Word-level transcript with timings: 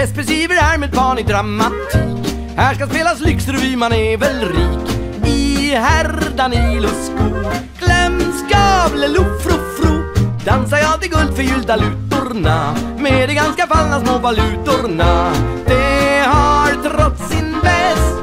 Festbeskriver 0.00 0.54
här 0.54 0.70
härmed 0.70 0.92
panik 0.92 1.26
dramatik. 1.26 2.34
Här 2.56 2.74
ska 2.74 2.86
spelas 2.86 3.20
lyxrevy, 3.20 3.76
man 3.76 3.92
är 3.92 4.16
väl 4.16 4.40
rik. 4.40 4.96
I 5.26 5.74
herr 5.74 6.36
Danilos 6.36 7.06
skor. 7.06 7.52
Glömskavle, 7.78 9.08
luffrofro. 9.08 10.04
Dansar 10.44 10.78
jag 10.78 11.00
till 11.00 11.10
guldförgyllda 11.10 11.76
lutorna 11.76 12.74
med 12.98 13.28
de 13.28 13.34
ganska 13.34 13.66
fallna 13.66 14.00
små 14.00 14.18
valutorna. 14.18 15.32
Det 15.66 16.24
har 16.26 16.90
trots 16.90 17.28
sin 17.28 17.54
väst 17.62 18.18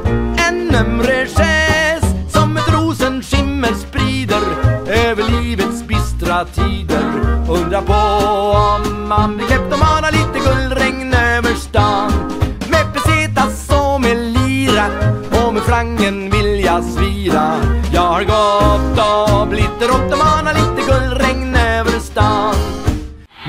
en 0.47 0.75
ömre 0.75 1.25
gest 1.25 2.33
som 2.33 2.57
ett 2.57 2.73
rosenskimmer 2.73 3.73
sprider 3.73 4.41
över 4.87 5.41
livets 5.41 5.83
bistra 5.83 6.45
tider. 6.45 7.05
Undra 7.49 7.81
på 7.81 7.93
om 7.93 9.07
man 9.07 9.37
blir 9.37 9.47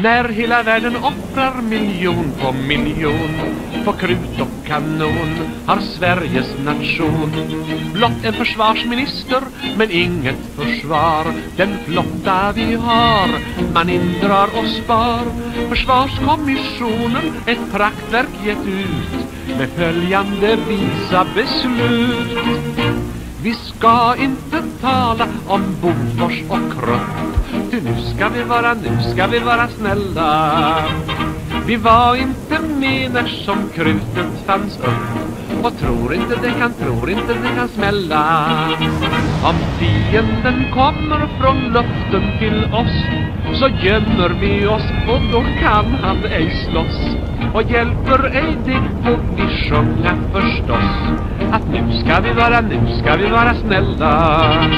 När 0.03 0.29
hela 0.29 0.63
världen 0.63 0.97
offrar 0.97 1.63
miljon 1.63 2.33
på 2.41 2.53
miljon 2.53 3.41
på 3.85 3.93
krut 3.93 4.41
och 4.41 4.67
kanon 4.67 5.39
har 5.67 5.81
Sveriges 5.81 6.59
nation 6.65 7.33
blott 7.95 8.25
en 8.25 8.33
försvarsminister 8.33 9.43
men 9.77 9.91
inget 9.91 10.57
försvar. 10.57 11.27
Den 11.57 11.79
flotta 11.87 12.53
vi 12.53 12.75
har 12.75 13.29
man 13.75 13.91
indrar 13.91 14.49
och 14.59 14.69
spar. 14.69 15.23
Försvarskommissionen 15.69 17.33
ett 17.47 17.73
praktverk 17.73 18.45
gett 18.45 18.67
ut 18.67 19.59
med 19.59 19.69
följande 19.69 20.59
visa 20.69 21.27
beslut. 21.35 23.08
Vi 23.43 23.55
ska 23.55 24.17
inte 24.17 24.63
tala 24.81 25.29
om 25.47 25.63
Bofors 25.83 26.43
och 26.49 26.73
Krupp. 26.73 27.71
Ty 27.71 27.81
nu 27.81 27.97
ska 28.15 28.29
vi 28.29 28.43
vara, 28.43 28.75
nu 28.75 29.13
ska 29.13 29.27
vi 29.27 29.39
vara 29.39 29.69
snälla. 29.69 30.85
Vi 31.67 31.77
var 31.77 32.17
inte 32.17 32.59
med 32.59 33.13
när 33.13 33.27
som 33.27 33.69
krutet 33.75 34.47
fanns 34.47 34.79
upp. 34.79 35.48
Och 35.63 35.79
tror 35.79 36.15
inte 36.15 36.35
det 36.43 36.51
kan, 36.51 36.73
tror 36.75 37.11
inte 37.11 37.35
det 37.35 37.49
kan 37.57 37.69
smälla. 37.69 38.49
Om 39.45 39.57
fienden 39.79 40.65
kommer 40.75 41.29
från 41.41 41.73
luften 41.73 42.39
till 42.39 42.65
oss 42.65 43.29
Så 43.55 43.69
gömmer 43.69 44.29
vi 44.41 44.67
oss 44.67 44.83
och 45.09 45.21
då 45.33 45.45
kan 45.61 45.95
han 46.03 46.25
ej 46.25 46.51
slåss. 46.71 47.17
Och 47.55 47.63
hjälper 47.63 48.37
ej 48.37 48.57
det 48.65 48.83
får 49.05 49.19
vi 49.37 49.69
sjunga 49.69 50.17
förstås. 50.33 51.19
Att 51.53 51.69
nu 51.69 51.93
ska 52.01 52.21
vi 52.21 52.33
vara, 52.33 52.61
nu 52.61 52.99
ska 53.03 53.17
vi 53.17 53.27
vara 53.27 53.55
snälla. 53.55 54.69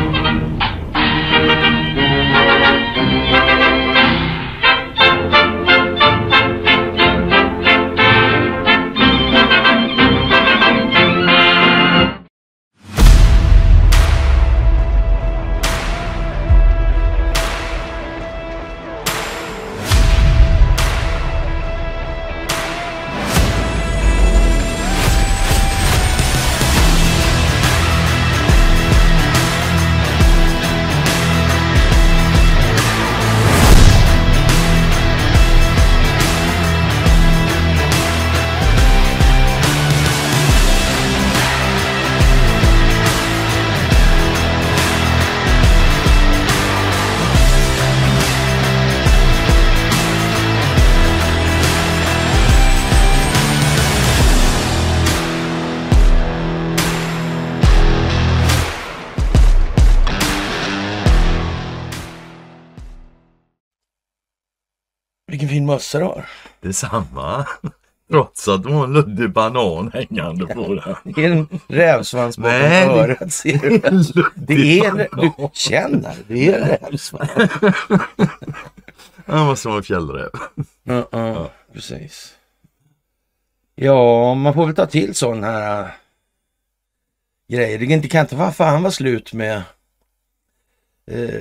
Har. 65.80 66.28
Detsamma. 66.60 67.46
Trots 68.10 68.48
att 68.48 68.62
du 68.62 68.68
har 68.72 68.84
en 68.84 68.92
luddig 68.92 69.32
banan 69.32 69.90
hängande 69.94 70.46
på 70.46 70.74
den. 70.74 71.14
Det 71.14 71.24
är 71.24 71.30
en 71.30 71.60
rävsvans 71.68 72.38
bakom 72.38 72.52
Nej, 72.52 72.88
örat 72.88 73.32
ser 73.32 73.58
du. 73.58 73.78
Det 74.34 74.80
är 74.80 74.88
en, 74.90 74.96
du 74.96 75.48
känner, 75.52 76.16
det 76.28 76.48
är 76.48 76.60
en 76.60 76.68
rävsvans. 76.68 77.30
Han 79.26 79.46
måste 79.46 79.68
vara 79.68 79.78
en 79.78 79.82
fjällräv. 79.82 80.30
Ja, 80.82 81.08
ja, 81.10 81.50
precis. 81.72 82.34
Ja, 83.74 84.34
man 84.34 84.54
får 84.54 84.66
väl 84.66 84.74
ta 84.74 84.86
till 84.86 85.14
sån 85.14 85.44
här 85.44 85.82
äh, 85.82 85.90
grejer. 87.48 87.78
Det 87.78 87.86
kan 87.86 87.92
inte, 87.92 88.08
kan 88.08 88.20
inte 88.20 88.36
vara 88.36 88.52
fan 88.52 88.82
vara 88.82 88.92
slut 88.92 89.32
med 89.32 89.62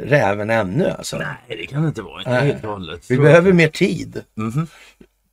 räven 0.06 0.50
ännu 0.50 0.90
alltså. 0.90 1.18
Nej, 1.18 1.36
det 1.48 1.66
kan 1.66 1.82
det 1.82 1.88
inte 1.88 2.02
vara. 2.02 2.20
Inte 2.20 2.32
Nej. 2.32 2.46
helt 2.46 2.64
och 2.64 2.72
hållet. 2.72 3.12
Vi 3.12 3.18
behöver 3.18 3.54
mer 3.54 3.68
tid. 3.68 4.24
Mhm. 4.36 4.68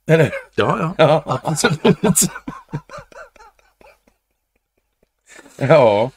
Eller? 0.07 0.33
Ja, 0.55 0.79
ja. 0.81 0.95
Ja. 1.27 1.41
Absolut. 1.45 1.99
ja. 5.57 6.11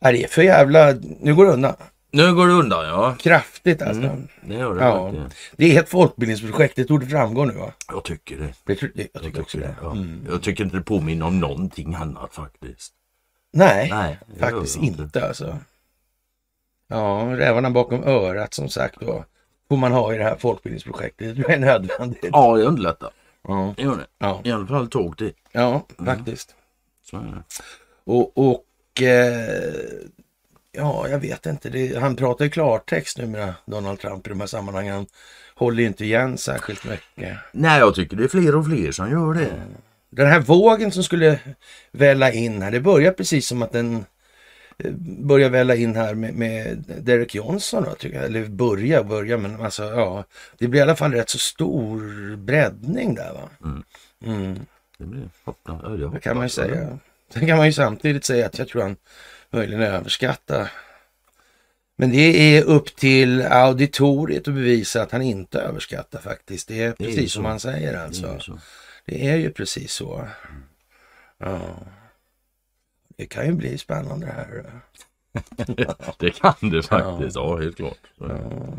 Det 0.00 0.24
är 0.24 0.28
för 0.28 0.42
jävla... 0.42 0.94
Nu 1.20 1.34
går 1.34 1.44
det 1.44 1.52
undan. 1.52 1.74
Nu 2.10 2.34
går 2.34 2.46
det 2.46 2.52
undan, 2.52 2.86
ja. 2.86 3.16
Kraftigt 3.18 3.82
alltså. 3.82 4.02
Mm, 4.02 4.28
det 4.40 4.54
gör 4.54 4.74
det 4.74 4.84
Ja. 4.84 5.14
Det 5.56 5.76
är 5.76 5.82
ett 5.82 5.88
folkbildningsprojekt, 5.88 6.76
det 6.76 6.84
torde 6.84 7.06
framgå 7.06 7.44
nu 7.44 7.54
va? 7.54 7.72
Jag 7.88 8.04
tycker 8.04 8.36
det. 8.36 8.54
Det, 8.64 8.94
det, 8.94 9.08
jag 9.12 9.22
tycker 9.22 9.40
också 9.40 9.58
det. 9.58 9.74
Ja. 9.82 9.92
Mm. 9.92 10.26
Jag 10.30 10.42
tycker 10.42 10.64
inte 10.64 10.76
det 10.76 10.82
påminner 10.82 11.26
om 11.26 11.40
någonting 11.40 11.94
annat 11.94 12.34
faktiskt. 12.34 12.92
Nej, 13.52 13.90
Nej, 13.90 14.18
faktiskt 14.40 14.76
inte 14.76 15.28
alltså. 15.28 15.58
Ja, 16.88 17.32
rävarna 17.36 17.70
bakom 17.70 18.04
örat 18.04 18.54
som 18.54 18.68
sagt 18.68 19.00
då. 19.00 19.24
Får 19.68 19.76
man 19.76 19.92
ha 19.92 20.14
i 20.14 20.18
det 20.18 20.24
här 20.24 20.36
folkbildningsprojektet. 20.36 21.36
Det 21.36 21.52
är 21.52 21.58
nödvändigt. 21.58 22.30
Ja, 22.32 22.56
det 22.56 22.62
underlättar. 22.62 23.10
Ja, 23.48 23.74
Det 23.76 23.82
gör 23.82 23.96
det. 23.96 24.06
ja, 24.18 24.40
I 24.44 24.50
alla 24.52 24.66
fall 24.66 24.88
tåg 24.88 25.14
det. 25.18 25.32
ja 25.52 25.86
Mm. 25.98 26.16
faktiskt. 26.16 26.54
Så 27.10 27.16
är 27.16 27.20
det. 27.20 27.42
Och, 28.04 28.38
och 28.38 29.02
eh, 29.02 29.74
ja, 30.72 31.08
jag 31.08 31.18
vet 31.18 31.46
inte. 31.46 31.68
Det, 31.70 31.98
han 32.00 32.16
pratar 32.16 32.44
ju 32.44 32.50
klartext 32.50 33.18
nu 33.18 33.26
med 33.26 33.54
Donald 33.64 34.00
Trump 34.00 34.26
i 34.26 34.30
de 34.30 34.40
här 34.40 34.46
sammanhangen. 34.46 34.94
Han 34.94 35.06
håller 35.54 35.82
inte 35.82 36.04
igen 36.04 36.38
särskilt 36.38 36.84
mycket. 36.84 37.36
Nej, 37.52 37.78
jag 37.78 37.94
tycker 37.94 38.16
det 38.16 38.24
är 38.24 38.28
fler 38.28 38.54
och 38.56 38.66
fler 38.66 38.92
som 38.92 39.10
gör 39.10 39.34
det. 39.34 39.50
Den 40.10 40.26
här 40.26 40.40
vågen 40.40 40.92
som 40.92 41.02
skulle 41.02 41.38
välla 41.92 42.32
in 42.32 42.62
här, 42.62 42.70
det 42.70 42.80
börjar 42.80 43.12
precis 43.12 43.46
som 43.48 43.62
att 43.62 43.72
den 43.72 44.04
börjar 45.18 45.50
välla 45.50 45.74
in 45.76 45.96
här 45.96 46.14
med, 46.14 46.34
med 46.34 46.84
Derek 47.02 47.34
Johnson 47.34 47.84
då, 47.84 47.94
tycker 47.94 48.16
jag. 48.16 48.24
Eller 48.24 48.46
börja, 48.46 49.04
börja, 49.04 49.38
men 49.38 49.60
alltså 49.60 49.84
ja. 49.84 50.24
Det 50.58 50.68
blir 50.68 50.80
i 50.80 50.82
alla 50.82 50.96
fall 50.96 51.12
rätt 51.12 51.30
så 51.30 51.38
stor 51.38 52.36
breddning 52.36 53.14
där 53.14 53.32
va. 53.32 53.48
Mm. 53.64 53.82
Mm, 54.24 54.66
Det 54.98 55.04
blir 55.04 55.28
hoppla. 55.44 55.80
Ja, 55.82 55.88
det 55.88 56.10
det 56.10 56.20
kan 56.20 56.36
man 56.36 56.46
ju 56.46 56.50
säga. 56.50 56.98
Sen 57.32 57.46
kan 57.46 57.56
man 57.56 57.66
ju 57.66 57.72
samtidigt 57.72 58.24
säga 58.24 58.46
att 58.46 58.58
jag 58.58 58.68
tror 58.68 58.82
han 58.82 58.96
möjligen 59.50 59.82
överskattar. 59.82 60.72
Men 61.98 62.10
det 62.10 62.56
är 62.56 62.62
upp 62.64 62.96
till 62.96 63.42
auditoriet 63.42 64.48
att 64.48 64.54
bevisa 64.54 65.02
att 65.02 65.12
han 65.12 65.22
inte 65.22 65.60
överskattar 65.60 66.20
faktiskt. 66.20 66.68
Det 66.68 66.82
är 66.82 66.88
är 66.88 66.92
precis 66.92 67.18
ju 67.18 67.28
som 67.28 67.42
så. 67.42 67.48
han 67.48 67.60
säger 67.60 67.92
Det 67.92 67.98
är 67.98 68.02
alltså. 68.32 68.58
Det 69.04 69.28
är 69.28 69.36
ju 69.36 69.50
precis 69.50 69.92
så. 69.92 70.28
Ja. 71.38 71.60
Det 73.16 73.26
kan 73.26 73.46
ju 73.46 73.52
bli 73.52 73.78
spännande 73.78 74.26
det 74.26 74.32
här. 74.32 74.64
Det 76.18 76.30
kan 76.30 76.70
det 76.70 76.82
faktiskt. 76.82 77.36
Ja, 77.36 77.56
helt 77.58 77.76
klart. 77.76 77.98
Ja, 78.18 78.26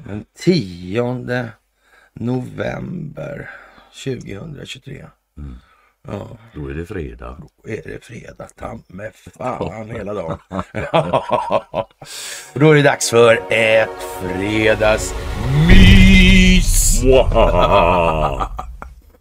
Den 0.08 0.26
10 0.36 1.50
november 2.14 3.50
2023. 4.04 5.06
Mm. 5.38 5.56
Ja, 6.08 6.38
Då 6.56 6.68
är 6.68 6.74
det 6.74 6.86
fredag. 6.86 7.38
då 7.64 7.70
är 7.70 7.82
det 7.86 8.06
fredag. 8.06 8.48
Ta 8.56 8.80
med 8.88 9.12
fan 9.16 9.90
hela 9.90 10.14
dagen. 10.14 10.38
Och 12.54 12.60
då 12.60 12.72
är 12.72 12.76
det 12.76 12.82
dags 12.82 13.10
för 13.10 13.40
ett 13.50 14.04
fredagsmys. 14.22 17.02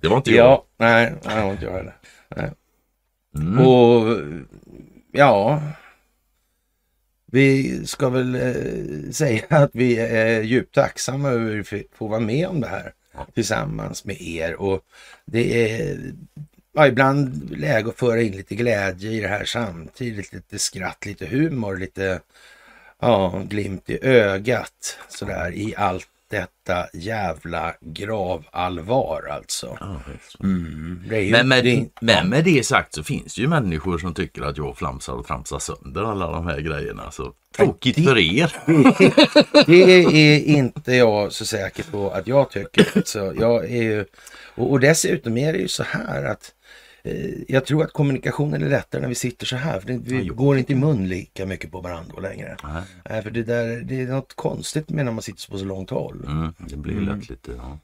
Det 0.01 0.09
var 0.09 0.17
inte 0.17 0.31
jag. 0.31 0.47
Ja, 0.47 0.65
nej, 0.77 1.15
nej, 1.25 1.37
det 1.37 1.43
var 1.43 1.53
inte 1.53 1.65
jag 1.65 1.73
heller. 1.73 1.97
Nej. 2.37 2.51
Mm. 3.39 3.67
Och 3.67 4.17
ja, 5.17 5.63
vi 7.27 7.81
ska 7.87 8.09
väl 8.09 8.35
eh, 8.35 9.11
säga 9.11 9.45
att 9.49 9.71
vi 9.73 9.99
är 9.99 10.43
djupt 10.43 10.75
tacksamma 10.75 11.29
över 11.29 11.61
att 11.61 11.73
vi 11.73 11.87
får 11.93 12.09
vara 12.09 12.21
med 12.21 12.49
om 12.49 12.61
det 12.61 12.69
här 12.69 12.93
tillsammans 13.35 14.05
med 14.05 14.21
er. 14.21 14.55
Och 14.55 14.81
det 15.25 15.73
är 15.73 15.99
ja, 16.73 16.87
ibland 16.87 17.51
läge 17.59 17.89
att 17.89 17.99
föra 17.99 18.23
in 18.23 18.37
lite 18.37 18.55
glädje 18.55 19.11
i 19.11 19.21
det 19.21 19.29
här 19.29 19.45
samtidigt. 19.45 20.33
Lite 20.33 20.59
skratt, 20.59 21.07
lite 21.07 21.27
humor, 21.27 21.77
lite 21.77 22.21
ja, 23.01 23.43
glimt 23.49 23.91
i 23.91 23.99
ögat 24.03 24.99
sådär 25.09 25.53
i 25.53 25.75
allt 25.77 26.09
detta 26.31 26.87
jävla 26.95 27.75
gravallvar 27.81 29.29
alltså. 29.31 29.77
Ja. 29.81 30.01
Mm, 30.43 31.03
ju, 31.11 31.31
Men 31.33 31.49
med, 31.49 31.65
det, 31.65 31.87
men 32.01 32.29
med 32.29 32.45
det 32.45 32.67
sagt 32.67 32.95
så 32.95 33.03
finns 33.05 33.35
det 33.35 33.41
ju 33.43 33.49
människor 33.49 33.99
som 33.99 34.15
tycker 34.15 34.43
att 34.43 34.57
jag 34.59 34.77
flamsar 34.79 35.13
och 35.13 35.27
tramsar 35.27 35.59
sönder 35.59 36.03
alla 36.03 36.31
de 36.33 36.47
här 36.47 36.61
grejerna. 36.61 37.11
Så 37.11 37.33
tråkigt 37.57 37.97
det- 37.97 38.03
för 38.03 38.19
er. 38.19 38.53
Det 39.67 39.93
är 40.35 40.45
inte 40.45 40.93
jag 40.93 41.33
så 41.33 41.45
säker 41.47 41.83
på 41.91 42.11
att 42.11 42.27
jag 42.27 42.51
tycker. 42.51 43.03
Så 43.05 43.35
jag 43.41 43.65
är 43.65 43.83
ju, 43.83 44.05
och, 44.55 44.71
och 44.71 44.81
dessutom 44.81 45.37
är 45.37 45.53
det 45.53 45.59
ju 45.59 45.69
så 45.69 45.83
här 45.83 46.25
att 46.25 46.53
jag 47.49 47.67
tror 47.67 47.85
att 47.85 47.93
kommunikationen 47.93 48.63
är 48.63 48.69
lättare 48.69 49.03
när 49.03 49.09
vi 49.09 49.15
sitter 49.15 49.47
så 49.47 49.57
här. 49.57 49.81
För 49.81 49.87
det, 49.89 49.99
vi 49.99 50.23
jo. 50.23 50.35
går 50.35 50.59
inte 50.59 50.73
i 50.73 50.77
mun 50.77 51.09
lika 51.09 51.47
mycket 51.47 51.71
på 51.71 51.81
varandra 51.81 52.21
längre. 52.21 52.57
Nej. 52.65 52.83
Nej, 53.11 53.23
för 53.23 53.31
det, 53.31 53.43
där, 53.43 53.81
det 53.81 54.01
är 54.01 54.07
något 54.07 54.35
konstigt 54.35 54.91
med 54.91 55.05
när 55.05 55.13
man 55.13 55.23
sitter 55.23 55.51
på 55.51 55.59
så 55.59 55.65
långt 55.65 55.91
håll. 55.91 56.25
Mm, 56.27 56.55
det 56.59 56.77
blir 56.77 57.01
lätt 57.01 57.29
lite, 57.31 57.53
ja. 57.57 57.79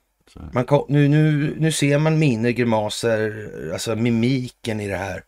Man 0.53 0.65
kan, 0.65 0.85
nu, 0.89 1.09
nu, 1.09 1.55
nu 1.59 1.73
ser 1.73 1.99
man 1.99 2.19
miner, 2.19 2.51
grimaser, 2.51 3.51
alltså 3.73 3.97
mimiken 3.97 4.81
i 4.81 4.89
det 4.89 4.97
här 4.97 5.25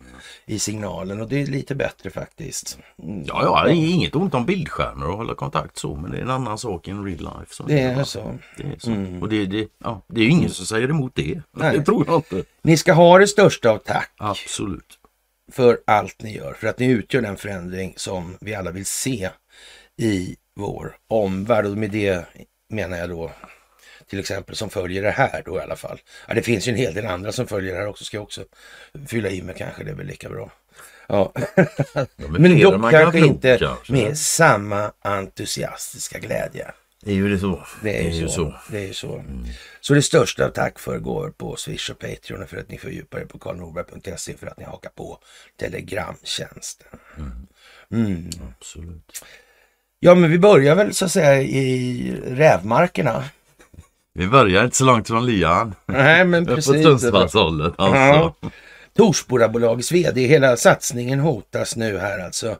i 0.46 0.58
signalen 0.58 1.20
och 1.20 1.28
det 1.28 1.42
är 1.42 1.46
lite 1.46 1.74
bättre 1.74 2.10
faktiskt. 2.10 2.78
Mm. 3.02 3.24
Ja, 3.26 3.42
ja, 3.42 3.64
det 3.64 3.70
är 3.70 3.90
inget 3.90 4.14
ont 4.14 4.34
om 4.34 4.46
bildskärmar 4.46 5.06
och 5.06 5.16
hålla 5.16 5.34
kontakt 5.34 5.78
så, 5.78 5.94
men 5.94 6.10
det 6.10 6.18
är 6.18 6.22
en 6.22 6.30
annan 6.30 6.58
sak 6.58 6.88
än 6.88 7.04
real 7.04 7.18
life. 7.18 7.54
Så 7.54 7.62
Det 7.62 7.80
är 7.80 8.04
så. 8.04 8.38
Det 8.56 8.62
är 8.62 8.78
så. 8.78 9.20
Och 9.20 9.28
det, 9.28 9.46
det, 9.46 9.68
ja, 9.78 10.02
det 10.08 10.20
är 10.20 10.24
ju 10.24 10.30
ingen 10.30 10.50
som 10.50 10.66
säger 10.66 10.88
emot 10.88 11.12
det. 11.14 11.42
Nej. 11.56 11.78
Det 11.78 11.84
tror 11.84 12.06
jag 12.06 12.16
inte. 12.16 12.42
Ni 12.62 12.76
ska 12.76 12.92
ha 12.92 13.18
det 13.18 13.26
största 13.26 13.70
av 13.70 13.78
tack. 13.78 14.10
Absolut. 14.16 14.98
för 15.52 15.78
allt 15.86 16.22
ni 16.22 16.36
gör. 16.36 16.52
För 16.52 16.66
att 16.66 16.78
ni 16.78 16.86
utgör 16.86 17.22
den 17.22 17.36
förändring 17.36 17.94
som 17.96 18.36
vi 18.40 18.54
alla 18.54 18.70
vill 18.70 18.86
se 18.86 19.30
i 19.96 20.36
vår 20.56 20.96
omvärld. 21.08 21.66
Och 21.66 21.76
med 21.76 21.90
det 21.90 22.26
menar 22.68 22.96
jag 22.96 23.10
då 23.10 23.30
till 24.08 24.18
exempel 24.18 24.56
som 24.56 24.70
följer 24.70 25.02
det 25.02 25.10
här 25.10 25.42
då 25.44 25.58
i 25.58 25.60
alla 25.60 25.76
fall. 25.76 26.00
Ja, 26.28 26.34
det 26.34 26.42
finns 26.42 26.68
ju 26.68 26.72
en 26.72 26.78
hel 26.78 26.94
del 26.94 27.06
andra 27.06 27.32
som 27.32 27.46
följer 27.46 27.74
det 27.74 27.80
här 27.80 27.88
också. 27.88 28.04
Ska 28.04 28.16
jag 28.16 28.24
också 28.24 28.44
fylla 29.06 29.30
i 29.30 29.42
med 29.42 29.56
kanske. 29.56 29.84
Det 29.84 29.90
är 29.90 29.94
väl 29.94 30.06
lika 30.06 30.28
bra. 30.28 30.50
Ja. 31.06 31.32
Men 32.16 32.44
än 32.44 32.60
dock 32.60 32.82
kan 32.82 32.90
kanske 32.90 33.18
tro, 33.18 33.28
inte 33.28 33.58
kanske. 33.58 33.92
med 33.92 34.18
samma 34.18 34.92
entusiastiska 35.02 36.18
glädje. 36.18 36.72
Det 37.04 37.10
är 37.10 37.14
ju 37.14 37.28
det 37.28 37.38
så. 37.38 37.66
Det 37.82 38.06
är 38.06 38.10
ju 38.10 38.28
så. 38.28 38.54
Det 38.70 38.78
är 38.78 38.86
ju 38.86 38.94
så. 38.94 39.24
Så 39.80 39.94
det 39.94 40.02
största 40.02 40.50
tack 40.50 40.78
för 40.78 40.98
går 40.98 41.30
på 41.30 41.56
Swish 41.56 41.90
och 41.90 41.98
Patreon 41.98 42.46
för 42.46 42.56
att 42.56 42.68
ni 42.68 42.78
fördjupar 42.78 43.18
er 43.18 43.24
på 43.24 43.38
karlnorberg.se 43.38 44.36
för 44.36 44.46
att 44.46 44.58
ni 44.58 44.64
hakar 44.64 44.90
på 44.90 45.18
Telegramtjänsten. 45.60 46.88
Mm. 47.90 48.30
Absolut. 48.50 49.24
Ja, 50.00 50.14
men 50.14 50.30
vi 50.30 50.38
börjar 50.38 50.74
väl 50.74 50.94
så 50.94 51.04
att 51.04 51.12
säga 51.12 51.42
i 51.42 52.20
rävmarkerna. 52.26 53.24
Vi 54.14 54.28
börjar 54.28 54.64
inte 54.64 54.76
så 54.76 54.84
långt 54.84 55.06
från 55.08 55.26
Lian. 55.26 55.74
Nej, 55.86 56.24
men 56.24 56.46
På 56.46 56.54
precis. 56.54 56.82
Sundsvallshållet 56.82 57.72
alltså. 57.76 57.96
Ja. 57.96 58.34
Torsbodabolagets 58.96 59.92
vd, 59.92 60.26
hela 60.26 60.56
satsningen 60.56 61.20
hotas 61.20 61.76
nu 61.76 61.98
här 61.98 62.18
alltså. 62.18 62.56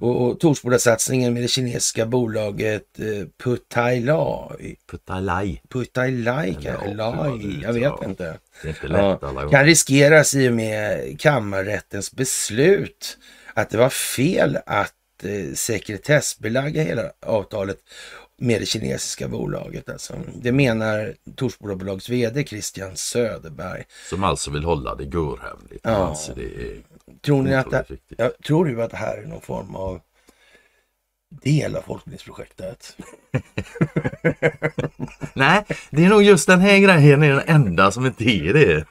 Och, 0.00 0.26
och 0.26 0.40
Torsbodasatsningen 0.40 1.34
med 1.34 1.42
det 1.42 1.48
kinesiska 1.48 2.06
bolaget 2.06 2.82
eh, 2.98 3.26
Putailai. 3.44 5.60
Putailai 5.68 6.56
ja, 6.60 6.72
Lai, 6.94 7.60
jag 7.62 7.72
vet 7.72 7.92
inte. 8.04 8.38
Det 8.62 8.68
är 8.68 8.70
inte 8.70 8.88
lätt 8.88 8.98
Ja, 9.00 9.18
alla 9.22 9.32
gånger. 9.44 9.56
kan 9.56 9.64
riskeras 9.64 10.34
i 10.34 10.48
och 10.48 10.52
med 10.52 11.20
kammarrättens 11.20 12.12
beslut 12.12 13.18
att 13.54 13.70
det 13.70 13.78
var 13.78 13.88
fel 13.88 14.58
att 14.66 14.92
eh, 15.22 15.54
sekretessbelägga 15.54 16.82
hela 16.82 17.02
avtalet 17.26 17.78
med 18.38 18.60
det 18.60 18.66
kinesiska 18.66 19.28
bolaget. 19.28 19.88
Alltså. 19.88 20.14
Det 20.34 20.52
menar 20.52 21.14
Torsbodabolagets 21.36 22.08
vd 22.08 22.44
Christian 22.44 22.96
Söderberg. 22.96 23.84
Som 24.10 24.24
alltså 24.24 24.50
vill 24.50 24.64
hålla 24.64 24.94
det 24.94 25.04
görhemligt. 25.04 25.80
Ja. 25.82 25.90
Alltså 25.90 26.32
det 26.34 26.42
är 26.42 26.82
Tror, 27.22 27.42
ni 27.42 27.54
att 27.54 27.70
det, 27.70 27.86
jag 28.08 28.32
tror 28.46 28.64
du 28.64 28.82
att 28.82 28.90
det 28.90 28.96
här 28.96 29.18
är 29.18 29.26
någon 29.26 29.40
form 29.40 29.74
av 29.74 30.00
del 31.30 31.76
av 31.76 31.82
folkbildningsprojektet? 31.82 32.96
Nej, 35.34 35.64
det 35.90 36.04
är 36.04 36.08
nog 36.08 36.22
just 36.22 36.46
den 36.46 36.60
här 36.60 36.78
grejen 36.78 37.22
är 37.22 37.30
den 37.30 37.42
enda 37.46 37.90
som 37.90 38.06
inte 38.06 38.24
är 38.24 38.54
det. 38.54 38.84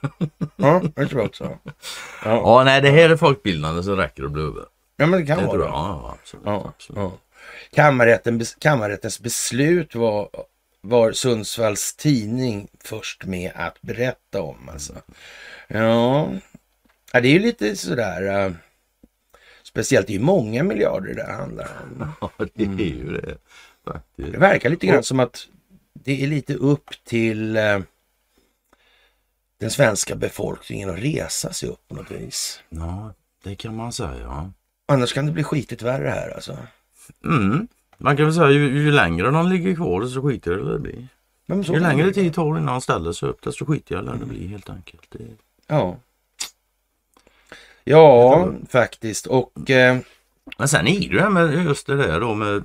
Ja, 0.55 0.81
jag 0.95 1.09
tror 1.09 1.25
också. 1.25 1.57
Ja, 1.63 1.71
Ja, 2.23 2.61
nej, 2.65 2.81
det 2.81 2.89
här 2.89 3.09
är 3.09 3.17
folkbildande 3.17 3.83
så 3.83 3.95
räcker 3.95 4.21
det 4.21 4.25
att 4.27 4.33
bli 4.33 4.43
över. 4.43 4.63
ja 4.97 5.05
men 5.05 5.19
det 5.19 5.25
kan 5.25 5.37
Det 5.37 5.45
vara 5.45 5.57
det. 5.57 5.63
Ja, 5.65 6.17
absolut. 6.19 6.45
Ja, 6.45 6.73
absolut. 6.75 6.99
ja. 7.01 7.11
Kammarrätten, 7.71 8.41
kammarrättens 8.59 9.19
beslut 9.19 9.95
var, 9.95 10.29
var 10.81 11.11
Sundsvalls 11.11 11.95
tidning 11.95 12.67
först 12.83 13.25
med 13.25 13.51
att 13.55 13.81
berätta 13.81 14.41
om. 14.41 14.69
Alltså. 14.69 14.93
Ja. 15.67 16.31
ja, 17.13 17.21
det 17.21 17.27
är 17.27 17.33
ju 17.33 17.39
lite 17.39 17.75
sådär. 17.75 18.47
Uh, 18.47 18.53
speciellt, 19.63 20.07
det 20.07 20.13
är 20.13 20.17
ju 20.17 20.23
många 20.23 20.63
miljarder 20.63 21.13
det 21.13 21.31
handlar 21.31 21.69
om. 21.83 22.13
Ja, 22.21 22.45
det 22.53 22.63
är 22.63 22.79
ju 22.79 23.21
det. 23.21 23.37
Faktiskt. 23.85 24.31
Det 24.31 24.37
verkar 24.37 24.69
lite 24.69 24.87
grann 24.87 25.03
som 25.03 25.19
att 25.19 25.47
det 25.93 26.23
är 26.23 26.27
lite 26.27 26.53
upp 26.53 26.89
till 27.03 27.57
eh, 27.57 27.79
den 29.59 29.71
svenska 29.71 30.15
befolkningen 30.15 30.89
att 30.89 30.99
resa 30.99 31.53
sig 31.53 31.69
upp 31.69 31.87
på 31.87 31.95
något 31.95 32.11
vis. 32.11 32.59
Ja, 32.69 33.13
det 33.43 33.55
kan 33.55 33.75
man 33.75 33.93
säga. 33.93 34.53
Annars 34.85 35.13
kan 35.13 35.25
det 35.25 35.31
bli 35.31 35.43
skitigt 35.43 35.81
värre 35.81 36.09
här 36.09 36.29
alltså. 36.29 36.57
Mm. 37.23 37.67
Man 37.97 38.17
kan 38.17 38.25
väl 38.25 38.33
säga 38.35 38.49
ju, 38.51 38.59
ju 38.79 38.91
längre 38.91 39.31
de 39.31 39.47
ligger 39.49 39.75
kvar 39.75 40.01
desto 40.01 40.21
skitigare 40.27 40.71
det 40.71 40.79
blir. 40.79 41.07
Men 41.45 41.63
så 41.63 41.73
Ju 41.73 41.79
det 41.79 41.87
längre 41.87 42.03
bli. 42.03 42.13
tid 42.13 42.33
tar 42.33 42.53
det 42.53 42.59
innan 42.59 42.67
han 42.71 42.81
ställer 42.81 43.11
sig 43.11 43.29
upp 43.29 43.41
desto 43.41 43.65
skitigare 43.65 44.01
lär 44.01 44.15
det 44.15 44.25
bli 44.25 44.47
helt 44.47 44.69
enkelt. 44.69 45.05
Det... 45.09 45.23
Ja. 45.67 45.97
Ja, 47.83 48.51
faktiskt. 48.69 49.27
Och 49.27 49.69
eh, 49.69 49.97
Men 50.57 50.67
sen 50.67 50.87
är 50.87 50.99
det 50.99 51.05
ju 51.05 51.17
det 51.19 51.29
med 51.29 51.65
just 51.65 51.87
det 51.87 51.95
där 51.95 52.19
då 52.19 52.33
med 52.33 52.63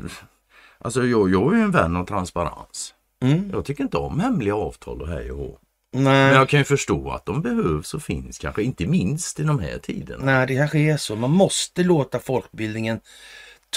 Alltså 0.78 1.06
jag, 1.06 1.30
jag 1.30 1.52
är 1.52 1.56
ju 1.56 1.62
en 1.62 1.70
vän 1.70 1.96
av 1.96 2.04
transparens. 2.06 2.94
mm, 3.20 3.50
Jag 3.52 3.64
tycker 3.64 3.82
inte 3.84 3.96
om 3.96 4.20
hemliga 4.20 4.54
avtal 4.56 5.02
och 5.02 5.08
hej 5.08 5.30
och 5.32 5.38
hå. 5.38 5.58
Men 5.94 6.34
jag 6.34 6.48
kan 6.48 6.60
ju 6.60 6.64
förstå 6.64 7.10
att 7.10 7.26
de 7.26 7.42
behövs 7.42 7.94
och 7.94 8.02
finns 8.02 8.38
kanske 8.38 8.62
inte 8.62 8.86
minst 8.86 9.40
i 9.40 9.42
de 9.42 9.58
här 9.58 9.78
tiderna. 9.78 10.24
nej, 10.24 10.46
det 10.46 10.56
kanske 10.56 10.78
är 10.78 10.96
så. 10.96 11.16
Man 11.16 11.30
måste 11.30 11.82
låta 11.82 12.18
folkbildningen 12.18 13.00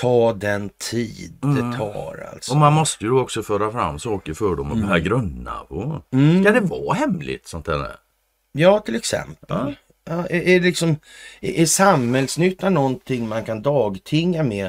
ta 0.02 0.34
den 0.34 0.70
tid 0.70 1.34
det 1.42 1.78
tar 1.78 2.30
alltså. 2.34 2.52
Och 2.52 2.58
man 2.58 2.74
måste 2.74 3.04
ju 3.04 3.10
då 3.10 3.22
också 3.22 3.44
föra 3.44 3.72
fram 3.72 4.00
saker 4.00 4.34
för 4.34 4.56
dem 4.56 4.72
och 4.72 4.78
börja 4.78 5.00
grunna 5.00 5.54
på. 5.70 6.02
Mm. 6.12 6.44
Ska 6.44 6.52
det 6.52 6.60
vara 6.60 6.94
hemligt 6.94 7.48
sånt 7.48 7.66
där? 7.66 7.96
Ja, 8.52 8.80
till 8.80 8.96
exempel. 8.96 9.75
Ja, 10.06 10.28
är, 10.30 10.48
är, 10.48 10.60
liksom, 10.60 10.96
är, 11.42 11.62
är 11.62 11.66
samhällsnytta 11.66 12.70
någonting 12.70 13.28
man 13.28 13.46
kan 13.46 13.62
dagtinga 13.62 14.44
med 14.44 14.66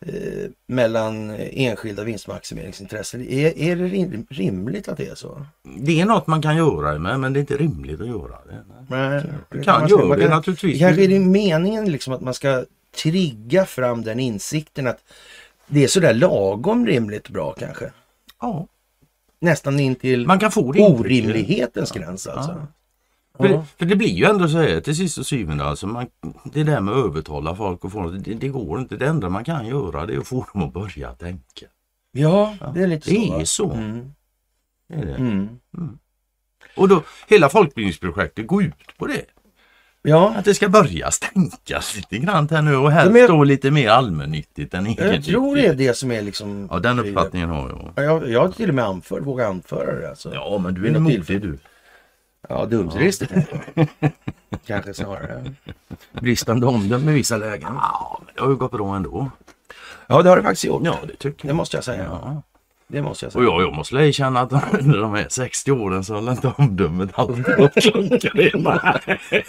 eh, 0.00 0.50
mellan 0.66 1.30
enskilda 1.30 2.04
vinstmaximeringsintressen? 2.04 3.28
Är, 3.28 3.58
är 3.58 3.76
det 3.76 3.84
rim, 3.84 4.26
rimligt 4.30 4.88
att 4.88 4.96
det 4.96 5.08
är 5.08 5.14
så? 5.14 5.46
Det 5.78 6.00
är 6.00 6.06
något 6.06 6.26
man 6.26 6.42
kan 6.42 6.56
göra 6.56 6.92
det 6.92 6.98
med 6.98 7.20
men 7.20 7.32
det 7.32 7.38
är 7.38 7.40
inte 7.40 7.56
rimligt 7.56 8.00
att 8.00 8.06
göra 8.06 8.38
det. 8.46 8.64
Nej, 8.88 9.22
det 9.50 9.64
kan 9.64 9.80
man 9.80 9.88
göra 9.88 10.04
man 10.04 10.18
det 10.18 10.28
naturligtvis. 10.28 10.78
Kanske 10.78 11.04
är 11.04 11.08
det 11.08 11.18
meningen 11.18 11.92
liksom 11.92 12.12
att 12.12 12.20
man 12.20 12.34
ska 12.34 12.64
trigga 12.96 13.66
fram 13.66 14.02
den 14.02 14.20
insikten 14.20 14.86
att 14.86 15.04
det 15.66 15.84
är 15.84 15.88
sådär 15.88 16.14
lagom 16.14 16.86
rimligt 16.86 17.28
bra 17.28 17.52
kanske. 17.52 17.92
Ja, 18.40 18.66
Nästan 19.40 19.80
in 19.80 19.94
till 19.94 20.26
man 20.26 20.38
kan 20.38 20.50
få 20.50 20.72
det 20.72 20.80
orimlighetens 20.80 21.90
gräns 21.90 22.26
alltså. 22.26 22.66
För, 23.36 23.48
det, 23.48 23.64
för 23.78 23.86
det 23.86 23.96
blir 23.96 24.08
ju 24.08 24.24
ändå 24.24 24.48
så 24.48 24.58
här 24.58 24.80
till 24.80 24.96
sist 24.96 25.18
och 25.18 25.26
syvende 25.26 25.64
alltså. 25.64 25.86
Man, 25.86 26.06
det 26.44 26.64
där 26.64 26.80
med 26.80 26.94
att 26.94 27.04
övertala 27.04 27.56
folk 27.56 27.84
och 27.84 27.92
få 27.92 28.08
det, 28.10 28.34
det 28.34 28.48
går 28.48 28.80
inte. 28.80 28.96
Det 28.96 29.06
enda 29.06 29.28
man 29.28 29.44
kan 29.44 29.66
göra 29.66 30.06
det 30.06 30.14
är 30.14 30.18
att 30.18 30.26
få 30.26 30.46
dem 30.52 30.62
att 30.62 30.72
börja 30.72 31.12
tänka. 31.12 31.66
Ja, 32.12 32.54
det 32.74 32.82
är 32.82 32.86
lite 32.86 33.10
Det 33.10 33.26
så. 33.26 33.40
är 33.40 33.44
så. 33.44 33.70
Mm. 33.72 34.12
Det 34.88 34.94
är 34.94 35.04
det. 35.06 35.14
Mm. 35.14 35.58
Och 36.76 36.88
då, 36.88 37.02
hela 37.28 37.48
folkbildningsprojektet 37.48 38.46
går 38.46 38.62
ut 38.64 38.98
på 38.98 39.06
det. 39.06 39.24
Ja, 40.04 40.34
Att 40.36 40.44
det 40.44 40.54
ska 40.54 40.68
börja 40.68 41.10
stänkas 41.10 41.96
lite 41.96 42.18
grann 42.18 42.48
här 42.50 42.62
nu 42.62 42.76
och 42.76 42.90
helst 42.92 43.06
Ja, 43.06 43.12
men 43.12 43.20
jag- 43.20 43.30
då 43.30 43.44
lite 43.44 43.70
mer 43.70 43.88
allmännyttigt 43.88 44.74
än 44.74 44.84
jag 44.86 44.92
egennyttigt. 44.98 45.28
tror 45.28 45.56
det 45.56 45.66
är 45.66 45.74
det 45.74 45.94
som 45.96 46.10
är 46.12 46.22
liksom... 46.22 46.68
Ja, 46.70 46.78
den 46.78 46.98
uppfattningen 46.98 47.50
har 47.50 47.68
jag. 47.68 47.92
Ja, 47.96 48.02
Jag, 48.02 48.28
jag 48.30 48.40
har 48.40 48.48
till 48.48 48.68
och 48.68 48.74
med 48.74 48.84
anfört, 48.84 49.22
vågat 49.22 49.48
anföra 49.48 50.00
det 50.00 50.08
alltså. 50.10 50.34
Ja, 50.34 50.58
men 50.58 50.74
du 50.74 50.86
är 50.86 50.98
modig 50.98 51.16
tillfälle. 51.16 51.38
du. 51.38 51.58
Ja, 52.48 52.64
dumsregister. 52.66 53.44
Kanske 54.66 54.94
snarare. 54.94 55.52
Bristande 56.12 56.66
omdöme 56.66 57.10
i 57.10 57.14
vissa 57.14 57.36
lägen. 57.36 57.70
Ja, 57.74 58.20
men 58.26 58.34
det 58.34 58.40
har 58.42 58.48
ju 58.50 58.56
gått 58.56 58.72
bra 58.72 58.96
ändå. 58.96 59.30
Ja, 60.06 60.22
det 60.22 60.28
har 60.28 60.36
det 60.36 60.42
faktiskt 60.42 60.64
gjort. 60.64 60.82
Ja, 60.84 60.98
det 61.08 61.16
tycker 61.16 61.42
Det 61.42 61.48
jag. 61.48 61.56
måste 61.56 61.76
jag 61.76 61.84
säga. 61.84 62.04
Ja. 62.10 62.42
Det 62.92 63.02
måste 63.02 63.24
jag 63.24 63.28
Och 63.28 63.32
säga. 63.32 63.44
jag, 63.44 63.62
jag 63.62 63.74
måste 63.74 63.96
erkänna 63.96 64.40
att 64.40 64.52
under 64.80 64.98
de 64.98 65.14
här 65.14 65.26
60 65.28 65.72
åren 65.72 66.04
så 66.04 66.14
har 66.14 66.32
inte 66.32 66.52
omdömet 66.56 67.10
alltid 67.14 67.44
gått 67.56 67.74
klockrena. 67.74 69.00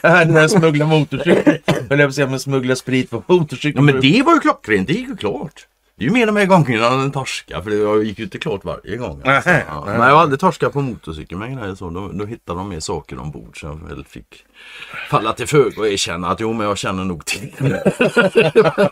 Den 0.02 0.34
där 0.34 0.48
smuggla 0.48 0.86
motorcykel. 0.86 1.58
Höll 1.90 2.00
jag 2.00 2.00
på 2.00 2.04
att 2.10 2.16
säga, 2.16 2.28
men 2.28 2.40
smuggla 2.40 2.76
sprit 2.76 3.10
på 3.10 3.24
motorcykel. 3.28 3.76
Ja 3.76 3.82
men 3.82 4.02
det 4.02 4.24
var 4.24 4.34
ju 4.34 4.40
klockrent, 4.40 4.88
det 4.88 4.94
gick 4.94 5.08
ju 5.08 5.16
klart. 5.16 5.68
Det 5.96 6.04
är 6.04 6.08
ju 6.08 6.14
mer 6.14 6.26
de 6.26 6.36
här 6.36 6.46
gångerna 6.46 6.88
än 6.88 7.12
torska 7.12 7.62
för 7.62 7.70
det 7.70 8.04
gick 8.06 8.20
ju 8.20 8.24
inte 8.26 8.38
klart 8.38 8.66
varje 8.66 8.98
gång. 8.98 9.22
Alltså. 9.26 9.50
Ja. 9.50 9.84
nej. 9.86 9.98
Men 9.98 10.08
jag 10.08 10.16
har 10.16 10.22
aldrig 10.22 10.40
torskat 10.40 10.74
på 10.74 10.82
motorcykel 10.82 11.38
med 11.38 11.58
grejer 11.58 11.76
så. 11.76 11.90
Då, 11.90 12.08
då 12.14 12.26
hittade 12.26 12.60
de 12.60 12.70
mer 12.70 12.80
saker 12.80 13.20
ombord 13.20 13.60
så 13.60 13.66
jag 13.68 13.90
väl 13.90 14.06
fick 14.06 14.46
falla 15.10 15.34
till 15.34 15.48
föga 15.48 15.82
och 15.82 15.88
erkänna 15.88 16.30
att 16.30 16.40
jo 16.40 16.54
men 16.54 16.68
jag 16.68 16.78
känner 16.78 17.04
nog 17.04 17.26
till 17.26 17.52
det. 17.60 17.92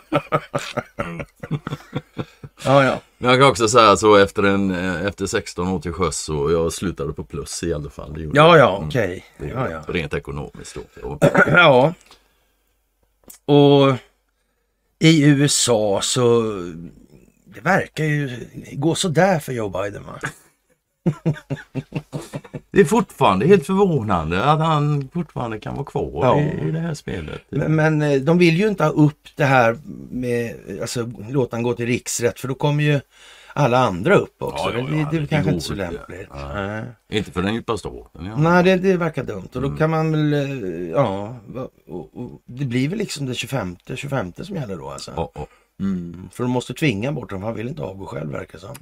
Ja, 2.64 2.84
ja. 2.84 3.00
Men 3.22 3.30
jag 3.30 3.40
kan 3.40 3.48
också 3.48 3.68
säga 3.68 3.96
så 3.96 4.16
efter, 4.16 4.42
en, 4.42 4.70
eh, 4.70 5.06
efter 5.06 5.26
16 5.26 5.68
år 5.68 5.80
till 5.80 5.92
sjöss 5.92 6.18
så 6.18 6.50
jag 6.50 6.72
slutade 6.72 7.12
på 7.12 7.24
plus 7.24 7.62
i 7.62 7.74
alla 7.74 7.90
fall. 7.90 8.14
Det 8.14 8.20
Ja, 8.34 8.58
ja, 8.58 8.82
okej. 8.86 9.24
Det 9.38 9.46
gjorde 9.46 9.60
Ja, 9.60 9.70
ja. 9.70 9.82
Rent 9.88 10.14
ekonomiskt 10.14 10.78
då. 11.00 11.18
Ja. 11.46 11.94
Och 13.44 13.94
i 14.98 15.24
USA 15.24 16.00
så 16.02 16.42
det 17.44 17.60
verkar 17.60 18.04
ju 18.04 18.46
gå 18.72 18.94
sådär 18.94 19.38
för 19.38 19.52
Joe 19.52 19.68
Biden 19.68 20.04
va? 20.04 20.18
Det 22.70 22.80
är 22.80 22.84
fortfarande 22.84 23.46
helt 23.46 23.66
förvånande 23.66 24.44
att 24.44 24.60
han 24.60 25.08
fortfarande 25.12 25.60
kan 25.60 25.74
vara 25.74 25.84
kvar 25.84 26.10
Ja. 26.26 26.40
i, 26.40 26.68
i 26.68 26.70
det 26.70 26.78
här 26.80 26.94
spelet. 26.94 27.42
Men, 27.50 27.74
men 27.76 28.02
eh, 28.02 28.20
de 28.20 28.38
vill 28.38 28.56
ju 28.56 28.68
inte 28.68 28.84
ha 28.84 28.90
upp 28.90 29.28
det 29.36 29.44
här 29.44 29.78
med, 30.10 30.54
alltså 30.80 31.10
låta 31.28 31.56
han 31.56 31.62
gå 31.62 31.74
till 31.74 31.86
riksrätt 31.86 32.40
för 32.40 32.48
då 32.48 32.54
kommer 32.54 32.82
ju 32.82 33.00
alla 33.54 33.78
andra 33.78 34.14
upp 34.16 34.42
också. 34.42 34.64
Ja, 34.72 34.78
ja, 34.78 34.84
det, 34.86 35.08
det 35.10 35.16
är 35.16 35.20
det 35.20 35.26
kanske 35.26 35.50
går 35.50 35.54
inte 35.54 35.66
så 35.66 35.74
lämpligt. 35.74 36.28
Nej. 36.54 36.84
Inte 37.10 37.30
för 37.30 37.42
den 37.42 37.54
djupa 37.54 37.76
staten. 37.76 38.26
Ja. 38.26 38.36
Nej, 38.36 38.62
det, 38.64 38.76
det 38.76 38.96
verkar 38.96 39.24
dumt. 39.24 39.48
Och 39.54 39.60
då 39.60 39.66
Mm. 39.66 39.78
kan 39.78 39.90
man 39.90 40.12
väl, 40.12 40.32
eh, 40.32 40.90
ja, 40.90 41.36
och, 41.88 42.16
och, 42.16 42.42
det 42.46 42.64
blir 42.64 42.88
väl 42.88 42.98
liksom 42.98 43.26
det 43.26 43.34
25, 43.34 43.76
25 43.94 44.32
som 44.36 44.56
gäller 44.56 44.76
då 44.76 44.90
alltså. 44.90 45.12
Ja, 45.16 45.30
ja. 45.34 45.46
Mm. 45.80 46.28
För 46.32 46.44
de 46.44 46.50
måste 46.52 46.74
tvinga 46.74 47.12
bort 47.12 47.30
dem, 47.30 47.42
han 47.42 47.54
vill 47.54 47.68
inte 47.68 47.82
avgå 47.82 48.06
själv 48.06 48.32
verkar 48.32 48.52
det 48.52 48.58
som. 48.58 48.76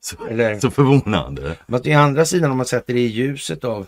Så, 0.00 0.26
Eller- 0.26 0.60
så 0.60 0.70
förvånande. 0.70 1.56
Men 1.66 1.80
å 1.84 1.98
andra 1.98 2.24
sidan 2.24 2.50
om 2.50 2.56
man 2.56 2.66
sätter 2.66 2.94
det 2.94 3.00
i 3.00 3.06
ljuset 3.06 3.64
av 3.64 3.86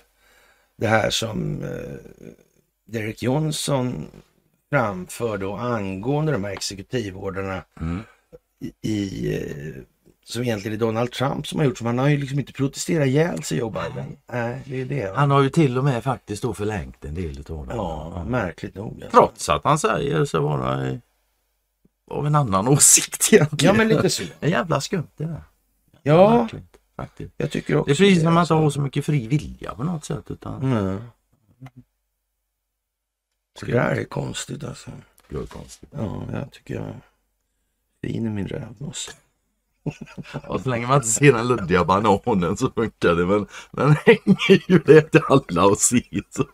det 0.76 0.86
här 0.86 1.10
som 1.10 1.62
eh, 1.62 1.68
Derek 2.86 3.22
Johnson 3.22 4.06
framförde 4.70 5.46
och 5.46 5.62
angående 5.62 6.32
de 6.32 6.44
här 6.44 6.52
exekutivorderna 6.52 7.62
Mm. 7.80 8.00
i, 8.82 9.34
eh, 9.36 9.82
som 10.24 10.42
egentligen 10.42 10.74
är 10.74 10.78
Donald 10.80 11.10
Trump 11.12 11.46
som 11.46 11.58
har 11.58 11.66
gjort. 11.66 11.78
Så 11.78 11.84
man 11.84 11.98
har 11.98 12.08
ju 12.08 12.16
liksom 12.16 12.38
inte 12.38 12.52
protesterat 12.52 13.06
ihjäl 13.06 13.42
sig 13.42 13.58
Joe 13.58 13.70
Biden. 13.70 14.16
Nej, 14.32 14.60
det 14.66 14.80
är 14.80 14.84
det. 14.84 15.12
Han 15.16 15.30
har 15.30 15.42
ju 15.42 15.50
till 15.50 15.78
och 15.78 15.84
med 15.84 16.04
faktiskt 16.04 16.42
då 16.42 16.54
förlängt 16.54 17.04
en 17.04 17.14
del 17.14 17.38
utav 17.38 17.66
dem. 17.66 17.76
Ja, 17.76 18.24
märkligt 18.28 18.74
nog. 18.74 19.02
Alltså. 19.02 19.18
Trots 19.18 19.48
att 19.48 19.64
han 19.64 19.78
säger 19.78 20.24
sig 20.24 20.40
vara 20.40 20.88
i- 20.88 21.00
av 22.10 22.26
en 22.26 22.34
annan 22.34 22.68
åsikt 22.68 23.32
egentligen. 23.32 23.74
Ja, 23.74 23.78
men 23.78 23.88
lite 23.88 24.10
så. 24.10 24.22
Det 24.40 24.46
är 24.46 24.50
jävla 24.50 24.80
skumt 24.80 25.06
det 25.16 25.24
där. 25.24 25.42
Ja, 26.02 26.42
Märkligt, 26.42 26.76
faktiskt. 26.96 27.34
jag 27.36 27.50
tycker 27.50 27.76
också 27.76 27.86
Det 27.86 27.92
är 27.92 27.96
precis 27.96 28.18
som 28.18 28.26
att 28.26 28.32
man 28.34 28.38
alltså. 28.40 28.54
inte 28.54 28.62
har 28.64 28.70
så 28.70 28.80
mycket 28.80 29.06
fri 29.06 29.26
vilja 29.28 29.74
på 29.74 29.84
något 29.84 30.04
sätt. 30.04 30.30
Utan 30.30 30.62
Mm. 30.62 30.98
Så 33.58 33.66
det 33.66 33.72
där 33.72 33.90
är 33.96 34.04
konstigt 34.04 34.64
alltså. 34.64 34.90
det 35.28 35.36
är 35.36 35.46
konstigt. 35.46 35.88
Ja, 35.92 36.22
jag 36.32 36.52
tycker 36.52 36.74
jag 36.74 36.94
fin 38.02 38.26
i 38.26 38.30
min 38.30 38.48
rävnos. 38.48 39.16
Och 40.48 40.60
så 40.60 40.68
länge 40.68 40.86
man 40.86 40.96
inte 40.96 41.08
ser 41.08 41.32
den 41.32 41.48
luddiga 41.48 41.84
bananen 41.84 42.56
så 42.56 42.70
funkar 42.70 43.14
det. 43.14 43.26
Men 43.26 43.46
den 43.70 43.96
hänger 44.06 44.70
ju 44.70 44.78
där 44.78 45.00
till 45.00 45.20
alla 45.28 45.66
och 45.66 45.78
ser. 45.78 46.22
Så. 46.30 46.44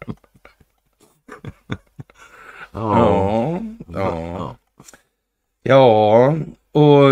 Ja, 2.73 3.61
ja. 3.89 4.21
ja. 4.39 4.57
Ja, 5.63 6.35
och 6.73 7.05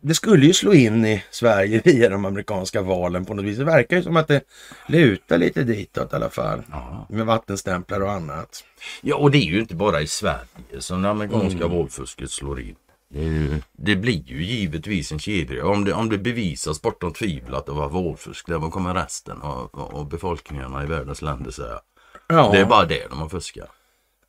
det 0.00 0.14
skulle 0.14 0.46
ju 0.46 0.52
slå 0.52 0.72
in 0.74 1.04
i 1.04 1.24
Sverige 1.30 1.82
via 1.84 2.08
de 2.08 2.24
amerikanska 2.24 2.82
valen 2.82 3.24
på 3.24 3.34
något 3.34 3.44
vis. 3.44 3.58
Det 3.58 3.64
verkar 3.64 3.96
ju 3.96 4.02
som 4.02 4.16
att 4.16 4.28
det 4.28 4.40
lutar 4.86 5.38
lite 5.38 5.62
ditåt 5.64 6.12
i 6.12 6.16
alla 6.16 6.30
fall. 6.30 6.62
Ja. 6.70 7.06
Med 7.10 7.26
vattenstämplar 7.26 8.00
och 8.00 8.12
annat. 8.12 8.64
Ja, 9.00 9.16
och 9.16 9.30
det 9.30 9.38
är 9.38 9.50
ju 9.52 9.60
inte 9.60 9.74
bara 9.74 10.00
i 10.00 10.06
Sverige 10.06 10.44
som 10.78 11.02
det 11.02 11.10
amerikanska 11.10 11.64
Mm. 11.64 11.76
valfusket 11.76 12.30
slår 12.30 12.60
in. 12.60 12.76
Det, 13.12 13.20
ju, 13.22 13.60
det 13.72 13.96
blir 13.96 14.22
ju 14.26 14.44
givetvis 14.44 15.12
en 15.12 15.18
kedja. 15.18 15.66
Om 15.66 15.84
det, 15.84 15.92
om 15.92 16.08
det 16.08 16.18
bevisas 16.18 16.82
bortom 16.82 17.12
tvivel 17.12 17.54
att 17.54 17.66
det 17.66 17.72
var 17.72 17.88
valfusk, 17.88 18.48
vad 18.48 18.72
kommer 18.72 18.94
resten 18.94 19.42
av, 19.42 19.70
av 19.72 20.08
befolkningarna 20.08 20.82
i 20.84 20.86
världens 20.86 21.22
länder 21.22 21.50
säga? 21.50 21.80
Ja, 22.28 22.50
Det 22.52 22.58
är 22.58 22.64
bara 22.64 22.84
det 22.84 23.06
de 23.10 23.18
har 23.18 23.28
fuskat. 23.28 23.68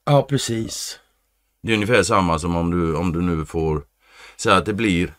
ja 0.06 0.22
precis. 0.24 1.00
Det 1.64 1.72
är 1.72 1.76
ungefär 1.76 2.04
samma 2.04 2.40
som 2.40 2.56
om 2.56 2.72
du, 2.72 2.96
om 2.96 3.12
du 3.14 3.22
nu 3.22 3.46
får 3.46 3.84
säga 4.38 4.56
att 4.56 4.66
det 4.66 4.74
blir 4.74 5.14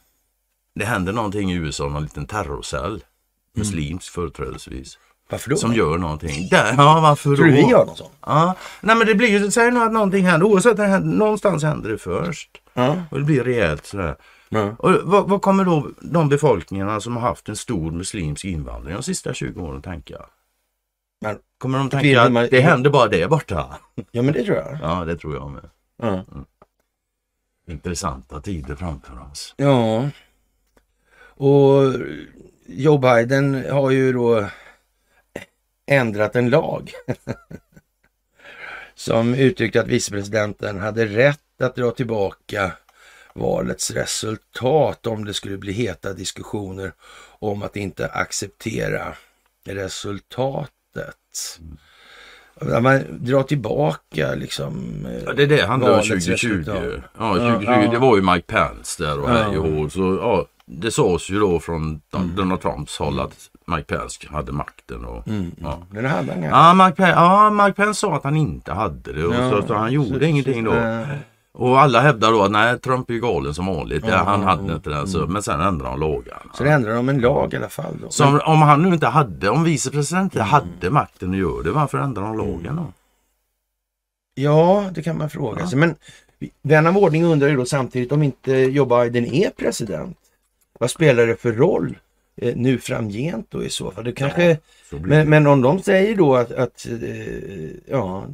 det 0.75 0.85
händer 0.85 1.13
någonting 1.13 1.53
i 1.53 1.55
USA, 1.55 1.89
någon 1.89 2.03
liten 2.03 2.27
terrorcell. 2.27 3.05
Muslimsk 3.57 4.13
företrädesvis. 4.13 4.99
Varför 5.31 5.51
då? 5.51 5.57
Som 5.57 5.75
gör 5.75 5.99
någonting. 5.99 6.49
Där, 6.51 6.75
ja, 6.77 7.01
varför 7.01 7.31
då? 7.31 7.37
Tror 7.37 7.47
du 7.47 7.53
vi 7.53 7.61
gör 7.63 7.87
något 7.87 7.99
sånt? 7.99 8.13
Ja, 8.27 8.55
nej 8.81 8.97
men 8.97 9.07
det 9.07 9.15
blir 9.15 9.29
ju, 9.29 9.51
säg 9.51 9.71
nu 9.71 9.83
att 9.83 9.93
någonting 9.93 10.25
händer, 10.27 10.47
oavsett, 10.47 10.77
det 10.77 10.87
händer, 10.87 11.17
någonstans 11.17 11.63
händer 11.63 11.91
det 11.91 11.99
först. 11.99 12.63
Ja. 12.75 12.97
Och 13.11 13.19
det 13.19 13.25
blir 13.25 13.45
rejält 13.45 13.87
sådär. 13.87 14.17
ja. 14.49 14.75
Och 14.79 14.93
vad, 15.03 15.29
vad 15.29 15.43
kommer 15.43 15.65
då 15.65 15.91
de 16.01 16.29
befolkningarna 16.29 17.01
som 17.01 17.17
har 17.17 17.23
haft 17.29 17.49
en 17.49 17.57
stor 17.57 17.91
muslimsk 17.91 18.45
invandring 18.45 18.95
de 18.95 19.03
sista 19.03 19.35
20 19.35 19.61
åren 19.61 19.83
tänka? 19.83 20.17
Men, 21.21 21.39
Kommer 21.59 21.79
de 21.79 21.91
tänka 21.91 22.29
man- 22.31 22.45
att 22.45 22.51
det 22.51 22.61
händer 22.61 22.91
bara 22.91 23.09
det 23.09 23.31
borta? 23.31 23.77
ja, 24.11 24.23
men 24.23 24.33
det 24.35 24.45
tror 24.45 24.57
jag. 24.57 24.79
Ja, 24.83 25.05
det 25.05 25.17
tror 25.17 25.35
jag 25.35 25.51
med. 25.51 25.71
Ja. 26.03 26.25
Intressanta 27.67 28.41
tider 28.41 28.75
framför 28.77 29.21
oss. 29.31 29.55
ja. 29.57 30.09
Och 31.37 31.95
Joe 32.67 32.99
Biden 32.99 33.65
har 33.71 33.91
ju 33.91 34.13
då 34.13 34.47
ändrat 35.87 36.37
en 36.37 36.51
lag. 36.51 36.91
som 38.95 39.35
uttryckte 39.35 39.81
att 39.81 39.89
vicepresidenten 39.89 40.81
hade 40.81 41.07
rätt 41.07 41.63
att 41.63 41.75
dra 41.77 41.91
tillbaka 41.91 42.73
valets 43.35 43.91
resultat 43.91 45.07
om 45.07 45.25
det 45.25 45.35
skulle 45.35 45.59
bli 45.59 45.73
heta 45.73 46.13
diskussioner 46.13 46.93
om 47.39 47.63
att 47.63 47.77
inte 47.77 48.07
acceptera 48.09 49.15
resultatet. 49.67 50.71
Att 52.55 52.83
man 52.83 53.05
drar 53.11 53.43
tillbaka 53.43 54.35
liksom. 54.35 55.07
Ja, 55.27 55.33
det 55.33 55.43
är 55.43 55.47
det 55.47 55.67
han 55.67 55.81
valets 55.81 56.09
2020. 56.09 56.49
resultat. 56.49 56.83
Ja, 57.19 57.35
2020 57.35 57.65
Ja, 57.71 57.91
det 57.91 57.99
var 57.99 58.17
ju 58.17 58.23
Mike 58.23 58.47
Pence 58.47 59.05
där 59.05 59.19
och 59.21 59.31
Ja. 59.31 59.35
hej 59.35 59.59
och. 59.59 59.93
Så 59.93 60.19
ja, 60.21 60.47
det 60.81 60.91
sades 60.91 61.31
ju 61.31 61.39
då 61.41 61.61
från 61.61 62.01
Donald 62.37 62.61
Trumps 62.61 62.99
håll 62.99 63.21
att 63.21 63.35
Mike 63.67 63.83
Pence 63.97 64.19
hade 64.31 64.53
makten. 64.53 65.05
Och, 65.05 65.29
Mm, 65.29 65.51
ja. 65.61 65.79
Men 65.91 66.03
det 66.03 66.09
hade 66.09 66.33
han 66.33 66.43
Ja, 66.43 66.75
Mike 66.75 66.97
Pence, 66.97 67.13
ja, 67.13 67.51
Mike 67.51 67.73
Pence 67.73 68.01
sa 68.01 68.17
att 68.17 68.25
han 68.25 68.37
inte 68.37 68.73
hade 68.73 69.13
det 69.13 69.25
och 69.27 69.35
så, 69.35 69.67
så 69.67 69.75
han 69.75 69.93
gjorde 69.93 70.19
så- 70.19 70.25
ingenting 70.25 70.65
då. 70.65 70.73
eh, 70.73 71.07
Och 71.55 71.81
alla 71.81 72.01
hävdar 72.01 72.33
då 72.33 72.43
att 72.43 72.51
nej, 72.51 72.79
Trump 72.79 73.11
är 73.11 73.15
galen 73.15 73.55
som 73.55 73.67
vanligt. 73.67 74.05
Ja, 74.09 74.17
han 74.17 74.41
ja, 74.41 74.47
hade 74.49 74.69
ja. 74.69 74.75
inte 74.75 74.91
det. 74.91 75.07
Så, 75.09 75.27
men 75.27 75.43
sen 75.43 75.61
ändrade 75.61 75.91
de 75.91 76.01
lagarna. 76.01 76.41
Så 76.55 76.65
ändrar 76.65 76.95
de 76.95 77.09
en 77.09 77.21
lag 77.21 77.55
i 77.55 77.57
alla 77.57 77.69
fall 77.69 77.95
då. 78.03 78.11
Så 78.11 78.27
om, 78.27 78.41
om 78.45 78.63
han 78.63 78.83
nu 78.83 78.89
inte 78.95 79.07
hade, 79.07 79.49
om 79.51 79.65
vicepresidenten 79.65 80.25
inte 80.43 80.43
hade 80.43 80.91
makten 80.91 81.31
att 81.31 81.37
göra 81.37 81.63
det, 81.63 81.71
varför 81.71 81.99
ändrar 81.99 82.23
de 82.23 82.37
lagen 82.39 82.77
då? 82.77 82.87
Ja, 84.35 84.85
det 84.95 85.03
kan 85.03 85.19
man 85.19 85.31
fråga 85.31 85.61
Ja. 85.61 85.67
sig. 85.67 85.79
Men 85.79 85.95
vän 86.63 86.87
av 86.87 86.99
ordning 86.99 87.25
undrar 87.25 87.49
ju 87.49 87.57
då 87.57 87.65
samtidigt 87.65 88.13
om 88.13 88.23
inte 88.23 88.53
Joe 88.53 88.85
Biden 88.85 89.25
är 89.27 89.51
president. 89.51 90.17
Vad 90.83 90.91
spelar 90.91 91.27
det 91.27 91.37
för 91.37 91.53
roll 91.53 91.99
eh, 92.37 92.57
nu 92.57 92.79
framgent 92.79 93.47
då 93.51 93.65
i 93.65 93.71
så 93.71 93.91
fall? 93.91 94.05
Det 94.05 94.13
kanske, 94.13 94.59
Så 94.91 94.97
blir 94.99 95.09
men, 95.09 95.19
det. 95.19 95.31
men 95.31 95.47
om 95.47 95.63
de 95.63 95.83
säger 95.83 96.17
då 96.17 96.37
att, 96.37 96.53
att 96.53 96.87
eh, 96.87 97.71
ja, 97.87 98.27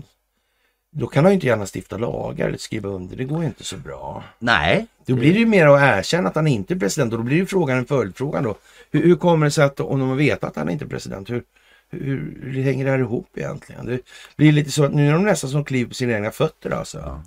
då 0.90 1.06
kan 1.06 1.24
han 1.24 1.32
ju 1.32 1.34
inte 1.34 1.46
gärna 1.46 1.66
stifta 1.74 1.98
lagar 1.98 2.48
eller 2.48 2.58
skriva 2.58 2.88
under. 2.88 3.16
Det 3.16 3.24
går 3.24 3.44
inte 3.44 3.64
så 3.64 3.76
bra. 3.76 4.24
Nej. 4.38 4.86
Då 5.06 5.14
blir 5.14 5.32
det 5.32 5.38
ju 5.38 5.46
mer 5.46 5.66
att 5.66 5.98
erkänna 5.98 6.28
att 6.28 6.34
han 6.34 6.46
inte 6.46 6.74
är 6.74 6.78
president 6.78 7.12
och 7.12 7.18
då 7.18 7.24
blir 7.24 7.36
ju 7.36 7.46
frågan 7.46 7.78
en 7.78 7.86
följdfråga 7.86 8.40
då. 8.40 8.54
Hur, 8.90 9.02
hur 9.02 9.16
kommer 9.16 9.46
det 9.46 9.50
sig 9.50 9.64
att 9.64 9.80
om 9.80 10.00
de 10.00 10.16
vet 10.16 10.44
att 10.44 10.56
han 10.56 10.70
inte 10.70 10.84
är 10.84 10.88
president, 10.88 11.30
hur, 11.30 11.42
hur, 11.90 12.38
hur 12.42 12.62
hänger 12.62 12.84
det 12.84 12.90
här 12.90 12.98
ihop 12.98 13.28
egentligen? 13.34 13.86
Det 13.86 14.00
blir 14.36 14.52
lite 14.52 14.70
så 14.70 14.84
att 14.84 14.94
nu 14.94 15.08
är 15.08 15.12
de 15.12 15.24
nästan 15.24 15.50
som 15.50 15.64
kliver 15.64 15.88
på 15.88 15.94
sina 15.94 16.12
egna 16.12 16.30
fötter 16.30 16.70
alltså. 16.70 16.98
Ja. 16.98 17.22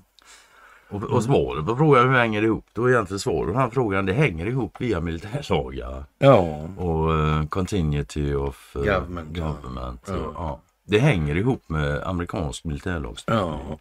Och, 0.91 1.03
och 1.03 1.23
svaret 1.23 1.65
på 1.65 1.75
frågan 1.75 2.09
hur 2.09 2.17
hänger 2.17 2.41
det 2.41 2.47
ihop? 2.47 2.65
Då 2.73 2.85
är 2.85 2.91
egentligen 2.91 3.19
svaret 3.19 3.53
på 3.53 3.59
den 3.59 3.71
frågan 3.71 4.05
det 4.05 4.13
hänger 4.13 4.45
ihop 4.45 4.75
via 4.79 4.99
militärlagar 4.99 6.03
Ja, 6.19 6.37
och 6.77 7.09
uh, 7.09 7.47
continuity 7.47 8.33
of 8.33 8.75
eh, 8.75 8.81
Government, 8.81 9.37
government. 9.37 10.01
Ja. 10.07 10.13
Och, 10.13 10.33
ja. 10.35 10.61
Det 10.83 10.99
hänger 10.99 11.35
ihop 11.35 11.63
med 11.67 12.03
amerikansk 12.03 12.63
militärlagstiftning. 12.63 13.39
Ja. 13.39 13.77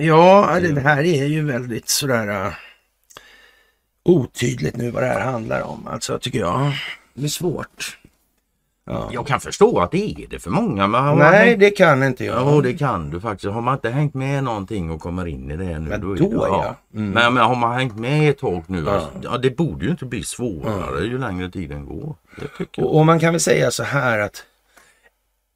Ja, 0.00 0.60
det 0.60 0.80
här 0.80 1.04
är 1.04 1.26
ju 1.26 1.44
väldigt 1.44 1.88
sådär 1.88 2.46
uh, 2.46 2.52
otydligt 4.02 4.76
nu 4.76 4.90
vad 4.90 5.02
det 5.02 5.06
här 5.06 5.20
handlar 5.32 5.62
om. 5.62 5.86
Alltså 5.86 6.18
tycker 6.18 6.38
jag. 6.38 6.72
Det 7.14 7.24
är 7.24 7.28
svårt. 7.28 7.98
Ja. 8.88 9.10
Jag 9.12 9.26
kan 9.26 9.40
förstå 9.40 9.80
att 9.80 9.90
det 9.90 10.22
är 10.22 10.26
det 10.30 10.38
för 10.38 10.50
många. 10.50 10.86
Men 10.86 11.18
Nej, 11.18 11.48
hängt... 11.48 11.60
det 11.60 11.70
kan 11.70 12.02
inte 12.02 12.24
jag. 12.24 12.36
Ja, 12.36 12.60
det 12.62 12.74
kan 12.74 13.10
du 13.10 13.20
faktiskt. 13.20 13.52
Har 13.52 13.60
man 13.60 13.74
inte 13.74 13.90
hängt 13.90 14.14
med 14.14 14.44
någonting 14.44 14.90
och 14.90 15.00
kommer 15.00 15.26
in 15.26 15.50
i 15.50 15.56
det 15.56 15.64
nu. 15.64 15.78
Men 15.78 15.92
är 15.92 15.98
då, 15.98 16.14
det, 16.14 16.24
ja. 16.24 16.76
Mm. 16.94 17.10
Men, 17.10 17.34
men 17.34 17.44
har 17.44 17.54
man 17.54 17.74
hängt 17.74 17.96
med 17.96 18.30
ett 18.30 18.38
tag 18.38 18.64
nu. 18.66 18.84
Ja. 18.86 18.92
Alltså, 18.92 19.10
ja, 19.22 19.38
det 19.38 19.50
borde 19.50 19.84
ju 19.84 19.90
inte 19.90 20.04
bli 20.04 20.24
svårare 20.24 21.04
ju 21.04 21.18
längre 21.18 21.50
tiden 21.50 21.86
går. 21.86 22.14
Och, 22.76 22.96
och 22.98 23.06
man 23.06 23.20
kan 23.20 23.32
väl 23.32 23.40
säga 23.40 23.70
så 23.70 23.82
här 23.82 24.18
att 24.18 24.44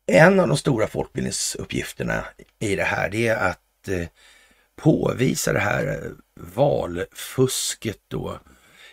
en 0.07 0.41
av 0.41 0.49
de 0.49 0.57
stora 0.57 0.87
folkbildningsuppgifterna 0.87 2.25
i 2.59 2.77
det 2.77 2.85
här 2.85 3.11
det 3.11 3.29
är 3.29 3.49
att 3.51 3.89
eh, 3.89 4.07
påvisa 4.77 5.53
det 5.53 5.59
här 5.59 5.87
eh, 5.87 6.11
valfusket 6.55 7.99
då 8.09 8.39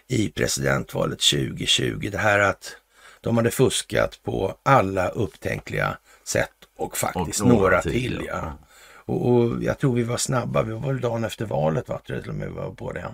i 0.07 0.29
presidentvalet 0.29 1.19
2020. 1.19 2.09
Det 2.11 2.17
här 2.17 2.39
att 2.39 2.75
de 3.21 3.37
hade 3.37 3.51
fuskat 3.51 4.19
på 4.23 4.55
alla 4.63 5.09
upptänkliga 5.09 5.97
sätt 6.23 6.51
och 6.77 6.97
faktiskt 6.97 7.41
Och 7.41 7.47
några, 7.47 7.61
några 7.61 7.81
till. 7.81 7.91
till, 7.91 8.23
ja. 8.27 8.33
ja. 8.33 8.57
Och, 9.05 9.29
och 9.31 9.63
jag 9.63 9.79
tror 9.79 9.95
vi 9.95 10.03
var 10.03 10.17
snabba. 10.17 10.63
Vi 10.63 10.73
var 10.73 10.87
väl 10.87 11.01
dagen 11.01 11.23
efter 11.23 11.45
valet 11.45 11.89
va? 11.89 11.99
Till 12.05 12.29
och 12.29 12.35
med 12.35 12.49
var 12.51 12.71
på 12.71 12.91
det. 12.91 13.05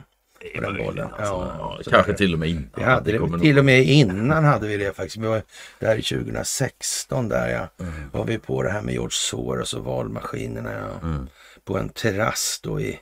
På 0.55 0.61
den 0.61 0.77
bollen. 0.77 1.07
Alltså, 1.07 1.23
Ja, 1.59 1.79
kanske 1.91 2.11
där. 2.11 2.17
till 2.17 2.33
och 2.33 2.39
med 2.39 2.49
innan. 2.49 2.69
Vi 2.75 2.83
hade 2.83 3.11
det, 3.11 3.17
kommer 3.17 3.39
till 3.39 3.59
och 3.59 3.65
med 3.65 3.83
innan 3.83 4.43
hade 4.43 4.67
vi 4.67 4.77
det 4.77 4.93
faktiskt. 4.95 5.17
Vi 5.17 5.27
var 5.27 5.41
där 5.79 5.95
i 5.95 6.01
2016 6.01 7.29
där 7.29 7.49
ja. 7.49 7.85
Mm. 7.85 8.09
Var 8.11 8.25
vi 8.25 8.37
på 8.37 8.63
det 8.63 8.69
här 8.69 8.81
med 8.81 8.93
George 8.93 9.11
Soros 9.11 9.73
och 9.73 9.83
valmaskinerna 9.83 10.71
ja. 10.73 11.07
Mm. 11.07 11.27
På 11.63 11.77
en 11.77 11.89
terrass 11.89 12.59
då 12.63 12.79
i, 12.81 12.99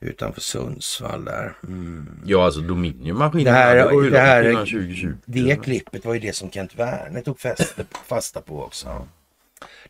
utanför 0.00 0.40
Sundsvall 0.40 1.24
där. 1.24 1.56
Mm. 1.68 2.22
Ja, 2.24 2.44
alltså 2.44 2.60
Dominion-maskinerna. 2.60 3.44
Det 3.44 3.50
här- 3.50 4.02
ju 4.02 4.10
det 4.10 4.18
här- 4.18 4.42
långt 4.42 4.52
innan 4.52 4.66
2020. 4.66 5.14
Det 5.24 5.62
klippet 5.62 6.04
var 6.04 6.14
ju 6.14 6.20
det 6.20 6.32
som 6.36 6.50
Kent 6.50 6.74
Werner 6.78 7.20
tog 7.20 7.40
fäste, 7.40 7.84
fasta 8.06 8.40
på 8.40 8.62
också. 8.64 9.08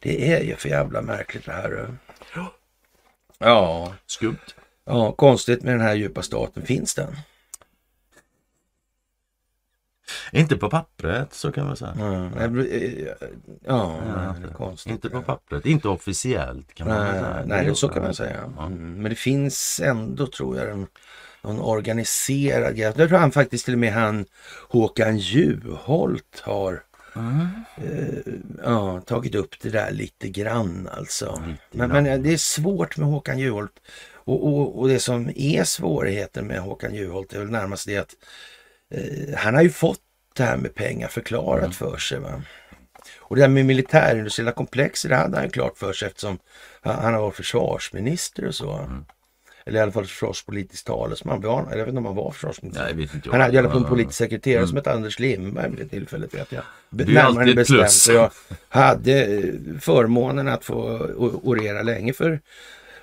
Det 0.00 0.32
är 0.32 0.40
ju 0.42 0.56
för 0.56 0.68
jävla 0.68 1.02
märkligt 1.02 1.44
det 1.46 1.52
här. 1.52 1.88
Ja, 3.38 3.94
Skumt. 4.06 4.36
ja, 4.84 5.12
konstigt 5.12 5.62
med 5.62 5.74
den 5.74 5.80
här 5.80 5.94
djupa 5.94 6.22
staten. 6.22 6.62
Finns 6.66 6.94
den? 6.94 7.16
Inte 10.32 10.56
på 10.56 10.70
pappret 10.70 11.34
så 11.34 11.52
kan 11.52 11.66
man 11.66 11.76
säga. 11.76 11.92
Mm. 11.92 12.32
Ja, 13.66 13.98
ja, 14.06 14.34
det 14.40 14.48
är 14.48 14.52
konstigt. 14.54 14.92
Inte 14.92 15.10
på 15.10 15.22
pappret. 15.22 15.66
Inte 15.66 15.88
officiellt 15.88 16.74
kan 16.74 16.88
man 16.88 16.98
Nej, 17.06 17.12
säga. 17.20 17.42
nej 17.46 17.66
Det 17.66 17.74
så 17.74 17.88
kan 17.88 18.02
man 18.02 18.14
säga. 18.14 18.36
Ja. 18.56 18.66
Mm. 18.66 19.02
Men 19.02 19.10
det 19.10 19.16
finns 19.16 19.80
ändå, 19.84 20.26
tror 20.26 20.58
jag, 20.58 20.70
en, 20.70 20.86
någon 21.42 21.60
organiserad. 21.60 22.78
Jag 22.78 22.94
tror 22.94 23.08
han 23.08 23.32
faktiskt 23.32 23.64
till 23.64 23.74
och 23.74 23.80
med 23.80 23.92
han 23.92 24.24
Håkan 24.68 25.18
Juholt 25.18 26.40
har 26.42 26.82
Mm. 27.16 27.46
eh, 27.76 28.32
ja, 28.64 29.00
tagit 29.00 29.34
upp 29.34 29.54
det 29.62 29.70
där 29.70 29.90
lite 29.90 30.28
grann 30.28 30.88
alltså. 30.92 31.42
Lite 31.46 31.58
Men, 31.70 31.90
grann. 31.90 32.02
men 32.04 32.22
det 32.22 32.32
är 32.32 32.36
svårt 32.36 32.96
med 32.96 33.08
Håkan 33.08 33.38
Juholt. 33.38 33.72
Och, 34.14 34.46
och, 34.46 34.78
och 34.80 34.88
det 34.88 34.98
som 34.98 35.30
är 35.36 35.64
svårigheten 35.64 36.46
med 36.46 36.60
Håkan 36.60 36.94
Juholt 36.94 37.32
är 37.32 37.38
väl 37.38 37.50
närmast 37.50 37.86
det 37.86 37.96
att 37.98 38.14
han 39.36 39.54
har 39.54 39.62
ju 39.62 39.70
fått 39.70 40.00
det 40.36 40.42
här 40.42 40.56
med 40.56 40.74
pengar 40.74 41.08
förklarat 41.08 41.58
Mm. 41.60 41.72
för 41.72 41.96
sig. 41.96 42.18
Va? 42.18 42.42
Och 43.20 43.36
det 43.36 43.42
här 43.42 43.48
med 43.48 43.66
militärindustriella 43.66 44.52
komplexer, 44.52 45.08
det 45.08 45.16
hade 45.16 45.36
han 45.36 45.44
ju 45.44 45.50
klart 45.50 45.78
för 45.78 45.92
sig 45.92 46.08
eftersom 46.08 46.38
han, 46.82 47.14
har 47.14 47.20
varit 47.20 47.34
försvarsminister 47.36 48.46
och 48.46 48.54
så. 48.54 48.72
Mm. 48.72 49.04
Eller 49.66 49.78
i 49.78 49.82
alla 49.82 49.92
fall 49.92 50.04
försvarspolitisk 50.06 50.84
talesman. 50.84 51.40
Jag 51.42 51.76
vet 51.76 51.88
inte 51.88 51.98
om 51.98 52.06
han 52.06 52.14
var 52.14 52.30
försvarsminister. 52.30 52.84
Nej, 52.84 52.94
vet 52.94 53.14
inte 53.14 53.28
jag. 53.28 53.32
Han 53.32 53.40
hade 53.40 53.54
i 53.54 53.58
alla 53.58 53.68
fall 53.70 53.82
en 53.82 53.88
politisk 53.88 54.18
sekreterare 54.18 54.58
Mm. 54.58 54.68
som 54.68 54.76
hette 54.76 54.92
Anders 54.92 55.18
Lindberg 55.18 55.70
vid 55.70 55.78
det 55.78 55.88
tillfället 55.88 56.34
vet 56.34 56.52
jag. 56.52 56.62
Det 56.90 57.04
är 57.04 57.18
alltid 57.22 57.56
bestämt. 57.56 57.78
plus. 57.78 58.08
Jag 58.08 58.30
hade 58.68 59.24
eh, 59.24 59.54
förmånen 59.80 60.48
att 60.48 60.64
få 60.64 60.76
orera 61.42 61.82
länge 61.82 62.12
för 62.12 62.40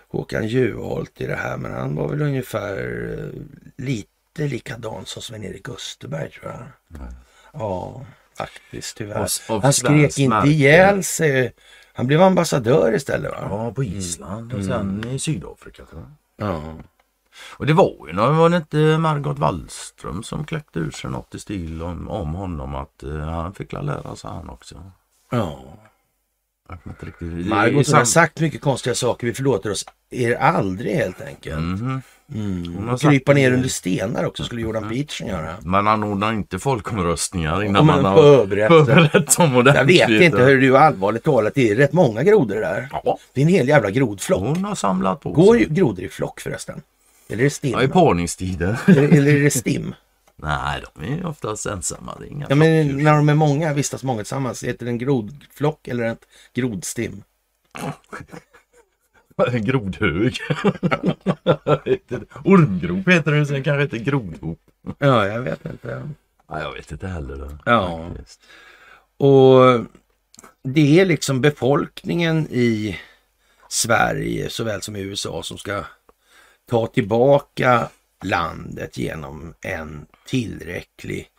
Håkan 0.07 0.47
Juholt 0.47 1.21
i 1.21 1.27
det 1.27 1.35
här. 1.35 1.57
Men 1.57 1.71
han 1.73 1.95
var 1.95 2.09
väl 2.09 2.21
ungefär 2.21 3.09
eh, 3.19 3.41
lite 4.37 4.53
likadan 4.53 5.05
som 5.05 5.21
Sven-Erik 5.21 5.69
Österberg 5.69 6.31
tror 6.31 6.51
jag. 6.51 6.67
Ja, 7.53 8.05
faktiskt 8.37 8.97
tyvärr. 8.97 9.19
Av- 9.19 9.55
av 9.55 9.63
han 9.63 9.73
skrek 9.73 10.17
inte 10.19 10.47
ihjäl 10.47 11.03
sig. 11.03 11.53
Han 11.93 12.07
blev 12.07 12.21
ambassadör 12.21 12.95
istället 12.95 13.31
va? 13.31 13.47
Ja, 13.49 13.71
på 13.71 13.83
Island 13.83 14.53
och 14.53 14.63
sen 14.65 15.07
i 15.07 15.19
Sydafrika. 15.19 15.83
Ja. 16.37 16.75
Och 17.57 17.65
det 17.65 17.73
var 17.73 18.07
ju 18.07 18.13
någon, 18.13 18.37
var 18.37 18.49
det 18.49 18.57
inte 18.57 18.97
Margot 18.97 19.39
Wallström 19.39 20.23
som 20.23 20.45
kläckte 20.45 20.79
ur 20.79 20.91
sig 20.91 21.09
något 21.09 21.35
i 21.35 21.39
stil 21.39 21.81
om, 21.83 22.09
om 22.09 22.33
honom 22.33 22.75
att 22.75 23.03
eh, 23.03 23.17
han 23.17 23.53
fick 23.53 23.71
lära 23.73 24.15
sig 24.15 24.29
han 24.29 24.49
också. 24.49 24.91
ja. 25.31 25.59
Margot 27.45 27.91
har 27.91 28.05
sagt 28.05 28.39
mycket 28.39 28.61
konstiga 28.61 28.95
saker. 28.95 29.27
Vi 29.27 29.33
förlåter 29.33 29.71
oss 29.71 29.85
er 30.11 30.35
aldrig 30.35 30.95
helt 30.95 31.21
enkelt. 31.21 31.59
Mhm. 31.59 32.01
Mm. 32.35 32.87
Har 32.87 32.93
Och 32.93 33.01
krypa 33.01 33.33
ner 33.33 33.51
under 33.53 33.69
stenar 33.69 34.23
också 34.25 34.43
skulle 34.43 34.61
Jordan 34.61 34.89
Peterson 34.89 35.27
göra. 35.27 35.55
Man 35.61 35.87
anordnar 35.87 36.33
inte 36.33 36.59
folkomröstningar 36.59 37.63
innan 37.63 37.85
man 37.85 38.01
man 38.01 38.13
har 38.13 38.21
förberett 38.21 38.67
förberett 38.67 39.31
som 39.31 39.53
Jag 39.75 39.85
vet 39.85 40.09
inte 40.09 40.37
hur 40.43 40.61
du 40.61 40.77
allvarligt 40.77 41.23
talat, 41.23 41.53
det 41.55 41.69
är 41.69 41.75
rätt 41.75 41.93
många 41.93 42.23
grodor 42.23 42.55
där. 42.55 42.89
Ja, 42.91 43.17
Det 43.33 43.41
är 43.41 43.45
en 43.45 43.51
hel 43.51 43.67
jävla 43.67 43.91
grodflock. 43.91 44.39
hon 44.39 44.65
har 44.65 44.75
samlat 44.75 45.21
på 45.21 45.31
Går 45.31 45.53
sig. 45.53 45.63
ju 45.63 45.69
grodor 45.69 46.03
i 46.05 46.09
flock 46.09 46.39
förresten? 46.39 46.81
Eller 47.29 47.39
är 47.41 47.43
det 47.43 47.49
stim? 47.49 47.71
Ja, 47.71 47.83
i 47.83 47.87
parningstider. 47.87 48.77
eller, 48.87 49.03
eller 49.03 49.35
är 49.35 49.43
det 49.43 49.51
stim? 49.51 49.95
Nej, 50.39 50.83
de 50.95 51.03
är 51.03 51.25
oftast 51.25 51.65
ensamma. 51.65 52.15
Det 52.19 52.25
är 52.25 52.29
inga 52.29 52.45
Ja, 52.49 52.55
men 52.55 52.97
när 53.03 53.15
de 53.15 53.29
är 53.29 53.35
många, 53.35 53.73
vistas 53.73 54.03
många 54.03 54.19
tillsammans, 54.19 54.63
heter 54.63 54.85
det 54.85 54.91
en 54.91 54.97
grodflock 54.97 55.87
eller 55.87 56.03
ett 56.03 56.27
grodstim? 56.53 57.23
En 59.51 59.65
grodhög. 59.65 60.37
Ormgrop 62.43 63.07
heter 63.07 63.31
det, 63.31 63.45
sen 63.45 63.63
kanske 63.63 63.83
inte 63.83 63.99
grodhop. 63.99 64.59
Ja, 64.97 65.27
jag 65.27 65.41
vet 65.41 65.65
inte. 65.65 66.09
Nej, 66.49 66.63
jag 66.63 66.73
vet 66.73 66.91
inte 66.91 67.07
heller. 67.07 67.35
Det. 67.37 67.57
Ja. 67.65 68.09
Faktiskt. 68.09 68.41
Och 69.17 69.85
det 70.63 70.99
är 70.99 71.05
liksom 71.05 71.41
befolkningen 71.41 72.47
i 72.51 72.99
Sverige 73.69 74.49
såväl 74.49 74.81
som 74.81 74.95
i 74.95 75.01
USA 75.01 75.43
som 75.43 75.57
ska 75.57 75.83
ta 76.69 76.87
tillbaka 76.87 77.89
landet 78.23 78.97
genom 78.97 79.53
en 79.61 80.05
tillräcklig 80.25 81.29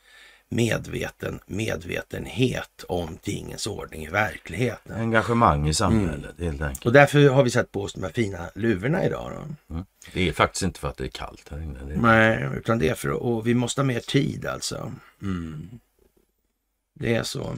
medveten 0.48 1.40
medvetenhet 1.46 2.84
om 2.88 3.16
tingens 3.16 3.66
ordning 3.66 4.04
i 4.04 4.08
verkligheten. 4.08 5.00
Engagemang 5.00 5.68
i 5.68 5.74
samhället 5.74 6.34
helt 6.38 6.62
enkelt. 6.62 6.86
Och 6.86 6.92
därför 6.92 7.28
har 7.28 7.42
vi 7.42 7.50
satt 7.50 7.72
på 7.72 7.82
oss 7.82 7.92
de 7.94 8.02
här 8.02 8.10
fina 8.10 8.50
luvorna 8.54 9.04
idag. 9.04 9.32
Mm. 9.70 9.84
Det 10.12 10.28
är 10.28 10.32
faktiskt 10.32 10.62
inte 10.62 10.80
för 10.80 10.88
att 10.88 10.96
det 10.96 11.04
är 11.04 11.08
kallt 11.08 11.48
här 11.50 11.62
inne. 11.62 11.78
Nej, 11.84 12.48
utan 12.56 12.78
det 12.78 12.88
är 12.88 12.94
för 12.94 13.10
och 13.10 13.46
vi 13.46 13.54
måste 13.54 13.80
ha 13.80 13.86
mer 13.86 14.00
tid 14.00 14.46
alltså. 14.46 14.92
Mm. 15.22 15.68
Det 16.94 17.14
är 17.14 17.22
så. 17.22 17.56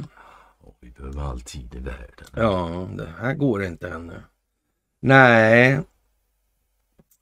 Åh, 0.62 0.74
Vi 0.80 0.90
behöver 0.90 1.22
all 1.22 1.40
tid 1.40 1.74
i 1.74 1.78
världen. 1.78 2.26
Ja, 2.36 2.88
det 2.96 3.12
här 3.18 3.34
går 3.34 3.64
inte 3.64 3.88
ännu. 3.88 4.22
Nej. 5.00 5.80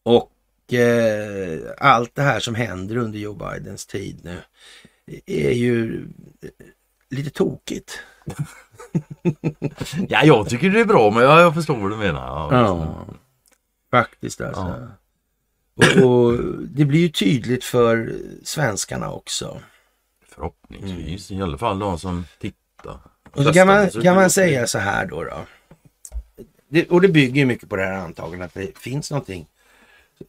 Och 0.02 0.32
eh, 0.72 1.60
allt 1.78 2.14
det 2.14 2.22
här 2.22 2.40
som 2.40 2.54
händer 2.54 2.96
under 2.96 3.18
Joe 3.18 3.34
Bidens 3.34 3.86
tid 3.86 4.20
nu 4.24 4.40
är 5.26 5.50
ju 5.50 6.08
lite 7.10 7.30
tokigt. 7.30 8.00
Ja, 10.08 10.24
jag 10.24 10.48
tycker 10.48 10.70
det 10.70 10.80
är 10.80 10.84
bra, 10.84 11.10
men 11.10 11.22
jag, 11.22 11.40
jag 11.40 11.54
förstår 11.54 11.76
vad 11.76 11.90
du 11.90 11.96
menar. 11.96 12.26
Ja, 12.26 12.48
Ja, 12.52 13.06
faktiskt 13.90 14.40
alltså. 14.40 14.88
Och, 15.74 16.02
och 16.04 16.38
det 16.64 16.84
blir 16.84 17.00
ju 17.00 17.08
tydligt 17.08 17.64
för 17.64 18.14
svenskarna 18.44 19.12
också. 19.12 19.60
Förhoppningsvis, 20.28 21.30
i 21.30 21.42
alla 21.42 21.58
fall 21.58 21.78
de 21.78 21.98
som 21.98 22.24
tittar. 22.38 23.00
Och 23.30 23.44
så 23.44 23.52
kan 23.52 23.66
man, 23.66 23.90
kan 23.90 24.14
man 24.14 24.30
säga 24.30 24.66
så 24.66 24.78
här 24.78 25.06
då. 25.06 25.24
då. 25.24 25.46
Det, 26.68 26.90
och 26.90 27.00
det 27.00 27.08
bygger 27.08 27.40
ju 27.40 27.46
mycket 27.46 27.68
på 27.68 27.76
det 27.76 27.84
här 27.84 27.98
antagandet 27.98 28.46
att 28.46 28.54
det 28.54 28.78
finns 28.78 29.10
någonting 29.10 29.46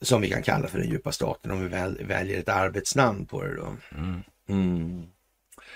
som 0.02 0.22
vi 0.22 0.30
kan 0.30 0.44
kalla 0.44 0.68
för 0.68 0.80
den 0.80 0.90
djupa 0.90 1.12
staten 1.12 1.52
om 1.52 1.62
vi 1.62 1.68
väl, 1.68 2.06
väljer 2.06 2.40
ett 2.40 2.50
arbetsnamn 2.50 3.26
på 3.26 3.44
det 3.44 3.56
då. 3.56 3.76
Mm. 3.92 4.24
Mm. 4.48 5.08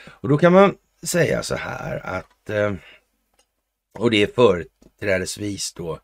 Och 0.08 0.30
då 0.30 0.38
kan 0.38 0.54
man 0.54 0.78
säga 1.04 1.44
så 1.44 1.56
här 1.56 2.06
att, 2.06 2.50
eh, 2.50 2.74
och 4.00 4.12
det 4.12 4.24
är 4.24 4.28
företrädesvis 4.28 5.74
då 5.74 6.00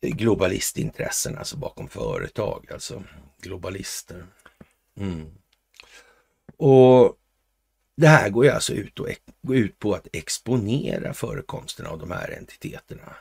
globalistintressen, 0.00 1.38
alltså 1.38 1.56
bakom 1.56 1.88
företag, 1.88 2.72
alltså 2.72 3.02
globalister. 3.40 4.26
Mm. 4.96 5.30
Och 6.56 7.16
det 7.96 8.08
här 8.08 8.28
går 8.28 8.44
ju 8.44 8.50
alltså 8.50 8.72
ut, 8.72 9.00
och, 9.00 9.08
ut 9.48 9.78
på 9.78 9.94
att 9.94 10.06
exponera 10.12 11.14
förekomsten 11.14 11.86
av 11.86 11.98
de 11.98 12.10
här 12.10 12.38
entiteterna. 12.38 13.16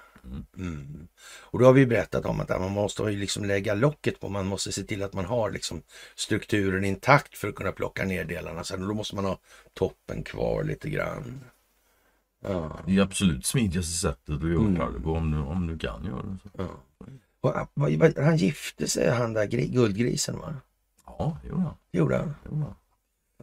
Mm. 0.58 1.08
Och 1.42 1.60
då 1.60 1.66
har 1.66 1.74
vi 1.74 1.86
berättat 1.86 2.26
om 2.26 2.40
att 2.40 2.50
man 2.50 2.72
måste 2.72 3.04
ju 3.04 3.20
liksom 3.20 3.46
lägga 3.46 3.74
locket 3.74 4.20
på, 4.20 4.30
man 4.30 4.48
måste 4.48 4.72
se 4.72 4.84
till 4.84 5.04
att 5.04 5.14
man 5.14 5.26
har 5.26 5.52
liksom 5.52 5.82
strukturen 6.16 6.86
intakt 6.86 7.38
för 7.38 7.48
att 7.48 7.56
kunna 7.56 7.72
plocka 7.72 8.06
ner 8.06 8.26
delarna. 8.26 8.64
Sen 8.64 8.88
då 8.88 8.94
måste 8.94 9.16
man 9.16 9.26
ha 9.26 9.40
toppen 9.74 10.24
kvar 10.24 10.64
lite 10.64 10.90
grann. 10.90 11.42
Ja. 12.40 12.80
Det 12.86 12.98
är 12.98 13.02
absolut 13.02 13.46
smidigaste 13.46 13.94
sättet 13.94 14.36
att 14.36 14.50
göra 14.50 14.60
mm. 14.60 14.94
det 14.94 15.00
på 15.00 15.12
om 15.12 15.32
du, 15.32 15.38
om 15.38 15.68
du 15.68 15.80
kan 15.80 16.06
göra 16.06 16.22
det. 16.22 16.38
Ja. 16.58 16.84
Och, 17.42 18.24
han 18.24 18.38
gifte 18.38 18.88
sig 18.88 19.10
han 19.10 19.34
där 19.34 19.46
guldgrisen 19.46 20.40
va? 20.40 20.56
Ja, 21.06 21.38
det 21.42 21.50
gjorde 21.50 21.62
han. 21.62 21.76
Gjorde 21.92 22.18
han? 22.18 22.36
Gjorde 22.46 22.64
han. 22.64 22.76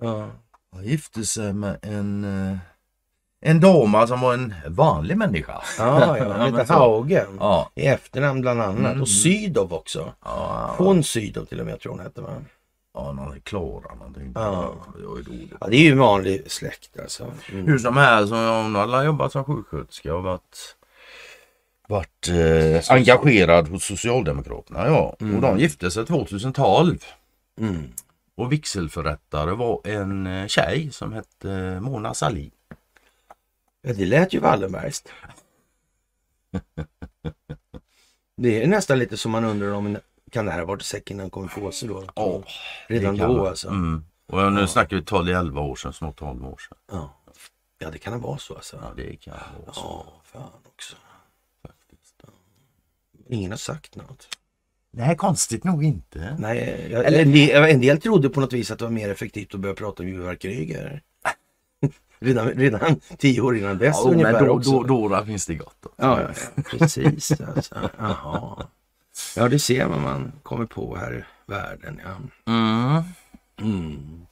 Ja. 0.01 0.31
Han 0.73 0.85
gifte 0.85 1.25
sig 1.25 1.53
med 1.53 1.79
en 1.83 2.25
eh, 2.25 2.59
en 3.47 3.61
dama 3.61 4.07
som 4.07 4.21
var 4.21 4.35
en 4.35 4.55
vanlig 4.67 5.17
människa. 5.17 5.63
Ja, 5.79 6.19
ja. 6.19 6.33
Han 6.33 6.55
hette 6.55 6.73
Haugen 6.73 7.37
ja. 7.41 7.71
i 7.75 7.87
efternamn 7.87 8.41
bland 8.41 8.63
annat. 8.63 8.93
Mm. 8.93 9.01
Och 9.01 9.09
Sydov 9.09 9.73
också. 9.73 10.13
Ja, 10.25 10.75
Hon 10.79 11.05
Sydov 11.05 11.45
till 11.45 11.61
och 11.61 11.67
med 11.67 11.81
tror 11.81 11.93
hon 11.93 12.01
hette 12.01 12.21
va? 12.21 12.29
Ja, 12.95 13.13
någon 13.13 13.41
Klara 13.41 13.95
någonting. 13.95 14.33
Ja. 14.35 14.75
ja, 15.61 15.67
det 15.67 15.77
är 15.77 15.81
ju 15.81 15.95
vanlig 15.95 16.51
släkt 16.51 17.01
alltså. 17.03 17.33
Mm. 17.53 17.67
Hur 17.67 17.79
som 17.79 17.97
helst, 17.97 18.33
hon 18.33 18.75
har 18.75 19.05
jobbat 19.05 19.33
som 19.33 19.45
sjuksköterska 19.45 20.15
och 20.15 20.23
varit, 20.23 20.77
varit 21.89 22.29
eh, 22.29 22.95
engagerad 22.95 23.69
hos 23.69 23.85
Socialdemokraterna. 23.85 24.87
Ja. 24.87 25.17
Mm. 25.21 25.35
Och 25.35 25.43
de 25.43 25.59
gifte 25.59 25.91
sig 25.91 26.07
2012. 26.07 26.99
Mm. 27.61 27.93
Och 28.37 28.53
vigselförrättare 28.53 29.51
var 29.51 29.81
en 29.85 30.27
eh, 30.27 30.47
tjej 30.47 30.89
som 30.93 31.13
hette 31.13 31.79
Mona 31.81 32.15
Sahlin. 32.15 32.51
Ja, 33.87 33.93
det 33.93 34.05
lät 34.05 34.33
ju 34.33 34.41
Wallenbergskt. 34.41 35.09
Det 38.37 38.63
är 38.63 38.67
nästan 38.67 38.99
lite 38.99 39.17
som 39.17 39.33
man 39.33 39.45
undrar 39.45 39.73
om 39.73 39.99
kan 40.31 40.47
det 40.47 40.53
här 40.53 40.59
ha 40.59 40.67
varit 40.67 40.83
säcken 40.83 41.21
han 41.21 41.31
kom 41.31 41.49
på 41.49 41.73
sig 41.73 41.89
då? 41.89 42.05
Oh, 42.15 42.45
Redan 42.89 43.17
då 43.17 43.47
alltså. 43.47 43.69
Mm. 43.69 44.05
Och 44.27 44.53
nu 44.53 44.61
ja. 44.61 44.67
snackar 44.67 44.97
vi 44.97 45.03
12-11 45.03 45.59
år 45.59 45.77
sedan, 45.77 45.93
snart 45.93 46.17
12 46.17 46.47
år 46.47 46.59
sedan. 46.69 46.79
Ja. 46.91 47.15
ja, 47.79 47.91
det 47.91 47.99
kan 47.99 48.13
ha 48.13 48.21
varit 48.21 48.41
så 48.41 48.55
alltså. 48.55 48.77
Ja, 48.83 48.93
det 48.97 49.17
kan 49.17 49.35
vara 49.65 49.75
så. 49.75 49.81
Ja, 49.81 50.21
fan 50.25 50.51
också. 50.67 50.97
Faktiskt. 51.63 52.23
Ingen 53.29 53.51
har 53.51 53.59
sagt 53.59 53.97
något. 53.97 54.29
Nej, 54.91 55.17
konstigt 55.17 55.65
nog 55.65 55.85
inte. 55.85 56.37
Nej, 56.39 56.89
jag, 56.91 57.05
Eller... 57.05 57.23
en, 57.23 57.33
del, 57.33 57.71
en 57.71 57.81
del 57.81 58.01
trodde 58.01 58.29
på 58.29 58.41
något 58.41 58.53
vis 58.53 58.71
att 58.71 58.79
det 58.79 58.85
var 58.85 58.93
mer 58.93 59.09
effektivt 59.09 59.55
att 59.55 59.61
börja 59.61 59.75
prata 59.75 60.03
om 60.03 60.09
fyrverkerier. 60.09 61.03
Redan, 62.25 62.49
redan 62.49 63.01
tio 63.19 63.41
år 63.41 63.57
innan 63.57 63.79
dess 63.79 63.97
ja, 64.05 64.11
ungefär 64.11 64.33
men 64.33 64.45
då, 64.45 64.53
också. 64.53 64.83
Då, 64.83 65.09
då, 65.09 65.25
finns 65.25 65.47
det 65.47 65.55
gott. 65.55 65.87
Ja, 65.97 66.21
ja, 66.21 66.63
precis. 66.71 67.41
Alltså. 67.41 67.91
Jaha. 67.99 68.67
Ja, 69.37 69.49
det 69.49 69.59
ser 69.59 69.89
man 69.89 70.03
man 70.03 70.33
kommer 70.43 70.67
på 70.67 70.97
här 70.97 71.19
i 71.19 71.51
världen. 71.51 72.01
Ja. 72.05 72.53
Mm. 72.53 73.03
Mm. 73.61 74.27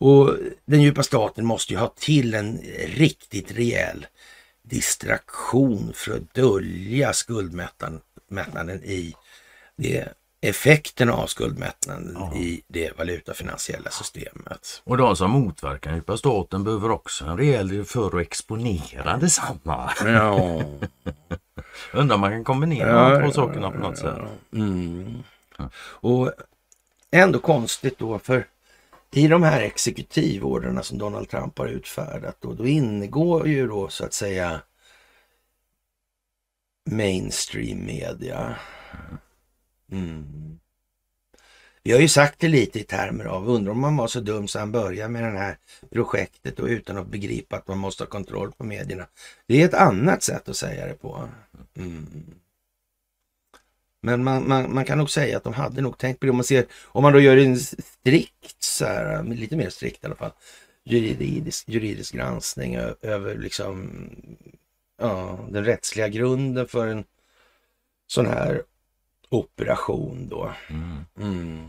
Och 0.00 0.36
den 0.64 0.82
djupa 0.82 1.02
staten 1.02 1.46
måste 1.46 1.72
ju 1.72 1.78
ha 1.78 1.92
till 1.96 2.34
en 2.34 2.60
riktigt 2.86 3.52
rejäl 3.52 4.06
distraktion 4.62 5.92
för 5.94 6.16
att 6.16 6.34
dölja 6.34 7.12
skuldmättnaden 7.12 8.84
i 8.84 9.14
det 9.76 10.08
effekterna 10.40 11.12
av 11.12 11.26
skuldmättnaden 11.26 12.12
ja. 12.14 12.34
i 12.34 12.62
det 12.68 12.98
valutafinansiella 12.98 13.90
systemet. 13.90 14.82
Och 14.84 14.96
de 14.96 15.16
som 15.16 15.30
motverkar 15.30 15.94
djupa 15.94 16.16
staten 16.16 16.64
behöver 16.64 16.90
också 16.90 17.24
en 17.24 17.36
rejäl 17.36 17.84
för 17.84 18.16
att 18.16 18.22
exponera 18.22 19.16
detsamma. 19.16 19.90
Ja. 20.04 20.62
Undrar 21.92 22.14
om 22.14 22.20
man 22.20 22.30
kan 22.30 22.44
kombinera 22.44 22.88
ja, 22.88 23.18
de 23.18 23.24
två 23.24 23.32
sakerna 23.32 23.70
på 23.70 23.78
något 23.78 23.98
sätt. 23.98 24.18
Mm. 24.52 25.22
Och 25.80 26.32
ändå 27.10 27.38
konstigt 27.38 27.98
då 27.98 28.18
för 28.18 28.46
i 29.10 29.28
de 29.28 29.42
här 29.42 29.60
exekutivorderna 29.60 30.82
som 30.82 30.98
Donald 30.98 31.28
Trump 31.28 31.58
har 31.58 31.66
utfärdat 31.66 32.36
då, 32.40 32.52
då 32.52 32.66
ingår 32.66 33.48
ju 33.48 33.68
då 33.68 33.88
så 33.88 34.04
att 34.04 34.12
säga 34.12 34.60
mainstream 36.90 37.86
media. 37.86 38.56
Mm. 38.92 39.18
Mm. 39.92 40.58
Vi 41.82 41.92
har 41.92 42.00
ju 42.00 42.08
sagt 42.08 42.40
det 42.40 42.48
lite 42.48 42.80
i 42.80 42.84
termer 42.84 43.24
av, 43.24 43.48
undrar 43.48 43.72
om 43.72 43.80
man 43.80 43.96
var 43.96 44.06
så 44.06 44.20
dum 44.20 44.48
så 44.48 44.58
han 44.58 44.72
började 44.72 45.12
med 45.12 45.22
det 45.22 45.38
här 45.38 45.58
projektet 45.92 46.60
och 46.60 46.66
utan 46.66 46.96
att 46.96 47.06
begripa 47.06 47.56
att 47.56 47.68
man 47.68 47.78
måste 47.78 48.02
ha 48.02 48.08
kontroll 48.08 48.52
på 48.52 48.64
medierna. 48.64 49.06
Det 49.46 49.62
är 49.62 49.64
ett 49.64 49.74
annat 49.74 50.22
sätt 50.22 50.48
att 50.48 50.56
säga 50.56 50.86
det 50.86 50.94
på. 50.94 51.28
Mm. 51.76 52.06
Men 54.00 54.24
man, 54.24 54.48
man, 54.48 54.74
man, 54.74 54.84
kan 54.84 54.98
nog 54.98 55.10
säga 55.10 55.36
att 55.36 55.44
de 55.44 55.52
hade 55.52 55.80
nog 55.80 55.98
tänkt 55.98 56.20
på 56.20 56.26
det. 56.26 56.30
Om 56.30 56.36
man, 56.36 56.44
ser, 56.44 56.66
om 56.84 57.02
man 57.02 57.12
då 57.12 57.20
gör 57.20 57.36
en 57.36 57.58
strikt, 57.58 58.62
så 58.62 58.84
här, 58.84 59.22
lite 59.22 59.56
mer 59.56 59.70
strikt 59.70 60.04
i 60.04 60.06
alla 60.06 60.16
fall, 60.16 60.32
juridisk, 60.84 61.68
juridisk 61.68 62.14
granskning 62.14 62.76
över 63.02 63.38
liksom, 63.38 63.90
ja, 64.98 65.38
den 65.50 65.64
rättsliga 65.64 66.08
grunden 66.08 66.68
för 66.68 66.86
en 66.86 67.04
sån 68.06 68.26
här 68.26 68.62
operation 69.28 70.28
då. 70.28 70.52
Mm. 70.70 71.04
Mm. 71.18 71.68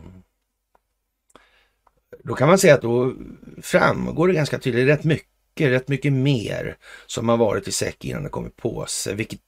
Då 2.23 2.33
kan 2.35 2.47
man 2.47 2.57
säga 2.57 2.73
att 2.73 2.81
då 2.81 3.13
framgår 3.61 4.27
det 4.27 4.33
ganska 4.33 4.59
tydligt 4.59 4.87
rätt 4.87 5.03
mycket, 5.03 5.71
rätt 5.71 5.87
mycket 5.87 6.13
mer 6.13 6.77
som 7.05 7.29
har 7.29 7.37
varit 7.37 7.67
i 7.67 7.71
säck 7.71 8.05
innan 8.05 8.23
det 8.23 8.29
kommit 8.29 8.55
på 8.55 8.85
sig. 8.85 9.15
Vilket 9.15 9.39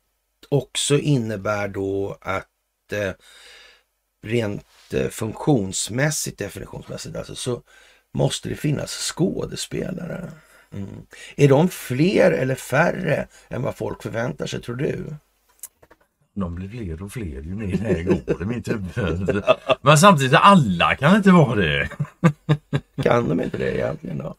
också 0.49 0.99
innebär 0.99 1.67
då 1.67 2.17
att 2.21 2.47
eh, 2.91 3.11
rent 4.23 4.93
eh, 4.93 5.09
funktionsmässigt, 5.09 6.37
definitionsmässigt 6.37 7.15
alltså, 7.15 7.35
så 7.35 7.61
måste 8.13 8.49
det 8.49 8.55
finnas 8.55 8.91
skådespelare. 8.91 10.31
Mm. 10.73 11.05
Är 11.35 11.47
de 11.47 11.69
fler 11.69 12.31
eller 12.31 12.55
färre 12.55 13.27
än 13.49 13.61
vad 13.61 13.75
folk 13.75 14.03
förväntar 14.03 14.45
sig 14.45 14.61
tror 14.61 14.75
du? 14.75 15.15
De 16.35 16.55
blir 16.55 16.69
fler 16.69 17.03
och 17.03 17.11
fler 17.11 17.41
ju 17.41 17.55
mer 17.55 17.77
här 17.77 18.03
går 18.03 18.41
i 18.41 18.45
mitt 18.45 18.67
huvud. 18.67 19.43
Men 19.81 19.97
samtidigt, 19.97 20.39
alla 20.41 20.95
kan 20.95 21.15
inte 21.15 21.31
vara 21.31 21.55
det. 21.55 21.89
Kan 23.03 23.29
de 23.29 23.41
inte 23.41 23.57
det 23.57 23.77
egentligen 23.77 24.17
då? 24.17 24.35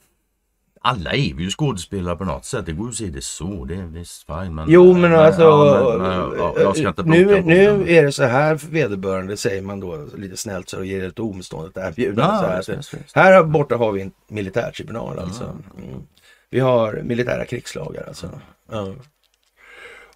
Alla 0.85 1.13
är 1.13 1.35
vi 1.35 1.43
ju 1.43 1.51
skådespelare 1.51 2.17
på 2.17 2.25
något 2.25 2.45
sätt. 2.45 2.67
Det 2.67 2.73
går 2.73 2.87
ju 2.87 2.91
att 2.91 2.97
se 2.97 3.07
det 3.07 3.25
så. 3.25 3.65
Det 3.65 3.75
är 3.75 3.83
visst 3.83 4.27
fine. 4.27 4.55
Men, 4.55 4.65
jo 4.69 4.95
men 4.95 5.15
alltså. 5.15 5.43
Ja, 5.43 5.97
men, 5.99 6.39
ja, 6.39 6.55
jag 6.59 6.77
ska 6.77 6.89
inte 6.89 7.03
nu, 7.03 7.43
nu 7.43 7.93
är 7.93 8.03
det 8.03 8.13
så 8.13 8.25
här 8.25 8.57
för 8.57 8.69
vederbörande 8.69 9.37
säger 9.37 9.63
man 9.63 9.81
då 9.81 10.09
lite 10.17 10.37
snällt 10.37 10.69
så 10.69 10.79
och 10.79 10.87
ger 10.87 11.09
ett 11.09 11.19
omståndet 11.19 11.77
erbjudande. 11.77 12.55
Ja, 12.55 12.63
så 12.63 12.73
här, 12.73 12.83
så, 12.83 13.21
här 13.21 13.45
borta 13.45 13.77
har 13.77 13.93
vi 13.93 14.03
en 14.03 14.13
militärtribunal 14.29 15.19
alltså. 15.19 15.45
Mm. 15.45 16.03
Vi 16.51 16.61
har 16.61 17.01
militära 17.03 17.45
krigslagar 17.45 18.05
alltså. 18.07 18.31
Mm. 18.73 18.95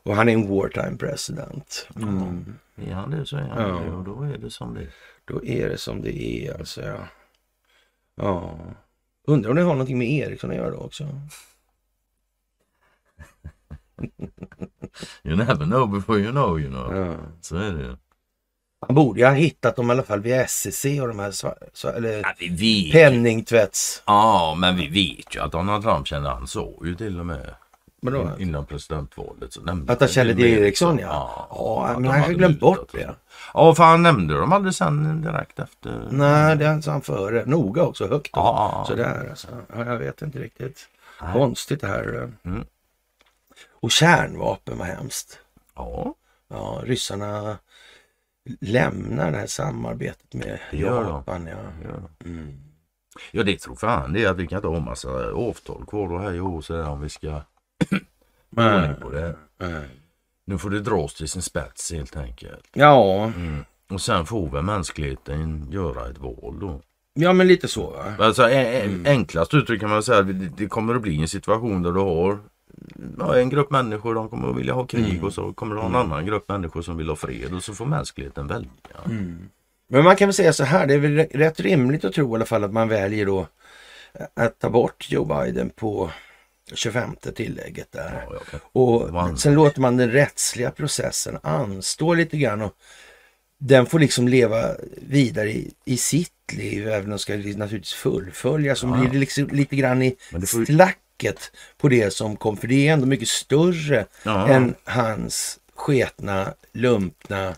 Och 0.06 0.16
han 0.16 0.28
är 0.28 0.32
en 0.32 0.48
wartime 0.48 0.96
president. 0.96 1.88
Mm. 1.96 2.54
Är 2.76 2.94
han 2.94 3.10
det 3.10 3.26
så 3.26 3.36
är 3.36 3.40
han 3.40 3.68
ja. 3.68 3.80
det 3.80 3.90
och 3.90 4.04
då 4.04 4.22
är 4.22 4.38
det 4.38 4.50
som 4.50 4.74
det 4.74 4.80
är. 4.80 4.94
Då 5.24 5.44
är 5.44 5.68
det 5.68 5.78
som 5.78 6.02
det 6.02 6.22
är 6.22 6.58
alltså. 6.58 6.82
Ja. 6.82 6.98
ja. 8.14 8.58
Undrar 9.26 9.50
om 9.50 9.56
det 9.56 9.62
har 9.62 9.72
någonting 9.72 9.98
med 9.98 10.10
Eriksson 10.10 10.50
att 10.50 10.56
göra 10.56 10.70
då 10.70 10.76
också. 10.76 11.04
you 15.24 15.36
never 15.36 15.64
know 15.64 15.90
before 15.90 16.18
you 16.18 16.30
know 16.30 16.60
you 16.60 16.70
know. 16.70 16.96
Ja. 16.96 17.16
Så 17.40 17.56
är 17.56 17.72
det 17.72 17.96
Han 18.80 18.94
borde 18.94 19.20
ju 19.20 19.26
ha 19.26 19.32
hittat 19.32 19.76
dem 19.76 19.90
i 19.90 19.92
alla 19.92 20.02
fall 20.02 20.20
via 20.20 20.46
SEC 20.46 20.84
och 21.00 21.08
de 21.08 21.18
här 21.18 21.30
så, 21.72 21.88
eller 21.88 22.18
ja, 22.18 22.34
penningtvätts. 22.92 24.02
Ja, 24.06 24.56
men 24.58 24.76
vi 24.76 24.88
vet 24.88 25.36
ju 25.36 25.40
att 25.40 25.52
Donald 25.52 25.82
Trump 25.84 26.06
kände 26.06 26.28
han 26.28 26.46
så 26.46 26.82
ju 26.84 26.94
till 26.94 27.20
och 27.20 27.26
med. 27.26 27.54
Vadå? 28.12 28.30
Innan 28.38 28.66
presidentvalet 28.66 29.52
så 29.52 29.60
nämnde 29.60 29.92
Att 29.92 30.00
han 30.00 30.08
kände 30.08 30.34
till 30.34 30.44
Eriksson 30.44 30.98
ja. 30.98 31.48
Ja, 31.50 31.90
ja 31.92 31.98
men 31.98 32.10
han 32.10 32.20
har 32.20 32.32
glömt 32.32 32.60
bort 32.60 32.92
det. 32.92 33.14
Ja, 33.54 33.74
för 33.74 33.84
han 33.84 34.02
nämnde 34.02 34.34
dem 34.34 34.52
aldrig 34.52 34.74
sen 34.74 35.22
direkt 35.22 35.58
efter. 35.58 36.08
Nej, 36.10 36.56
det 36.56 36.82
sa 36.82 36.90
han 36.90 37.00
före. 37.00 37.44
Noga 37.46 37.82
också, 37.82 38.08
högt. 38.08 38.30
Ja. 38.32 38.84
Sådär 38.88 39.26
alltså. 39.30 39.48
Ja, 39.76 39.84
jag 39.84 39.96
vet 39.96 40.22
inte 40.22 40.38
riktigt. 40.38 40.88
Nej. 41.22 41.32
Konstigt 41.32 41.80
det 41.80 41.86
här. 41.86 42.32
Mm. 42.42 42.64
Och 43.80 43.90
kärnvapen 43.90 44.78
var 44.78 44.86
hemskt. 44.86 45.38
Ja. 45.74 46.14
Ja, 46.48 46.80
ryssarna 46.84 47.58
lämnar 48.60 49.32
det 49.32 49.38
här 49.38 49.46
samarbetet 49.46 50.34
med 50.34 50.58
Japan. 50.72 51.46
Ja. 51.46 51.56
Mm. 52.24 52.60
ja, 53.30 53.42
det 53.42 53.58
tror 53.58 53.76
fan 53.76 54.12
det 54.12 54.24
är 54.24 54.30
att 54.30 54.36
vi 54.36 54.46
kan 54.46 54.56
inte 54.56 54.68
ha 54.68 54.80
massa 54.80 55.32
avtal 55.32 55.86
kvar 55.86 56.08
då 56.08 56.18
här 56.18 56.34
i 56.34 56.40
år 56.40 56.88
om 56.88 57.00
vi 57.00 57.08
ska 57.08 57.40
ordning 58.56 58.94
på 59.00 59.10
det. 59.10 59.36
Nu 60.46 60.58
får 60.58 60.70
det 60.70 60.80
dras 60.80 61.14
till 61.14 61.28
sin 61.28 61.42
spets 61.42 61.92
helt 61.92 62.16
enkelt. 62.16 62.68
Ja. 62.72 63.24
Mm. 63.24 63.64
Och 63.90 64.00
sen 64.00 64.26
får 64.26 64.48
väl 64.50 64.62
mänskligheten 64.62 65.68
göra 65.70 66.08
ett 66.10 66.18
val 66.18 66.58
då. 66.60 66.80
Ja, 67.14 67.32
men 67.32 67.48
lite 67.48 67.68
så. 67.68 67.90
Va? 67.90 68.14
Alltså, 68.24 68.42
ä- 68.42 68.82
ä- 68.84 69.10
Enklast 69.10 69.54
uttryckt 69.54 69.80
kan 69.80 69.90
man 69.90 70.02
säga 70.02 70.18
att 70.18 70.26
det, 70.26 70.32
det 70.56 70.66
kommer 70.66 70.94
att 70.94 71.02
bli 71.02 71.20
en 71.20 71.28
situation 71.28 71.82
där 71.82 71.92
du 71.92 72.00
har 72.00 72.38
ja, 73.18 73.38
en 73.38 73.48
grupp 73.50 73.70
människor 73.70 74.14
de 74.14 74.28
kommer 74.28 74.50
att 74.50 74.56
vilja 74.56 74.74
ha 74.74 74.86
krig 74.86 75.24
och 75.24 75.32
så 75.32 75.52
kommer 75.52 75.74
du 75.74 75.80
ha 75.80 75.88
en 75.88 75.94
annan 75.94 76.26
grupp 76.26 76.48
människor 76.48 76.82
som 76.82 76.96
vill 76.96 77.08
ha 77.08 77.16
fred 77.16 77.54
och 77.54 77.64
så 77.64 77.74
får 77.74 77.86
mänskligheten 77.86 78.46
välja. 78.46 78.70
Men 79.88 80.04
man 80.04 80.16
kan 80.16 80.28
väl 80.28 80.34
säga 80.34 80.52
så 80.52 80.64
här, 80.64 80.86
det 80.86 80.94
är 80.94 80.98
väl 80.98 81.18
rätt 81.18 81.60
rimligt 81.60 82.04
att 82.04 82.12
tro 82.12 82.32
i 82.32 82.34
alla 82.34 82.44
fall 82.44 82.64
att 82.64 82.72
man 82.72 82.88
väljer 82.88 83.26
då 83.26 83.46
att 84.34 84.58
ta 84.58 84.70
bort 84.70 85.06
Joe 85.10 85.24
Biden 85.24 85.70
på 85.70 86.10
25 86.74 87.16
tillägget 87.34 87.92
där. 87.92 88.26
Ja, 88.30 88.38
kan- 88.50 88.60
Och 88.72 89.40
sen 89.40 89.54
låter 89.54 89.80
man 89.80 89.96
den 89.96 90.10
rättsliga 90.12 90.70
processen 90.70 91.38
anstå 91.42 92.14
lite 92.14 92.36
grann 92.36 92.62
och 92.62 92.72
den 93.58 93.86
får 93.86 93.98
liksom 93.98 94.28
leva 94.28 94.74
vidare 94.96 95.50
i, 95.50 95.70
i 95.84 95.96
sitt 95.96 96.32
liv, 96.52 96.88
även 96.88 97.04
om 97.04 97.10
den 97.10 97.18
ska 97.18 97.32
naturligtvis 97.36 97.92
fullföljas. 97.92 98.78
Så 98.78 98.86
blir 98.86 99.08
det 99.10 99.18
liksom 99.18 99.46
lite 99.48 99.76
grann 99.76 100.02
i 100.02 100.16
får 100.30 100.64
slacket 100.64 101.52
på 101.78 101.88
det 101.88 102.10
som 102.12 102.36
kom, 102.36 102.56
för 102.56 102.66
det 102.68 102.88
är 102.88 102.92
ändå 102.92 103.06
mycket 103.06 103.28
större 103.28 104.06
Ja. 104.22 104.48
än 104.48 104.74
hans 104.84 105.58
sketna, 105.74 106.54
lumpna, 106.72 107.54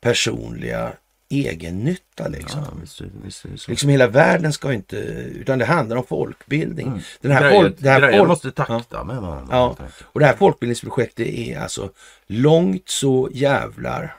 personliga 0.00 0.92
egennytta 1.32 2.28
liksom. 2.28 2.60
Ja, 2.60 2.72
visst, 2.80 3.00
visst 3.24 3.62
så. 3.62 3.70
Liksom 3.70 3.88
hela 3.88 4.06
världen 4.08 4.52
ska 4.52 4.72
inte, 4.72 4.96
utan 4.96 5.58
det 5.58 5.64
handlar 5.64 5.96
om 5.96 6.06
folkbildning. 6.06 7.02
Den 7.20 7.32
här 7.32 7.40
Grejer, 7.40 7.62
folk, 7.62 7.76
det 7.78 7.90
här 7.90 8.00
grejer 8.00 8.18
folk, 8.18 8.28
måste 8.28 8.50
takta 8.52 9.04
med 9.04 9.16
varandra. 9.16 9.56
Ja, 9.56 9.76
och 10.02 10.20
det 10.20 10.26
här 10.26 10.36
folkbildningsprojektet 10.36 11.26
är 11.26 11.58
alltså 11.58 11.90
långt 12.26 12.88
så 12.88 13.28
jävlar 13.32 14.16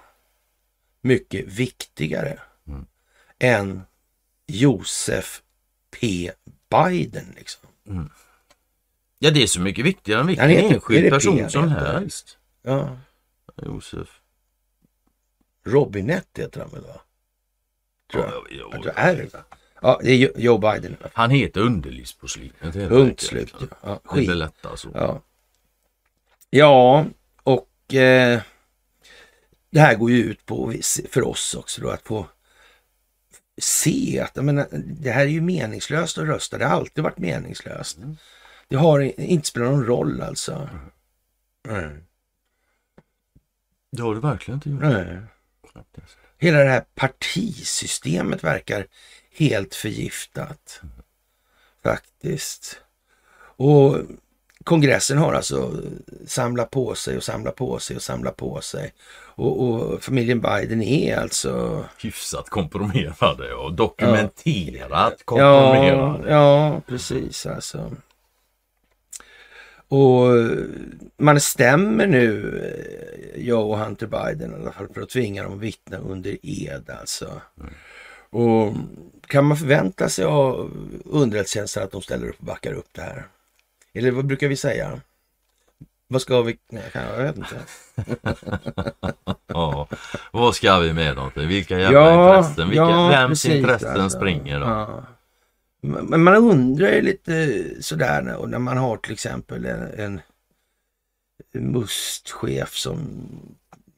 mycket 1.01 1.47
viktigare 1.47 2.39
Mm. 2.67 2.85
än 3.39 3.81
Josef 4.47 5.41
P. 5.99 6.31
Biden. 6.69 7.33
Liksom. 7.37 7.69
ja, 9.19 9.31
det 9.31 9.43
är 9.43 9.47
så 9.47 9.61
mycket 9.61 9.85
viktigare 9.85 10.21
än 10.21 10.27
vilken 10.27 10.49
enskild 10.49 11.09
person 11.09 11.49
som 11.49 11.67
helst. 11.69 12.37
Ja. 12.61 12.97
Josef. 13.65 14.19
Robinette 15.65 16.41
heter 16.41 16.59
han 16.61 16.69
väl? 16.69 16.81
Va? 16.81 17.01
Tror 18.11 18.23
jag. 18.23 18.33
Ja, 18.33 18.43
ja, 18.51 18.69
Jag 18.73 18.81
tror 18.83 18.93
är 18.95 19.15
det. 19.15 19.33
va? 19.33 19.39
Ja, 19.81 19.99
det 20.03 20.11
är 20.11 20.15
Jo- 20.15 20.31
Joe 20.35 20.57
Biden. 20.57 20.97
Han 21.13 21.29
heter 21.29 21.61
underlivsporslinet. 21.61 22.73
Punkt 22.73 23.21
slut. 23.21 23.53
Ja, 23.83 23.99
Det 24.03 24.09
skit. 24.09 24.25
blir 24.27 24.35
lättare 24.35 24.77
så. 24.77 24.89
Ja, 24.93 25.21
ja 26.49 27.05
och 27.43 27.93
eh, 27.93 28.41
det 29.69 29.79
här 29.79 29.95
går 29.95 30.11
ju 30.11 30.23
ut 30.23 30.45
på 30.45 30.73
för 31.09 31.27
oss 31.27 31.55
också 31.55 31.81
då 31.81 31.89
att 31.89 32.01
få 32.07 32.27
se 33.57 34.19
att 34.19 34.31
jag 34.35 34.45
menar, 34.45 34.67
det 34.85 35.11
här 35.11 35.21
är 35.21 35.29
ju 35.29 35.41
meningslöst 35.41 36.17
att 36.17 36.23
rösta. 36.27 36.57
Det 36.57 36.65
har 36.65 36.75
alltid 36.77 37.03
varit 37.03 37.17
meningslöst. 37.17 37.97
Det 38.67 38.75
har 38.75 38.99
inte 39.21 39.47
spelat 39.47 39.71
någon 39.71 39.85
roll 39.85 40.21
alltså. 40.21 40.69
Nej. 41.67 41.89
Det 43.91 44.01
har 44.01 44.13
du 44.15 44.21
verkligen 44.21 44.55
inte 44.57 44.69
gjort. 44.69 44.81
Nej. 44.81 45.17
Faktiskt. 45.73 46.17
Hela 46.37 46.57
det 46.59 46.69
här 46.69 46.83
partisystemet 46.95 48.43
verkar 48.43 48.85
helt 49.37 49.75
förgiftat. 49.75 50.81
Faktiskt. 51.83 52.79
Och 53.55 53.97
kongressen 54.63 55.17
har 55.17 55.33
alltså 55.33 55.71
samlat 56.27 56.71
på 56.71 56.95
sig 56.95 57.17
och 57.17 57.23
samlat 57.23 57.55
på 57.55 57.79
sig 57.79 57.95
och 57.95 58.01
samlat 58.01 58.37
på 58.37 58.61
sig. 58.61 58.93
Och, 59.35 59.63
och 59.69 60.03
familjen 60.03 60.41
Biden 60.41 60.81
är 60.81 61.17
alltså... 61.17 61.85
Hyfsat 62.01 62.49
kompromerade 62.49 63.53
och 63.53 63.73
dokumenterat 63.73 65.13
Ja, 65.17 65.23
kompromerade. 65.25 66.29
ja, 66.31 66.81
precis 66.87 67.45
alltså. 67.45 67.91
Och 69.93 70.27
man 71.17 71.39
stämmer 71.39 72.07
nu 72.07 72.57
eh, 72.63 73.45
jag 73.47 73.69
och 73.69 73.77
Hunter 73.77 74.07
Biden 74.07 74.51
i 74.51 74.55
alla 74.55 74.71
fall 74.71 74.87
för 74.93 75.01
att 75.01 75.09
tvinga 75.09 75.43
dem 75.43 75.53
att 75.53 75.59
vittna 75.59 75.97
under 75.97 76.37
ed 76.41 76.89
alltså. 76.99 77.41
Och 78.29 78.73
kan 79.27 79.45
man 79.45 79.57
förvänta 79.57 80.09
sig 80.09 80.25
av 80.25 80.71
underrättelsetjänsten 81.05 81.83
att 81.83 81.91
de 81.91 82.01
ställer 82.01 82.27
upp 82.27 82.39
och 82.39 82.45
backar 82.45 82.73
upp 82.73 82.87
det 82.91 83.01
här? 83.01 83.27
Eller 83.93 84.11
vad 84.11 84.25
brukar 84.25 84.47
vi 84.47 84.55
säga? 84.55 85.01
Vad 86.07 86.21
ska 86.21 86.41
vi? 86.41 86.57
Nej, 86.69 86.83
jag 86.93 87.23
vet 87.23 87.37
inte. 87.37 87.55
Ja. 89.47 89.87
Vad 90.31 90.55
ska 90.55 90.79
vi 90.79 90.93
med 90.93 91.15
dem 91.15 91.31
till? 91.31 91.47
Vilka 91.47 91.79
jävla 91.79 92.37
intressen? 92.37 92.69
Vilka, 92.69 92.85
vems 92.85 93.29
precis, 93.29 93.51
intressen 93.51 94.01
alltså. 94.01 94.17
springer 94.17 94.59
då? 94.59 94.65
Ja. 94.65 95.03
Men 95.85 96.23
man 96.23 96.35
undrar 96.35 96.91
ju 96.91 97.01
lite 97.01 97.59
sådär 97.83 98.21
när, 98.47 98.59
man 98.59 98.77
har 98.77 98.97
till 98.97 99.13
exempel 99.13 99.65
en, 99.65 100.21
en 101.51 101.71
mustchef 101.71 102.73
som 102.75 102.99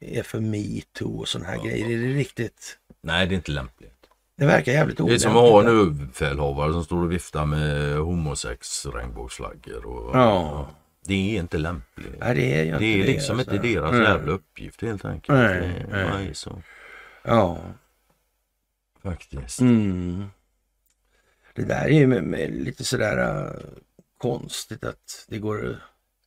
är 0.00 0.22
för 0.22 0.40
metoo 0.40 1.18
och 1.18 1.28
sådana 1.28 1.48
här 1.50 1.64
grejer. 1.64 1.86
Är 1.86 2.08
det 2.08 2.14
riktigt? 2.14 2.78
Nej, 3.00 3.26
det 3.26 3.34
är 3.34 3.36
inte 3.36 3.50
lämpligt. 3.52 3.92
Det 4.36 4.46
verkar 4.46 4.72
jävligt 4.72 4.96
Det 4.96 5.00
är 5.00 5.04
olämpligt. 5.04 5.22
som 5.22 5.36
att 5.36 5.50
ha 5.50 5.60
en 5.60 5.66
överbefälhavare 5.68 6.72
som 6.72 6.84
står 6.84 7.02
och 7.02 7.12
viftar 7.12 7.46
med 7.46 7.96
homosex 7.98 8.86
regnbågsflaggor. 8.86 9.86
Och, 9.86 10.16
Ja. 10.16 10.68
Det 11.04 11.14
är 11.36 11.40
inte 11.40 11.58
lämpligt. 11.58 12.14
Nej, 12.20 12.34
det 12.34 12.54
är 12.60 12.64
ju 12.64 12.78
Det 12.78 12.84
är 12.86 12.96
inte 12.96 13.06
liksom 13.12 13.38
alltså. 13.38 13.54
inte 13.54 13.68
deras 13.68 13.92
Nej. 13.92 14.02
jävla 14.02 14.32
uppgift 14.32 14.82
helt 14.82 15.04
enkelt. 15.04 15.38
Nej, 15.38 15.60
det 15.60 15.86
nej. 15.90 16.10
nej. 16.14 16.34
så 16.34 16.62
Ja. 17.22 17.58
faktiskt. 19.02 19.60
Mm. 19.60 20.24
Det 21.56 21.64
där 21.64 21.84
är 21.84 21.88
ju 21.88 22.64
lite 22.64 22.84
sådär 22.84 23.18
äh, 23.18 23.50
konstigt 24.18 24.84
att 24.84 25.26
det 25.28 25.38
går 25.38 25.70
äh, 25.70 25.76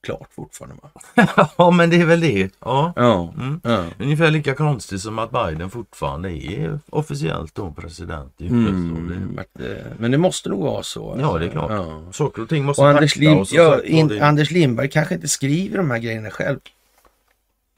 klart 0.03 0.29
fortfarande. 0.35 0.77
Ja, 1.57 1.71
men 1.71 1.89
det 1.89 2.01
är 2.01 2.05
väl 2.05 2.19
det. 2.19 2.49
Ja. 2.59 2.93
Ja. 2.95 3.33
Mm. 3.37 3.61
ja. 3.63 3.85
Ungefär 3.99 4.31
lika 4.31 4.55
konstigt 4.55 5.01
som 5.01 5.19
att 5.19 5.31
Biden 5.31 5.69
fortfarande 5.69 6.29
är 6.31 6.79
officiellt 6.89 7.55
då 7.55 7.71
president. 7.71 8.39
Mm. 8.39 9.39
Eh, 9.59 9.65
Men 9.97 10.11
det 10.11 10.17
måste 10.17 10.49
nog 10.49 10.63
vara 10.63 10.83
så. 10.83 11.17
Ja, 11.19 11.37
det 11.37 11.45
är 11.45 11.49
klart. 11.49 11.71
Ja. 11.71 12.01
Saker 12.11 12.41
och 12.41 12.49
ting 12.49 12.65
måste 12.65 12.81
Och 12.81 12.89
Anders, 12.89 13.15
Lim 13.15 13.37
och 13.37 13.47
ja, 13.51 13.83
in, 13.83 14.21
Anders 14.21 14.51
Lindberg 14.51 14.89
kanske 14.89 15.15
inte 15.15 15.27
skriver 15.27 15.77
de 15.77 15.91
här 15.91 15.99
grejerna 15.99 16.29
själv. 16.29 16.59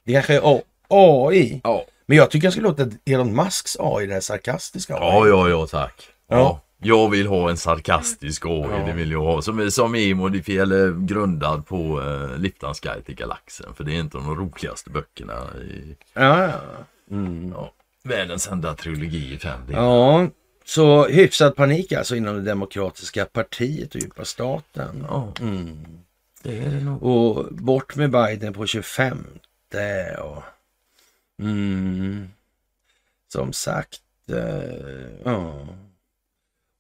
Det 0.03 0.13
kanske 0.13 0.35
är 0.35 0.61
AI. 0.87 1.61
Ja. 1.63 1.85
Men 2.05 2.17
jag 2.17 2.31
tycker 2.31 2.45
jag 2.45 2.53
ska 2.53 2.61
låta 2.61 2.87
Elon 3.05 3.35
Musks 3.35 3.77
AI, 3.79 4.05
det 4.07 4.13
här 4.13 4.21
sarkastiska 4.21 4.93
AI. 4.93 5.01
Ja, 5.01 5.27
ja, 5.27 5.49
ja, 5.49 5.67
tack. 5.67 6.09
Ja. 6.27 6.61
Ja. 6.83 6.87
Jag 6.87 7.09
vill 7.09 7.27
ha 7.27 7.49
en 7.49 7.57
sarkastisk 7.57 8.45
AI, 8.45 8.67
Ja. 8.71 8.83
det 8.85 8.93
vill 8.93 9.11
jag 9.11 9.21
ha. 9.23 9.41
Som 9.41 9.71
som 9.71 9.95
är 9.95 10.15
modifierad 10.15 10.71
eller 10.71 11.05
grundad 11.05 11.67
på 11.67 11.99
uh, 12.01 12.37
Liftans 12.37 12.79
guide 12.79 13.05
till 13.05 13.15
galaxen. 13.15 13.73
För 13.75 13.83
det 13.83 13.95
är 13.95 13.99
inte 13.99 14.17
de 14.17 14.35
roligaste 14.35 14.89
böckerna 14.89 15.33
i 15.61 15.95
ja, 16.13 16.43
ja. 16.47 16.51
Mm. 17.11 17.51
ja, 17.51 17.71
världens 18.03 18.47
enda 18.47 18.73
trilogi 18.75 19.33
i 19.33 19.37
fem 19.37 19.59
delar. 19.67 19.81
ja. 19.83 20.27
Så 20.65 21.07
hyfsad 21.07 21.55
panik 21.55 21.91
alltså 21.91 22.15
inom 22.15 22.35
det 22.35 22.41
demokratiska 22.41 23.25
partiet 23.25 23.95
och 23.95 24.01
djupa 24.01 24.25
staten. 24.25 25.05
Ja, 25.09 25.33
Mm. 25.41 25.77
det 26.43 26.57
är 26.57 26.69
det 26.69 26.79
nog. 26.83 27.03
Och 27.03 27.45
bort 27.53 27.95
med 27.95 28.11
Biden 28.11 28.53
på 28.53 28.65
25. 28.65 29.25
Och, 30.19 30.43
mm, 31.39 32.29
som 33.27 33.53
sagt, 33.53 34.01
eh, 34.29 35.21
ja. 35.25 35.67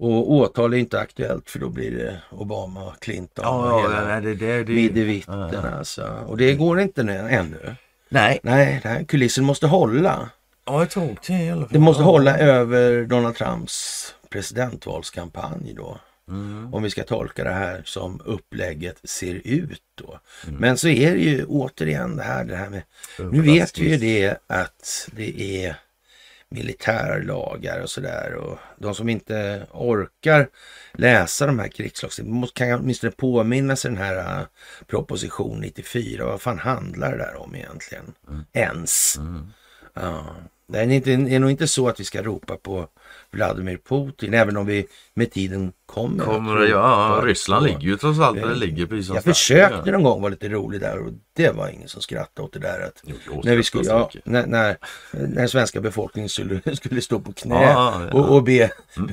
Och 0.01 0.31
åtal 0.31 0.73
är 0.73 0.77
inte 0.77 0.99
aktuellt 0.99 1.49
för 1.49 1.59
då 1.59 1.69
blir 1.69 1.91
det 1.91 2.21
Obama, 2.29 2.95
Clinton 2.99 3.45
och 3.45 3.67
Ja, 3.67 3.81
hela 3.81 4.01
ja, 4.01 4.07
nej, 4.07 4.21
det, 4.21 4.35
det, 4.35 4.63
det, 4.63 4.73
midevitten 4.73 5.39
ja, 5.39 5.49
ja. 5.53 5.69
alltså. 5.69 6.25
Och 6.27 6.37
det 6.37 6.53
går 6.53 6.79
inte 6.79 7.03
nu, 7.03 7.17
ännu. 7.17 7.75
Nej, 8.09 8.39
Nej, 8.43 8.81
här 8.83 9.03
kulissen 9.03 9.43
måste 9.43 9.67
hålla. 9.67 10.29
ja, 10.65 10.83
ett 10.83 10.91
tag 10.91 11.21
till 11.21 11.35
i 11.35 11.51
alla 11.51 11.61
fall. 11.61 11.69
Det 11.71 11.79
måste 11.79 12.03
hålla 12.03 12.37
över 12.37 13.05
Donald 13.05 13.35
Trumps 13.35 14.15
presidentvalskampanj 14.29 15.73
då. 15.77 15.97
Mm. 16.27 16.73
Om 16.73 16.83
vi 16.83 16.89
ska 16.89 17.03
tolka 17.03 17.43
det 17.43 17.53
här 17.53 17.81
som 17.85 18.21
upplägget 18.25 18.99
ser 19.03 19.41
ut 19.43 19.81
då. 19.95 20.19
Mm. 20.47 20.59
Men 20.59 20.77
så 20.77 20.87
är 20.87 21.11
det 21.11 21.21
ju 21.21 21.45
återigen 21.45 22.15
det 22.15 22.23
här, 22.23 22.45
det 22.45 22.55
här 22.55 22.69
med... 22.69 22.81
Nu 23.31 23.41
vet 23.41 23.77
vi 23.77 23.89
ju 23.89 23.97
det 23.97 24.37
att 24.47 25.09
det 25.15 25.65
är 25.65 25.75
militärlagar 26.51 27.79
och 27.79 27.89
sådär. 27.89 28.33
Och 28.35 28.57
de 28.77 28.95
som 28.95 29.09
inte 29.09 29.67
orkar 29.71 30.49
läsa 30.93 31.45
de 31.45 31.59
här 31.59 31.67
krigslagstiftningarna 31.67 32.47
kan 32.53 32.79
åtminstone 32.79 33.11
påminna 33.11 33.75
sig 33.75 33.91
den 33.91 33.97
här 33.97 34.39
äh, 34.39 34.45
proposition 34.87 35.59
94. 35.59 36.25
Vad 36.25 36.41
fan 36.41 36.59
handlar 36.59 37.11
det 37.11 37.17
där 37.17 37.35
om 37.35 37.55
egentligen? 37.55 38.13
Ens. 38.53 39.17
Mm. 39.17 39.51
Ja. 39.93 40.35
Det 40.71 40.79
är, 40.79 40.89
inte, 40.89 41.15
det 41.15 41.35
är 41.35 41.39
nog 41.39 41.51
inte 41.51 41.67
så 41.67 41.87
att 41.87 41.99
vi 41.99 42.03
ska 42.03 42.21
ropa 42.21 42.57
på 42.57 42.87
Vladimir 43.31 43.77
Putin, 43.89 44.33
även 44.33 44.57
om 44.57 44.65
vi 44.65 44.87
med 45.13 45.31
tiden 45.31 45.73
kommer. 45.85 46.23
Kommer 46.23 46.61
att 46.61 46.69
ja, 46.69 47.15
ropa 47.15 47.25
Ryssland 47.27 47.65
ligger 47.65 47.81
ju 47.81 47.97
trots 47.97 48.19
allt 48.19 48.41
där 48.41 48.47
det 48.47 48.55
ligger 48.55 48.85
precis 48.85 49.07
som 49.07 49.15
Jag 49.15 49.23
försökte 49.23 49.91
någon 49.91 50.03
gång 50.03 50.21
vara 50.21 50.29
lite 50.29 50.49
rolig 50.49 50.81
där 50.81 50.99
och 50.99 51.11
det 51.33 51.51
var 51.51 51.69
ingen 51.69 51.87
som 51.87 52.01
skrattade 52.01 52.45
åt 52.45 52.53
det 52.53 52.59
där. 52.59 52.81
Att 52.87 53.03
Jo, 53.03 53.41
när, 53.43 53.55
vi 53.55 53.63
skulle, 53.63 53.85
ja, 53.85 54.11
när, 54.23 54.47
när, 54.47 54.77
när 55.11 55.47
svenska 55.47 55.81
befolkningen 55.81 56.29
skulle, 56.29 56.61
skulle 56.75 57.01
stå 57.01 57.19
på 57.19 57.33
knä 57.33 57.63
Ja, 57.63 58.07
ja. 58.11 58.19
Och, 58.19 58.35
och 58.35 58.43
be 58.43 58.71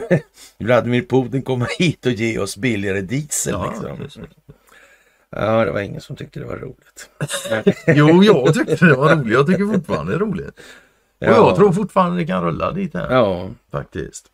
Vladimir 0.59 1.03
Putin 1.03 1.42
komma 1.42 1.66
hit 1.79 2.07
och 2.07 2.12
ge 2.12 2.38
oss 2.38 2.57
billigare 2.57 3.01
diesel. 3.01 3.53
Ja, 3.53 3.75
liksom. 4.03 4.27
ja, 5.31 5.64
det 5.64 5.71
var 5.71 5.81
ingen 5.81 6.01
som 6.01 6.16
tyckte 6.16 6.40
det 6.40 6.47
var 6.47 6.57
roligt. 6.57 7.11
Jo, 7.87 8.25
jag 8.25 8.55
tyckte 8.55 8.87
det 8.87 8.94
var 8.94 9.16
roligt. 9.16 9.33
Jag 9.33 9.47
tycker 9.47 9.73
fortfarande 9.73 10.12
det 10.12 10.16
är 10.16 10.21
roligt. 10.21 10.61
Och 11.20 11.26
Ja. 11.26 11.31
jag 11.48 11.57
tror 11.57 11.72
fortfarande 11.72 12.16
det 12.18 12.26
kan 12.26 12.44
rulla 12.44 12.72
dit 12.72 12.94
här. 12.94 13.14
Ja, 13.14 13.50
Faktiskt. 13.72 14.26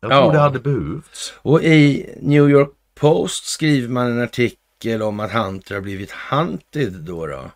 Jag 0.00 0.12
Ja. 0.12 0.20
tror 0.22 0.32
det 0.32 0.38
hade 0.38 0.58
behövts. 0.58 1.34
och 1.42 1.62
i 1.62 2.10
New 2.20 2.50
York 2.50 2.70
Post 2.94 3.44
skriver 3.46 3.88
man 3.88 4.06
en 4.06 4.22
artikel 4.22 5.02
om 5.02 5.20
att 5.20 5.32
Hunter 5.32 5.74
har 5.74 5.82
blivit 5.82 6.10
hunted 6.30 6.92
då. 6.92 7.26
då. 7.26 7.50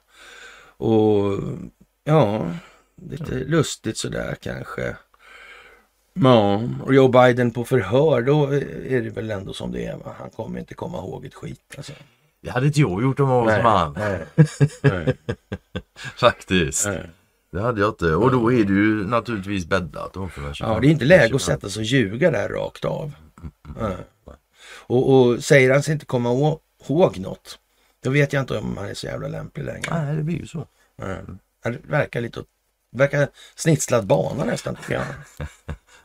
Och 0.86 1.38
ja, 2.04 2.50
lite 3.10 3.34
lustigt 3.34 3.96
sådär 3.98 4.36
kanske. 4.40 4.96
Ja, 6.12 6.62
och 6.84 6.94
Joe 6.94 7.08
Biden 7.08 7.50
på 7.50 7.64
förhör, 7.64 8.22
då 8.22 8.46
är 8.46 9.00
det 9.02 9.10
väl 9.10 9.30
ändå 9.30 9.52
som 9.52 9.72
det 9.72 9.86
är. 9.86 9.96
Va? 9.96 10.14
Han 10.18 10.30
kommer 10.30 10.58
inte 10.60 10.74
komma 10.74 10.98
ihåg 10.98 11.24
ett 11.26 11.34
skit. 11.34 11.74
Alltså. 11.76 11.92
Det 12.42 12.50
hade 12.50 12.66
inte 12.66 12.80
jag 12.80 13.02
gjort 13.02 13.20
om 13.20 13.28
jag 13.30 13.44
var 13.44 13.56
som 13.56 13.64
han. 13.64 13.94
Faktiskt. 16.16 16.86
nej. 16.86 17.10
Det 17.52 17.60
hade 17.60 17.80
jag 17.80 17.90
inte. 17.90 18.14
Och 18.14 18.30
då 18.30 18.52
är 18.52 18.64
det 18.64 18.72
ju 18.72 19.06
naturligtvis 19.06 19.66
bäddat. 19.66 20.16
Ja, 20.58 20.78
det 20.80 20.86
är 20.86 20.90
inte 20.90 21.04
läge 21.04 21.22
25. 21.22 21.36
att 21.36 21.42
sätta 21.42 21.68
sig 21.68 21.80
och 21.80 21.84
ljuga 21.84 22.30
där 22.30 22.48
rakt 22.48 22.84
av. 22.84 23.12
Nej. 23.78 23.96
Och, 24.86 25.12
och 25.12 25.44
säger 25.44 25.72
han 25.72 25.82
sig 25.82 25.92
inte 25.92 26.06
komma 26.06 26.58
ihåg 26.88 27.18
något, 27.18 27.58
då 28.02 28.10
vet 28.10 28.32
jag 28.32 28.42
inte 28.42 28.58
om 28.58 28.76
han 28.76 28.86
är 28.86 28.94
så 28.94 29.06
jävla 29.06 29.28
lämplig 29.28 29.64
längre. 29.64 30.04
Nej, 30.04 30.16
det 30.16 30.22
blir 30.22 30.36
ju 30.36 30.46
så. 30.46 30.66
Nej. 30.96 31.16
Han 31.64 31.78
verkar 31.88 32.20
lite 32.20 32.42
verkar 32.92 33.28
snitslad 33.54 34.06
bana 34.06 34.44
nästan 34.44 34.76
jag. 34.88 35.02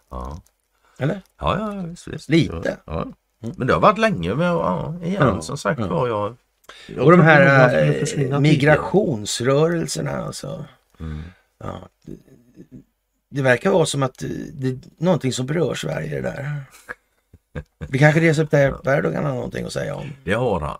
Ja, 0.09 0.41
Eller? 0.99 1.21
ja, 1.39 1.57
ja 1.59 1.81
visst, 1.81 2.07
visst. 2.07 2.29
Lite. 2.29 2.77
Ja. 2.85 3.07
Men 3.39 3.67
det 3.67 3.73
har 3.73 3.81
varit 3.81 3.97
länge. 3.97 4.35
Men 4.35 4.47
ja, 4.47 4.95
igen, 5.03 5.21
Ja, 5.21 5.41
som 5.41 5.57
sagt 5.57 5.79
ja. 5.79 5.87
var 5.87 6.07
jag... 6.07 6.35
jag 6.87 7.05
Och 7.05 7.11
de 7.11 7.21
här 7.21 7.77
eh, 8.17 8.39
migrationsrörelserna 8.39 10.11
alltså. 10.11 10.65
Mm. 10.99 11.21
Ja, 11.59 11.89
det, 12.05 12.17
det 13.29 13.41
verkar 13.41 13.71
vara 13.71 13.85
som 13.85 14.03
att 14.03 14.17
det 14.53 14.67
är 14.67 14.79
någonting 14.97 15.33
som 15.33 15.45
berör 15.45 15.75
Sverige 15.75 16.15
det 16.15 16.21
där. 16.21 16.61
Det 17.87 17.97
kanske 17.97 18.21
Recep 18.21 18.49
Tayyip 18.49 18.87
Erdogan 18.87 19.25
har 19.25 19.33
någonting 19.33 19.65
att 19.65 19.73
säga 19.73 19.95
om. 19.95 20.09
Det 20.23 20.33
har 20.33 20.59
han. 20.59 20.77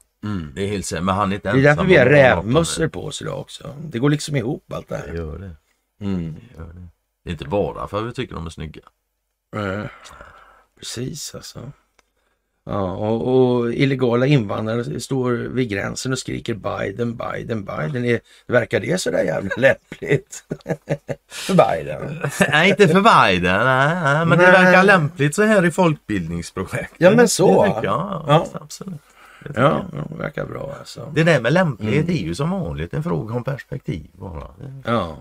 Det 0.55 0.63
är 0.63 0.67
helt 0.67 0.85
säkert. 0.85 1.03
Men 1.03 1.15
han 1.15 1.31
är 1.31 1.35
inte 1.35 1.51
Det 1.51 1.59
är 1.59 1.63
därför 1.63 1.69
ensam 1.69 1.87
vi 1.87 1.97
har 1.97 2.05
rävmössor 2.05 2.87
på 2.87 3.05
oss 3.05 3.21
idag 3.21 3.39
också. 3.39 3.75
Det 3.83 3.99
går 3.99 4.09
liksom 4.09 4.35
ihop 4.35 4.73
allt 4.73 4.87
det 4.89 4.95
Det 4.95 5.01
här. 5.11 5.13
gör 5.17 5.37
det. 5.37 5.55
Mm. 6.05 6.33
det 6.35 6.57
gör 6.61 6.67
det. 6.73 6.87
Det 7.23 7.29
är 7.29 7.31
inte 7.31 7.45
bara 7.47 7.87
för 7.87 8.01
att 8.01 8.07
vi 8.07 8.13
tycker 8.13 8.35
de 8.35 8.45
är 8.45 8.49
snygga. 8.49 8.81
Eh, 9.55 9.85
Precis 10.79 11.35
alltså. 11.35 11.71
Ja, 12.65 12.91
och, 12.91 13.27
och 13.27 13.73
illegala 13.73 14.25
invandrare 14.25 14.99
står 14.99 15.31
vid 15.31 15.69
gränsen 15.69 16.11
och 16.11 16.19
skriker 16.19 16.53
Biden, 16.53 17.17
Biden, 17.17 17.65
Biden. 17.65 18.05
Är, 18.05 18.19
verkar 18.47 18.79
det 18.79 19.01
så 19.01 19.11
där 19.11 19.23
jävla 19.23 19.49
lämpligt? 19.57 20.43
För 21.27 21.53
Biden. 21.53 22.19
nej, 22.51 22.69
inte 22.69 22.87
för 22.87 23.01
Biden. 23.01 23.65
Nej, 23.65 23.95
nej, 24.03 24.25
men 24.25 24.37
det 24.37 24.51
Nej. 24.51 24.63
verkar 24.63 24.83
lämpligt 24.83 25.35
så 25.35 25.43
här 25.43 25.65
i 25.65 25.71
folkbildningsprojekt. 25.71 26.93
Ja, 26.97 27.11
men 27.11 27.27
så. 27.27 27.63
Det 27.63 27.69
tycker 27.69 27.83
jag. 27.83 28.25
Ja. 28.27 28.47
Absolut. 28.53 29.01
Det 29.43 29.61
Ja, 29.61 29.85
det 30.09 30.17
verkar 30.17 30.45
bra 30.45 30.75
alltså. 30.79 31.11
Det 31.15 31.23
där 31.23 31.41
med 31.41 31.53
lämplighet 31.53 32.09
är 32.09 32.13
ju 32.13 32.35
som 32.35 32.49
vanligt 32.49 32.93
en 32.93 33.03
fråga 33.03 33.35
om 33.35 33.43
perspektiv 33.43 34.07
bara. 34.13 34.47
Ja. 34.85 35.17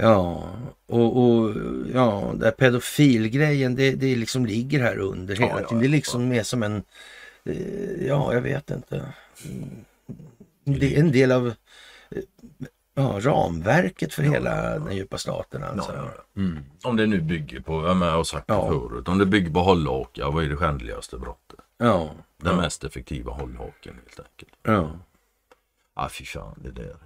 Ja, 0.00 0.48
och, 0.86 1.16
och 1.24 1.54
ja, 1.94 2.32
där 2.36 2.50
pedofilgrejen, 2.50 3.74
det, 3.74 3.90
det 3.90 4.16
liksom 4.16 4.46
ligger 4.46 4.80
här 4.80 4.98
under 4.98 5.34
hela 5.36 5.48
Ja, 5.50 5.60
ja, 5.60 5.66
tiden. 5.68 5.80
Det 5.80 5.86
är 5.86 5.88
liksom 5.90 6.28
mer 6.28 6.42
som 6.42 6.62
en, 6.62 6.82
eh, 7.44 8.06
ja, 8.06 8.34
jag 8.34 8.40
vet 8.40 8.70
inte. 8.70 9.12
Mm. 9.44 9.84
Det 10.64 10.96
är 10.96 11.00
en 11.00 11.12
del 11.12 11.32
av 11.32 11.46
eh, 12.10 12.22
ja, 12.94 13.18
ramverket 13.22 14.14
för 14.14 14.22
hela 14.22 14.78
den 14.78 14.96
djupa 14.96 15.18
staten 15.18 15.62
alltså. 15.62 15.92
Ja, 15.96 16.10
ja, 16.34 16.88
Om 16.88 16.96
det 16.96 17.06
nu 17.06 17.20
bygger 17.20 17.60
på, 17.60 17.72
jag 17.86 17.94
har 17.94 18.24
sagt 18.24 18.46
det 18.48 18.54
Ja. 18.54 18.68
förut, 18.68 19.08
om 19.08 19.18
det 19.18 19.26
bygger 19.26 19.50
på 19.50 19.60
hållhaka, 19.60 20.30
vad 20.30 20.44
är 20.44 20.48
det 20.48 20.56
skändligaste 20.56 21.18
brottet? 21.18 21.60
Ja, 21.78 22.10
Den 22.36 22.56
mest 22.56 22.84
effektiva 22.84 23.32
hållhaken 23.32 23.94
helt 23.94 24.20
enkelt. 24.28 24.52
ja, 24.62 24.90
Ah, 25.94 26.08
fy 26.08 26.24
fan, 26.24 26.54
det 26.64 26.70
där. 26.70 26.96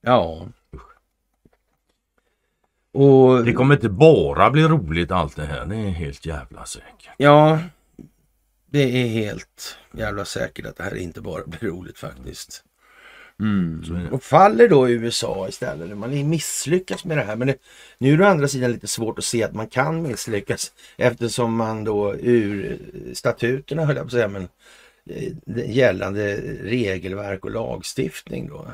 ja. 0.00 0.46
Och 2.96 3.44
Det 3.44 3.52
kommer 3.52 3.74
inte 3.74 3.88
bara 3.88 4.50
bli 4.50 4.62
roligt 4.62 5.10
allt 5.10 5.36
det 5.36 5.44
här, 5.46 5.66
det 5.66 5.76
är 5.76 5.90
helt 5.90 6.26
jävla 6.26 6.64
säkert. 6.64 7.10
ja, 7.16 7.58
det 8.70 9.02
är 9.02 9.08
helt 9.08 9.78
jävla 9.92 10.24
säkert 10.24 10.66
att 10.66 10.76
det 10.76 10.82
här 10.82 10.96
inte 10.96 11.20
bara 11.20 11.46
blir 11.46 11.70
roligt 11.70 11.98
faktiskt. 11.98 12.64
Mm. 13.40 14.08
Och 14.12 14.22
faller 14.22 14.68
då 14.68 14.88
USA 14.88 15.48
istället. 15.48 15.96
Man 15.96 16.28
misslyckas 16.28 17.04
med 17.04 17.16
det 17.16 17.22
här. 17.22 17.36
Men 17.36 17.48
det, 17.48 17.56
nu 17.98 18.12
är 18.12 18.18
det 18.18 18.24
å 18.24 18.26
andra 18.26 18.48
sidan 18.48 18.72
lite 18.72 18.86
svårt 18.86 19.18
att 19.18 19.24
se 19.24 19.42
att 19.42 19.54
man 19.54 19.66
kan 19.66 20.02
misslyckas 20.02 20.72
eftersom 20.96 21.56
man 21.56 21.84
då 21.84 22.14
ur 22.14 22.78
statuterna, 23.14 23.84
höll 23.84 23.96
jag 23.96 24.04
på 24.04 24.06
att 24.06 24.12
säga, 24.12 24.28
men 24.28 24.48
eh, 25.10 25.70
gällande 25.70 26.36
regelverk 26.62 27.44
och 27.44 27.50
lagstiftning 27.50 28.48
då 28.48 28.66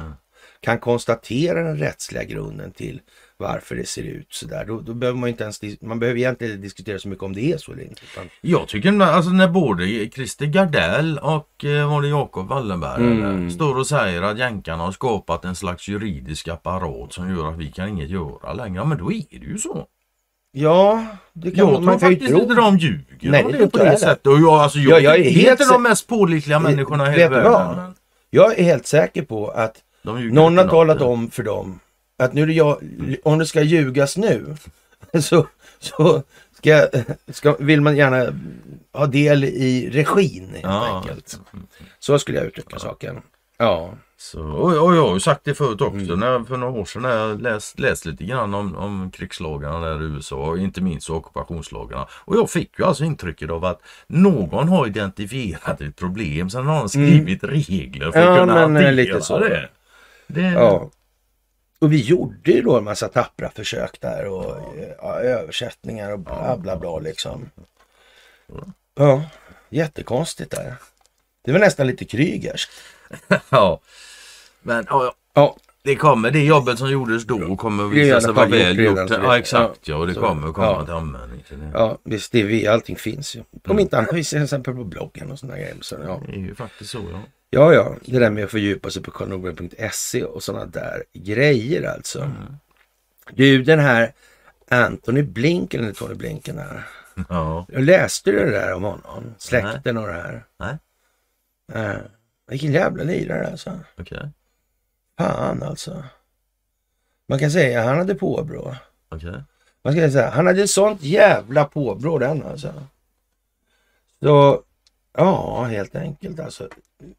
kan 0.60 0.78
konstatera 0.78 1.62
den 1.62 1.78
rättsliga 1.78 2.24
grunden 2.24 2.72
till 2.72 3.00
varför 3.42 3.74
det 3.74 3.88
ser 3.88 4.02
ut 4.02 4.26
så 4.34 4.46
där. 4.46 4.64
Då, 4.64 4.80
då 4.80 4.94
behöver 4.94 5.18
man 5.18 5.28
inte 5.28 5.42
ens, 5.42 5.60
man 5.80 5.98
behöver 5.98 6.18
egentligen 6.20 6.52
inte 6.52 6.62
diskutera 6.62 6.98
så 6.98 7.08
mycket 7.08 7.24
om 7.24 7.32
det 7.32 7.52
är 7.52 7.56
så 7.58 7.72
eller 7.72 7.82
inte. 7.82 8.00
Utan, 8.12 8.28
Jag 8.40 8.68
tycker 8.68 8.92
när- 8.92 9.06
alltså 9.12 9.30
när 9.30 9.48
både 9.48 10.08
Christer 10.14 10.46
Gardell 10.46 11.18
och 11.18 11.64
eh, 11.64 11.90
var 11.90 12.02
det 12.02 12.08
Jakob 12.08 12.48
Wallenberg 12.48 13.02
Mm. 13.04 13.24
eller, 13.24 13.50
står 13.50 13.78
och 13.78 13.86
säger 13.86 14.22
att 14.22 14.38
jänkarna 14.38 14.82
har 14.82 14.92
skapat 14.92 15.44
en 15.44 15.54
slags 15.56 15.88
juridisk 15.88 16.48
apparat 16.48 17.12
som 17.12 17.36
gör 17.36 17.48
att 17.50 17.58
vi 17.58 17.66
kan 17.72 17.88
inget 17.88 18.10
göra 18.10 18.52
längre. 18.52 18.76
Ja 18.76 18.84
men 18.84 18.98
då 18.98 19.12
är 19.12 19.24
det 19.30 19.46
ju 19.46 19.58
så. 19.58 19.86
ja, 20.52 21.06
det 21.32 21.50
kan 21.50 21.58
Jag 21.64 21.72
man, 21.72 21.84
man 21.84 21.98
kan 21.98 22.10
ju 22.10 22.16
faktiskt 22.16 22.32
tro. 22.32 22.42
inte 22.42 22.54
de 22.54 22.78
ljuger 22.78 23.30
Nej, 23.30 23.44
om 23.44 23.52
det 23.52 23.58
det 23.58 23.66
på 23.70 23.78
jag 23.78 23.84
det 23.86 23.90
heller. 23.90 23.98
sättet. 24.06 24.26
Och 24.26 24.40
jag, 24.40 24.48
alltså, 24.54 24.78
jag, 24.78 25.02
Ja, 25.02 25.04
jag 25.16 25.26
är 25.26 25.30
helt 25.30 25.60
inte 25.60 25.72
de 25.72 25.82
mest 25.82 26.08
pålitliga 26.08 26.58
människorna 26.58 27.08
i 27.16 27.18
hela 27.20 27.30
världen. 27.42 27.76
men 27.76 27.94
Jag 28.30 28.58
är 28.58 28.64
helt 28.64 28.86
säker 28.86 29.22
på 29.22 29.48
att 29.48 29.76
Någon 30.04 30.58
har 30.58 30.68
talat 30.68 30.98
något. 30.98 31.08
om 31.08 31.30
för 31.30 31.42
dem 31.42 31.80
att 32.24 32.32
nu 32.32 32.42
är 32.42 32.46
det 32.46 32.52
jag, 32.52 32.78
om 33.22 33.38
det 33.38 33.46
ska 33.46 33.62
ljugas 33.62 34.16
nu 34.16 34.56
så, 35.20 35.46
så 35.78 36.22
ska, 36.56 36.86
ska, 37.32 37.56
vill 37.58 37.80
man 37.80 37.96
gärna 37.96 38.26
ha 38.92 39.06
del 39.06 39.44
i 39.44 39.90
regin 39.92 40.48
helt 40.52 40.64
Ja. 40.64 40.96
enkelt. 40.96 41.40
Så 41.98 42.18
skulle 42.18 42.38
jag 42.38 42.46
uttrycka 42.46 42.78
saken. 42.78 43.22
Ja, 43.58 43.94
Så, 44.16 44.40
och, 44.42 44.72
och 44.86 44.96
jag 44.96 45.06
har 45.06 45.14
ju 45.14 45.20
sagt 45.20 45.40
det 45.44 45.54
förut 45.54 45.80
också. 45.80 45.96
Mm. 46.12 46.18
När, 46.20 46.44
för 46.44 46.56
några 46.56 46.80
år 46.80 46.84
sedan 46.84 47.02
när 47.02 47.16
jag 47.16 47.42
läst, 47.42 47.78
läst 47.78 48.04
lite 48.06 48.24
grann 48.24 48.54
om, 48.54 48.76
om 48.76 49.10
krigslagarna 49.10 49.80
där 49.80 50.02
i 50.02 50.04
USA. 50.04 50.36
Och 50.36 50.58
inte 50.58 50.80
minst 50.80 51.10
ockupationslagarna. 51.10 52.06
Och 52.12 52.36
jag 52.36 52.50
fick 52.50 52.78
ju 52.78 52.84
alltså 52.84 53.04
intrycket 53.04 53.50
av 53.50 53.64
att 53.64 53.80
någon 54.06 54.68
har 54.68 54.86
identifierat 54.86 55.80
ett 55.80 55.96
problem. 55.96 56.50
Sen 56.50 56.66
har 56.66 56.78
de 56.78 56.88
skrivit 56.88 57.44
regler 57.44 58.10
för 58.12 58.18
Mm. 58.22 58.28
Ja, 58.28 58.32
att 58.32 58.38
kunna 58.40 58.54
men, 58.54 58.56
eh, 58.56 58.62
hantera 58.62 58.90
lite 58.90 59.20
så. 59.22 59.38
det. 59.38 59.68
det 60.26 60.40
ja. 60.40 60.90
Och 61.82 61.92
vi 61.92 62.00
gjorde 62.00 62.50
ju 62.50 62.62
då 62.62 62.76
en 62.76 62.84
massa 62.84 63.08
tappra 63.08 63.50
försök 63.50 64.00
där 64.00 64.26
och 64.26 64.74
ja, 64.98 65.20
översättningar 65.20 66.12
och 66.12 66.18
bla 66.18 66.56
bla 66.56 66.76
bla 66.76 66.98
liksom. 66.98 67.50
Ja, 68.94 69.24
jättekonstigt 69.68 70.50
där. 70.50 70.74
Det 71.44 71.52
var 71.52 71.58
nästan 71.58 71.86
lite 71.86 72.04
Krygerskt. 72.04 72.72
ja. 73.50 73.80
Men 74.62 74.86
ja, 74.88 75.14
ja, 75.34 75.56
det 75.82 75.96
kommer. 75.96 76.30
Det 76.30 76.44
jobbet 76.44 76.78
som 76.78 76.90
gjordes 76.90 77.24
då 77.24 77.56
kommer 77.56 77.84
är 77.84 77.88
visa 77.88 78.20
sig 78.20 78.32
vara 78.32 78.46
väl 78.46 78.78
gjort. 78.78 79.10
Ja 79.10 79.38
exakt 79.38 79.88
ja. 79.88 79.96
Och 79.96 80.06
det 80.06 80.14
Så- 80.14 80.20
kommer 80.20 80.52
komma 80.52 80.66
ja. 80.66 80.84
till 80.84 80.94
användning. 80.94 81.44
Ja, 81.74 81.98
visst, 82.04 82.32
det, 82.32 82.42
vi, 82.42 82.66
allting 82.66 82.96
finns 82.96 83.36
ju. 83.36 83.42
Om 83.68 83.78
inte 83.78 83.98
annat 83.98 84.14
finns 84.14 84.30
det 84.30 84.36
till 84.36 84.44
exempel 84.44 84.74
på 84.74 84.84
bloggen 84.84 85.30
och 85.30 85.38
sådana 85.38 85.58
grejer. 85.58 85.76
Så, 85.80 85.96
ja. 86.04 86.20
det 86.26 86.32
är 86.32 86.36
ju 86.36 86.54
faktiskt 86.54 86.90
så 86.90 87.00
ja. 87.12 87.20
Ja, 87.54 87.74
ja, 87.74 87.96
det 88.04 88.18
där 88.18 88.30
med 88.30 88.44
att 88.44 88.50
fördjupa 88.50 88.90
sig 88.90 89.02
på 89.02 89.10
karlnorberg.se 89.10 90.24
och 90.24 90.42
sådana 90.42 90.66
där 90.66 91.04
grejer 91.12 91.82
alltså. 91.82 92.32
Du, 93.30 93.62
den 93.62 93.78
här 93.78 94.12
Anthony 94.68 95.22
Blinken, 95.22 95.84
eller 95.84 95.92
Tony 95.92 96.14
Blinken 96.14 96.58
här. 96.58 96.88
Ja. 97.28 97.66
Jag 97.68 97.82
läste 97.82 98.30
du 98.30 98.38
det 98.38 98.50
där 98.50 98.74
om 98.74 98.82
honom? 98.82 99.34
Släkten 99.38 99.96
och 99.96 100.06
det 100.06 100.12
här. 100.12 100.44
Nej. 100.58 100.76
Äh, 101.72 102.00
vilken 102.46 102.72
jävla 102.72 103.04
lirare 103.04 103.46
alltså. 103.46 103.78
Okej. 103.98 104.30
Fan 105.18 105.62
alltså. 105.62 106.04
Man 107.28 107.38
kan 107.38 107.50
säga 107.50 107.84
han 107.84 107.98
hade 107.98 108.14
påbrå. 108.14 108.76
Okej. 109.08 109.42
Man 109.82 109.92
ska 109.92 110.10
säga 110.10 110.30
han 110.30 110.46
hade 110.46 110.68
sånt 110.68 111.02
jävla 111.02 111.64
påbrå 111.64 112.18
den 112.18 112.42
alltså. 112.42 112.86
Så 114.22 114.62
ja, 115.12 115.64
helt 115.64 115.94
enkelt 115.96 116.40
alltså. 116.40 116.68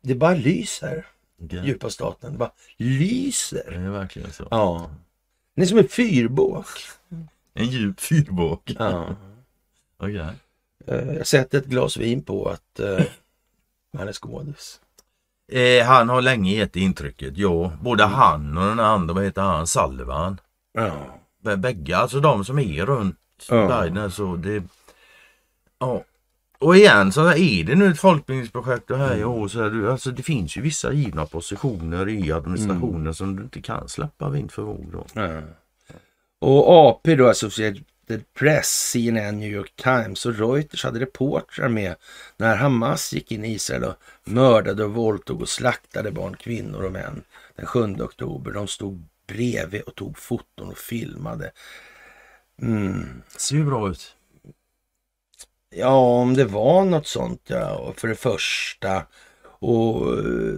Det 0.02 0.16
bara 0.16 0.34
lyser. 0.34 1.06
Okej. 1.44 1.62
Djupa 1.66 1.90
staten. 1.90 2.32
Det 2.32 2.38
bara 2.38 2.52
lyser. 2.78 3.64
Det 3.70 3.76
är 3.76 3.90
verkligen 3.90 4.32
så. 4.32 4.48
Ja. 4.52 4.90
Det 5.56 5.62
är 5.62 5.66
som 5.66 5.78
en 5.78 5.88
fyrbåk. 5.88 6.66
En 7.54 7.66
djup 7.66 8.00
fyrbåk. 8.00 8.72
Ja. 8.80 9.16
Okej. 9.98 10.28
Eh, 10.88 11.14
Jag 11.14 11.28
sätter 11.28 11.58
ett 11.58 11.66
glas 11.66 11.98
vin 11.98 12.24
på 12.24 12.50
att 12.50 12.80
eh, 12.80 13.06
han 13.98 14.08
är 14.08 14.14
skådis. 14.14 14.80
Eh, 15.52 15.86
han 15.86 16.10
har 16.10 16.22
länge 16.22 16.52
gett 16.52 16.76
intrycket. 16.76 17.38
Ja, 17.38 17.72
både 17.82 18.04
han 18.04 18.58
och 18.58 18.64
den 18.64 18.80
andra, 18.80 19.14
vad 19.14 19.24
heter 19.24 19.42
han, 19.42 19.68
Sullivan. 19.68 20.40
Ja. 20.74 20.92
Bä- 21.44 21.56
Bägge, 21.56 21.98
alltså 21.98 22.20
de 22.20 22.46
som 22.46 22.60
är 22.60 22.86
runt 22.86 23.18
Ja. 23.50 23.82
Biden. 23.82 24.12
Så 24.12 24.36
det, 24.36 24.64
ja. 25.80 26.04
Och 26.64 26.78
igen 26.78 27.12
så 27.12 27.28
är 27.28 27.64
det 27.64 27.76
nu 27.76 27.92
ett 27.92 28.00
folkbildningsprojekt 28.00 28.92
och 28.92 28.98
här 28.98 29.26
och 29.26 29.52
så 29.52 29.62
är 29.62 29.70
det, 29.70 29.92
alltså 29.92 30.12
det 30.12 30.24
finns 30.24 30.58
ju 30.58 30.62
vissa 30.62 30.94
givna 30.94 31.26
positioner 31.26 32.10
i 32.10 32.32
administrationen 32.32 33.14
som 33.14 33.36
du 33.36 33.44
inte 33.44 33.62
kan 33.62 33.90
släppa 33.90 34.30
vind 34.30 34.52
för 34.52 34.62
våg 34.62 34.90
då. 34.92 35.06
Ja. 35.14 35.42
Och 36.40 36.70
AP 36.70 37.16
då, 37.16 37.28
Associated 37.28 37.84
Press, 38.40 38.92
CNN, 38.92 39.40
New 39.40 39.52
York 39.52 39.74
Times 39.76 40.26
och 40.26 40.36
Reuters 40.36 40.84
hade 40.84 41.00
reportrar 41.00 41.70
med 41.70 41.96
när 42.38 42.56
Hamas 42.56 43.14
gick 43.14 43.32
in 43.32 43.46
i 43.46 43.54
Israel 43.54 43.84
och 43.84 43.96
mördade 44.24 44.84
och 44.84 44.94
våldtog 44.94 45.42
och 45.42 45.50
slaktade 45.50 46.12
barn, 46.12 46.36
kvinnor 46.36 46.84
och 46.84 46.92
män 46.92 47.22
den 47.56 47.66
7 47.66 47.96
oktober. 48.00 48.52
De 48.52 48.68
stod 48.68 49.04
bredvid 49.28 49.82
och 49.82 49.96
tog 49.96 50.18
foton 50.18 50.70
och 50.72 50.78
filmade. 50.78 51.52
Mm. 52.62 53.22
Ser 53.38 53.56
ju 53.56 53.66
bra 53.66 53.90
ut. 53.90 54.16
Ja, 55.76 55.96
om 56.22 56.34
det 56.34 56.46
var 56.46 56.86
något 56.86 57.08
sånt 57.08 57.42
ja, 57.48 57.94
för 57.98 58.08
det 58.08 58.16
första. 58.16 59.06
Och 59.44 60.20
eh, 60.20 60.56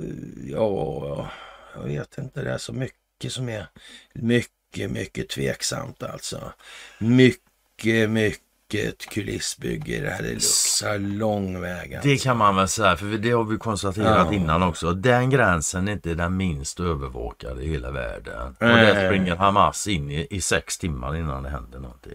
ja, 0.52 1.30
jag 1.76 1.84
vet 1.84 2.18
inte, 2.18 2.42
det 2.44 2.52
är 2.52 2.58
så 2.58 2.74
mycket 2.74 3.32
som 3.32 3.50
är 3.50 3.68
mycket, 4.14 4.92
mycket 4.92 5.30
tveksamt 5.30 6.04
alltså. 6.04 6.54
Mycket, 7.00 8.10
mycket 8.10 9.10
kulissbygge 9.10 9.96
i 9.96 10.00
det 10.00 10.10
här. 10.10 10.24
Det 10.24 10.34
luktar 10.34 11.00
lång 11.00 11.62
väg. 11.62 11.94
Alltså. 11.94 12.10
Det 12.10 12.18
kan 12.18 12.38
man 12.38 12.56
väl 12.56 12.68
säga, 12.68 12.98
för 12.98 13.06
det 13.06 13.32
har 13.32 13.44
vi 13.44 13.58
konstaterat 13.58 14.28
Ja. 14.32 14.34
innan 14.34 14.64
också. 14.64 14.94
Den 14.94 15.30
gränsen 15.30 15.88
är 15.88 15.92
inte 15.92 16.14
den 16.14 16.38
minst 16.38 16.80
övervakade 16.80 17.64
i 17.64 17.68
hela 17.68 17.92
världen. 17.92 18.48
Och 18.48 18.56
där 18.68 19.08
springer 19.08 19.36
Hamas 19.36 19.88
in 19.88 20.12
i, 20.12 20.28
i 20.30 20.42
sex 20.42 20.78
timmar 20.78 21.16
innan 21.16 21.44
det 21.44 21.50
händer 21.50 21.80
någonting. 21.80 22.14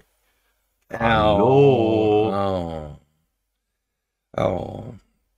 Ja, 0.90 0.98
Hallå? 0.98 2.30
Ja. 2.32 2.96
Ja. 4.36 4.84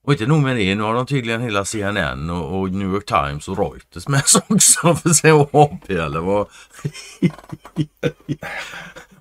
Och 0.05 0.13
inte 0.13 0.27
nog 0.27 0.43
med 0.43 0.57
det, 0.57 0.75
nu 0.75 0.83
har 0.83 0.95
de 0.95 1.07
tydligen 1.07 1.41
hela 1.41 1.65
CNN 1.65 2.31
och, 2.31 2.61
och 2.61 2.71
New 2.71 2.89
York 2.95 3.07
Times 3.07 3.49
och 3.49 3.59
Reuters 3.59 4.09
med 4.09 4.27
sig 4.27 4.41
också 4.49 4.95
för 5.03 5.11
se 5.11 5.31
AP 5.31 5.95
eller 5.95 6.21
vad. 6.21 6.47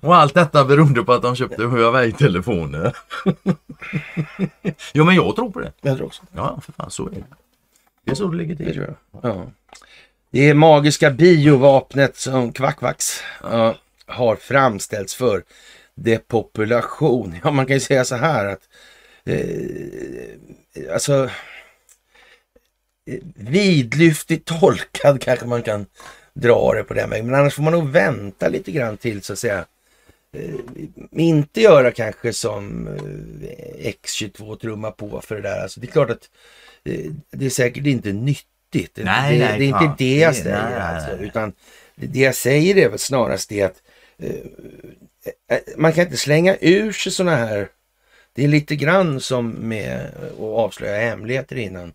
och 0.00 0.16
allt 0.16 0.34
detta 0.34 0.64
beroende 0.64 1.04
på 1.04 1.12
att 1.12 1.22
de 1.22 1.36
köpte 1.36 1.62
Huawei-telefoner. 1.62 2.96
jo 4.92 5.04
men 5.04 5.14
jag 5.14 5.36
tror 5.36 5.50
på 5.50 5.60
det. 5.60 5.72
Jag 5.80 5.96
tror 5.96 6.06
också. 6.06 6.22
Ja 6.32 6.60
för 6.60 6.72
fan 6.72 6.90
så 6.90 7.06
är 7.06 7.10
det. 7.10 7.24
Det 8.04 8.10
är 8.10 8.14
så 8.14 8.28
det 8.28 8.36
ligger 8.36 8.54
Det 8.54 8.64
till. 8.64 8.76
jag. 8.82 8.94
Ja. 9.22 9.46
Det 10.30 10.48
är 10.48 10.54
magiska 10.54 11.10
biovapnet 11.10 12.16
som 12.16 12.52
Kvackvax 12.52 13.20
ja, 13.42 13.74
har 14.06 14.36
framställts 14.36 15.14
för 15.14 15.42
depopulation. 15.94 17.34
Ja, 17.44 17.50
man 17.50 17.66
kan 17.66 17.76
ju 17.76 17.80
säga 17.80 18.04
så 18.04 18.16
här 18.16 18.46
att 18.46 18.68
eh, 19.24 20.92
alltså 20.92 21.30
eh, 23.06 23.18
vidlyftigt 23.34 24.44
tolkad 24.60 25.20
kanske 25.22 25.46
man 25.46 25.62
kan 25.62 25.86
dra 26.34 26.72
det 26.74 26.84
på 26.84 26.94
den 26.94 27.10
vägen. 27.10 27.26
Men 27.26 27.34
annars 27.34 27.54
får 27.54 27.62
man 27.62 27.72
nog 27.72 27.88
vänta 27.90 28.48
lite 28.48 28.72
grann 28.72 28.96
till 28.96 29.22
så 29.22 29.32
att 29.32 29.38
säga. 29.38 29.64
Eh, 30.36 30.54
inte 31.10 31.60
göra 31.60 31.90
kanske 31.90 32.32
som 32.32 32.86
eh, 32.88 33.92
X22 33.92 34.56
trumma 34.56 34.90
på 34.90 35.20
för 35.20 35.34
det 35.34 35.42
där. 35.42 35.62
Alltså, 35.62 35.80
det 35.80 35.86
är 35.86 35.92
klart 35.92 36.10
att 36.10 36.30
eh, 36.84 37.10
det 37.30 37.46
är 37.46 37.50
säkert 37.50 37.86
inte 37.86 38.12
nyttigt. 38.12 38.94
Det, 38.94 39.04
Nej, 39.04 39.38
det, 39.38 39.44
nej, 39.44 39.58
det 39.58 39.64
är 39.64 39.70
fan. 39.72 39.84
inte 39.84 40.04
det 40.04 40.16
jag 40.18 40.36
säger. 40.36 40.70
nej, 40.70 40.80
alltså. 40.80 41.24
Utan 41.24 41.52
det 41.94 42.18
jag 42.18 42.34
säger 42.34 42.76
är 42.76 42.88
väl 42.88 42.98
snarast 42.98 43.48
det 43.48 43.62
att 43.62 43.82
eh, 44.18 44.30
man 45.76 45.92
kan 45.92 46.04
inte 46.04 46.16
slänga 46.16 46.56
ur 46.60 46.92
sig 46.92 47.12
sådana 47.12 47.36
här 47.36 47.68
det 48.34 48.44
är 48.44 48.48
lite 48.48 48.76
grann 48.76 49.20
som 49.20 49.50
med 49.50 50.10
att 50.22 50.40
avslöja 50.40 51.10
hemligheter 51.10 51.56
innan 51.56 51.92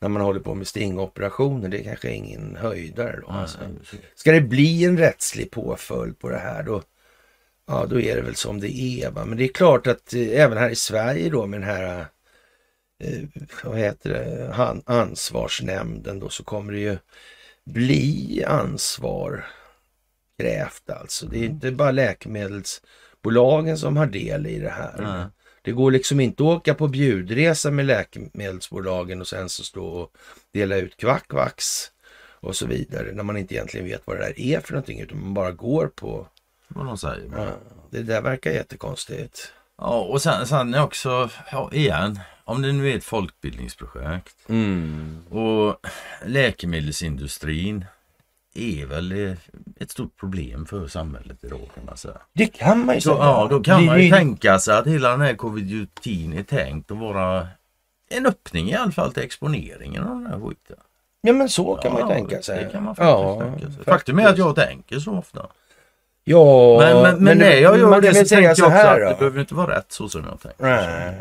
när 0.00 0.08
man 0.08 0.22
håller 0.22 0.40
på 0.40 0.54
med 0.54 0.66
stingoperationer. 0.66 1.68
Det 1.68 1.80
är 1.80 1.84
kanske 1.84 2.10
ingen 2.10 2.56
höjdare 2.56 3.20
då. 3.20 3.26
Alltså. 3.26 3.58
Ska 4.14 4.32
det 4.32 4.40
bli 4.40 4.84
en 4.84 4.98
rättslig 4.98 5.50
påföljd 5.50 6.18
på 6.18 6.28
det 6.28 6.38
här 6.38 6.62
då, 6.62 6.82
ja, 7.66 7.86
då 7.86 8.00
är 8.00 8.16
det 8.16 8.22
väl 8.22 8.34
som 8.34 8.60
det 8.60 8.80
är. 8.80 9.10
Va? 9.10 9.24
Men 9.24 9.38
det 9.38 9.44
är 9.44 9.48
klart 9.48 9.86
att 9.86 10.14
eh, 10.14 10.40
även 10.40 10.58
här 10.58 10.70
i 10.70 10.76
Sverige 10.76 11.30
då 11.30 11.46
med 11.46 11.60
den 11.60 11.68
här 11.68 12.06
eh, 13.04 13.22
vad 13.64 13.78
heter 13.78 14.10
det, 14.10 14.52
Han, 14.54 14.82
ansvarsnämnden 14.86 16.20
då 16.20 16.28
så 16.28 16.44
kommer 16.44 16.72
det 16.72 16.78
ju 16.78 16.96
bli 17.64 18.44
ansvar 18.46 19.44
krävt 20.40 20.90
alltså. 20.90 21.26
Det 21.26 21.38
är 21.38 21.44
inte 21.44 21.70
bara 21.70 21.90
läkemedelsbolagen 21.90 23.78
som 23.78 23.96
har 23.96 24.06
del 24.06 24.46
i 24.46 24.58
det 24.58 24.70
här. 24.70 24.94
Nej. 25.02 25.26
Det 25.62 25.72
går 25.72 25.90
liksom 25.90 26.20
inte 26.20 26.42
att 26.42 26.46
åka 26.46 26.74
på 26.74 26.88
bjudresa 26.88 27.70
med 27.70 27.86
läkemedelsbolagen 27.86 29.20
och 29.20 29.28
sen 29.28 29.48
så 29.48 29.62
stå 29.64 29.86
och 29.86 30.10
dela 30.52 30.76
ut 30.76 30.96
kvackvax 30.96 31.64
och 32.40 32.56
så 32.56 32.66
vidare 32.66 33.12
när 33.12 33.22
man 33.22 33.36
inte 33.36 33.54
egentligen 33.54 33.86
vet 33.86 34.02
vad 34.04 34.16
det 34.16 34.22
där 34.22 34.40
är 34.40 34.60
för 34.60 34.72
någonting 34.72 35.00
utan 35.00 35.20
man 35.20 35.34
bara 35.34 35.52
går 35.52 35.86
på. 35.86 36.28
Vad 36.68 36.86
de 36.86 36.98
säger. 36.98 37.30
Ja, 37.36 37.48
det 37.90 38.02
där 38.02 38.20
verkar 38.22 38.50
jättekonstigt. 38.50 39.52
Ja 39.78 40.00
och 40.00 40.22
sen, 40.22 40.46
sen 40.46 40.74
är 40.74 40.82
också, 40.82 41.30
ja, 41.52 41.70
igen, 41.72 42.20
om 42.44 42.62
det 42.62 42.72
nu 42.72 42.90
är 42.90 42.96
ett 42.96 43.04
folkbildningsprojekt 43.04 44.36
Mm. 44.48 45.22
och 45.30 45.76
läkemedelsindustrin 46.26 47.84
är 48.54 48.86
väl 48.86 49.36
ett 49.80 49.90
stort 49.90 50.16
problem 50.16 50.66
för 50.66 50.86
samhället 50.86 51.36
idag 51.44 51.60
kan 51.74 51.84
man 51.84 51.96
säga. 51.96 52.18
Det 52.32 52.46
kan 52.46 52.86
man 52.86 52.94
ju 52.94 53.00
säga. 53.00 53.14
ja, 53.14 53.46
då 53.50 53.60
kan 53.62 53.80
Det- 53.80 53.86
man 53.86 54.02
ju 54.02 54.10
det- 54.10 54.16
tänka 54.16 54.58
sig 54.58 54.76
att 54.76 54.86
hela 54.86 55.10
den 55.10 55.20
här 55.20 55.34
covid-19 55.34 56.38
är 56.38 56.42
tänkt 56.42 56.90
att 56.90 56.96
vara 56.98 57.48
en 58.10 58.26
öppning 58.26 58.70
i 58.70 58.74
alla 58.74 58.92
fall 58.92 59.12
till 59.12 59.22
exponeringen 59.22 60.02
av 60.04 60.08
den 60.22 60.26
här 60.26 60.40
skiten. 60.48 60.76
Ja 61.20 61.32
men 61.32 61.48
så 61.48 61.74
kan 61.76 61.92
man 61.92 62.02
ju 62.02 62.08
Ja, 62.08 62.14
tänka 62.14 62.42
sig. 62.42 62.64
Det 62.64 62.70
kan 62.70 62.82
man 62.84 62.96
faktiskt 62.96 63.10
ja, 63.10 63.40
tänka 63.40 63.70
sig. 63.74 63.84
Faktum 63.84 64.18
är 64.18 64.26
att 64.28 64.38
jag 64.38 64.54
tänker 64.56 64.98
så 64.98 65.12
ofta. 65.18 65.46
Ja, 66.24 66.76
Men, 66.80 67.02
men, 67.02 67.24
men, 67.24 67.38
när 67.38 67.54
jag 67.56 67.78
gör 67.78 68.00
det 68.00 68.14
så 68.14 68.24
tänker 68.34 68.48
jag 68.48 68.56
så 68.56 68.68
här 68.68 69.00
att 69.00 69.08
det 69.10 69.18
behöver 69.18 69.40
inte 69.40 69.54
vara 69.54 69.76
rätt 69.78 69.92
så 69.92 70.08
som 70.08 70.24
jag 70.24 70.40
tänker. 70.40 70.64
Nej. 70.64 71.14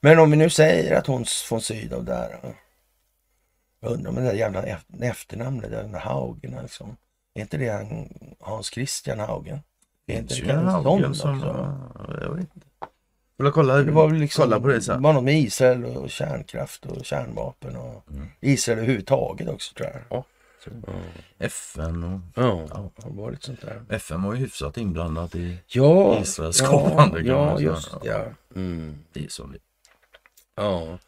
Men 0.00 0.18
om 0.18 0.30
vi 0.30 0.36
nu 0.36 0.50
säger 0.50 0.96
att 0.98 1.06
hon 1.06 1.24
von 1.50 1.60
Sydow 1.60 2.04
där. 2.04 2.38
Jag 3.80 3.92
undrar 3.92 4.08
om 4.10 4.16
det 4.16 4.22
där 4.22 4.32
jävla 4.34 4.62
eft- 4.62 5.02
efternamnet, 5.02 5.70
den 5.70 5.92
där 5.92 5.98
Haugen 6.00 6.58
liksom. 6.62 6.96
Är 7.34 7.40
inte 7.40 7.56
det 7.56 7.68
han, 7.68 8.08
Hans 8.40 8.66
Christian 8.70 9.18
Haugen? 9.20 9.58
Är 10.06 10.18
inte 10.18 10.34
det 10.34 10.50
en 10.50 10.58
en 10.58 10.66
Haugen 10.66 11.14
sån 11.14 11.40
som... 11.40 11.50
också? 11.50 11.78
ja, 11.94 12.20
Jag 12.22 12.34
vet 12.34 12.40
inte. 12.54 12.66
Får 13.36 13.50
kolla, 13.50 13.76
Det 13.76 13.90
var 13.92 14.10
liksom, 14.10 14.42
kolla 14.44 14.60
på 14.60 14.66
det 14.68 14.80
sen. 14.82 15.02
var 15.02 15.12
något 15.12 15.24
med 15.24 15.38
Israel 15.40 15.84
och 15.84 16.10
kärnkraft 16.10 16.86
och 16.86 17.04
kärnvapen 17.04 17.76
och 17.76 18.04
Mm. 18.10 18.26
Israel 18.40 18.78
överhuvudtaget 18.78 19.48
också 19.48 19.74
tror 19.74 19.88
jag. 20.10 20.24
FN 21.38 22.04
och... 22.04 22.20
Ja, 22.34 22.90
det 22.96 23.10
var 23.10 23.30
lite 23.30 23.46
sånt 23.46 23.60
där. 23.60 23.82
FN 23.88 24.22
var 24.22 24.34
ju 24.34 24.38
hyfsat 24.40 24.76
inblandat 24.78 25.34
i 25.34 25.58
Ja, 25.66 26.20
Israels 26.20 26.60
ja, 26.60 26.66
skapande 26.66 27.20
ja 27.20 27.60
just 27.60 27.90
ja. 28.04 28.24
Mm. 28.56 28.98
det. 29.12 29.24
är 29.24 29.28
som 29.28 29.52
det, 29.52 29.58
ja. 30.62 30.98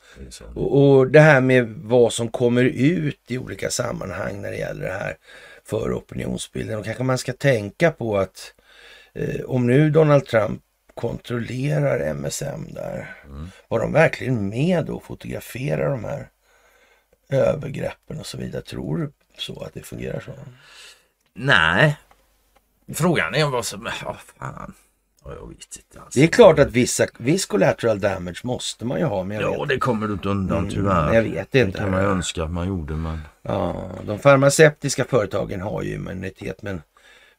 Och, 0.54 0.82
och 0.96 1.10
det 1.10 1.20
här 1.20 1.40
med 1.40 1.68
vad 1.68 2.12
som 2.12 2.28
kommer 2.28 2.64
ut 2.64 3.20
i 3.26 3.38
olika 3.38 3.70
sammanhang 3.70 4.42
när 4.42 4.50
det 4.50 4.56
gäller 4.56 4.84
det 4.84 4.92
här 4.92 5.16
för 5.64 5.98
opinionsbilden. 5.98 6.78
Och 6.78 6.84
kanske 6.84 7.02
man 7.02 7.18
ska 7.18 7.32
tänka 7.32 7.90
på 7.90 8.18
att 8.18 8.54
eh, 9.14 9.40
om 9.44 9.66
nu 9.66 9.90
Donald 9.90 10.26
Trump 10.26 10.62
kontrollerar 10.94 12.14
MSM 12.14 12.72
där, 12.74 13.16
Mm. 13.24 13.50
var 13.68 13.80
de 13.80 13.92
verkligen 13.92 14.48
med 14.48 14.90
och 14.90 15.04
fotograferar 15.04 15.90
de 15.90 16.04
här 16.04 16.28
övergreppen 17.28 18.18
och 18.20 18.26
så 18.26 18.38
vidare? 18.38 18.62
Tror 18.62 18.98
du 18.98 19.12
så 19.38 19.62
att 19.62 19.74
det 19.74 19.82
fungerar 19.82 20.20
så? 20.20 20.32
Nej. 21.34 21.96
Frågan 22.94 23.34
är 23.34 23.46
vad 23.46 23.66
som... 23.66 23.88
Ja, 24.04 24.16
fan. 24.38 24.74
Ja, 25.24 25.34
jag 25.34 25.48
vet 25.48 25.76
inte 25.76 26.00
alls. 26.00 26.14
Det 26.14 26.22
är 26.22 26.26
klart 26.28 26.58
att 26.58 26.70
vissa, 26.72 27.06
viss 27.18 27.46
collateral 27.46 28.00
damage 28.00 28.40
måste 28.44 28.84
man 28.84 28.98
ju 28.98 29.04
ha, 29.04 29.24
men 29.24 29.40
Ja, 29.40 29.64
det 29.68 29.78
kommer 29.78 30.06
du 30.06 30.12
inte 30.12 30.28
undan 30.28 30.58
Mm, 30.58 30.70
tyvärr. 30.70 31.14
jag 31.14 31.22
vet 31.22 31.52
Det 31.52 31.60
inte. 31.60 31.78
kan 31.78 31.90
man 31.90 32.02
ju 32.02 32.08
önska 32.08 32.44
att 32.44 32.50
man 32.50 32.68
gjorde, 32.68 32.94
men... 32.94 33.18
Ja, 33.42 33.90
de 34.06 34.18
farmaceutiska 34.18 35.04
företagen 35.04 35.60
har 35.60 35.82
ju 35.82 35.94
immunitet 35.94 36.62
men 36.62 36.82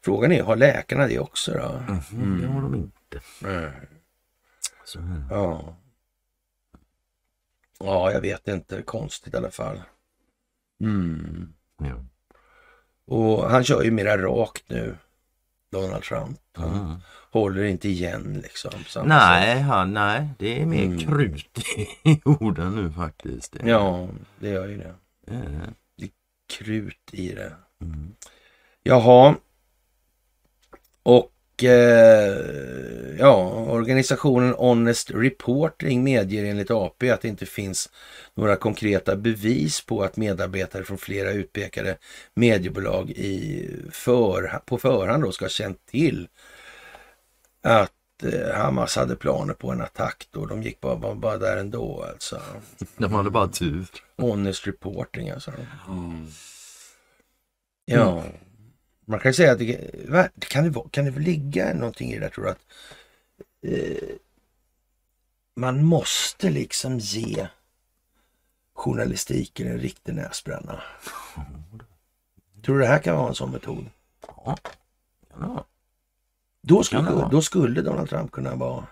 Frågan 0.05 0.31
är, 0.31 0.43
har 0.43 0.55
läkarna 0.55 1.07
det 1.07 1.19
också 1.19 1.51
då? 1.51 1.81
Mm. 2.11 2.41
Det 2.41 2.47
har 2.47 2.61
de 2.61 2.75
inte. 2.75 3.19
Nej. 3.39 3.71
Så, 4.85 4.99
det. 4.99 5.23
Ja. 5.29 5.75
Ja, 7.79 8.11
jag 8.11 8.21
vet 8.21 8.47
inte. 8.47 8.81
Konstigt 8.81 9.33
i 9.33 9.37
alla 9.37 9.51
fall. 9.51 9.81
Mm. 10.81 11.53
ja. 11.77 12.05
Och 13.05 13.49
han 13.49 13.63
kör 13.63 13.83
ju 13.83 13.91
mera 13.91 14.17
rakt 14.17 14.63
nu, 14.69 14.95
Donald 15.73 16.03
Trump. 16.03 16.39
Han 16.53 16.69
Mm. 16.79 16.95
håller 17.31 17.63
inte 17.63 17.89
igen 17.89 18.41
liksom. 18.43 18.71
Nej, 19.05 19.61
han, 19.61 19.93
nej, 19.93 20.29
det 20.39 20.61
är 20.61 20.65
mer 20.65 20.83
Mm. 20.85 20.99
krut 20.99 21.59
i 22.03 22.21
orden 22.25 22.75
nu 22.75 22.91
faktiskt. 22.91 23.55
Ja, 23.65 24.07
det 24.39 24.49
gör 24.49 24.67
ju 24.67 24.77
det. 24.77 24.93
det 25.27 25.33
är. 25.35 25.73
Krut 26.57 27.09
i 27.11 27.29
det. 27.35 27.53
Mm. 27.81 28.13
Jaha. 28.83 29.35
Och 31.03 31.32
ja, 33.19 33.65
organisationen 33.69 34.53
Honest 34.53 35.11
Reporting 35.11 36.03
medger 36.03 36.45
enligt 36.45 36.71
AP 36.71 37.11
att 37.11 37.21
det 37.21 37.27
inte 37.27 37.45
finns 37.45 37.89
några 38.33 38.55
konkreta 38.55 39.15
bevis 39.15 39.85
på 39.85 40.03
att 40.03 40.17
medarbetare 40.17 40.83
från 40.83 40.97
flera 40.97 41.31
utpekade 41.31 41.97
mediebolag 42.33 43.09
i 43.09 43.69
för, 43.91 44.59
på 44.65 44.77
förhand 44.77 45.23
då 45.23 45.31
ska 45.31 45.45
ha 45.45 45.49
känt 45.49 45.85
till 45.85 46.27
att 47.63 48.23
eh, 48.23 48.55
Hamas 48.55 48.95
hade 48.95 49.15
planer 49.15 49.53
på 49.53 49.71
en 49.71 49.81
attack 49.81 50.27
då. 50.31 50.45
De 50.45 50.63
gick 50.63 50.81
bara, 50.81 50.95
bara, 50.95 51.15
bara 51.15 51.37
där 51.37 51.57
ändå 51.57 52.05
alltså. 52.13 52.41
De 52.97 53.13
hade 53.13 53.29
bara 53.29 53.47
tur. 53.47 53.87
Honest 54.17 54.67
reporting 54.67 55.29
alltså. 55.29 55.51
Ja. 57.85 58.23
Man 59.05 59.19
kan 59.19 59.29
ju 59.29 59.33
säga 59.33 59.51
att 59.51 59.59
det, 59.59 60.29
kan, 60.39 60.71
det, 60.71 60.81
kan 60.91 61.05
det 61.05 61.11
ligga 61.11 61.73
någonting 61.73 62.11
i 62.11 62.13
det 62.13 62.19
där 62.19 62.29
tror 62.29 62.45
du 62.45 62.51
att 62.51 62.65
eh, 63.61 64.15
man 65.55 65.85
måste 65.85 66.49
liksom 66.49 66.99
ge 66.99 67.47
journalistiken 68.73 69.67
en 69.67 69.79
riktig 69.79 70.13
näsbränna. 70.13 70.81
Tror 72.65 72.75
du 72.75 72.81
det 72.81 72.87
här 72.87 72.99
kan 72.99 73.17
vara 73.17 73.27
en 73.27 73.35
sån 73.35 73.51
metod? 73.51 73.89
Ja. 74.27 74.57
Ja. 75.39 75.65
Då 76.61 76.83
skulle, 76.83 77.27
då 77.31 77.41
skulle 77.41 77.81
Donald 77.81 78.09
Trump 78.09 78.31
kunna 78.31 78.55
vara 78.55 78.87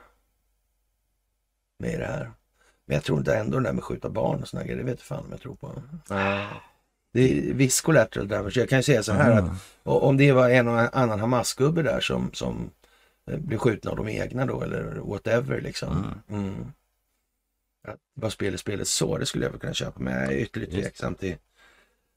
med 1.77 1.93
i 1.93 1.97
det 1.97 2.05
här. 2.05 2.31
Men 2.85 2.95
jag 2.95 3.03
tror 3.03 3.19
inte 3.19 3.35
ändå 3.35 3.59
det 3.59 3.63
där 3.63 3.73
med 3.73 3.83
skjuta 3.83 4.09
barn 4.09 4.41
och 4.41 4.47
såna 4.47 4.63
grejer, 4.63 4.77
det 4.77 4.83
vet 4.83 5.01
fan 5.01 5.25
om 5.25 5.31
jag 5.31 5.41
tror 5.41 5.55
på. 5.55 5.83
Det 7.13 7.49
är 7.49 7.53
viss 7.53 7.81
collateral 7.81 8.27
damage. 8.27 8.57
Jag 8.57 8.69
kan 8.69 8.79
ju 8.79 8.83
säga 8.83 9.03
så 9.03 9.11
här 9.13 9.31
att 9.31 9.51
och 9.83 10.03
om 10.03 10.17
det 10.17 10.31
var 10.31 10.49
en 10.49 10.67
och 10.67 10.97
annan 10.97 11.19
Hamas-gubbe 11.19 11.83
där 11.83 11.99
som, 11.99 12.29
som 12.33 12.71
eh, 13.31 13.37
blev 13.37 13.57
skjuten 13.57 13.91
av 13.91 13.97
de 13.97 14.09
egna 14.09 14.45
då 14.45 14.61
eller 14.61 14.83
whatever 14.83 15.61
liksom. 15.61 16.13
Mm. 16.29 16.71
Att 17.87 17.99
vad 18.13 18.31
spelet 18.31 18.59
spelet 18.59 18.87
så, 18.87 19.17
det 19.17 19.25
skulle 19.25 19.45
jag 19.45 19.51
väl 19.51 19.59
kunna 19.59 19.73
köpa 19.73 19.99
men 19.99 20.13
jag 20.13 20.33
är 20.33 20.37
ytterligt 20.37 20.71
tveksam 20.71 21.15
till. 21.15 21.35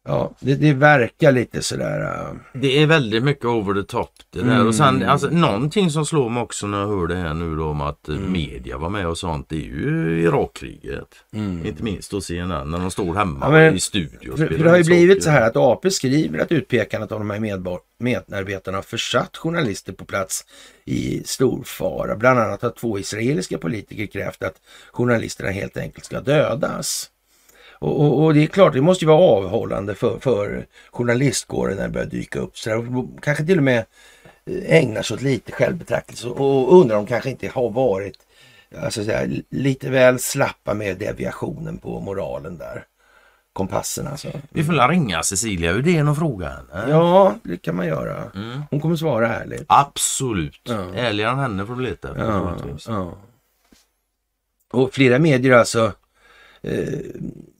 Ja, 0.07 0.33
det, 0.41 0.55
det 0.55 0.73
verkar 0.73 1.33
lite 1.33 1.63
sådär. 1.63 2.01
Uh, 2.01 2.37
Det 2.53 2.83
är 2.83 2.87
väldigt 2.87 3.23
mycket 3.25 3.45
over 3.45 3.75
the 3.83 3.87
top 3.89 4.11
det 4.31 4.43
där. 4.43 4.55
Mm. 4.55 4.67
Och 4.67 4.75
sen 4.75 5.03
alltså, 5.03 5.29
någonting 5.31 5.91
som 5.91 6.07
slår 6.07 6.29
mig 6.31 6.43
också 6.43 6.67
när 6.67 6.81
jag 6.81 6.89
hör 6.89 7.07
det 7.07 7.15
här 7.17 7.35
nu 7.35 7.57
då 7.57 7.65
om 7.65 7.81
att 7.81 8.09
Mm. 8.09 8.25
eh, 8.25 8.31
media 8.31 8.79
var 8.79 8.89
med 8.89 9.07
och 9.07 9.19
sånt. 9.19 9.49
Det 9.49 9.57
är 9.57 9.61
ju 9.61 10.21
Irakkriget. 10.23 11.09
Inte 11.65 11.83
minst 11.83 12.11
då 12.11 12.21
CNN 12.21 12.71
när 12.71 12.79
de 12.79 12.91
står 12.91 13.15
hemma 13.15 13.39
Ja, 13.47 13.51
men- 13.51 13.75
i 13.75 13.81
studio 13.81 14.31
och 14.33 14.39
För, 14.39 14.47
för 14.47 14.65
det 14.65 14.71
har 14.71 14.77
ju 14.77 14.85
blivit 14.85 15.23
så 15.23 15.31
här 15.31 15.47
att 15.47 15.57
AP 15.57 15.91
skriver 15.91 16.39
att 16.39 16.53
utpekandet 16.53 17.13
av 17.13 17.19
de 17.19 17.31
här 17.31 17.41
medarbetarna 17.99 18.79
har 18.79 18.83
försatt 18.83 19.37
journalister 19.37 19.93
på 19.93 20.05
plats 20.05 20.45
i 20.85 21.23
stor 21.25 21.63
fara. 21.65 22.17
Bland 22.17 22.39
annat 22.39 22.63
har 22.63 22.71
två 22.71 22.99
israeliska 22.99 23.59
politiker 23.59 24.07
krävt 24.07 24.43
att 24.43 24.57
journalisterna 24.93 25.51
helt 25.51 25.77
enkelt 25.77 26.05
ska 26.05 26.21
dödas. 26.21 27.11
Och, 27.79 28.01
och, 28.01 28.25
och 28.25 28.35
det 28.35 28.43
är 28.43 28.47
klart, 28.47 28.73
det 28.73 28.81
måste 28.81 29.05
ju 29.05 29.09
vara 29.09 29.21
avhållande 29.21 29.95
för, 29.95 30.19
för 30.19 30.67
journalistkåren 30.91 31.77
när 31.77 31.83
det 31.83 31.91
börjar 31.91 32.07
dyka 32.07 32.39
upp. 32.39 32.59
Så 32.59 32.71
där, 32.71 33.09
kanske 33.23 33.45
till 33.45 33.59
och 33.59 33.65
med 33.65 33.79
eh, 34.47 34.77
ägnar 34.77 35.03
sig 35.03 35.15
åt 35.15 35.23
lite 35.23 35.53
självbetraktelse 35.53 36.29
och 36.29 36.81
undrar 36.81 36.97
om 36.97 37.07
kanske 37.07 37.31
inte 37.31 37.49
har 37.49 37.71
varit 37.71 38.17
alltså, 38.83 39.05
så 39.05 39.11
här, 39.11 39.43
lite 39.51 39.91
väl 39.91 40.19
slappa 40.19 40.75
med 40.75 40.99
deviationen 40.99 41.79
på 41.79 42.01
moralen 42.01 42.59
där. 42.59 42.85
Kompassen 43.53 44.07
alltså. 44.07 44.29
Vi 44.51 44.65
får 44.65 44.89
ringa 44.89 45.23
Cecilia 45.23 45.73
Uddén 45.73 46.09
och 46.09 46.17
fråga 46.17 46.49
henne. 46.49 46.91
Ja, 46.91 47.35
det 47.43 47.57
kan 47.57 47.77
man 47.77 47.87
göra. 47.87 48.31
Mm. 48.35 48.63
Hon 48.71 48.81
kommer 48.81 48.97
svara 48.97 49.35
ärligt. 49.35 49.65
Absolut. 49.67 50.61
Ja. 50.65 50.95
Ärligare 50.95 51.31
än 51.31 51.39
henne 51.39 51.67
får 51.67 51.75
du 51.75 51.83
leta. 51.83 52.09
Ja, 52.19 52.57
ja. 52.87 53.13
Och 54.73 54.95
flera 54.95 55.19
medier 55.19 55.53
alltså, 55.53 55.93
Eh, 56.65 56.99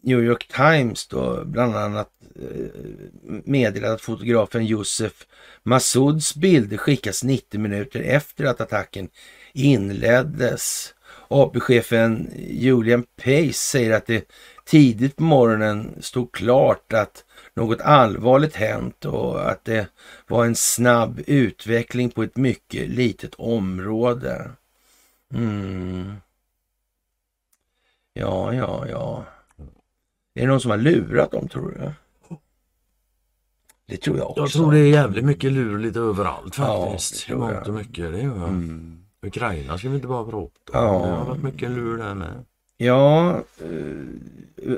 New 0.01 0.25
York 0.25 0.49
Times 0.49 1.07
då, 1.07 1.45
bland 1.45 1.77
annat 1.77 2.11
eh, 2.37 2.81
meddelat 3.45 3.91
att 3.91 4.01
fotografen 4.01 4.67
Josef 4.67 5.27
Masouds 5.63 6.35
bilder 6.35 6.77
skickas 6.77 7.25
90 7.25 7.61
minuter 7.61 8.01
efter 8.01 8.45
att 8.45 8.61
attacken 8.61 9.09
inleddes. 9.53 10.95
AP-chefen 11.29 12.31
Julian 12.49 13.03
Pace 13.17 13.53
säger 13.53 13.91
att 13.91 14.07
det 14.07 14.29
tidigt 14.65 15.17
på 15.17 15.23
morgonen 15.23 15.95
stod 16.01 16.33
klart 16.33 16.93
att 16.93 17.25
något 17.55 17.81
allvarligt 17.81 18.57
hänt 18.57 19.05
och 19.05 19.51
att 19.51 19.65
det 19.65 19.87
var 20.27 20.45
en 20.45 20.57
snabb 20.57 21.21
utveckling 21.27 22.11
på 22.11 22.23
ett 22.23 22.37
mycket 22.37 22.89
litet 22.89 23.35
område. 23.35 24.51
Mm. 25.35 26.17
Ja, 28.15 28.55
ja, 28.55 28.87
ja. 28.89 29.25
Är 30.35 30.41
det 30.41 30.47
någon 30.47 30.61
som 30.61 30.71
har 30.71 30.79
lurat 30.79 31.31
dem 31.31 31.49
tror 31.49 31.71
du? 31.71 31.91
Det 33.87 33.97
tror 33.97 34.19
jag 34.19 34.31
också. 34.31 34.41
Jag 34.43 34.51
tror 34.51 34.73
det 34.73 34.79
är 34.79 34.89
jävligt 34.91 35.25
mycket 35.25 35.53
lur 35.53 35.79
lite 35.79 35.99
överallt 36.01 36.59
Ja, 36.59 36.87
faktiskt. 36.91 37.27
tror 37.27 37.39
Mångt 37.39 37.69
och 37.69 37.75
mycket. 37.75 38.13
Det 38.13 38.19
gör 38.23 38.37
jag. 38.37 38.49
Mm. 38.49 38.99
Ukraina 39.27 39.79
ska 39.79 39.89
vi 39.89 39.95
inte 39.95 40.07
bara 40.09 40.25
prata 40.25 40.39
om. 40.39 40.51
Ja. 40.73 41.07
Det 41.07 41.13
har 41.13 41.25
varit 41.25 41.43
mycket 41.43 41.71
lur 41.71 41.99
där 41.99 42.15
med. 42.15 42.45
Ja, 42.77 43.35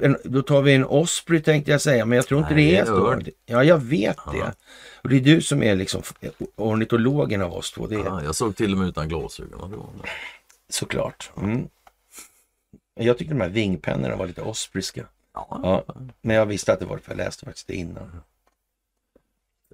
eh, 0.03 0.13
då 0.25 0.43
tar 0.43 0.63
vi 0.63 0.75
en 0.75 0.85
Osprey 0.85 1.41
tänkte 1.41 1.71
jag 1.71 1.81
säga, 1.81 2.05
men 2.05 2.17
jag 2.17 2.27
tror 2.27 2.41
inte 2.41 2.55
Nej, 2.55 2.71
det 2.71 2.77
är 2.77 2.83
är 2.83 2.87
så. 2.87 3.21
Ja, 3.47 3.65
jag 3.65 3.79
vet 3.79 4.17
Ja. 4.27 4.33
det. 4.33 4.55
Och 5.03 5.09
det 5.09 5.17
är 5.17 5.21
du 5.21 5.41
som 5.41 5.63
är 5.63 5.77
liksom 5.77 6.03
ornitologen 6.57 7.43
av 7.43 7.53
oss 7.55 7.73
två, 7.73 7.87
det 7.87 7.95
är 7.95 8.05
Ja, 8.05 8.23
jag 8.25 8.35
såg 8.35 8.57
till 8.57 8.73
och 8.73 8.79
med 8.79 8.89
utan 8.89 9.09
glasögon. 9.09 9.75
Såklart. 10.69 11.31
Mm. 11.37 11.69
Jag 12.99 13.19
tyckte 13.19 13.35
de 13.35 13.41
här 13.41 13.49
vingpennorna 13.49 14.17
var 14.17 14.27
lite 14.27 14.43
Ospreyska. 14.43 15.07
Ja. 15.35 15.61
Ja, 15.63 15.95
men 16.21 16.37
jag 16.37 16.47
visste 16.47 16.73
att 16.73 16.81
det 16.81 16.87
var 16.87 16.97
det, 16.97 17.03
för 17.03 17.13
jag 17.13 17.17
läste 17.17 17.45
faktiskt 17.45 17.67
det 17.67 17.75
innan. 17.75 18.23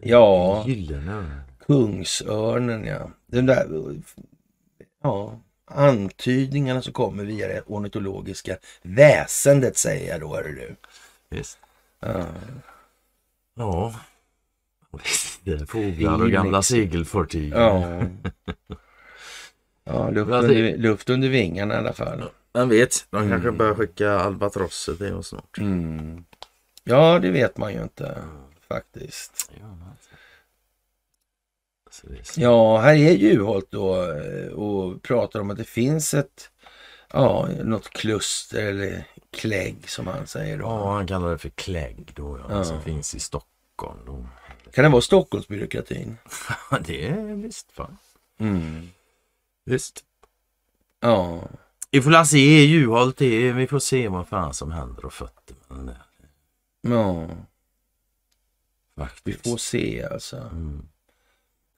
Ja, 0.01 0.65
Gyllene. 0.67 1.41
Kungsörnen 1.67 2.85
ja. 2.85 3.11
Den 3.27 3.47
där 3.47 3.67
ja, 5.03 5.41
antydningarna 5.65 6.83
som 6.83 6.93
kommer 6.93 7.25
via 7.25 7.49
det 7.49 7.63
ornitologiska 7.67 8.57
väsendet 8.83 9.77
säger 9.77 10.13
jag 10.13 10.21
då, 10.21 10.37
hörru 10.37 10.55
du. 10.55 10.77
Visst. 11.37 11.59
Ja. 12.01 12.27
Ja. 13.55 13.95
Det 15.45 15.53
är 15.53 15.67
Fåglar 15.67 16.23
och 16.23 16.31
gamla 16.31 16.63
segelfartyg. 16.63 17.53
Ja, 17.53 18.03
ja 19.85 20.11
luft, 20.11 20.31
under, 20.31 20.77
luft 20.77 21.11
under 21.11 21.29
vingarna 21.29 21.75
i 21.75 21.77
alla 21.77 21.93
fall. 21.93 22.25
Vem 22.53 22.69
vet, 22.69 23.07
de 23.11 23.29
kanske 23.29 23.51
börjar 23.53 23.75
skicka 23.75 24.11
albatrosser 24.13 24.95
till 24.95 25.15
oss 25.15 25.29
snart. 25.29 25.59
Mm. 25.59 26.25
Ja, 26.85 27.19
det 27.19 27.31
vet 27.31 27.57
man 27.57 27.73
ju 27.73 27.83
inte 27.83 28.25
faktiskt. 28.69 29.51
Ja, 32.37 32.79
här 32.79 32.95
är 32.95 33.11
Juholt 33.13 33.71
då 33.71 34.13
eh, 34.13 34.47
och 34.53 35.03
pratar 35.03 35.41
om 35.41 35.51
att 35.51 35.57
det 35.57 35.65
finns 35.65 36.15
ett, 36.15 36.51
ja, 37.13 37.49
något 37.65 37.91
kluster 37.91 38.67
eller 38.67 39.07
klägg 39.31 39.91
som 39.91 40.07
han 40.07 40.27
säger 40.27 40.59
då. 40.59 40.65
ja, 40.65 40.93
han 40.93 41.07
kallar 41.07 41.31
det 41.31 41.39
för 41.39 41.49
klägg 41.49 42.13
då. 42.15 42.39
Ja, 42.39 42.45
Ja. 42.57 42.65
Som 42.65 42.83
finns 42.83 43.15
i 43.15 43.21
Stockholm. 43.21 43.99
Då. 44.07 44.27
Kan 44.73 44.85
det 44.85 44.91
vara 44.91 45.03
Stockholmsbyråkratin? 45.03 46.19
Det 46.87 47.09
är 47.09 47.35
visst 47.35 47.73
fan. 47.73 47.99
Mm. 48.39 48.89
Visst. 49.65 50.05
Ja, 51.01 51.43
Vi 51.95 52.03
får 52.03 52.25
se 52.25 52.65
Juholt. 52.65 53.21
Vi 53.21 53.67
får 53.71 53.79
se 53.79 54.09
vad 54.09 54.29
fan 54.29 54.55
som 54.55 54.73
händer 54.73 55.05
och 55.05 55.13
fötter 55.13 55.57
med 55.69 55.79
den 55.79 55.95
ja, 56.93 57.29
vi 58.95 59.03
Faktiskt. 59.03 59.49
får 59.51 59.57
se 59.57 60.05
alltså. 60.13 60.37
Mm, 60.37 60.89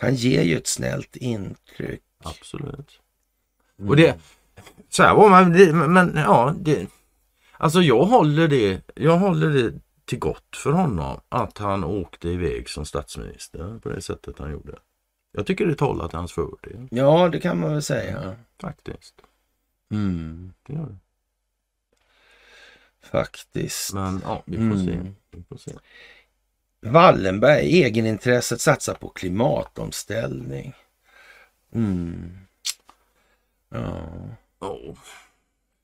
Han 0.01 0.15
ger 0.15 0.43
ju 0.43 0.57
ett 0.57 0.67
snällt 0.67 1.17
intryck. 1.17 2.03
absolut. 2.25 3.01
Mm. 3.79 3.91
Och 3.91 3.97
det, 3.97 4.19
så 4.89 5.03
här 5.03 5.15
var 5.15 5.31
man, 5.31 5.53
det, 5.53 5.73
men 5.73 6.12
ja, 6.17 6.55
det, 6.61 6.87
alltså 7.53 7.81
jag 7.83 8.05
håller 8.05 8.49
det, 8.49 8.81
jag 8.95 9.19
håller 9.19 9.49
det 9.51 9.81
till 10.05 10.19
gott 10.19 10.57
för 10.57 10.73
honom 10.73 11.21
att 11.29 11.59
han 11.59 11.85
åkte 11.85 12.29
iväg 12.29 12.69
som 12.69 12.85
statsminister 12.87 13.79
på 13.79 13.89
det 13.89 14.03
sättet 14.03 14.39
han 14.39 14.53
gjorde. 14.53 14.79
Jag 15.33 15.47
tycker 15.47 15.67
det 15.67 15.75
talar 15.75 16.09
till 16.09 16.19
hans 16.19 16.33
fördel 16.33 16.89
Ja, 16.91 17.29
det 17.29 17.41
kan 17.41 17.61
man 17.61 17.73
väl 17.73 17.83
säga. 17.83 18.37
faktiskt. 18.61 19.15
Mm. 19.93 20.53
Det 20.66 20.72
gör 20.72 20.87
det. 20.87 20.97
Faktiskt. 23.03 23.93
Men 23.95 24.20
ja, 24.24 24.43
vi 24.47 24.57
får 24.57 24.62
Mm. 24.62 24.87
se. 24.87 25.12
Vi 25.30 25.43
får 25.49 25.57
se. 25.57 25.72
Wallenberg, 26.80 27.82
egenintresset 27.82 28.61
satsar 28.61 28.95
på 28.95 29.09
klimatomställning. 29.09 30.74
Mm. 31.74 32.39
Ja. 33.68 33.99
Ja. 34.61 34.78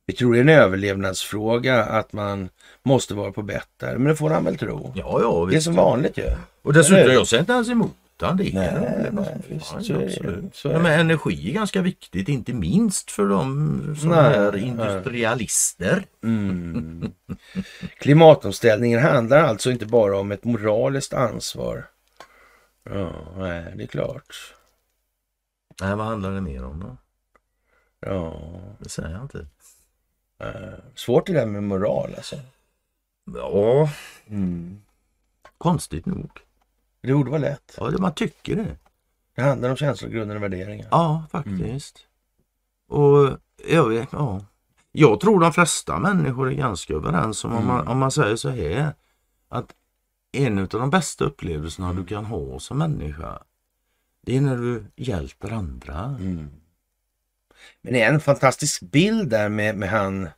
Vi 0.06 0.14
tror 0.16 0.32
det 0.32 0.38
är 0.38 0.42
en 0.42 0.48
överlevnadsfråga 0.48 1.84
att 1.84 2.12
man 2.12 2.48
måste 2.82 3.14
vara 3.14 3.32
på 3.32 3.42
bättre. 3.42 3.92
Men 3.98 4.04
det 4.04 4.16
får 4.16 4.30
han 4.30 4.44
väl 4.44 4.58
tro. 4.58 4.92
Ja, 4.96 5.18
ja, 5.22 5.46
Det 5.50 5.56
är 5.56 5.60
som 5.60 5.74
vanligt 5.74 6.18
ju. 6.18 6.24
Och 6.62 6.72
dessutom, 6.72 7.12
jag 7.14 7.26
ser 7.26 7.38
inte 7.40 7.52
ens 7.52 7.68
emot 7.68 7.96
han. 8.22 8.36
Det 8.36 8.54
Nej, 8.54 8.68
en 8.68 9.14
nej, 9.14 9.36
visst, 9.48 9.70
det. 9.70 9.76
absolut. 9.76 10.56
Så 10.56 10.68
det. 10.68 10.78
men 10.78 11.00
energi 11.00 11.50
är 11.50 11.54
ganska 11.54 11.82
viktigt, 11.82 12.28
inte 12.28 12.52
minst 12.52 13.10
för 13.10 13.26
de 13.28 13.96
som 14.00 14.08
Nej, 14.10 14.34
är 14.34 14.56
industrialister. 14.56 16.04
Mm. 16.22 17.12
Klimatomställningen 17.98 19.02
handlar 19.02 19.42
alltså 19.44 19.70
inte 19.70 19.86
bara 19.86 20.18
om 20.18 20.32
ett 20.32 20.44
moraliskt 20.44 21.12
ansvar. 21.14 21.86
Ja, 22.84 23.12
nej, 23.36 23.72
det 23.76 23.82
är 23.82 23.86
klart. 23.86 24.54
Nej, 25.80 25.96
vad 25.96 26.06
handlar 26.06 26.32
det 26.32 26.40
mer 26.40 26.64
om 26.64 26.80
då? 26.80 26.96
Ja, 28.00 28.40
Det 28.78 28.88
säger 28.88 29.10
jag 29.10 29.22
inte. 29.22 29.46
eh, 30.38 30.78
svårt 30.94 31.26
det 31.26 31.32
där 31.32 31.46
med 31.46 31.62
moral 31.62 32.14
alltså. 32.16 32.36
Ja, 33.34 33.90
Mm. 34.26 34.82
konstigt 35.58 36.06
nog. 36.06 36.30
Det 37.00 37.12
borde 37.12 37.30
vara 37.30 37.40
lätt. 37.40 37.74
Ja, 37.78 37.90
det- 37.90 37.98
man 37.98 38.14
tycker 38.14 38.56
det. 38.56 38.76
Det 39.34 39.42
handlar 39.42 39.70
om 39.70 39.76
känslogrunder 39.76 40.36
och 40.36 40.42
värderingar. 40.42 40.88
Ja, 40.90 41.24
faktiskt. 41.30 41.98
Och 42.88 43.38
jag 43.68 43.88
vet, 43.88 44.08
ja. 44.12 44.44
Jag 44.92 45.20
tror 45.20 45.40
de 45.40 45.52
flesta 45.52 45.98
människor 45.98 46.50
är 46.50 46.54
ganska 46.54 46.94
överens 46.94 47.44
om, 47.44 47.52
om, 47.52 47.66
man, 47.66 47.88
om 47.88 47.98
man 47.98 48.10
säger 48.10 48.36
så 48.36 48.48
här. 48.48 48.94
Att 49.48 49.74
en 50.32 50.58
av 50.58 50.66
de 50.68 50.90
bästa 50.90 51.24
upplevelserna 51.24 51.92
du 51.92 52.04
kan 52.04 52.24
ha 52.24 52.58
som 52.58 52.78
människa. 52.78 53.42
Det 54.26 54.36
är 54.36 54.40
när 54.40 54.56
du 54.56 54.84
hjälper 54.96 55.50
andra. 55.52 56.04
Mm. 56.20 56.48
Men 57.82 57.92
det 57.92 58.02
är 58.02 58.12
en 58.12 58.20
fantastisk 58.20 58.80
bild 58.82 59.30
där 59.30 59.48
med, 59.48 59.76
med 59.76 59.88
han, 59.88 60.28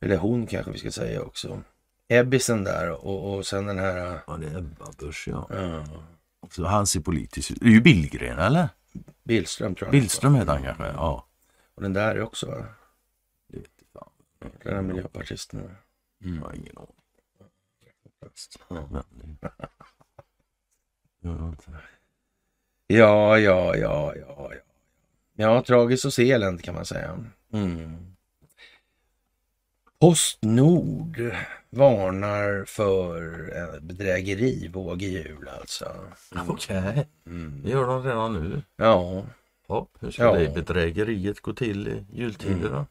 eller 0.00 0.16
hon 0.16 0.46
kanske 0.46 0.72
vi 0.72 0.78
ska 0.78 0.90
säga 0.90 1.22
också. 1.22 1.62
Ebbisen 2.08 2.64
där 2.64 2.90
och, 2.90 3.34
och 3.34 3.46
sen 3.46 3.66
den 3.66 3.78
här... 3.78 4.20
Ja, 4.26 4.36
det 4.36 4.46
är 4.46 4.58
Ebba 4.58 4.92
Busch 4.98 5.28
ja. 5.28 5.48
ja, 5.50 5.84
Så 6.50 6.64
han 6.64 6.86
ser 6.86 7.00
politisk 7.00 7.50
ut. 7.50 7.60
Det 7.60 7.66
är 7.66 7.70
ju 7.70 7.80
Billgren 7.80 8.38
eller? 8.38 8.68
Billström 9.24 9.74
tror 9.74 9.86
jag. 9.86 9.92
Billström 9.92 10.34
heter 10.34 10.52
han 10.52 10.62
kanske? 10.62 10.84
Ja. 10.84 11.26
Och 11.74 11.82
den 11.82 11.92
där 11.92 12.14
är 12.14 12.22
också 12.22 12.46
va? 12.46 12.66
Det 13.48 13.58
vet 13.58 13.70
jag 13.78 14.02
fan. 14.02 14.10
Den 14.62 14.74
här 14.74 14.82
miljöpartisten. 14.82 15.76
Jag 16.18 16.40
har 16.40 16.54
ingen 16.54 16.76
aning. 16.76 16.94
Ja, 22.86 23.38
ja, 23.38 23.76
ja, 23.76 23.76
ja, 23.76 24.14
ja. 24.16 24.52
Ja, 25.36 25.62
tragiskt 25.62 26.04
att 26.04 26.14
se 26.14 26.32
elände 26.32 26.62
kan 26.62 26.74
man 26.74 26.86
säga. 26.86 27.24
Mm. 27.52 28.13
Postnord 30.04 31.32
varnar 31.70 32.64
för 32.64 33.22
en 33.56 33.86
bedrägerivåg 33.86 35.02
i 35.02 35.06
jul 35.08 35.48
alltså. 35.60 35.92
Okej, 36.48 37.08
Mm. 37.26 37.60
det 37.64 37.70
gör 37.70 37.86
de 37.86 38.02
redan 38.04 38.32
nu. 38.34 38.62
Ja, 38.76 39.24
Ja, 39.68 39.86
hur 40.00 40.10
ska 40.10 40.22
Ja. 40.22 40.32
det 40.34 40.54
bedrägeriet 40.54 41.40
gå 41.40 41.52
till 41.52 41.88
i 41.88 42.04
jultider 42.12 42.70
då? 42.70 42.86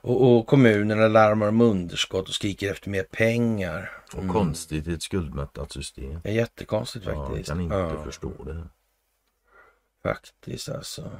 och, 0.00 0.36
och 0.36 0.46
kommunerna 0.46 1.08
larmar 1.08 1.48
om 1.48 1.60
underskott 1.60 2.28
och 2.28 2.34
skriker 2.34 2.70
efter 2.72 2.90
mer 2.90 3.02
pengar. 3.02 3.90
Och 4.14 4.28
konstigt 4.28 4.86
i 4.88 4.92
ett 4.94 5.02
skuldmättat 5.02 5.72
system. 5.72 6.20
Det 6.22 6.28
är 6.28 6.32
jättekonstigt 6.34 7.04
Ja, 7.06 7.12
jag 7.12 7.26
faktiskt. 7.26 7.48
kan 7.48 7.60
inte 7.60 7.74
Ja, 7.76 8.04
förstå 8.04 8.32
det. 8.44 8.62
faktiskt 10.02 10.68
alltså. 10.68 11.10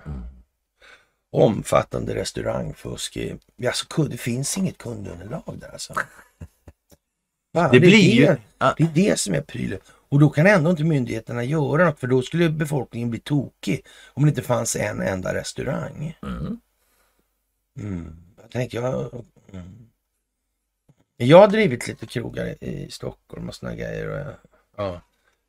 Omfattande 1.30 2.14
restaurangfusk. 2.14 3.18
Alltså, 3.66 4.02
det 4.02 4.16
finns 4.16 4.58
inget 4.58 4.78
kundunderlag 4.78 5.56
där 5.60 5.68
alltså. 5.72 5.94
Fan, 7.54 7.70
Det 7.70 7.76
är 7.76 7.80
blir 7.80 7.90
ju-. 8.14 8.36
Det 8.76 8.82
är 8.84 8.90
det 8.94 9.18
som 9.20 9.34
är 9.34 9.40
prylen. 9.40 9.78
Och 9.86 10.18
då 10.20 10.30
kan 10.30 10.46
ändå 10.46 10.70
inte 10.70 10.84
myndigheterna 10.84 11.44
göra 11.44 11.84
något 11.84 12.00
för 12.00 12.06
då 12.06 12.22
skulle 12.22 12.50
befolkningen 12.50 13.10
bli 13.10 13.20
tokig 13.20 13.86
om 14.12 14.22
det 14.22 14.28
inte 14.28 14.42
fanns 14.42 14.76
en 14.76 15.00
enda 15.02 15.34
restaurang. 15.34 16.18
Mm. 16.22 16.60
Mm. 17.78 18.16
Jag 18.42 18.50
tänkte 18.50 18.76
jag... 18.76 19.24
Mm. 19.52 19.86
Jag 21.16 21.38
har 21.38 21.48
drivit 21.48 21.88
lite 21.88 22.06
krogar 22.06 22.64
i- 22.64 22.90
Stockholm 22.90 23.48
och 23.48 23.54
såna 23.54 23.74
grejer. 23.74 24.08
Och, 24.08 24.32
ja, 24.76 25.00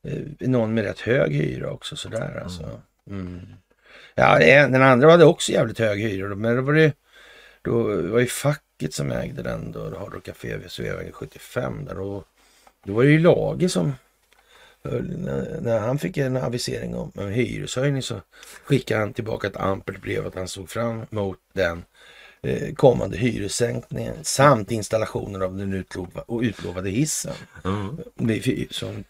Eh, 0.08 0.48
någon 0.48 0.74
med 0.74 0.84
rätt 0.84 1.00
hög 1.00 1.32
hyra 1.34 1.70
också 1.70 1.96
sådär 1.96 2.40
alltså. 2.44 2.80
Mm. 3.10 3.40
Ja, 4.14 4.38
det 4.38 4.54
den 4.54 4.82
andra 4.82 5.10
hade 5.10 5.24
också 5.24 5.52
jävligt 5.52 5.78
hög 5.78 6.00
hyra 6.00 6.34
men 6.34 6.56
då 6.56 6.62
var 6.62 6.72
det 6.72 6.92
då 7.62 7.82
var 8.10 8.20
ju 8.20 8.26
facket 8.26 8.94
som 8.94 9.12
ägde 9.12 9.42
den 9.42 9.72
då, 9.72 9.98
Hard 9.98 10.14
Rock 10.14 10.24
Café 10.24 10.56
vid 10.56 10.70
Sveavägen 10.70 11.12
75 11.12 11.84
där 11.84 12.00
och 12.00 12.24
då 12.84 12.92
var 12.92 13.04
det 13.04 13.10
ju 13.10 13.18
Lage 13.18 13.70
som 13.70 13.92
när, 14.82 15.78
han 15.78 15.98
fick 15.98 16.16
en 16.16 16.36
avisering 16.36 16.94
om 16.94 17.12
en 17.14 17.32
hyreshöjning 17.32 18.02
så 18.02 18.20
skickade 18.64 19.00
han 19.00 19.12
tillbaka 19.12 19.46
ett 19.46 19.56
ampert 19.56 20.02
brev 20.02 20.26
att 20.26 20.34
han 20.34 20.48
såg 20.48 20.70
fram 20.70 21.02
emot 21.10 21.38
den 21.52 21.84
eh, 22.42 22.74
kommande 22.74 23.16
hyressänkningen 23.16 24.14
samt 24.22 24.70
installationen 24.70 25.42
av 25.42 25.56
den 25.56 25.84
utlovade 26.42 26.90
hissen 26.90 27.34
Mm. 27.64 27.96
Det- 28.14 28.72
som 28.74 29.04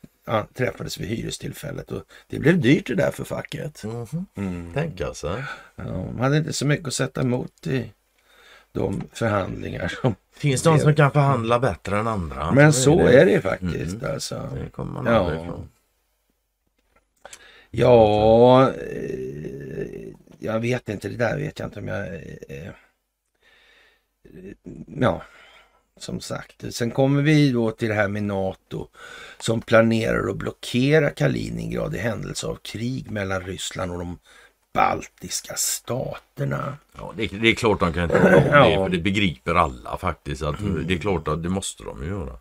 träffades 0.55 0.99
vid 0.99 1.09
hyrestillfället 1.09 1.91
och 1.93 2.03
det 2.27 2.39
blev 2.39 2.61
dyrt 2.61 2.87
det 2.87 2.95
där 2.95 3.11
för 3.11 3.25
facket. 3.25 3.85
Mhm. 3.85 4.27
Mm. 4.35 4.71
Tänk 4.75 5.01
alltså. 5.01 5.43
Ja, 5.77 5.85
de 5.85 6.19
hade 6.21 6.37
inte 6.37 6.53
så 6.53 6.67
mycket 6.67 6.87
att 6.89 6.95
sätta 6.95 7.21
emot 7.21 7.67
i 7.67 7.93
de 8.73 9.03
förhandlingar 9.13 9.89
som... 10.03 10.15
Finns 10.33 10.63
det 10.63 10.71
någon 10.71 10.81
som 10.81 10.95
kan 10.95 11.11
förhandla 11.11 11.59
bättre 11.59 11.99
än 11.99 12.07
andra? 12.09 12.53
Men 12.53 12.73
så 12.73 13.01
är 13.01 13.25
det 13.27 13.33
ju 13.33 13.41
faktiskt 13.41 13.95
Mm. 13.95 14.13
alltså. 14.15 14.49
Det 14.65 14.71
kommer 14.71 14.93
man 15.03 15.07
Ja. 15.13 15.19
aldrig 15.19 15.41
ifrån. 15.41 15.69
Ja, 17.71 18.71
eh, 18.73 20.09
jag 20.39 20.61
vet 20.61 20.89
inte. 20.89 21.09
Det 21.09 21.17
där 21.17 21.37
vet 21.39 21.59
jag 21.59 21.67
inte 21.67 21.79
om 21.81 21.89
jag... 21.89 22.07
Eh, 22.07 22.23
eh, 22.49 22.71
ja, 24.87 25.23
som 25.99 26.21
sagt. 26.21 26.75
Sen 26.75 26.91
kommer 26.91 27.23
vi 27.23 27.53
då 27.53 27.71
till 27.71 27.89
det 27.89 27.95
här 27.95 28.09
med 28.09 28.23
NATO 28.23 28.89
som 29.41 29.61
planerar 29.61 30.31
att 30.31 30.37
blockera 30.37 31.11
Kaliningrad 31.11 31.95
i 31.95 31.99
händelse 31.99 32.47
av 32.47 32.55
krig 32.63 33.11
mellan 33.11 33.41
Ryssland 33.41 33.93
och 33.93 33.99
de 33.99 34.19
baltiska 34.75 35.55
staterna. 35.57 36.77
Ja, 36.99 37.13
det, 37.17 37.27
det 37.27 37.49
är 37.49 37.55
klart 37.55 37.81
de 37.81 37.93
kan 37.93 38.03
inte 38.03 38.19
om 38.19 38.27
Ja. 38.53 38.69
det, 38.69 38.75
för 38.75 38.89
det 38.89 38.99
begriper 38.99 39.55
alla 39.55 39.97
faktiskt. 39.97 40.43
Att 40.43 40.57
Det 40.87 40.95
är 40.95 40.99
klart 40.99 41.29
att 41.29 41.43
det 41.43 41.49
måste 41.49 41.85
de 41.85 42.07
göra. 42.07 42.37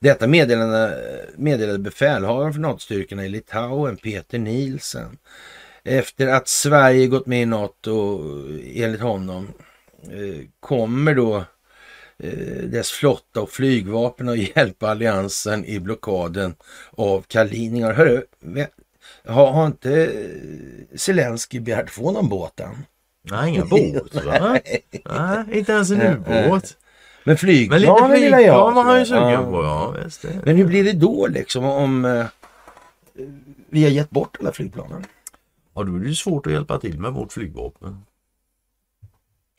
Detta 0.00 0.26
meddelande, 0.26 0.98
meddelade 1.36 1.78
befälhavaren 1.78 2.52
för 2.52 2.60
NATO-styrkorna 2.60 3.24
i 3.24 3.28
Litauen, 3.28 3.96
Peter 3.96 4.38
Nielsen. 4.38 5.18
Efter 5.84 6.26
att 6.28 6.48
Sverige 6.48 7.06
gått 7.06 7.26
med 7.26 7.42
i 7.42 7.46
NATO, 7.46 8.20
enligt 8.74 9.00
honom, 9.00 9.48
eh, 10.02 10.46
kommer 10.60 11.14
då 11.14 11.44
dess 12.70 12.90
flotta 12.90 13.40
och 13.40 13.50
flygvapen 13.50 14.28
att 14.28 14.38
hjälpa 14.56 14.90
alliansen 14.90 15.64
i 15.64 15.80
blockaden 15.80 16.54
av 16.90 17.22
Kaliningrad. 17.28 17.94
Hörru, 17.96 18.22
har, 19.26 19.52
har 19.52 19.66
inte 19.66 20.04
eh, 20.04 20.96
Zelensky 20.98 21.60
begärt 21.60 21.90
få 21.90 22.10
någon 22.10 22.28
båt 22.28 22.60
än? 22.60 22.84
Nej, 23.30 23.50
inga 23.50 23.64
båt 23.64 24.24
va? 24.24 24.58
Nej, 25.10 25.46
inte 25.58 25.72
ens 25.72 25.90
en 25.90 26.00
ubåt. 26.02 26.76
Men 27.24 27.30
Men 27.30 27.36
flygplanen 27.36 28.10
lite 28.20 28.26
jag 28.26 28.38
flygplan 28.38 28.74
var 28.74 28.82
ha. 28.82 28.90
han 28.90 28.98
ju 28.98 29.06
sugen 29.06 29.30
Ja. 29.30 29.42
på. 29.50 29.62
Ja, 29.62 29.94
visst. 30.04 30.24
Men 30.44 30.56
hur 30.56 30.64
blir 30.66 30.84
det 30.84 30.92
då 30.92 31.26
liksom 31.26 31.64
om 31.64 32.04
eh, 32.04 32.26
vi 33.70 33.82
har 33.82 33.90
gett 33.90 34.10
bort 34.10 34.36
alla 34.40 34.52
flygplanen? 34.52 35.04
Ja, 35.74 35.82
då 35.82 35.94
är 35.96 36.00
det 36.00 36.14
svårt 36.14 36.46
att 36.46 36.52
hjälpa 36.52 36.78
till 36.78 36.98
med 37.00 37.12
vårt 37.12 37.32
flygvapen. 37.32 38.02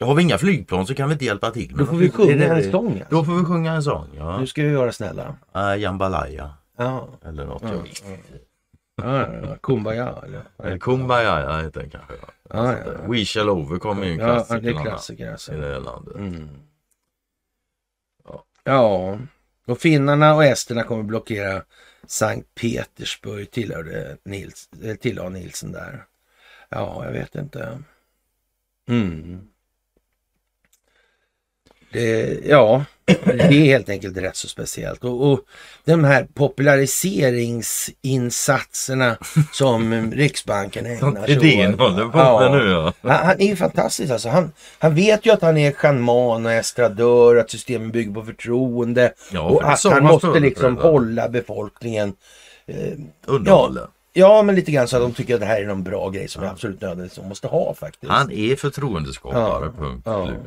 Har 0.06 0.16
vi 0.16 0.24
inga 0.24 0.38
flygplan 0.38 0.88
så 0.88 0.96
kan 0.96 1.10
vi 1.10 1.14
inte 1.14 1.26
hjälpa 1.26 1.52
till. 1.52 1.78
Då 1.78 1.86
får 1.86 1.96
vi 1.98 2.10
sjunga 2.10 2.32
är 2.34 2.38
det 2.38 2.46
en 2.48 2.56
det? 2.58 2.72
sång. 2.72 2.92
Alltså. 2.92 3.06
Då 3.10 3.24
får 3.26 3.34
vi 3.36 3.46
sjunga 3.46 3.74
en 3.74 3.84
sång, 3.84 4.08
ja. 4.18 4.40
Nu 4.40 4.48
ska 4.48 4.62
vi 4.64 4.76
vara 4.76 4.92
snälla. 4.92 5.36
Uh, 5.56 5.78
Jambalaya 5.82 6.54
Ja, 6.78 7.08
eller 7.26 7.46
något. 7.46 7.62
Ja, 7.62 7.70
jag 7.74 7.82
vet. 7.82 8.04
ja, 8.96 9.34
ja, 9.34 9.48
ja. 9.50 9.56
Kumbaya 9.64 10.16
eller? 10.26 10.44
Eller 10.64 10.78
Kumbaya 10.78 11.62
heter 11.62 11.80
den 11.82 11.90
kanske. 11.90 12.14
Ja. 12.22 12.28
Ja, 12.50 12.72
ja, 12.72 12.78
ja. 12.86 13.12
We 13.12 13.26
shall 13.26 13.50
over 13.50 13.80
kommer 13.80 14.06
ju 14.06 14.12
en 14.12 14.20
Ja, 14.20 14.26
klassiker. 14.34 14.62
det 14.62 14.70
är 14.70 14.82
i 14.82 14.84
klassiker 14.84 15.32
alltså. 15.32 15.52
det 15.52 15.68
här 15.74 15.80
landet. 15.80 16.16
Mm. 16.16 16.50
Ja, 18.64 18.80
och 18.88 19.18
Och 19.68 19.80
finnarna 19.80 20.36
och 20.36 20.44
esterna 20.46 20.84
kommer 20.84 21.04
blockera 21.04 21.64
Sankt 22.08 22.56
Petersburg, 22.56 23.52
tillhörde 23.52 24.18
Nils, 24.26 24.70
eh, 24.84 24.96
tillhör 24.96 25.30
Nilsen 25.30 25.72
där. 25.72 26.04
Ja, 26.70 27.06
jag 27.06 27.12
vet 27.12 27.36
inte. 27.36 27.80
Mm. 28.90 29.48
Det, 31.92 32.40
ja, 32.46 32.84
det 33.26 33.42
är 33.42 33.52
helt 33.66 33.90
enkelt 33.90 34.18
rätt 34.18 34.36
så 34.36 34.48
speciellt. 34.48 35.04
Och, 35.04 35.32
och 35.32 35.40
de 35.86 36.04
här 36.04 36.28
populariseringsinsatserna 36.34 39.18
som 39.52 40.12
Riksbanken 40.12 40.86
ägnar 40.86 41.26
sig 41.26 41.36
åt. 41.74 41.80
håller 41.80 42.06
på 42.10 42.18
Ja. 42.18 42.40
med 42.40 42.52
nu 42.52 42.70
ja. 42.72 42.94
Han, 43.02 43.26
han 43.26 43.42
är 43.42 43.46
ju 43.48 43.56
fantastisk 43.56 44.12
alltså. 44.12 44.30
Han, 44.30 44.52
han 44.80 44.96
vet 44.96 45.26
ju 45.26 45.32
att 45.34 45.42
han 45.42 45.58
är 45.58 45.72
shaman 45.72 46.46
och 46.46 46.52
estradör, 46.52 47.36
att 47.36 47.52
systemen 47.52 47.92
bygger 47.92 48.14
på 48.14 48.24
förtroende. 48.24 49.14
Ja, 49.32 49.42
och 49.42 49.64
att 49.72 49.84
han 49.84 50.04
måste 50.04 50.40
liksom 50.40 50.78
hålla 50.78 51.30
befolkningen 51.30 52.14
eh, 52.68 52.76
Underhåller. 53.26 53.88
Ja, 54.14 54.44
men 54.44 54.56
lite 54.56 54.72
grann 54.72 54.88
så 54.88 54.96
att 54.96 55.02
de 55.04 55.14
tycker 55.14 55.34
att 55.34 55.40
det 55.40 55.46
här 55.46 55.62
är 55.62 55.66
någon 55.66 55.84
bra 55.84 56.10
grej 56.10 56.28
som 56.28 56.44
är 56.44 56.48
absolut 56.48 56.82
nödvändigt 56.82 57.14
som 57.14 57.28
måste 57.30 57.48
ha 57.48 57.74
faktiskt. 57.74 58.12
Han 58.12 58.32
är 58.32 58.56
förtroendeskapare, 58.56 59.72
punkt 59.80 60.02
Ja. 60.06 60.26
slut. 60.26 60.38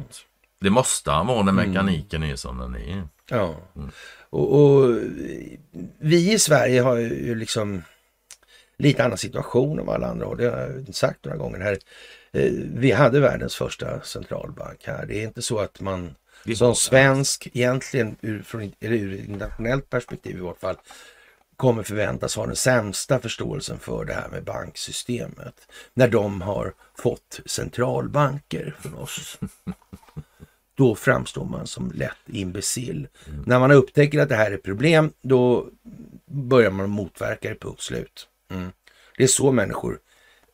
Det 0.65 0.71
måste 0.71 1.11
han 1.11 1.27
vara 1.27 1.43
när 1.43 1.53
mekaniken 1.53 2.23
är 2.23 2.37
som 2.37 2.59
den 2.59 2.77
är. 2.77 3.09
Ja. 3.31 3.57
Och, 4.31 4.61
och 4.61 4.97
vi 5.99 6.33
i 6.33 6.39
Sverige 6.39 6.81
har 6.81 6.97
ju 6.97 7.35
liksom 7.35 7.83
lite 8.79 9.05
annan 9.05 9.19
situation 9.19 9.79
än 9.79 9.89
alla 9.89 10.07
andra 10.07 10.27
har. 10.27 10.37
Det 10.37 10.51
har 10.51 10.59
jag 10.59 10.95
sagt 10.95 11.25
några 11.25 11.39
gånger 11.39 11.61
här. 11.61 11.79
Eh, 12.33 12.53
Vi 12.75 12.93
hade 12.93 13.21
världens 13.21 13.55
första 13.55 14.01
centralbank 14.01 14.87
här. 14.87 15.07
Det 15.07 15.21
är 15.21 15.25
inte 15.25 15.43
så 15.43 15.59
att 15.59 15.81
man 15.81 16.15
som 16.57 16.75
svensk 16.75 17.49
egentligen 17.53 18.17
ur, 18.21 18.43
från, 18.43 18.73
eller 18.81 18.97
ur 18.97 19.19
internationellt 19.19 19.91
perspektiv 19.91 20.37
i 20.37 20.41
vart 20.41 20.61
fall 20.61 20.77
kommer 21.57 21.83
förväntas 21.83 22.37
ha 22.37 22.47
den 22.47 22.57
sämsta 22.57 23.21
förståelsen 23.21 23.79
för 23.79 24.05
det 24.05 24.15
här 24.15 24.29
med 24.29 24.45
banksystemet. 24.45 25.69
När 25.95 26.09
de 26.09 26.43
har 26.43 26.75
fått 26.99 27.41
centralbanker 27.47 28.75
från 28.81 28.95
oss. 28.95 29.39
Då 30.75 30.95
framstår 30.95 31.45
man 31.45 31.67
som 31.67 31.93
lätt 31.95 32.19
imbecill. 32.27 33.09
När 33.47 33.59
man 33.59 33.71
upptäcker 33.71 34.21
att 34.21 34.29
det 34.29 34.37
här 34.37 34.51
är 34.51 34.57
problem, 34.57 35.13
då 35.23 35.69
börjar 36.27 36.71
man 36.71 36.91
motverka 36.91 37.49
det, 37.49 37.55
punkt 37.55 37.81
slut. 37.81 38.29
Mm. 38.51 38.73
Det 39.17 39.23
är 39.23 39.29
så 39.29 39.53
människor 39.53 39.99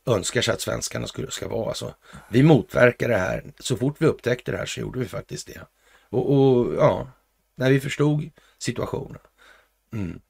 önskar 0.07 0.43
sig 0.43 0.55
att 0.55 0.61
svenskarna 0.61 1.07
skulle, 1.07 1.31
ska 1.31 1.49
vara. 1.49 1.69
Alltså, 1.69 1.95
vi 2.31 2.43
motverkar 2.43 3.09
det 3.09 3.17
här. 3.17 3.45
Så 3.59 3.77
fort 3.77 3.97
vi 3.99 4.07
upptäckte 4.07 4.53
det 4.53 4.59
här 4.59 4.67
så 4.67 4.81
gjorde 4.81 4.99
vi 4.99 5.07
faktiskt 5.07 5.47
det. 5.47 5.61
Och, 6.09 6.33
och 6.33 6.75
ja, 6.75 7.09
när 7.55 7.71
vi 7.71 7.81
förstod 7.81 8.31
situationen. 8.59 9.19
Mm. 9.93 10.21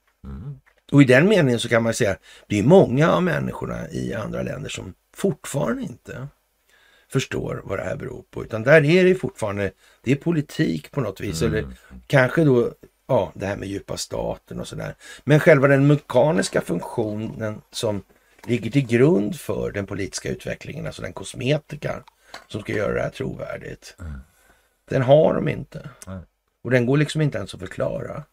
Och 0.92 1.02
i 1.02 1.04
den 1.04 1.28
meningen 1.28 1.60
så 1.60 1.68
kan 1.68 1.82
man 1.82 1.94
säga, 1.94 2.16
det 2.46 2.58
är 2.58 2.62
många 2.62 3.10
av 3.10 3.22
människorna 3.22 3.90
i 3.90 4.14
andra 4.14 4.42
länder 4.42 4.70
som 4.70 4.94
fortfarande 5.14 5.82
inte 5.82 6.28
förstår 7.12 7.62
vad 7.64 7.78
det 7.78 7.84
här 7.84 7.96
beror 7.96 8.24
på. 8.30 8.44
Utan 8.44 8.62
där 8.62 8.84
är 8.84 9.04
det 9.04 9.14
fortfarande, 9.14 9.72
det 10.02 10.12
är 10.12 10.16
politik 10.16 10.90
på 10.90 11.00
något 11.00 11.20
vis. 11.20 11.42
Eller 11.42 11.66
kanske 12.06 12.44
då, 12.44 12.72
ja, 13.06 13.32
det 13.34 13.46
här 13.46 13.56
med 13.56 13.68
djupa 13.68 13.96
staten 13.96 14.60
och 14.60 14.68
sådär. 14.68 14.94
Men 15.24 15.40
själva 15.40 15.68
den 15.68 15.86
mekaniska 15.86 16.60
funktionen 16.60 17.62
som 17.70 18.02
ligger 18.46 18.70
till 18.70 18.86
grund 18.86 19.40
för 19.40 19.72
den 19.72 19.86
politiska 19.86 20.28
utvecklingen, 20.28 20.86
alltså 20.86 21.02
den 21.02 21.12
kosmetika 21.12 22.02
som 22.48 22.60
ska 22.60 22.72
göra 22.72 22.94
det 22.94 23.02
här 23.02 23.10
trovärdigt. 23.10 23.96
Den 24.88 25.02
har 25.02 25.34
de 25.34 25.48
inte. 25.48 25.88
Nej. 26.06 26.18
Och 26.62 26.70
den 26.70 26.86
går 26.86 26.96
liksom 26.96 27.20
inte 27.20 27.38
ens 27.38 27.54
att 27.54 27.60
förklara. 27.60 28.24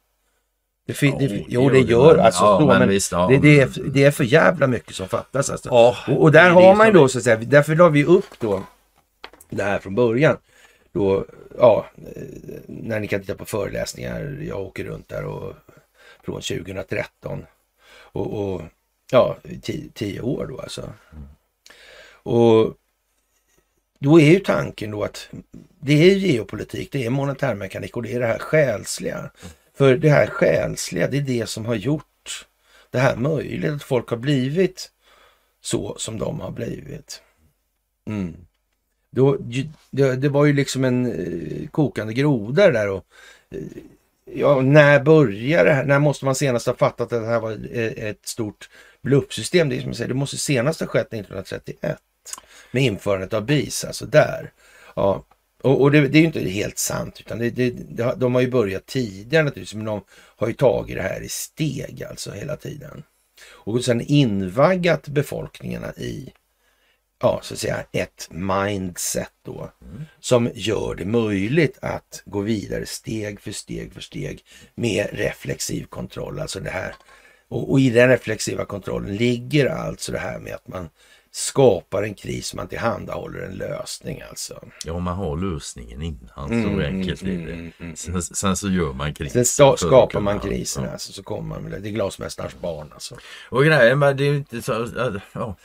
Det 0.87 1.01
Jo, 1.01 1.17
det, 1.19 1.45
jo, 1.47 1.63
gör 1.63 1.71
det 1.71 1.79
gör 1.79 2.17
alltså. 2.17 2.43
ja, 2.43 2.59
då, 2.59 2.67
men 2.67 2.79
men 2.79 2.89
visst, 2.89 3.11
ja. 3.11 3.27
det, 3.27 3.37
det, 3.37 3.59
är, 3.59 3.69
det 3.91 4.03
är 4.03 4.11
för 4.11 4.23
jävla 4.23 4.67
mycket 4.67 4.95
som 4.95 5.07
fattas. 5.07 5.49
Alltså. 5.49 5.69
Ja, 5.69 5.95
och, 6.07 6.21
och 6.21 6.31
där 6.31 6.49
har 6.49 6.75
man 6.75 6.87
ju 6.87 6.93
då, 6.93 7.07
så 7.07 7.17
att 7.17 7.23
säga, 7.23 7.35
därför 7.35 7.75
la 7.75 7.89
vi 7.89 8.05
upp 8.05 8.39
då 8.39 8.63
det 9.49 9.63
här 9.63 9.79
från 9.79 9.95
början. 9.95 10.37
Då, 10.91 11.25
ja, 11.57 11.85
eh, 12.15 12.21
när 12.67 12.99
ni 12.99 13.07
kan 13.07 13.21
titta 13.21 13.35
på 13.35 13.45
föreläsningar, 13.45 14.37
jag 14.47 14.59
åker 14.59 14.83
runt 14.83 15.09
där 15.09 15.25
och 15.25 15.53
från 16.25 16.41
2013. 16.41 17.45
Och, 17.89 18.53
och 18.53 18.61
ja, 19.11 19.37
tio, 19.61 19.89
tio 19.93 20.21
år 20.21 20.45
då 20.45 20.59
alltså. 20.59 20.89
Och 22.11 22.73
då 23.99 24.19
är 24.19 24.31
ju 24.31 24.39
tanken 24.39 24.91
då 24.91 25.03
att 25.03 25.29
det 25.79 26.11
är 26.11 26.15
geopolitik, 26.15 26.91
det 26.91 27.05
är 27.05 27.09
monetärmekanik 27.09 27.97
och 27.97 28.03
det 28.03 28.13
är 28.13 28.19
det 28.19 28.27
här 28.27 28.39
själsliga. 28.39 29.31
För 29.77 29.95
det 29.97 30.09
här 30.09 30.27
själsliga, 30.27 31.07
det 31.07 31.17
är 31.17 31.21
det 31.21 31.49
som 31.49 31.65
har 31.65 31.75
gjort 31.75 32.47
det 32.89 32.99
här 32.99 33.15
möjligt. 33.15 33.71
Att 33.71 33.83
folk 33.83 34.09
har 34.09 34.17
blivit 34.17 34.91
så 35.61 35.95
som 35.97 36.19
de 36.19 36.39
har 36.39 36.51
blivit. 36.51 37.21
Mm. 38.07 38.35
Då, 39.09 39.37
det, 39.91 40.15
det 40.15 40.29
var 40.29 40.45
ju 40.45 40.53
liksom 40.53 40.83
en 40.83 41.05
eh, 41.05 41.67
kokande 41.69 42.13
groda 42.13 42.71
där 42.71 42.89
och 42.89 43.05
eh, 43.49 43.59
ja, 44.25 44.61
när 44.61 44.99
börjar 44.99 45.65
det 45.65 45.73
här? 45.73 45.85
När 45.85 45.99
måste 45.99 46.25
man 46.25 46.35
senast 46.35 46.67
ha 46.67 46.75
fattat 46.75 47.13
att 47.13 47.21
det 47.21 47.27
här 47.27 47.39
var 47.39 47.51
eh, 47.51 48.09
ett 48.09 48.27
stort 48.27 48.69
bluffsystem? 49.01 49.69
Det, 49.69 49.75
är 49.75 49.79
som 49.79 49.89
jag 49.89 49.97
säger, 49.97 50.09
det 50.09 50.13
måste 50.13 50.37
senast 50.37 50.79
ha 50.79 50.87
skett 50.87 51.13
1931 51.13 51.97
med 52.71 52.83
införandet 52.83 53.33
av 53.33 53.45
BIS, 53.45 53.85
alltså 53.85 54.05
där. 54.05 54.51
Ja, 54.95 55.23
och, 55.61 55.81
och 55.81 55.91
det, 55.91 56.07
det 56.07 56.17
är 56.17 56.21
ju 56.21 56.27
inte 56.27 56.49
helt 56.49 56.77
sant, 56.77 57.17
utan 57.19 57.39
det, 57.39 57.49
det, 57.49 57.71
de 58.17 58.35
har 58.35 58.41
ju 58.41 58.51
börjat 58.51 58.85
tidigare 58.85 59.43
naturligtvis, 59.43 59.75
men 59.75 59.85
de 59.85 60.01
har 60.11 60.47
ju 60.47 60.53
tagit 60.53 60.95
det 60.95 61.01
här 61.01 61.21
i 61.21 61.29
steg 61.29 62.03
alltså 62.03 62.31
hela 62.31 62.55
tiden. 62.55 63.03
Och 63.49 63.85
sen 63.85 64.01
invaggat 64.01 65.07
befolkningarna 65.07 65.93
i, 65.93 66.33
ja 67.21 67.39
så 67.43 67.53
att 67.53 67.59
säga, 67.59 67.85
ett 67.91 68.27
mindset 68.31 69.31
då. 69.45 69.71
Som 70.19 70.49
gör 70.53 70.95
det 70.95 71.05
möjligt 71.05 71.77
att 71.81 72.23
gå 72.25 72.41
vidare 72.41 72.85
steg 72.85 73.39
för 73.39 73.51
steg 73.51 73.93
för 73.93 74.01
steg 74.01 74.43
med 74.75 75.09
reflexiv 75.11 75.85
kontroll. 75.85 76.39
Alltså 76.39 76.59
det 76.59 76.69
här. 76.69 76.95
Och, 77.47 77.71
och 77.71 77.79
i 77.79 77.89
den 77.89 78.09
reflexiva 78.09 78.65
kontrollen 78.65 79.15
ligger 79.15 79.65
alltså 79.65 80.11
det 80.11 80.19
här 80.19 80.39
med 80.39 80.53
att 80.53 80.67
man 80.67 80.89
skapar 81.37 82.03
en 82.03 82.13
kris, 82.13 82.53
man 82.53 82.67
tillhandahåller 82.67 83.39
en 83.39 83.55
lösning 83.55 84.21
alltså. 84.29 84.63
Ja, 84.85 84.99
man 84.99 85.15
har 85.15 85.37
lösningen 85.37 86.01
innan. 86.01 86.51
Mm, 86.51 86.63
så 86.63 86.81
enkelt 86.85 87.21
mm, 87.21 87.41
är 87.41 87.45
det. 87.47 87.53
mm, 87.53 87.71
mm, 87.79 87.95
Sen, 87.95 88.21
sen 88.21 88.55
så 88.57 88.69
gör 88.69 88.93
man 88.93 89.13
krisen. 89.13 89.45
Sen 89.45 89.77
skapar 89.77 90.19
man 90.19 90.39
krisen 90.39 90.83
ja. 90.83 90.89
alltså, 90.91 91.13
så 91.13 91.23
kommer 91.23 91.49
man 91.49 91.63
med 91.63 91.71
det. 91.71 91.79
Det 91.79 91.89
är 91.89 91.91
glasmästarens 91.91 92.55
barn 92.61 92.89
alltså. 92.93 93.15
Och 93.49 93.63
grejen 93.65 93.99
med 93.99 94.17
det 94.17 94.23
är 94.23 94.31
ju 94.31 94.37
inte 94.37 94.61
så... 94.61 94.87
Ja, 95.33 95.55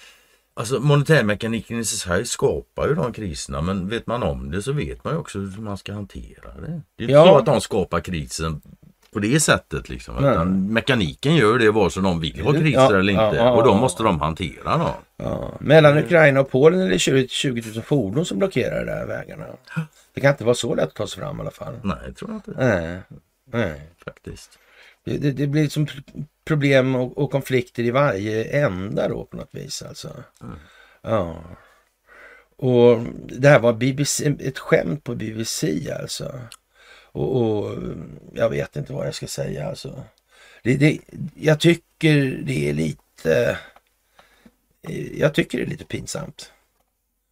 alltså 0.54 0.80
monetärmekaniken 0.80 1.78
i 1.78 1.84
sig 1.84 2.26
skapar 2.26 2.88
ju 2.88 2.94
de 2.94 3.12
kriserna. 3.12 3.60
Men 3.60 3.88
vet 3.88 4.06
man 4.06 4.22
om 4.22 4.50
det 4.50 4.62
så 4.62 4.72
vet 4.72 5.04
man 5.04 5.12
ju 5.12 5.18
också 5.18 5.38
hur 5.38 5.62
man 5.62 5.78
ska 5.78 5.92
hantera 5.92 6.54
det. 6.60 6.82
Det 6.96 7.04
är 7.04 7.08
inte 7.08 7.12
Ja. 7.12 7.24
så 7.24 7.38
att 7.38 7.46
de 7.46 7.60
skapar 7.60 8.00
krisen 8.00 8.60
på 9.12 9.18
det 9.18 9.40
sättet 9.40 9.88
liksom. 9.88 10.14
Nej. 10.20 10.32
Utan 10.32 10.72
mekaniken 10.72 11.34
gör 11.34 11.58
det 11.58 11.70
vare 11.70 11.90
sig 11.90 12.02
de 12.02 12.20
vill 12.20 12.40
ha 12.40 12.52
kriser 12.52 12.80
Ja, 12.80 12.98
eller 12.98 13.12
ja, 13.12 13.26
inte. 13.26 13.36
ja, 13.36 13.50
och 13.50 13.64
då 13.64 13.70
ja. 13.70 13.80
måste 13.80 14.02
de 14.02 14.20
hantera. 14.20 14.94
Ja. 15.16 15.52
Mellan 15.60 15.98
Ukraina 15.98 16.40
och 16.40 16.50
Polen 16.50 16.80
är 16.80 16.88
det 16.88 16.98
20, 16.98 17.28
20 17.28 17.62
000 17.74 17.82
fordon 17.82 18.24
som 18.24 18.38
blockerar 18.38 18.84
de 18.84 18.92
där 18.92 19.06
vägarna. 19.06 19.46
Det 20.14 20.20
kan 20.20 20.30
inte 20.30 20.44
vara 20.44 20.54
så 20.54 20.74
lätt 20.74 20.88
att 20.88 20.94
ta 20.94 21.06
sig 21.06 21.22
fram 21.22 21.38
i 21.38 21.40
alla 21.40 21.50
fall. 21.50 21.74
Nej, 21.82 21.96
jag 22.06 22.16
tror 22.16 22.34
inte 22.34 22.52
Nej. 22.58 23.00
Nej. 23.52 23.80
faktiskt. 24.04 24.58
Det, 25.04 25.18
det, 25.18 25.32
det 25.32 25.46
blir 25.46 25.68
som 25.68 25.86
problem 26.44 26.94
och, 26.94 27.18
och 27.18 27.30
konflikter 27.30 27.82
i 27.82 27.90
varje 27.90 28.44
ända 28.44 29.08
då 29.08 29.24
på 29.24 29.36
något 29.36 29.54
vis 29.54 29.82
alltså. 29.82 30.08
Ja. 31.02 31.36
Och 32.56 32.98
det 33.28 33.48
här 33.48 33.58
var 33.58 33.72
BBC, 33.72 34.34
ett 34.40 34.58
skämt 34.58 35.04
på 35.04 35.14
BBC 35.14 35.90
alltså. 36.00 36.40
Och, 37.12 37.36
och 37.42 37.78
jag 38.32 38.50
vet 38.50 38.76
inte 38.76 38.92
vad 38.92 39.06
jag 39.06 39.14
ska 39.14 39.26
säga 39.26 39.68
alltså. 39.68 40.02
Det, 40.62 40.76
det, 40.76 40.98
jag 41.34 41.60
tycker 41.60 42.40
det 42.44 42.68
är 42.70 42.74
lite... 42.74 43.58
eh, 44.88 45.18
Jag 45.20 45.34
tycker 45.34 45.58
det 45.58 45.64
är 45.64 45.68
lite 45.68 45.84
pinsamt 45.84 46.52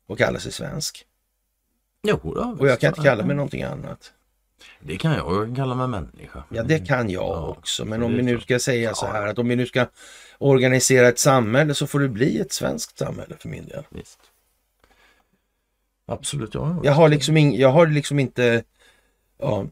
att 0.09 0.19
kalla 0.19 0.39
sig 0.39 0.53
svensk. 0.53 1.07
Jo, 2.03 2.19
då, 2.23 2.57
Och 2.61 2.69
jag 2.69 2.81
kan 2.81 2.89
inte 2.89 3.03
kalla 3.03 3.25
mig 3.25 3.37
någonting 3.37 3.63
annat. 3.63 4.13
Det 4.81 4.97
kan 4.97 5.13
jag. 5.13 5.35
Jag 5.37 5.47
kan 5.47 5.57
kalla 5.57 5.75
mig 5.75 5.89
människa. 5.89 6.45
Ja, 6.51 6.63
det 6.63 6.79
kan 6.87 7.11
jag 7.11 7.23
Ja, 7.23 7.47
också. 7.47 7.85
Men 7.85 8.03
om 8.03 8.15
vi 8.17 8.23
nu 8.23 8.41
ska 8.41 8.59
säga 8.59 8.95
så 8.95 9.07
Ja. 9.07 9.13
här 9.13 9.27
att 9.27 9.39
om 9.39 9.49
vi 9.49 9.57
nu 9.57 9.67
ska 9.67 9.87
organisera 10.39 11.09
ett 11.09 11.19
samhälle 11.19 11.75
så 11.75 11.87
får 11.87 12.01
det 12.01 12.09
bli 12.09 12.39
ett 12.41 12.53
svenskt 12.53 12.99
samhälle 12.99 13.37
för 13.39 13.49
min 13.49 13.67
del. 13.67 13.85
Visst. 13.91 14.19
Absolut, 16.07 16.55
ja. 16.55 16.81
Jag 16.85 16.93
har 16.93 17.09
liksom, 17.09 17.37
ing, 17.37 17.57
jag 17.57 17.69
har 17.69 17.87
liksom 17.87 18.19
inte 18.19 18.63
ja, 19.41 19.67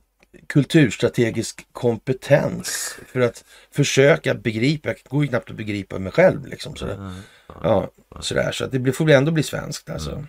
kulturstrategisk 0.46 1.66
kompetens 1.72 2.98
för 3.06 3.20
att 3.20 3.44
försöka 3.70 4.34
begripa. 4.34 4.88
Jag 4.88 4.96
går 5.08 5.22
ju 5.22 5.28
knappt 5.28 5.50
att 5.50 5.56
begripa 5.56 5.98
mig 5.98 6.12
själv 6.12 6.46
liksom. 6.46 6.76
Sådär. 6.76 6.96
Nej, 6.96 7.22
Ja, 7.62 7.90
sådär. 8.20 8.52
Så 8.52 8.64
att 8.64 8.72
det 8.72 8.92
får 8.92 9.10
ändå 9.10 9.32
bli 9.32 9.42
svenskt 9.42 9.90
alltså. 9.90 10.10
Mm. 10.10 10.26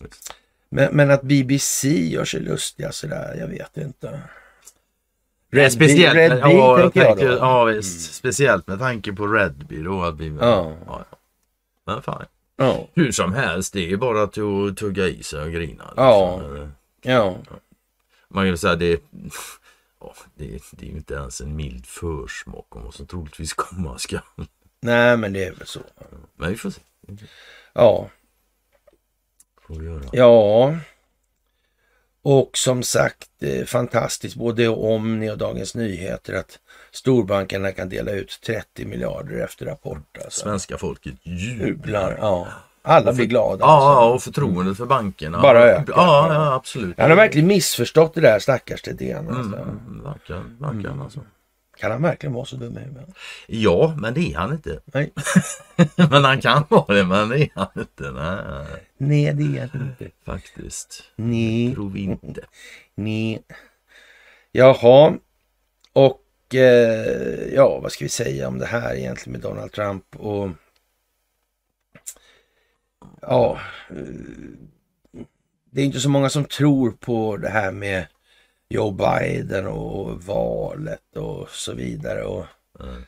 Men 0.00 0.10
Men, 0.68 0.96
men 0.96 1.10
att 1.10 1.22
BBC 1.22 1.88
gör 1.88 2.24
sig 2.24 2.40
lustiga 2.40 2.92
sådär, 2.92 3.36
jag 3.38 3.48
vet 3.48 3.76
inte. 3.76 4.20
Redby, 5.50 5.70
speciellt, 5.70 6.16
Redby 6.16 6.38
ja, 6.40 6.80
jag 6.80 6.92
tänker 6.92 7.08
jag 7.08 7.18
tänker, 7.18 7.36
ja, 7.36 7.64
visst, 7.64 8.14
speciellt 8.14 8.66
med 8.66 8.78
tanke 8.78 9.12
på 9.12 9.26
Redby 9.26 9.82
då. 9.82 10.02
Att 10.02 10.20
vi, 10.20 10.36
Ja. 10.40 10.76
ja. 10.86 11.04
Men 11.86 12.02
fan. 12.02 12.24
Ja. 12.56 12.88
Hur 12.94 13.12
som 13.12 13.32
helst, 13.34 13.72
det 13.72 13.92
är 13.92 13.96
bara 13.96 14.22
att 14.22 14.32
tugga 14.76 15.08
i 15.08 15.22
sig 15.22 15.42
och 15.42 15.52
grina. 15.52 15.92
Ja. 15.96 16.36
liksom. 16.36 16.72
ja. 17.02 17.36
Man 18.28 18.46
kan 18.46 18.58
säga 18.58 18.76
det, 18.76 19.02
ja, 20.00 20.14
det, 20.34 20.62
det 20.72 20.86
är 20.86 20.90
ju 20.90 20.96
inte 20.96 21.14
ens 21.14 21.40
en 21.40 21.56
mild 21.56 21.86
försmak 21.86 22.76
om 22.76 22.84
vad 22.84 22.94
som 22.94 23.06
troligtvis 23.06 23.52
komma 23.52 23.98
skall. 23.98 24.20
Nej, 24.80 25.16
men 25.16 25.32
det 25.32 25.44
är 25.44 25.54
väl 25.54 25.66
så. 25.66 25.80
Men 26.36 26.50
vi 26.50 26.56
får 26.56 26.70
se. 26.70 26.80
Ja. 27.72 28.10
Får 29.66 29.74
vi 29.74 29.86
göra. 29.86 30.04
Ja. 30.12 30.76
Och 32.22 32.58
som 32.58 32.82
sagt, 32.82 33.30
eh, 33.40 33.64
fantastiskt 33.64 34.36
både 34.36 34.68
Omni 34.68 35.30
och 35.30 35.38
Dagens 35.38 35.74
Nyheter 35.74 36.34
att 36.34 36.58
storbankerna 36.90 37.72
kan 37.72 37.88
dela 37.88 38.12
ut 38.12 38.40
30 38.46 38.84
miljarder 38.84 39.44
efter 39.44 39.66
rapport. 39.66 40.18
Alltså. 40.24 40.40
Svenska 40.40 40.78
folket 40.78 41.14
Jublar. 41.22 41.66
jublar. 41.66 42.18
Ja. 42.20 42.48
Alla 42.86 43.12
blir 43.12 43.26
glada. 43.26 43.64
Ja, 43.64 43.66
alltså. 43.68 44.14
och 44.14 44.22
förtroendet 44.22 44.76
för 44.76 44.86
bankerna. 44.86 45.40
Bara 45.40 45.58
ökar. 45.58 45.94
Ja, 45.96 46.34
ja 46.34 46.54
absolut. 46.54 46.98
Han 46.98 47.10
har 47.10 47.16
verkligen 47.16 47.46
missförstått 47.46 48.14
det 48.14 48.20
där 48.20 48.38
stackars 48.38 48.82
Thedéen. 48.82 49.28
Alltså. 49.28 49.56
Mm, 49.56 49.80
mm, 49.86 50.02
verkligen, 50.04 50.56
verkligen 50.60 51.00
alltså. 51.00 51.20
Kan 51.76 51.90
han 51.90 52.02
verkligen 52.02 52.32
vara 52.32 52.44
så 52.44 52.56
dum 52.56 52.78
i 52.78 52.80
huvudet? 52.80 53.08
Ja, 53.46 53.94
men 53.98 54.14
det 54.14 54.32
är 54.32 54.36
han 54.36 54.52
inte. 54.52 54.80
Nej. 54.84 55.12
men 56.10 56.24
han 56.24 56.40
kan 56.40 56.64
vara 56.68 56.94
det, 56.94 57.04
men 57.04 57.28
det 57.28 57.38
är 57.38 57.48
han 57.54 57.68
inte. 57.74 58.10
Nej, 58.10 58.66
Nej, 58.96 59.32
det 59.34 59.58
är 59.58 59.68
han 59.72 59.82
inte. 59.82 60.14
faktiskt. 60.26 61.02
Nej. 61.16 61.74
Tror 61.74 61.96
inte. 61.96 62.40
Nej. 62.94 63.42
Jaha. 64.52 65.14
Och 65.92 66.54
eh, 66.54 67.54
ja, 67.54 67.80
vad 67.82 67.92
ska 67.92 68.04
vi 68.04 68.08
säga 68.08 68.48
om 68.48 68.58
det 68.58 68.66
här 68.66 68.94
egentligen 68.94 69.32
med 69.32 69.50
Donald 69.50 69.72
Trump 69.72 70.04
och 70.16 70.48
ja, 73.22 73.60
eh, 73.90 73.96
det 75.70 75.80
är 75.80 75.84
inte 75.84 76.00
så 76.00 76.08
många 76.10 76.28
som 76.28 76.44
tror 76.44 76.90
på 76.90 77.36
det 77.36 77.48
här 77.48 77.72
med 77.72 78.06
Joe 78.68 78.90
Biden 78.90 79.66
och 79.66 80.22
valet 80.22 81.16
och 81.16 81.48
så 81.50 81.74
vidare. 81.74 82.24
Och, 82.24 82.46
Mm. 82.80 83.02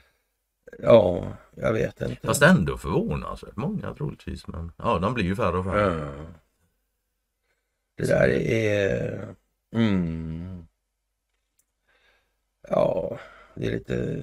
ja, 0.79 1.33
jag 1.55 1.73
vet 1.73 2.01
inte. 2.01 2.27
Fast 2.27 2.43
ändå 2.43 2.79
förvånansvärt 2.79 3.57
många 3.57 3.95
troligtvis. 3.95 4.47
Men 4.47 4.73
ja, 4.79 4.99
de 4.99 5.15
blir 5.15 5.25
ju 5.25 5.37
färre 5.37 5.59
och 5.59 5.65
färre. 5.65 6.13
Ja. 6.17 6.25
Det 7.97 8.07
där 8.07 8.29
är... 8.29 9.35
Mm. 9.75 10.67
Ja, 12.69 13.19
det 13.55 13.67
är 13.67 13.71
lite 13.71 14.23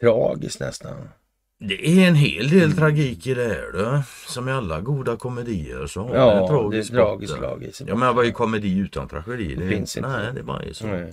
tragiskt 0.00 0.60
nästan. 0.60 1.08
Det 1.58 1.88
är 1.88 2.08
en 2.08 2.14
hel 2.14 2.48
del 2.48 2.72
tragik 2.76 3.26
i 3.26 3.34
det 3.34 3.44
här 3.48 3.72
du. 3.72 4.02
Som 4.26 4.48
i 4.48 4.52
alla 4.52 4.80
goda 4.80 5.16
komedier 5.16 5.86
så 5.86 6.00
har 6.02 6.08
det 6.08 6.14
en 6.20 6.20
Ja, 6.26 6.34
det 6.34 6.44
är 6.44 6.48
tragisk 6.48 6.90
tragiskt 6.92 7.32
botten. 7.34 7.50
lag 7.50 7.62
i 7.62 7.72
sig. 7.72 7.86
Ja 7.88 7.94
men 7.94 8.16
vad 8.16 8.26
är 8.26 8.30
komedi 8.30 8.78
utan 8.78 9.08
tragedi? 9.08 9.54
Det 9.54 9.68
finns 9.68 9.96
inte. 9.96 10.08
Nej, 10.08 10.32
det 10.34 10.42
bara 10.42 10.62
är 10.62 10.72
så. 10.72 10.86
Nej. 10.86 11.12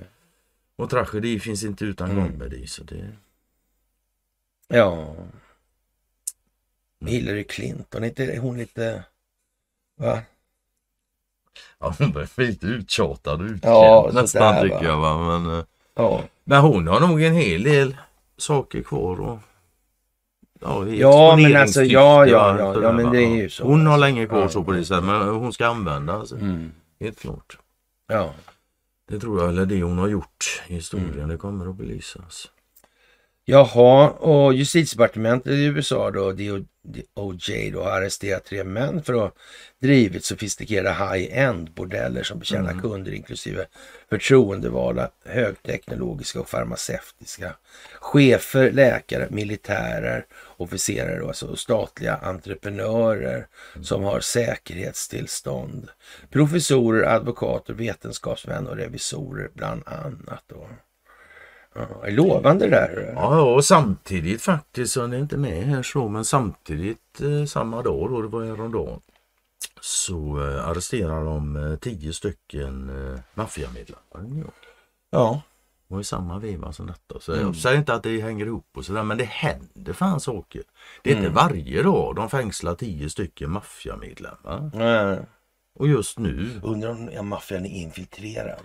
Och 0.75 0.89
tragedi 0.89 1.39
finns 1.39 1.63
inte 1.63 1.85
utan 1.85 2.11
Mm. 2.11 2.31
komedi. 2.31 2.67
Så 2.67 2.83
det... 2.83 3.09
Ja. 4.67 5.15
Hillary 7.05 7.43
Clinton, 7.43 8.03
inte 8.03 8.37
hon 8.41 8.57
lite... 8.57 9.03
Va? 9.97 10.19
Ja, 11.79 11.95
hon 11.99 12.11
börjar 12.11 12.29
bli 12.35 12.47
lite 12.47 12.65
uttjatad 12.65 13.41
och 13.41 13.45
utkänd 13.45 13.73
Ja, 13.75 14.09
nästan 14.13 14.61
tycker 14.61 14.83
jag. 14.83 14.97
Va? 15.01 15.39
Men, 15.39 15.59
eh, 15.59 15.65
Ja. 15.95 16.23
men 16.43 16.61
hon 16.61 16.87
har 16.87 16.99
nog 16.99 17.21
en 17.23 17.33
hel 17.33 17.63
del 17.63 17.97
saker 18.37 18.83
kvar. 18.83 19.19
Och, 19.21 19.39
ja, 20.87 21.35
men 21.35 21.55
alltså, 21.55 21.83
ja, 21.83 22.25
ja, 22.25 22.55
ja, 22.59 22.81
ja, 22.81 22.91
men 22.91 23.11
det 23.11 23.23
är 23.23 23.35
ju 23.35 23.49
så. 23.49 23.63
Hon 23.63 23.85
har 23.87 23.97
länge 23.97 24.25
kvar 24.27 24.47
så 24.47 24.63
på 24.63 24.71
det 24.71 24.85
sättet. 24.85 25.03
Men 25.03 25.27
hon 25.27 25.53
ska 25.53 25.65
användas. 25.67 26.31
Mm. 26.31 26.71
Helt 26.99 27.19
klart. 27.19 27.57
Ja. 28.07 28.33
Det 29.09 29.19
tror 29.19 29.39
jag, 29.41 29.49
eller 29.49 29.65
det 29.65 29.81
hon 29.83 29.97
har 29.97 30.07
gjort 30.07 30.61
i 30.67 30.73
historien, 30.73 31.13
Mm. 31.13 31.29
det 31.29 31.37
kommer 31.37 31.69
att 31.69 31.75
belysas. 31.75 32.49
Jaha, 33.45 34.09
och 34.09 34.53
justitiedepartementet 34.53 35.51
i 35.51 35.63
USA 35.65 36.11
då, 36.11 36.31
DOJ 36.31 37.71
då, 37.71 37.83
har 37.83 37.91
arresterat 37.91 38.45
tre 38.45 38.63
män 38.63 39.03
för 39.03 39.13
att 39.13 39.19
ha 39.19 39.31
drivit 39.81 40.25
sofistikerade 40.25 40.89
high-end 40.93 41.71
bordeller 41.73 42.23
som 42.23 42.39
betjänar 42.39 42.71
Mm. 42.71 42.81
kunder 42.81 43.11
inklusive 43.11 43.65
förtroendevalda, 44.09 45.09
högteknologiska 45.25 46.39
och 46.39 46.49
farmaceutiska 46.49 47.55
chefer, 47.99 48.71
läkare, 48.71 49.27
militärer, 49.31 50.25
officerare 50.57 51.21
och 51.21 51.27
alltså 51.27 51.55
statliga 51.55 52.15
entreprenörer 52.15 53.47
som 53.81 54.03
har 54.03 54.19
säkerhetstillstånd. 54.19 55.89
Professorer, 56.29 57.15
advokater, 57.15 57.73
vetenskapsmän 57.73 58.67
och 58.67 58.77
revisorer 58.77 59.49
bland 59.53 59.87
annat. 59.87 60.43
Då. 60.47 60.67
Ja, 61.75 62.07
är 62.07 62.11
lovande 62.11 62.69
där. 62.69 63.13
Ja, 63.15 63.41
och 63.41 63.65
samtidigt 63.65 64.41
faktiskt, 64.41 64.95
det 64.95 65.01
är 65.01 65.15
inte 65.15 65.37
med 65.37 65.63
här 65.63 65.83
så, 65.83 66.07
men 66.07 66.25
samtidigt 66.25 67.21
eh, 67.21 67.45
samma 67.45 67.81
dag 67.81 68.09
då, 68.09 68.21
det 68.21 68.27
var 68.27 68.45
häromdagen, 68.45 68.99
så 69.81 70.15
eh, 70.47 70.67
arresterar 70.69 71.25
de 71.25 71.55
eh, 71.55 71.75
tio 71.75 72.13
stycken 72.13 72.89
eh, 72.89 73.19
maffiamedlemmar. 73.33 74.51
Ja. 75.09 75.41
Och 75.93 76.01
i 76.01 76.03
samma 76.03 76.39
veva 76.39 76.71
som 76.73 76.87
detta. 76.87 77.19
Så 77.19 77.33
Mm. 77.33 77.45
jag 77.45 77.55
säger 77.55 77.77
inte 77.77 77.93
att 77.93 78.03
det 78.03 78.21
hänger 78.21 78.45
ihop 78.45 78.67
och 78.77 78.85
sådär, 78.85 79.03
men 79.03 79.17
det 79.17 79.23
händer 79.23 79.93
fan 79.93 80.19
saker. 80.19 80.63
Det 81.03 81.09
är 81.11 81.13
Mm. 81.15 81.25
inte 81.25 81.35
varje 81.35 81.83
dag 81.83 82.15
de 82.15 82.29
fängslar 82.29 82.75
tio 82.75 83.09
stycken 83.09 83.51
maffiamedlemmar. 83.51 85.25
Och 85.75 85.87
just 85.87 86.17
nu, 86.19 86.59
Undrar 86.63 87.19
om 87.19 87.27
maffian 87.27 87.65
är 87.65 87.69
infiltrerad. 87.69 88.59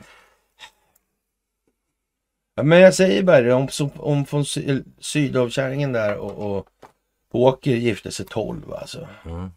Ja, 2.54 2.62
men 2.62 2.78
jag 2.80 2.94
säger 2.94 3.22
bara 3.22 3.40
det, 3.40 3.52
om, 3.54 3.68
om 3.96 4.24
från 4.26 4.44
sy, 4.44 4.82
Sydavkärringen 4.98 5.92
där 5.92 6.16
och, 6.16 6.56
och 6.58 6.68
Åker 7.32 7.70
gifte 7.76 8.10
sig 8.12 8.26
12 8.26 8.72
alltså. 8.72 9.08
mm, 9.24 9.50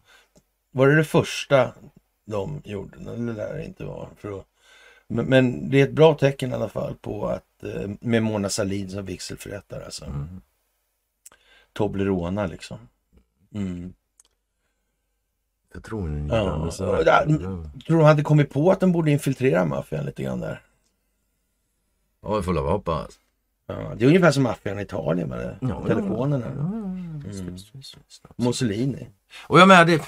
Var 0.72 0.88
det 0.88 0.96
det 0.96 1.04
första 1.04 1.74
de 2.26 2.62
gjorde? 2.66 2.98
Det 2.98 3.34
lär 3.34 3.54
det 3.54 3.66
inte 3.66 3.86
vara. 3.86 4.10
För 4.18 4.40
att, 4.40 4.46
men, 5.16 5.70
det 5.70 5.80
är 5.80 5.84
ett 5.84 5.92
bra 5.92 6.14
tecken 6.18 6.52
i 6.52 6.54
alla 6.54 6.70
fall 6.70 6.96
på 6.96 7.28
att 7.28 7.64
eh, 7.64 7.90
med 8.02 8.24
Mona 8.24 8.50
Sahlin 8.50 8.90
som 8.90 9.06
vigselförrättare 9.06 9.86
alltså. 9.86 10.06
mm. 10.06 10.42
Toblerona 11.74 12.46
liksom. 12.48 12.78
Mm. 13.54 13.94
jag 15.74 15.84
tror 15.84 16.08
ni 16.08 16.28
Ja. 16.28 16.70
ja. 16.80 17.04
där- 17.04 17.26
Tror 17.88 17.98
de 17.98 18.06
hade 18.06 18.24
kommit 18.24 18.50
på 18.50 18.72
att 18.72 18.80
de 18.80 18.92
borde 18.92 19.12
infiltrera 19.12 19.66
maffian 19.66 20.06
lite 20.06 20.24
grann 20.24 20.40
där? 20.40 20.62
Ja, 22.22 22.36
vi 22.38 22.44
får 22.44 22.58
att 22.58 22.72
hoppas. 22.72 23.20
Ja, 23.68 23.94
det 23.98 24.04
är 24.06 24.08
ungefär 24.08 24.32
som 24.32 24.44
maffian 24.44 24.80
i 24.80 24.82
Italien 24.82 25.30
med 25.30 25.40
det. 25.40 25.58
Ja, 25.62 25.84
telefonerna. 25.88 26.46
Ja, 26.46 26.52
ja, 26.54 26.92
Mm. 27.24 27.56
Mussolini. 28.36 29.08
Och 29.48 29.60
jag 29.60 29.68
menar, 29.68 29.86
det, 29.86 30.02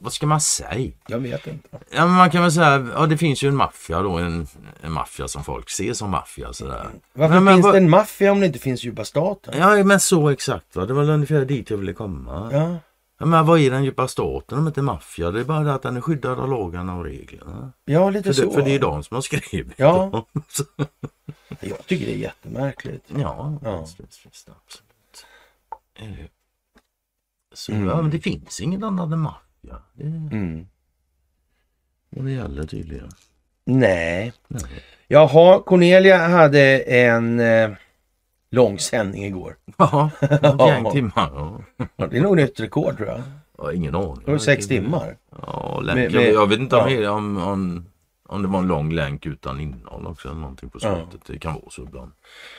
vad 0.00 0.12
ska 0.12 0.26
man 0.26 0.40
säga? 0.40 0.92
Jag 1.06 1.18
vet 1.18 1.46
inte. 1.46 1.68
Ja, 1.90 2.06
men 2.06 2.14
man 2.14 2.30
kan 2.30 2.42
väl 2.42 2.52
säga, 2.52 2.88
ja 2.94 3.06
det 3.06 3.16
finns 3.16 3.42
ju 3.42 3.48
en 3.48 3.56
maffia 3.56 4.02
då, 4.02 4.18
en, 4.18 4.46
en 4.80 4.92
maffia 4.92 5.28
som 5.28 5.44
folk 5.44 5.70
ser 5.70 5.92
som 5.92 6.10
maffia 6.10 6.52
sådär. 6.52 6.90
Varför 7.12 7.34
Men- 7.34 7.44
men 7.44 7.54
finns 7.54 7.64
vad- 7.64 7.74
det 7.74 7.78
en 7.78 7.90
maffia 7.90 8.32
om 8.32 8.40
det 8.40 8.46
inte 8.46 8.58
finns 8.58 8.84
djupa 8.84 9.04
staten? 9.04 9.54
Ja 9.58 9.84
men 9.84 10.00
så 10.00 10.28
exakt 10.28 10.76
va, 10.76 10.86
det 10.86 10.94
var 10.94 11.10
ungefär 11.10 11.44
dit 11.44 11.70
jag 11.70 11.76
ville 11.78 11.92
komma. 11.92 12.48
Ja. 12.52 12.76
Ja, 13.18 13.26
men 13.26 13.46
vad 13.46 13.60
är 13.60 13.70
den 13.70 13.84
djupa 13.84 14.08
staten 14.08 14.58
om 14.58 14.66
inte 14.66 14.82
maffia? 14.82 15.30
Det 15.30 15.40
är 15.40 15.44
bara 15.44 15.60
det 15.64 15.74
att 15.74 15.82
den 15.82 15.96
är 15.96 16.00
skyddad 16.00 16.40
av 16.40 16.48
lagarna 16.48 16.96
och 16.96 17.04
reglerna. 17.04 17.72
ja 17.84 18.10
lite 18.10 18.24
För 18.28 18.32
så. 18.32 18.44
det, 18.48 18.52
för 18.54 18.62
det 18.62 18.74
är 18.74 18.78
de 18.78 19.02
som 19.02 19.14
har 19.14 19.22
skrivit 19.22 19.74
Ja. 19.76 20.10
dem. 20.12 20.24
Jag 21.60 21.86
tycker 21.86 22.06
det 22.06 22.12
är 22.14 22.18
jättemärkligt. 22.18 23.04
ja, 23.06 23.58
Ja. 23.64 23.78
Absolut. 23.80 24.18
Eh, 25.94 26.06
Så 27.54 27.72
Mm. 27.72 27.88
ja, 27.88 28.02
men 28.02 28.10
det 28.10 28.20
finns 28.20 28.60
inget 28.60 28.82
annat 28.82 29.12
än 29.12 29.18
maffia. 29.18 29.40
Det, 29.62 30.04
Mm. 30.04 30.66
och 32.16 32.24
det 32.24 32.30
gäller 32.32 32.64
tydligen. 32.64 33.08
Nej. 33.64 34.32
Nej. 34.48 34.62
Jaha, 35.08 35.62
Cornelia 35.62 36.18
hade 36.28 36.78
en 36.80 37.40
eh, 37.40 37.70
lång 38.50 38.78
sändning 38.78 39.24
igår. 39.24 39.56
Ja, 39.76 40.10
ett 40.20 40.60
gäng 40.60 40.90
timmar. 40.90 41.30
Ja. 41.34 41.60
Ja, 41.96 42.06
Det 42.06 42.16
är 42.16 42.22
nog 42.22 42.36
nytt 42.36 42.60
rekord 42.60 42.96
tror 42.96 43.08
jag. 43.08 43.22
Har 43.58 43.72
ingen 43.72 43.94
aning. 43.94 44.22
Det 44.24 44.30
var 44.30 44.38
sex 44.38 44.68
timmar. 44.68 45.16
Ja, 45.46 45.80
länk. 45.80 45.96
Med- 45.96 46.04
jag, 46.12 46.22
med- 46.22 46.32
jag 46.32 46.46
vet 46.46 46.58
inte 46.58 46.76
om, 46.76 46.90
ja. 46.94 47.10
om, 47.10 47.36
om, 47.36 47.86
om 48.26 48.42
det 48.42 48.48
var 48.48 48.58
en 48.58 48.66
lång 48.66 48.92
länk 48.92 49.26
utan 49.26 49.60
innehåll 49.60 50.06
också 50.06 50.28
eller 50.28 50.40
någonting 50.40 50.70
på 50.70 50.78
Ja. 50.82 50.94
slutet. 50.96 51.26
Det 51.26 51.38
kan 51.38 51.54
vara 51.54 51.70
så 51.70 51.82
ibland. 51.82 52.12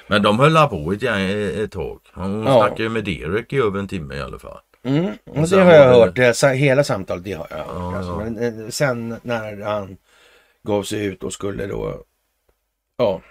Men 0.07 0.21
de 0.23 0.39
höll 0.39 0.67
på 0.69 0.91
ett, 0.93 1.03
ett 1.03 1.71
tag. 1.71 1.99
Hon 2.13 2.43
Ja. 2.43 2.59
snackade 2.59 2.83
ju 2.83 2.89
med 2.89 3.03
Derek 3.05 3.53
i 3.53 3.57
över 3.57 3.79
en 3.79 3.87
timme 3.87 4.15
i 4.15 4.21
alla 4.21 4.39
fall. 4.39 4.59
Mm. 4.84 5.11
Och 5.25 5.47
det 5.49 5.61
har 5.61 5.73
jag 5.73 5.93
hört. 5.93 6.15
Det, 6.15 6.55
hela 6.55 6.84
samtalet 6.84 7.23
det 7.23 7.34
har 7.34 7.47
jag 7.49 7.57
hört. 7.57 7.67
Ja, 7.69 7.97
alltså. 7.97 8.15
Men, 8.15 8.61
eh, 8.63 8.69
sen 8.69 9.15
när 9.21 9.61
han 9.61 9.97
gav 10.63 10.84
sig 10.84 11.05
ut 11.05 11.23
och 11.23 11.34
skulle 11.34 11.65
då 11.67 12.03
ja, 12.97 13.21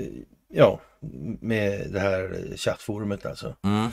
eh, 0.00 0.06
ja, 0.48 0.80
med 1.40 1.86
det 1.90 2.00
här 2.00 2.36
chattforumet 2.56 3.26
alltså. 3.26 3.54
Mm. 3.64 3.88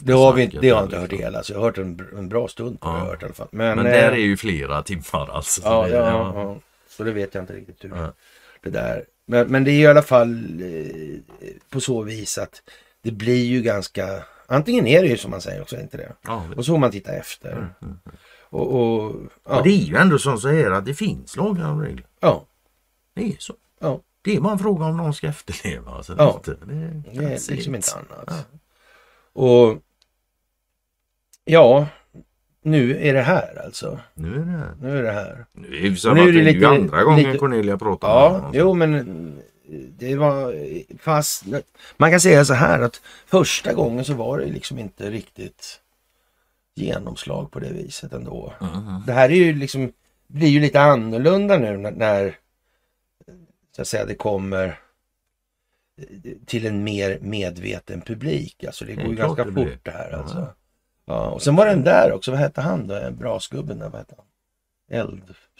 Det 0.00 0.12
har, 0.12 0.32
vi, 0.32 0.42
inte- 0.42 0.58
det 0.60 0.68
har 0.70 0.76
jag 0.78 0.86
inte 0.86 0.98
hört 0.98 1.12
hela, 1.12 1.42
så 1.42 1.52
jag 1.52 1.58
har 1.58 1.64
hört 1.66 1.78
en, 1.78 2.08
en 2.18 2.28
bra 2.28 2.48
stund 2.48 2.80
på 2.80 2.88
Ja. 2.88 2.90
har 2.92 2.98
jag 2.98 3.06
hört 3.06 3.22
i 3.22 3.24
alla 3.24 3.34
fall. 3.34 3.48
Men, 3.50 3.76
Men 3.76 3.86
eh, 3.86 3.92
där 3.92 4.12
är 4.12 4.16
ju 4.16 4.36
flera 4.36 4.82
timmar 4.82 5.30
alltså. 5.30 5.60
Ja, 5.64 5.88
ja, 5.88 5.96
ja, 5.96 6.32
ja. 6.34 6.56
Så 6.88 7.04
det 7.04 7.12
vet 7.12 7.34
jag 7.34 7.42
inte 7.42 7.52
riktigt 7.52 7.84
hur 7.84 7.96
Ja. 7.96 8.12
det 8.62 8.70
där. 8.70 9.04
Men, 9.26 9.46
men 9.48 9.64
det 9.64 9.70
är 9.70 9.80
i 9.80 9.86
alla 9.86 10.02
fall 10.02 10.60
eh, 10.62 11.46
på 11.70 11.80
så 11.80 12.02
vis 12.02 12.38
att 12.38 12.62
det 13.02 13.10
blir 13.10 13.44
ju 13.44 13.62
ganska, 13.62 14.22
antingen 14.46 14.86
är 14.86 15.02
det 15.02 15.08
ju 15.08 15.16
som 15.16 15.30
man 15.30 15.40
säger 15.40 15.62
också, 15.62 15.76
inte 15.80 15.96
det? 15.96 16.12
Ja, 16.26 16.44
Och 16.56 16.64
så 16.64 16.72
får 16.72 16.78
man 16.78 16.90
titta 16.90 17.12
efter. 17.12 17.74
Och, 18.40 18.74
och, 18.74 19.14
ja, 19.44 19.56
Och 19.58 19.62
det 19.64 19.70
är 19.70 19.76
ju 19.84 19.96
ändå 19.96 20.18
som 20.18 20.38
så 20.38 20.48
här 20.48 20.70
att 20.70 20.84
det 20.84 20.94
finns 20.94 21.36
lagar 21.36 21.72
och 21.72 21.80
regler. 21.80 22.06
ja, 22.20 22.44
Det 23.14 23.24
är 23.24 23.36
så. 23.38 23.54
ja, 23.80 24.00
Det 24.22 24.36
är 24.36 24.40
bara 24.40 24.52
en 24.52 24.58
fråga 24.58 24.84
om 24.84 24.96
någon 24.96 25.14
ska 25.14 25.26
efterleva. 25.26 25.90
Alltså, 25.90 26.14
Ja. 26.18 26.34
inte, 26.36 26.50
det, 26.66 27.02
det 27.12 27.24
är 27.24 27.52
liksom 27.52 27.74
inte 27.74 27.88
annat. 27.94 28.48
Och 29.32 29.78
ja, 31.44 31.86
nu 32.62 32.96
är 33.08 33.14
det 33.14 33.22
här 33.22 33.62
alltså. 33.64 33.98
Nu 34.14 34.34
är 34.34 34.38
det 34.38 34.50
här. 34.52 34.74
Nu 34.80 34.98
är 34.98 35.02
det 35.02 35.12
här. 35.12 35.46
Nu 35.52 35.66
är 35.66 35.70
det, 35.70 36.14
nu 36.14 36.20
är 36.20 36.26
det 36.26 36.32
det 36.32 36.38
är 36.40 36.44
ju 36.44 36.52
lite- 36.52 36.68
andra 36.68 37.02
gången 37.04 37.24
lite- 37.26 37.38
Cornelia 37.38 37.78
pratar 37.78 38.08
Ja, 38.08 38.28
honom. 38.28 38.50
jo 38.54 38.74
men 38.74 39.42
det 39.98 40.16
var 40.16 40.54
fast 40.98 41.44
man 41.96 42.10
kan 42.10 42.20
säga 42.20 42.44
så 42.44 42.54
här 42.54 42.80
att 42.80 43.00
första 43.26 43.72
gången 43.72 44.04
så 44.04 44.14
var 44.14 44.38
det 44.38 44.46
liksom 44.46 44.78
inte 44.78 45.10
riktigt 45.10 45.80
genomslag 46.74 47.50
på 47.50 47.60
det 47.60 47.72
viset 47.72 48.12
ändå. 48.12 48.52
Mhm. 48.60 49.02
Det 49.06 49.12
här 49.12 49.30
är 49.30 49.34
ju 49.34 49.54
liksom, 49.54 49.92
blir 50.26 50.48
ju 50.48 50.60
lite 50.60 50.80
annorlunda 50.80 51.58
nu 51.58 51.76
när, 51.76 51.90
när 51.90 52.38
så 53.76 53.82
att 53.82 53.88
säga 53.88 54.04
det 54.04 54.14
kommer 54.14 54.78
till 56.46 56.66
en 56.66 56.84
mer 56.84 57.18
medveten 57.20 58.00
publik. 58.00 58.64
Alltså 58.64 58.84
det 58.84 58.94
går 58.94 59.06
ju 59.06 59.16
klart 59.16 59.36
ganska 59.36 59.44
blir. 59.44 59.64
fort 59.64 59.84
det 59.84 59.90
här 59.90 60.10
Ja. 60.10 60.16
alltså. 60.16 60.54
Ja, 61.04 61.30
och 61.30 61.42
sen 61.42 61.56
var 61.56 61.66
den 61.66 61.84
där 61.84 62.12
också, 62.12 62.30
vad 62.30 62.40
hette 62.40 62.60
han 62.60 62.86
då? 62.86 63.10
Brasgubben 63.10 63.78
där, 63.78 63.88
vad 63.88 63.98
hette 64.00 64.14
han? 64.16 64.26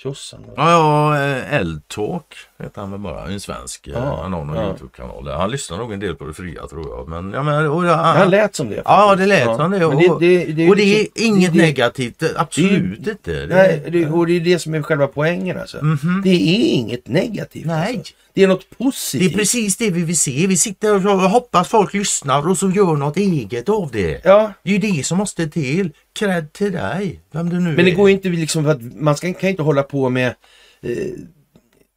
Eldtjossen? 0.04 0.40
Ja, 0.56 0.70
ja, 0.70 1.16
Eldtalk 1.50 2.24
heter 2.58 2.80
han 2.80 2.90
väl 2.90 3.00
bara. 3.00 3.26
En 3.28 3.40
svensk. 3.40 3.86
eh, 3.86 3.92
Ja, 3.92 4.22
han 4.22 4.32
har 4.32 4.44
någon 4.44 4.56
ja. 4.56 4.66
Youtube-kanal. 4.68 5.28
Han 5.28 5.50
lyssnar 5.50 5.78
nog 5.78 5.92
en 5.92 6.00
del 6.00 6.14
på 6.14 6.24
det 6.24 6.34
fria 6.34 6.66
tror 6.66 6.88
jag. 6.88 7.08
Men, 7.08 7.32
ja, 7.32 7.42
men, 7.42 7.68
och, 7.68 7.86
ja, 7.86 7.94
Han 7.94 8.30
lät 8.30 8.54
som 8.54 8.68
det. 8.68 8.82
Ja, 8.84 9.08
faktiskt. 9.08 9.18
det 9.18 9.26
lät 9.46 9.56
som 9.56 9.70
det. 9.70 9.84
Och, 9.84 10.20
det, 10.20 10.26
det, 10.46 10.52
det, 10.52 10.68
och 10.68 10.76
det 10.76 10.82
är 10.82 10.98
liksom- 10.98 11.26
inget 11.26 11.52
det- 11.52 11.58
det- 11.58 11.64
negativt. 11.66 12.18
det- 12.18 12.32
Absolut 12.36 13.06
inte. 13.08 13.46
Det, 13.46 13.54
Nej, 13.54 13.82
det, 13.92 14.06
och 14.06 14.26
det 14.26 14.36
är 14.36 14.40
det 14.40 14.58
som 14.58 14.74
är 14.74 14.82
själva 14.82 15.06
poängen 15.06 15.60
alltså. 15.60 15.84
Mhm. 15.84 16.20
Det 16.24 16.30
är 16.30 16.74
inget 16.74 17.08
negativt. 17.08 17.66
Nej. 17.66 17.96
Alltså. 17.96 18.14
Det 18.34 18.42
är 18.42 18.48
något 18.48 18.66
Det 18.70 18.84
positivt. 18.84 19.32
är 19.32 19.38
precis 19.38 19.76
det 19.76 19.90
vi 19.90 20.02
vill 20.04 20.18
se. 20.18 20.46
Vi 20.46 20.56
sitter 20.56 20.94
och 21.06 21.20
hoppas 21.20 21.68
folk 21.68 21.94
lyssnar 21.94 22.48
och 22.48 22.58
så 22.58 22.70
gör 22.70 22.96
något 22.96 23.16
eget 23.16 23.68
av 23.68 23.90
det. 23.92 24.20
Ja, 24.24 24.52
Det 24.62 24.70
är 24.70 24.74
ju 24.78 24.92
det 24.92 25.06
som 25.06 25.18
måste 25.18 25.48
till. 25.48 25.90
Cred 26.18 26.52
till 26.52 26.72
dig. 26.72 27.20
Vem 27.32 27.48
du 27.50 27.60
nu 27.60 27.76
men 27.76 27.84
det 27.84 27.90
är. 27.90 27.94
går 27.94 28.10
inte 28.10 28.28
liksom 28.28 28.64
för 28.64 28.70
att 28.70 28.82
man 28.96 29.16
ska, 29.16 29.32
kan 29.32 29.50
inte 29.50 29.62
hålla 29.62 29.82
på 29.92 30.08
med 30.08 30.34
eh, 30.82 31.12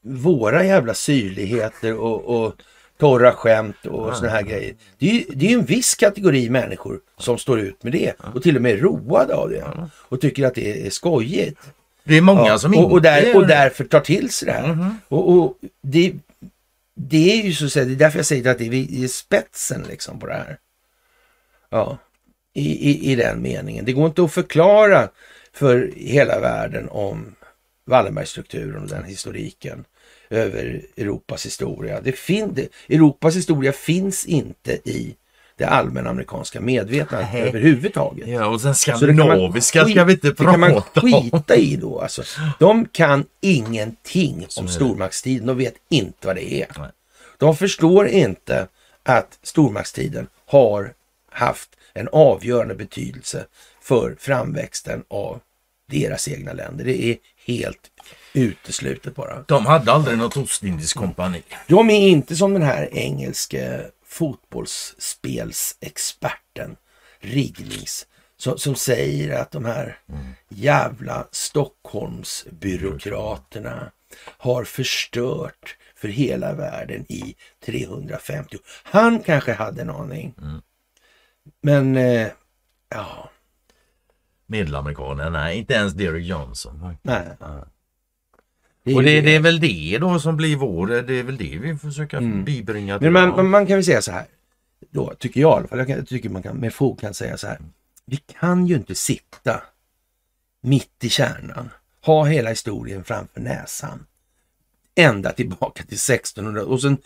våra 0.04 0.66
jävla 0.66 0.94
syrligheter 0.94 1.98
och, 1.98 2.46
och 2.46 2.54
torra 2.98 3.32
skämt 3.32 3.86
och 3.86 4.16
såna 4.18 4.30
här 4.30 4.42
grejer. 4.42 4.76
Det 4.98 5.10
är 5.10 5.14
ju 5.14 5.24
det 5.34 5.48
är 5.52 5.54
en 5.58 5.66
viss 5.66 5.96
kategori 5.96 6.50
människor 6.50 7.00
som 7.18 7.38
står 7.38 7.60
ut 7.60 7.84
med 7.84 7.92
det 7.94 8.14
och 8.34 8.44
till 8.44 8.56
och 8.56 8.62
med 8.62 8.72
är 8.72 8.78
roade 8.78 9.36
av 9.36 9.50
det 9.50 9.90
och 9.92 10.22
tycker 10.22 10.46
att 10.48 10.56
det 10.56 10.88
är 10.88 10.90
skojigt. 10.90 11.60
Det 12.04 12.16
är 12.18 12.22
många 12.22 12.48
Ja, 12.48 12.58
som 12.58 12.72
och, 12.72 12.78
inte 12.78 12.94
och, 12.94 13.02
där, 13.02 13.22
är 13.22 13.28
Mhm. 13.34 13.42
och 13.42 13.48
därför 13.48 13.84
tar 13.84 14.00
till 14.00 14.30
sig 14.30 14.46
det 14.46 14.52
här. 14.52 14.90
Och, 15.08 15.30
och 15.30 15.58
det, 15.82 16.14
det 16.96 17.40
är 17.40 17.44
ju 17.46 17.54
så 17.54 17.66
att 17.66 17.72
säga, 17.72 17.86
det 17.86 17.94
är 17.94 17.96
därför 17.96 18.20
jag 18.20 18.26
säger 18.26 18.52
att 18.52 18.58
det 18.58 18.66
är 18.66 19.04
är 19.04 19.08
spetsen 19.08 19.84
liksom 19.90 20.20
på 20.20 20.28
det 20.28 20.34
här. 20.34 20.58
Ja, 21.70 21.98
i, 22.54 22.90
i, 22.92 23.12
i 23.12 23.16
den 23.16 23.42
meningen. 23.42 23.86
Det 23.86 23.94
går 23.94 24.06
inte 24.06 24.24
att 24.24 24.34
förklara 24.34 25.10
för 25.54 25.92
hela 25.96 26.40
världen 26.40 26.90
om 26.90 27.36
Wallenbergstrukturen 27.86 28.84
och 28.84 28.90
den 28.90 29.04
historiken 29.04 29.86
över 30.30 30.82
Europas 30.98 31.46
historia. 31.46 32.02
Det 32.02 32.12
fin, 32.12 32.68
Europas 32.90 33.36
historia 33.36 33.72
finns 33.72 34.26
inte 34.26 34.72
i 34.90 35.16
det 35.58 35.66
allmänna 35.66 36.10
amerikanska 36.10 36.62
medvetandet 36.62 37.30
Nej. 37.34 37.42
överhuvudtaget. 37.42 38.28
Ja, 38.28 38.46
och 38.48 38.62
sen 38.62 38.76
Så 38.76 38.92
det 38.92 39.08
kan 39.08 39.18
man 39.18 39.28
skandinaviska 39.28 39.86
ska 39.86 40.04
vi 40.04 40.14
inte 40.14 40.30
Det 40.30 40.36
kan 40.36 40.60
man 40.60 40.72
prata 40.72 41.02
om. 41.02 41.12
skita 41.12 41.56
i 41.56 41.76
då. 41.76 42.00
Alltså, 42.00 42.24
de 42.60 42.86
kan 42.86 43.26
ingenting 43.42 44.48
om 44.58 44.68
stormaktstiden. 44.68 45.48
De 45.48 45.58
vet 45.58 45.76
inte 45.90 46.28
vad 46.28 46.36
det 46.36 46.54
är. 46.62 46.68
Nej. 46.78 46.90
De 47.38 47.56
förstår 47.56 48.08
inte 48.08 48.68
att 49.04 49.40
stormaktstiden 49.44 50.28
har 50.46 50.94
haft 51.32 51.70
en 51.94 52.10
avgörande 52.12 52.76
betydelse 52.76 53.46
för 53.82 54.16
framväxten 54.20 55.04
av 55.08 55.40
deras 55.86 56.28
egna 56.28 56.54
länder. 56.54 56.86
Det 56.86 57.04
är 57.04 57.18
helt 57.46 57.92
uteslutet 58.34 59.16
bara. 59.16 59.44
De 59.48 59.66
hade 59.66 59.92
aldrig 59.92 60.18
något 60.18 60.38
ostindiskt 60.38 61.00
kompani. 61.00 61.44
De 61.68 61.90
är 61.90 62.08
inte 62.08 62.36
som 62.36 62.54
den 62.54 62.64
här 62.64 62.90
engelske 62.92 63.82
fotbollsspelsexperten 64.06 66.76
Rignings 67.20 68.08
som, 68.38 68.58
som 68.58 68.76
säger 68.76 69.40
att 69.40 69.52
de 69.52 69.66
här 69.66 70.00
jävla 70.50 71.28
Stockholmsbyråkraterna 71.32 73.92
har 74.38 74.64
förstört 74.64 75.78
för 75.96 76.08
hela 76.08 76.54
världen 76.54 77.12
i 77.12 77.36
350 77.66 78.58
Han 78.84 79.20
kanske 79.20 79.54
hade 79.54 79.82
en 79.82 79.90
aning. 79.90 80.36
Men 81.62 81.98
eh, 81.98 82.28
ja, 82.90 83.30
Medelamerikaner, 84.48 85.30
nej 85.30 85.58
inte 85.58 85.74
ens 85.74 85.94
Derek 85.94 86.26
Johnson. 86.26 86.96
nej. 87.02 87.26
Och 88.96 89.04
det, 89.04 89.22
det 89.22 89.36
är 89.36 89.40
väl 89.40 89.60
det 89.60 89.98
då 90.02 90.20
som 90.20 90.38
blir 90.38 90.56
vår, 90.56 90.88
det 90.88 91.14
är 91.14 91.24
väl 91.24 91.38
det 91.38 91.58
vi 91.58 91.78
försöker 91.78 92.18
Mm. 92.18 92.44
bibringa 92.44 93.00
Men 93.02 93.14
man, 93.14 93.30
man, 93.30 93.50
man 93.50 93.68
kan 93.68 93.78
väl 93.78 93.86
säga 93.86 94.02
så 94.02 94.12
här, 94.12 94.26
då 94.92 95.14
tycker 95.20 95.42
jag 95.42 95.52
i 95.52 95.58
alla 95.60 95.68
fall, 95.68 95.78
jag, 95.78 95.88
kan, 95.88 95.98
jag 95.98 96.08
tycker 96.08 96.30
man 96.30 96.44
kan 96.44 96.58
med 96.58 96.74
fog 96.74 97.00
kan 97.00 97.14
säga 97.14 97.38
så 97.38 97.48
här. 97.48 97.60
Vi 98.06 98.18
kan 98.18 98.68
ju 98.68 98.76
inte 98.76 98.96
sitta 98.96 99.64
mitt 100.62 101.04
i 101.04 101.10
kärnan, 101.10 101.70
ha 102.02 102.26
hela 102.26 102.50
historien 102.50 103.04
framför 103.04 103.42
näsan, 103.42 104.06
ända 104.96 105.32
tillbaka 105.32 105.84
till 105.84 105.98
1600 105.98 106.64
och 106.64 106.82
sen 106.82 106.98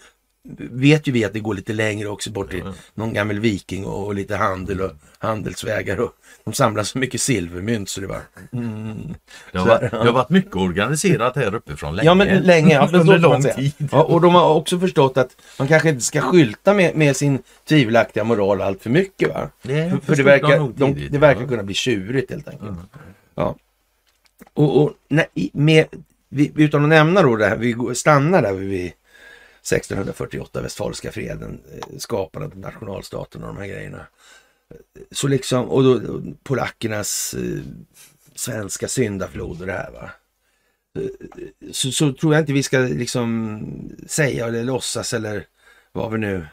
vet 0.71 1.07
ju 1.07 1.11
vi 1.11 1.25
att 1.25 1.33
det 1.33 1.39
går 1.39 1.53
lite 1.53 1.73
längre 1.73 2.07
också 2.07 2.31
bort 2.31 2.51
till 2.51 2.63
någon 2.93 3.13
gammal 3.13 3.39
viking 3.39 3.85
och, 3.85 4.05
och 4.05 4.15
lite 4.15 4.35
handel 4.35 4.81
och 4.81 4.91
handelsvägar 5.17 5.99
och 5.99 6.11
de 6.43 6.53
samlar 6.53 6.83
så 6.83 6.97
mycket 6.97 7.21
silvermynt 7.21 7.89
så 7.89 8.01
det 8.01 8.07
var 8.07 8.21
mm. 8.51 9.15
det, 9.51 9.57
har 9.57 9.67
varit, 9.67 9.91
det 9.91 9.97
har 9.97 10.11
varit 10.11 10.29
mycket 10.29 10.55
organiserat 10.55 11.35
här 11.35 11.55
uppifrån 11.55 11.95
länge. 11.95 12.09
Ja 12.09 12.13
men 12.13 12.41
länge, 12.41 12.73
ja, 12.73 12.89
Under 12.93 13.17
lång 13.17 13.43
tid. 13.43 13.73
Ja, 13.91 14.03
och 14.03 14.21
de 14.21 14.35
har 14.35 14.49
också 14.49 14.79
förstått 14.79 15.17
att 15.17 15.35
man 15.59 15.67
kanske 15.67 15.89
inte 15.89 16.01
ska 16.01 16.21
skylta 16.21 16.73
med, 16.73 16.95
med 16.95 17.15
sin 17.15 17.43
tvivelaktiga 17.67 18.23
moral 18.23 18.61
allt 18.61 18.83
för 18.83 18.89
mycket. 18.89 19.29
Va? 19.29 19.49
Det 19.61 19.89
För, 19.89 19.97
för 19.97 20.15
det 20.15 20.17
de 20.17 20.23
verkar, 20.23 20.59
de, 20.75 20.93
tidigt, 20.93 21.11
det 21.11 21.17
verkar 21.17 21.47
kunna 21.47 21.63
bli 21.63 21.73
tjurigt 21.73 22.31
helt 22.31 22.47
enkelt. 22.47 22.77
Ja. 23.35 23.55
Och, 24.53 24.83
och 24.83 24.93
i- 25.33 25.51
med, 25.53 25.85
vi, 26.29 26.51
utan 26.55 26.83
att 26.83 26.89
nämna 26.89 27.21
då 27.21 27.35
det 27.35 27.47
här, 27.47 27.57
vi 27.57 27.95
stannar 27.95 28.41
där 28.41 28.53
vid 28.53 28.91
1648, 29.73 30.61
Westfalska 30.61 31.11
freden, 31.11 31.61
eh, 31.73 31.97
skapandet 31.97 32.51
av 32.51 32.59
nationalstaten 32.59 33.43
och 33.43 33.47
de 33.47 33.57
här 33.57 33.67
grejerna. 33.67 34.07
Eh, 34.69 35.01
så 35.11 35.27
liksom, 35.27 35.69
och 35.69 35.83
då, 35.83 36.21
polackernas 36.43 37.33
eh, 37.33 37.61
svenska 38.35 38.87
syndaflod 38.87 39.61
och 39.61 39.67
det 39.67 39.73
här 39.73 39.91
va. 39.91 40.11
Eh, 40.99 41.09
så, 41.71 41.91
så 41.91 42.13
tror 42.13 42.33
jag 42.33 42.41
inte 42.41 42.53
vi 42.53 42.63
ska 42.63 42.79
liksom 42.79 43.61
säga 44.07 44.47
eller 44.47 44.63
låtsas 44.63 45.13
eller 45.13 45.45
vad 45.91 46.11
vi 46.11 46.17
nu 46.17 46.45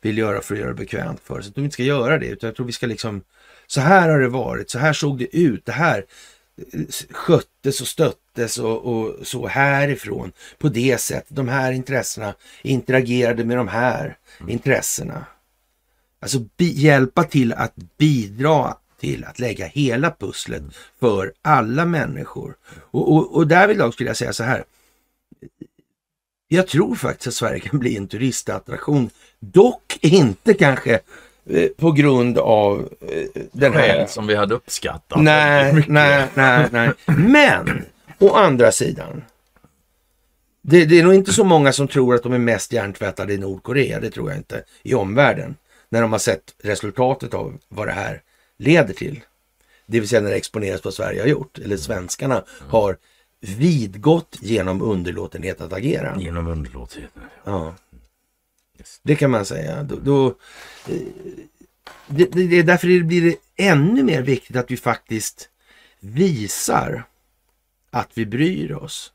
vill 0.00 0.18
göra 0.18 0.40
för 0.40 0.54
att 0.54 0.60
göra 0.60 0.70
det 0.70 0.74
bekvämt 0.74 1.20
för 1.20 1.38
oss. 1.38 1.44
Jag 1.44 1.54
tror 1.54 1.62
vi 1.62 1.64
inte 1.64 1.74
ska 1.74 1.82
göra 1.82 2.18
det, 2.18 2.26
utan 2.26 2.48
jag 2.48 2.56
tror 2.56 2.66
vi 2.66 2.72
ska 2.72 2.86
liksom, 2.86 3.22
så 3.66 3.80
här 3.80 4.08
har 4.08 4.20
det 4.20 4.28
varit, 4.28 4.70
så 4.70 4.78
här 4.78 4.92
såg 4.92 5.18
det 5.18 5.36
ut, 5.36 5.64
det 5.64 5.72
här 5.72 6.04
sköttes 7.10 7.80
och 7.80 7.86
stöttes 7.86 8.27
och, 8.58 8.84
och 8.84 9.26
så 9.26 9.46
härifrån 9.46 10.32
på 10.58 10.68
det 10.68 11.00
sättet. 11.00 11.36
De 11.36 11.48
här 11.48 11.72
intressena 11.72 12.34
interagerade 12.62 13.44
med 13.44 13.56
de 13.56 13.68
här 13.68 14.16
intressena. 14.48 15.26
Alltså 16.20 16.38
hjälpa 16.58 17.24
till 17.24 17.52
att 17.52 17.74
bidra 17.98 18.76
till 19.00 19.24
att 19.24 19.38
lägga 19.38 19.66
hela 19.66 20.10
pusslet 20.10 20.62
för 21.00 21.32
alla 21.42 21.84
människor. 21.84 22.54
Och, 22.90 23.12
och, 23.12 23.36
och 23.36 23.46
därvidlag 23.46 23.94
skulle 23.94 24.10
jag 24.10 24.16
säga 24.16 24.32
så 24.32 24.44
här. 24.44 24.64
Jag 26.48 26.66
tror 26.66 26.94
faktiskt 26.94 27.28
att 27.28 27.34
Sverige 27.34 27.60
kan 27.60 27.78
bli 27.78 27.96
en 27.96 28.08
turistattraktion. 28.08 29.10
Dock 29.40 29.98
inte 30.00 30.54
kanske 30.54 31.00
eh, 31.50 31.68
på 31.76 31.92
grund 31.92 32.38
av 32.38 32.88
eh, 33.00 33.42
den 33.52 33.72
här... 33.72 33.80
Skäl 33.80 34.08
som 34.08 34.26
vi 34.26 34.34
hade 34.34 34.54
uppskattat. 34.54 35.22
Nej, 35.22 35.84
nej, 35.88 36.26
nej, 36.34 36.68
nej. 36.72 36.90
Men 37.06 37.84
å 38.18 38.34
andra 38.34 38.72
sidan. 38.72 39.24
Det, 40.62 40.84
det 40.84 40.98
är 40.98 41.04
nog 41.04 41.14
inte 41.14 41.32
så 41.32 41.44
många 41.44 41.72
som 41.72 41.88
tror 41.88 42.14
att 42.14 42.22
de 42.22 42.32
är 42.32 42.38
mest 42.38 42.72
hjärntvättade 42.72 43.34
i 43.34 43.38
Nordkorea. 43.38 44.00
Det 44.00 44.10
tror 44.10 44.30
jag 44.30 44.38
inte. 44.38 44.64
I 44.82 44.94
omvärlden. 44.94 45.56
När 45.88 46.02
de 46.02 46.12
har 46.12 46.18
sett 46.18 46.54
resultatet 46.62 47.34
av 47.34 47.58
vad 47.68 47.88
det 47.88 47.92
här 47.92 48.22
leder 48.58 48.94
till. 48.94 49.20
Det 49.86 50.00
vill 50.00 50.08
säga 50.08 50.20
när 50.20 50.30
det 50.30 50.36
exponeras 50.36 50.84
vad 50.84 50.94
Sverige 50.94 51.20
har 51.20 51.28
gjort. 51.28 51.58
Eller 51.58 51.76
svenskarna 51.76 52.44
har 52.68 52.96
vidgått 53.40 54.38
genom 54.40 54.82
underlåtenhet 54.82 55.60
att 55.60 55.72
agera. 55.72 56.16
Genom 56.20 56.46
underlåtenhet. 56.46 57.10
Ja. 57.44 57.74
Det 59.02 59.16
kan 59.16 59.30
man 59.30 59.44
säga. 59.44 59.82
Då, 59.82 59.96
då, 59.96 60.26
eh, 60.26 61.00
det, 62.06 62.32
det, 62.32 62.46
det 62.46 62.56
är 62.56 62.62
därför 62.62 62.88
det 62.88 63.00
blir 63.00 63.36
ännu 63.56 64.02
mer 64.02 64.22
viktigt 64.22 64.56
att 64.56 64.70
vi 64.70 64.76
faktiskt 64.76 65.48
visar 66.00 67.04
att 67.98 68.10
vi 68.14 68.26
bryr 68.26 68.72
oss. 68.72 69.12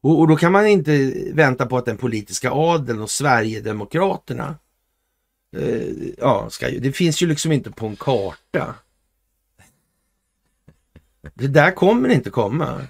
Och, 0.00 0.20
och 0.20 0.28
då 0.28 0.36
kan 0.36 0.52
man 0.52 0.66
inte 0.66 1.12
vänta 1.32 1.66
på 1.66 1.78
att 1.78 1.84
den 1.84 1.96
politiska 1.96 2.50
adeln 2.50 3.02
och 3.02 3.10
Sverigedemokraterna 3.10 4.56
eh, 5.56 5.88
ja, 6.18 6.50
ska, 6.50 6.70
det 6.70 6.92
finns 6.92 7.22
ju 7.22 7.26
liksom 7.26 7.52
inte 7.52 7.70
på 7.70 7.86
en 7.86 7.96
karta. 7.96 8.74
Det 11.34 11.48
där 11.48 11.70
kommer 11.70 12.08
inte 12.08 12.30
komma. 12.30 12.80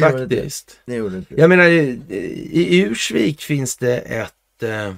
Faktiskt. 0.00 0.80
Det 0.86 0.94
gjorde 0.94 1.16
inte. 1.16 1.34
Jag 1.34 1.48
menar, 1.48 1.64
i, 1.64 2.00
i 2.50 2.80
Ursvik 2.82 3.40
finns 3.40 3.76
det 3.76 3.98
ett, 3.98 4.62
eh, 4.62 4.94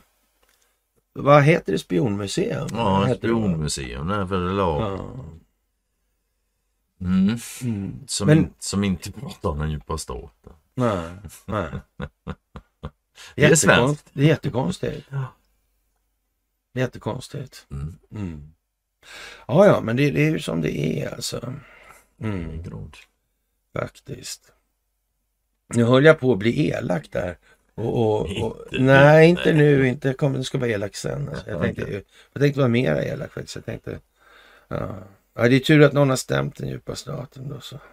vad 1.12 1.42
heter 1.42 1.72
det, 1.72 1.78
spionmuseum? 1.78 2.68
Ja, 2.72 3.14
spionmuseum 3.18 4.08
där 4.08 4.26
för 4.26 4.40
det 4.40 4.52
lag. 4.52 4.82
Ja. 4.82 5.24
Mm. 7.00 7.36
Mm. 7.62 8.00
Som, 8.06 8.26
Men- 8.26 8.38
in, 8.38 8.54
som 8.58 8.84
inte 8.84 9.12
pratar 9.12 9.48
om 9.50 9.58
den 9.58 9.70
djupa 9.70 9.98
staten. 9.98 10.52
Nej, 10.74 11.10
nej. 11.46 11.70
Det 13.34 13.44
är 13.44 13.54
svenskt. 13.54 14.10
Det 14.12 14.22
är 14.22 14.26
jättekonstigt. 14.26 15.06
Ja. 15.10 15.24
Jättekonstigt. 16.74 17.66
Mm. 17.70 17.98
Mm. 18.12 18.52
Ja, 19.46 19.66
ja, 19.66 19.80
men 19.80 19.96
det, 19.96 20.10
det 20.10 20.26
är 20.26 20.30
ju 20.30 20.38
som 20.40 20.60
det 20.60 20.78
är 20.78 21.14
alltså. 21.14 21.54
Mm, 22.20 22.62
faktiskt. 23.78 24.52
Nu 25.74 25.84
höll 25.84 26.04
jag 26.04 26.20
på 26.20 26.32
att 26.32 26.38
bli 26.38 26.68
elak 26.68 27.08
där. 27.10 27.38
Och, 27.74 27.98
och, 27.98 28.20
och, 28.20 28.26
Inte 28.26 28.78
nu, 28.78 28.84
nej, 28.84 29.28
inte 29.28 29.44
nej. 29.44 29.54
nu. 29.54 29.88
Inte, 29.88 30.12
kom, 30.14 30.34
jag 30.34 30.44
ska 30.46 30.58
vara 30.58 30.70
elak 30.70 30.96
sen. 30.96 31.28
Alltså, 31.28 31.50
jag, 31.50 31.62
tänkte, 31.62 32.02
jag 32.32 32.42
tänkte 32.42 32.60
vara 32.60 32.68
mer 32.68 32.96
elak 32.96 33.32
faktiskt. 33.32 33.56
Jag 33.56 33.64
tänkte, 33.64 33.98
ja. 34.68 34.98
Ja, 35.42 35.48
det 35.48 35.56
är 35.56 35.60
tur 35.60 35.82
att 35.82 35.92
någon 35.92 36.08
har 36.10 36.16
stämt 36.16 36.56
den 36.56 36.68
djupa 36.68 36.94
staten 36.94 37.48
då. 37.48 37.60
Så. 37.60 37.78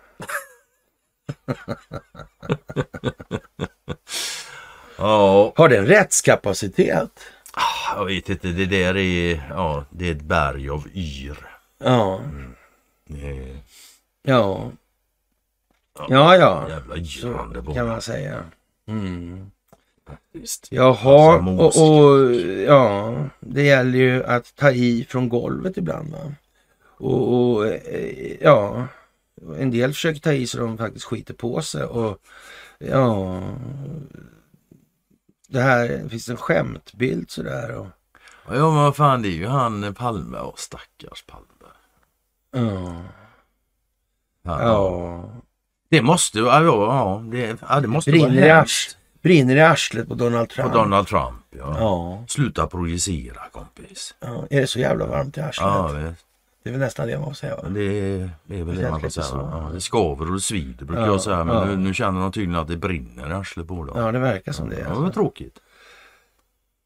Ja, 4.98 5.54
Har 5.56 5.70
den 5.70 5.86
rättskapacitet? 5.86 7.20
jag 7.96 8.06
vet 8.06 8.30
inte. 8.30 8.48
Det 8.48 8.66
där 8.66 8.98
är, 8.98 9.48
ja, 9.50 9.86
det 9.90 10.08
är 10.08 10.12
ett 10.12 10.22
berg 10.22 10.70
av 10.70 10.88
yr. 10.94 11.38
Ja, 11.78 12.22
Det 13.06 13.28
är 13.28 13.58
ja. 14.24 14.72
Ja, 16.10 16.36
ja. 16.38 16.70
jävla 16.70 16.96
Så 17.06 17.28
yrande 17.28 17.56
kan 17.56 17.64
bara. 17.74 17.86
man 17.86 18.02
säga. 18.02 18.44
Mm. 18.88 19.52
Visst. 20.34 20.68
Jaha, 20.72 21.34
Alltså, 21.38 21.82
och, 21.82 22.14
och 22.24 22.34
ja, 22.68 23.16
det 23.40 23.64
gäller 23.64 24.00
ju 24.00 24.24
att 24.24 24.56
ta 24.56 24.72
i 24.72 25.06
från 25.10 25.30
golvet 25.30 25.78
ibland. 25.78 26.12
Va? 26.12 26.32
Och, 26.98 27.54
och 27.54 27.68
eh, 27.68 28.38
ja, 28.42 28.88
en 29.58 29.72
del 29.72 29.94
försöker 29.94 30.20
ta 30.20 30.34
i 30.34 30.48
så 30.48 30.58
de 30.58 30.78
faktiskt 30.78 31.06
skiter 31.06 31.34
på 31.34 31.62
sig. 31.62 31.84
Och 31.84 32.18
ja, 32.80 33.42
det 35.50 35.62
här 35.62 36.10
finns 36.10 36.30
en 36.30 36.38
skämtbild 36.38 37.32
sådär. 37.32 37.76
Och, 37.76 37.88
Ja 38.50 38.54
men 38.72 38.76
vad 38.76 38.96
fan 38.96 39.22
det 39.22 39.28
är 39.28 39.32
ju 39.32 39.48
han 39.48 39.94
Palme 39.94 40.38
och 40.38 40.60
stackars 40.60 41.24
Palme. 41.28 41.46
ja, 42.52 43.02
Ja. 44.42 44.62
ja. 44.64 45.30
Det 45.90 46.02
måste 46.02 46.40
ja, 46.40 46.64
ja, 46.64 47.24
det, 47.32 47.58
ja, 47.70 47.80
det 47.80 47.88
måste 47.88 48.12
Brinner 48.12 48.42
vara 48.48 48.62
ars, 48.62 48.98
brinner 49.22 49.56
i 49.56 49.62
arslet 49.62 50.08
på 50.08 50.14
Donald 50.16 50.50
på 50.50 50.56
Trump. 50.56 50.74
Donald 50.74 51.08
Trump. 51.08 51.42
Ja. 51.50 51.78
Ja, 51.80 52.24
Sluta 52.28 52.68
projicera 52.68 53.50
kompis. 53.52 54.16
ja, 54.20 54.48
är 54.50 54.62
det 54.62 54.68
så 54.68 54.80
jävla 54.80 55.06
varmt 55.06 55.38
i 55.38 55.42
arslet? 55.42 55.68
Ja, 55.68 55.92
det, 55.92 56.16
Det 56.64 56.70
är 56.70 56.72
väl 56.72 56.80
nästan 56.82 57.08
det 57.08 57.18
man 57.18 57.26
får 57.28 57.34
säga. 57.34 57.56
Va? 57.56 57.70
det, 57.70 57.82
är- 57.84 58.30
det 58.46 58.60
är 58.60 58.64
väl 58.64 58.76
Det 58.76 58.82
det 58.82 58.92
man 58.92 59.02
får 59.02 59.10
säga. 59.10 59.26
Ja, 59.32 59.70
det 59.74 59.82
skaver 59.82 60.26
och 60.28 60.34
det 60.34 60.40
svider 60.40 60.86
brukar 60.86 61.02
Ja, 61.02 61.08
jag 61.08 61.22
säga. 61.22 61.44
Men 61.44 61.56
ja. 61.56 61.66
nu, 61.66 61.78
nu 61.78 61.94
känner 61.94 62.20
de 62.22 62.32
tydligen 62.32 62.62
att 62.62 62.68
det 62.68 62.78
brinner 62.78 63.30
i 63.30 63.34
arslet 63.34 63.68
på 63.68 63.84
dem. 63.84 63.98
Ja, 64.00 64.12
det 64.12 64.20
verkar 64.20 64.52
som 64.52 64.70
det. 64.70 64.80
Ja, 64.80 64.86
Alltså. 64.88 65.02
vad 65.04 65.14
tråkigt. 65.14 65.60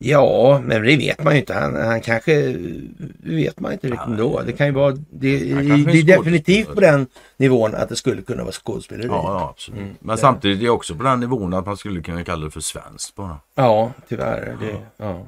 Ja, 0.04 0.62
men 0.66 0.82
det 0.82 0.98
vet 0.98 1.24
man 1.24 1.34
ju 1.34 1.40
inte. 1.40 1.54
Han, 1.54 1.76
han 1.76 2.02
kanske, 2.02 2.34
det 2.98 3.36
vet 3.36 3.60
man 3.60 3.72
inte 3.74 3.88
riktigt 3.88 4.08
ändå. 4.08 4.42
Det 4.46 4.52
kan 4.52 4.68
ju 4.68 4.74
vara, 4.74 4.92
det, 4.92 5.04
det 5.10 5.52
är 5.52 6.04
definitivt 6.18 6.74
på 6.76 6.82
den 6.82 7.08
nivån 7.38 7.76
att 7.76 7.90
det 7.90 7.96
skulle 7.96 8.22
kunna 8.22 8.44
vara 8.44 8.52
skådespeleri. 8.52 9.08
Ja, 9.08 9.14
Ja, 9.26 9.40
ja 9.40 9.50
absolut. 9.50 9.80
Mm, 9.82 9.96
Men 10.00 10.16
det- 10.16 10.22
samtidigt 10.22 10.58
är 10.58 10.64
det 10.64 10.70
också 10.70 10.96
på 10.96 11.04
den 11.04 11.20
nivån 11.20 11.54
att 11.54 11.66
man 11.66 11.78
skulle 11.78 12.02
kunna 12.02 12.24
kalla 12.24 12.46
det 12.46 12.52
för 12.52 12.60
svenskt 12.62 13.16
bara. 13.16 13.38
tyvärr. 14.10 14.58
Det, 14.60 14.78
ja. 14.98 15.28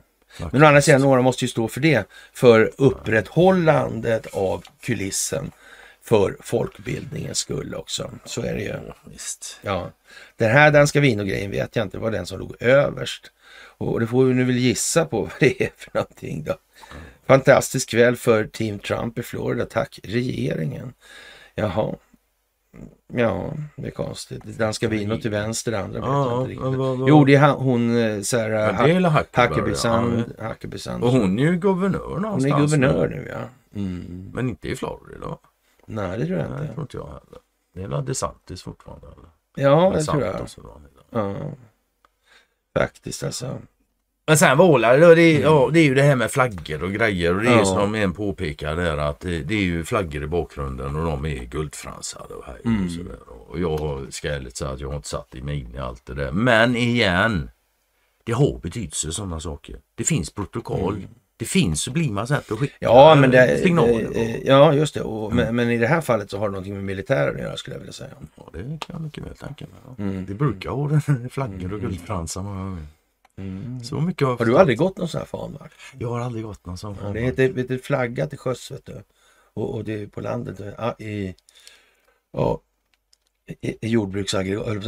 Men 0.52 0.64
å 0.64 0.66
andra 0.66 0.82
sidan, 0.82 1.02
några 1.02 1.22
måste 1.22 1.46
ju 1.46 1.50
stå 1.50 1.68
för 1.68 1.82
det. 1.82 2.08
För 2.34 2.72
upprätthållandet 2.78 4.28
av 4.34 4.64
kulissen 4.82 5.52
för 6.04 6.38
folkbildningens 6.42 7.38
skull 7.38 7.76
också. 7.76 8.12
Så 8.26 8.42
är 8.42 8.54
det 8.54 8.62
ju. 8.62 8.74
Ja. 9.62 9.92
Den 10.38 10.52
här 10.52 10.72
danska 10.72 11.00
vinogrejen 11.00 11.52
vet 11.52 11.76
jag 11.76 11.86
inte, 11.86 11.98
det 11.98 12.02
var 12.02 12.12
den 12.12 12.26
som 12.26 12.40
låg 12.40 12.56
överst. 12.60 13.32
Och 13.78 14.00
det 14.00 14.08
får 14.08 14.26
vi 14.26 14.34
nu 14.34 14.44
väl 14.44 14.58
gissa 14.58 15.06
på 15.06 15.22
vad 15.22 15.32
det 15.40 15.64
är 15.64 15.70
för 15.78 15.92
någonting 15.94 16.44
då. 16.44 16.58
Fantastisk 17.28 17.90
kväll 17.90 18.16
för 18.16 18.46
Team 18.46 18.80
Trump 18.80 19.18
i 19.18 19.24
Florida. 19.24 19.66
Tack 19.66 20.00
regeringen. 20.04 20.94
Jaha. 21.56 21.96
Ja, 23.14 23.54
det 23.76 23.88
är 23.88 23.92
konstigt. 23.92 24.42
Det 24.46 24.52
danska 24.58 24.88
vinot 24.88 25.22
till 25.22 25.32
vänster, 25.32 25.72
det 25.72 25.80
andra 25.80 26.00
vet 26.00 26.08
jag 26.10 26.16
Ja, 26.16 26.50
inte 26.52 26.78
vad- 26.78 26.98
vad- 26.98 27.10
Jo, 27.10 27.26
det 27.26 27.36
är 27.36 27.52
hon 27.54 27.98
eh, 27.98 28.22
Sarah 28.22 28.62
Ja, 28.62 29.10
Huckabee 29.10 30.80
ja. 30.86 30.96
Och 31.02 31.12
hon 31.12 31.40
är 31.40 31.44
ju 31.44 31.58
guvernör 31.58 32.00
Hon 32.14 32.22
någonstans. 32.22 32.74
är 32.74 32.78
guvernör 32.78 33.08
nu. 33.10 33.16
nu 33.16 33.28
ja. 33.32 33.80
Mm. 33.80 34.32
Men 34.34 34.50
inte 34.50 34.68
i 34.70 34.76
Florida. 34.76 35.38
Nej, 35.86 36.18
det 36.20 36.26
tror 36.26 36.40
jag 36.40 36.50
Nej, 36.50 36.58
det 36.58 36.62
inte. 36.64 36.74
tror 36.74 36.84
inte 36.84 36.98
jag 36.98 37.06
heller. 37.06 37.40
Det 37.74 37.84
är 37.84 37.88
väl 37.88 38.06
DeSantis 38.06 38.64
fortfarande? 38.64 39.08
Eller? 39.08 39.30
Ja, 39.70 39.92
det 39.96 40.04
tror 40.04 40.22
jag. 40.24 40.48
Ja. 41.10 41.36
Faktiskt 42.80 43.24
alltså. 43.24 43.58
Men 44.28 44.38
sen 44.38 44.58
Våla, 44.58 44.98
då, 44.98 45.16
det, 45.16 45.22
är, 45.22 45.42
ja, 45.42 45.70
det 45.74 45.80
är 45.80 45.84
ju 45.84 45.94
det 45.96 46.02
här 46.02 46.16
med 46.16 46.32
flaggor 46.32 46.84
och 46.84 46.92
grejer. 46.94 47.36
Och 47.36 47.42
det 47.44 47.50
är 47.50 47.58
Ja. 47.58 47.66
som 47.66 47.96
en 47.96 48.14
påpekar 48.14 48.76
där 48.76 48.98
att 48.98 49.20
det, 49.20 49.40
det 49.40 49.54
är 49.56 49.62
ju 49.62 49.84
flaggor 49.84 50.24
i 50.24 50.28
bakgrunden 50.28 50.96
och 50.96 51.06
de 51.06 51.26
är 51.26 51.44
guldfransade 51.44 52.34
och, 52.34 52.44
Mm. 52.66 52.86
och 52.86 52.92
sådär. 52.92 53.18
Och 53.50 53.60
jag 53.60 54.14
ska 54.14 54.30
ärligt 54.30 54.58
säga 54.58 54.72
att 54.72 54.80
jag 54.80 54.88
har 54.90 54.96
inte 54.96 55.08
satt 55.08 55.36
i 55.36 55.42
mig 55.42 55.60
in 55.60 55.76
i 55.76 55.78
allt 55.78 56.06
det 56.06 56.14
där. 56.14 56.32
Men 56.32 56.76
igen, 56.76 57.50
det 58.24 58.32
har 58.32 58.60
betydelse 58.60 59.12
sådana 59.12 59.40
saker. 59.40 59.76
Det 59.96 60.04
finns 60.04 60.30
protokoll. 60.34 61.08
Det 61.38 61.46
finns 61.46 61.82
sublima 61.82 62.28
sätt 62.28 62.52
att 62.52 62.60
skicka 62.60 62.74
Mm. 62.88 62.96
Ja, 62.98 63.16
men 63.16 63.32
det, 63.32 63.58
signaler. 63.64 64.10
eh, 64.16 64.38
ja, 64.38 64.74
just 64.74 64.94
det. 64.94 65.02
Och, 65.02 65.34
men, 65.36 65.56
men 65.56 65.72
i 65.72 65.78
det 65.78 65.88
här 65.88 66.02
fallet 66.02 66.30
så 66.32 66.38
har 66.38 66.48
det 66.48 66.52
någonting 66.52 66.74
med 66.76 66.84
militären 66.84 67.36
att 67.36 67.42
göra 67.42 67.58
skulle 67.58 67.76
jag 67.76 67.80
vilja 67.80 67.94
säga. 67.94 68.10
Ja, 68.36 68.44
det 68.54 68.60
kan 68.60 68.78
jag 68.88 69.02
mycket 69.02 69.24
väl 69.26 69.36
tänka 69.36 69.66
mig. 69.66 69.76
Ja. 69.98 70.04
Mm. 70.04 70.26
Det 70.26 70.34
brukar 70.34 70.70
ha 70.70 70.88
det, 70.90 71.30
flaggor 71.32 71.74
och 71.74 71.82
guldfransar 71.82 72.42
gånger. 73.38 73.84
Så 73.84 74.02
mycket 74.02 74.28
har 74.28 74.32
Har 74.32 74.38
du 74.38 74.46
förstått. 74.46 74.60
aldrig 74.60 74.78
gått 74.78 74.98
någon 74.98 75.08
sån 75.08 75.20
här 75.20 75.26
fanvakt? 75.26 75.76
Jag 76.00 76.10
har 76.10 76.20
aldrig 76.20 76.44
gått 76.44 76.66
någon 76.66 76.78
sån. 76.78 76.98
Ja, 77.02 77.10
det 77.10 77.20
heter, 77.20 77.50
vet 77.50 77.68
du, 77.68 77.80
flagga 77.80 78.28
till 78.28 78.38
sjöss 78.38 78.72
vet 78.72 78.86
du. 78.86 79.04
Och, 79.54 79.76
och 79.76 79.84
det 79.84 80.02
är 80.02 80.08
på 80.08 80.22
landet. 80.22 80.60
Ja, 80.78 80.96
i, 81.00 81.36
ja, 82.32 82.62
i, 83.62 83.86
i 83.86 83.90
jordbruksaggregat. 83.90 84.68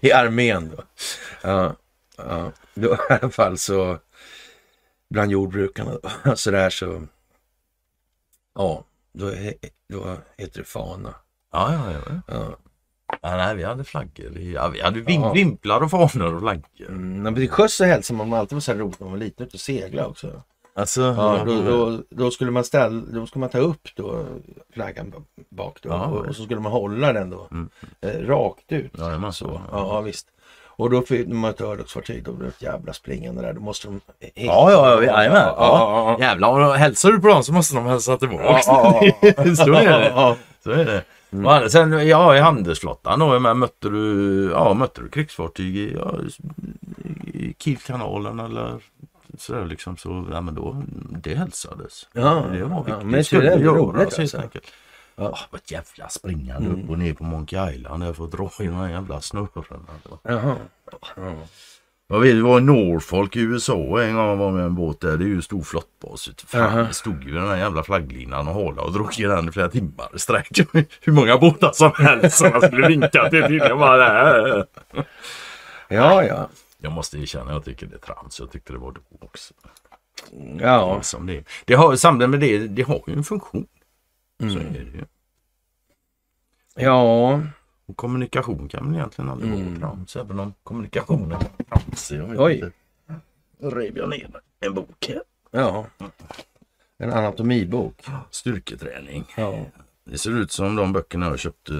I 0.00 0.12
armén 0.12 0.72
då. 0.76 0.82
Ja, 1.42 1.76
ja. 2.16 2.52
Då, 2.74 2.94
I 2.94 2.98
alla 3.08 3.30
fall 3.30 3.58
så 3.58 3.98
bland 5.08 5.30
jordbrukarna 5.30 5.98
då, 6.24 6.36
så 6.42 6.50
där 6.50 6.70
så 6.70 7.06
ja, 8.54 8.84
då, 9.12 9.32
då 9.88 10.16
heter 10.36 10.58
det 10.58 10.64
fana. 10.64 11.14
Ja, 11.52 11.72
ja, 11.74 11.92
ja. 11.92 12.20
Ja. 12.26 12.56
Ja, 13.22 13.36
nej, 13.36 13.54
vi 13.56 13.64
hade 13.64 13.84
flaggor. 13.84 14.38
Ja, 14.38 14.68
vi 14.68 14.80
hade 14.80 15.00
vim- 15.00 15.22
Ja. 15.22 15.32
vimplar 15.32 15.80
och 15.80 15.90
fanor 15.90 16.34
och 16.34 16.40
flaggor. 16.40 16.64
Mm, 16.88 17.22
men 17.22 17.34
till 17.34 17.50
sjöss 17.50 17.74
så 17.74 17.84
hälsar 17.84 18.14
man 18.14 18.32
alltid 18.34 18.56
på 18.56 18.60
så 18.60 18.72
här 18.72 18.78
roligt 18.78 19.00
när 19.00 19.04
man 19.04 19.12
var 19.12 19.18
liten 19.18 19.46
ut 19.46 19.54
och 19.54 19.60
segla 19.60 20.06
också. 20.06 20.42
Alltså, 20.74 21.00
Ja, 21.02 21.42
då, 21.46 21.62
då, 21.62 21.98
då 22.10 22.30
skulle 22.30 22.50
man 22.50 22.64
ställa, 22.64 23.02
då 23.12 23.26
skulle 23.26 23.40
man 23.40 23.48
ta 23.50 23.58
upp 23.58 23.88
då 23.96 24.24
flaggan 24.74 25.12
bak 25.50 25.78
då 25.82 25.88
Ja, 25.88 26.04
och, 26.06 26.26
och 26.26 26.36
så 26.36 26.42
skulle 26.42 26.60
man 26.60 26.72
hålla 26.72 27.12
den 27.12 27.30
då 27.30 27.48
Mm. 27.50 27.68
eh, 28.00 28.26
rakt 28.26 28.72
ut. 28.72 28.98
Jajamän. 28.98 29.32
så. 29.32 29.60
Ja, 29.72 29.78
ja, 29.94 30.00
visst. 30.00 30.26
Och 30.64 30.90
då 30.90 31.02
fick- 31.02 31.28
när 31.28 31.34
man 31.36 31.50
ett 31.50 31.60
örlogsfartyg 31.60 32.24
då 32.24 32.32
blir 32.32 32.46
det 32.46 32.52
ett 32.54 32.62
jävla 32.62 32.92
springande 32.92 33.42
där. 33.42 33.52
Då 33.52 33.60
måste 33.60 33.86
de... 33.88 34.00
Ja, 34.34 34.70
ja, 34.72 34.72
ja, 34.72 35.02
jajamän. 35.02 35.42
Ja, 35.42 35.54
ja, 35.56 36.16
ja. 36.18 36.26
Jävlar, 36.26 36.74
hälsar 36.74 37.10
du 37.12 37.20
på 37.20 37.28
dem 37.28 37.42
så 37.44 37.52
måste 37.52 37.74
de 37.74 37.86
hälsa 37.86 38.16
tillbaka. 38.16 38.42
Ja, 38.42 38.60
ja, 39.02 39.32
ja. 39.36 39.56
så 39.56 39.72
är 39.74 39.98
det. 40.00 40.08
Ja, 40.08 40.36
Så 40.64 40.70
är 40.70 40.84
det. 40.84 41.04
Mm. 41.32 41.70
Sen, 41.70 42.08
ja, 42.08 42.36
i 42.36 42.40
handelsflottan 42.40 43.18
då, 43.18 43.38
men 43.38 43.58
mötte 43.58 43.88
du, 43.88 44.50
ja, 44.52 44.74
mötte 44.74 45.00
du 45.00 45.08
krigsfartyg 45.08 45.76
i, 45.76 45.94
ja, 45.94 46.14
i 47.24 47.54
Kielkanalen 47.58 48.40
eller 48.40 48.80
sådär 49.38 49.64
liksom 49.64 49.96
så, 49.96 50.26
ja 50.32 50.40
men 50.40 50.54
då, 50.54 50.82
det 51.22 51.34
hälsades. 51.34 52.08
Ja, 52.12 52.44
det 52.52 52.64
var 52.64 52.76
ja, 52.76 52.82
viktigt. 52.82 53.04
men 53.04 53.12
det 53.12 53.24
skulle 53.24 53.52
ändå 53.52 53.64
göras, 53.64 53.78
roligt, 53.78 53.98
helt 53.98 54.18
alltså. 54.18 54.38
enkelt. 54.38 54.64
Ja. 54.66 54.72
Ja. 55.24 55.38
vad 55.50 55.60
ett 55.60 55.70
jävla 55.70 56.08
springande 56.08 56.68
upp 56.68 56.90
och 56.90 56.98
ner 56.98 57.14
på 57.14 57.24
Monkey 57.24 57.74
Island 57.74 58.02
där 58.02 58.12
för 58.12 58.24
att 58.24 58.32
dra 58.32 58.50
i 58.60 58.66
de 58.66 58.74
här 58.74 58.88
jävla 58.88 59.20
snurrorna. 59.20 59.78
Jaha. 60.22 60.56
Ja. 61.16 61.34
Jag 62.12 62.20
vet, 62.20 62.36
det 62.36 62.42
var 62.42 62.58
i 62.58 62.62
Norfolk 62.62 63.36
i 63.36 63.40
USA 63.40 63.74
en 64.02 64.14
gång 64.14 64.26
jag 64.28 64.36
var 64.36 64.52
med 64.52 64.64
en 64.64 64.74
båt 64.74 65.00
där. 65.00 65.16
Det 65.16 65.24
är 65.24 65.26
ju 65.28 65.34
en 65.34 65.42
stor 65.42 65.62
flottbas. 65.62 66.30
Fan, 66.46 66.60
Jaha. 66.60 66.82
det 66.82 66.94
stod 66.94 67.24
ju 67.24 67.34
den 67.34 67.48
här 67.48 67.56
jävla 67.56 67.82
flagglinan 67.82 68.48
och 68.48 68.54
hålla 68.54 68.82
och 68.82 68.92
drog 68.92 69.18
i 69.18 69.22
den 69.22 69.48
i 69.48 69.52
flera 69.52 69.68
timmar 69.68 70.08
i 70.14 70.18
sträck. 70.18 70.60
Hur 71.00 71.12
många 71.12 71.38
båtar 71.38 71.72
som 71.72 71.92
helst 71.98 72.38
som 72.38 72.50
man 72.50 72.60
skulle 72.60 72.88
vinka 72.88 73.28
till. 73.28 73.42
tydligen 73.42 73.78
bara 73.78 73.96
där. 73.96 74.66
ja, 75.88 76.24
ja. 76.24 76.48
Jag 76.78 76.92
måste 76.92 77.18
erkänna, 77.18 77.52
jag 77.52 77.64
tycker 77.64 77.86
det 77.86 77.94
är 77.94 77.98
trams. 77.98 78.40
Jag 78.40 78.50
tyckte 78.52 78.72
det 78.72 78.78
var 78.78 78.92
då 78.92 79.00
också. 79.20 79.54
Ja, 80.60 81.02
Som 81.02 81.26
det, 81.26 81.44
det 81.64 81.74
har, 81.74 81.96
samtidigt 81.96 82.30
med 82.30 82.40
det, 82.40 82.58
det 82.58 82.82
har 82.82 83.02
ju 83.06 83.12
en 83.12 83.24
funktion. 83.24 83.66
Så 84.40 84.58
är 84.58 84.70
det 84.70 84.78
ju. 84.78 85.04
ja. 86.74 87.40
Och 87.90 87.96
kommunikation 87.96 88.68
kan 88.68 88.84
man 88.84 88.94
egentligen 88.94 89.30
aldrig 89.30 89.52
vara 89.52 89.78
trams. 89.78 90.16
Även 90.16 90.40
om 90.40 90.54
kommunikationen. 90.62 91.40
Jag 92.10 92.26
vet 92.26 92.40
Oj. 92.40 92.54
inte. 92.54 92.72
Nu 93.58 93.70
rev 93.70 93.96
jag 93.98 94.08
ner 94.08 94.30
en 94.60 94.74
bok 94.74 95.06
här. 95.08 95.22
ja. 95.50 95.86
En 96.98 97.12
anatomibok. 97.12 98.04
Styrketräning. 98.30 99.24
Ja. 99.36 99.64
Det 100.04 100.18
ser 100.18 100.30
ut 100.30 100.52
som 100.52 100.76
de 100.76 100.92
böckerna 100.92 101.26
jag 101.26 101.38
köpte. 101.38 101.72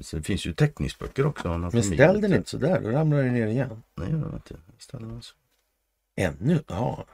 Så 0.00 0.16
det 0.16 0.22
finns 0.22 0.46
ju 0.46 0.52
teckningsböcker 0.52 1.26
också. 1.26 1.58
Men 1.58 1.82
ställ 1.82 2.20
den 2.20 2.34
inte 2.34 2.50
så 2.50 2.56
där, 2.58 2.80
då 2.80 2.88
ramlar 2.90 3.18
den 3.22 3.34
ner 3.34 3.46
igen. 3.46 3.82
Nej, 3.94 4.10
jag 4.10 4.16
vet 4.18 4.32
inte. 4.34 4.54
Jag 4.72 4.82
ställer 4.82 5.06
den 5.06 5.22
så. 5.22 5.34
Ännu? 6.16 6.62
Ja. 6.66 7.04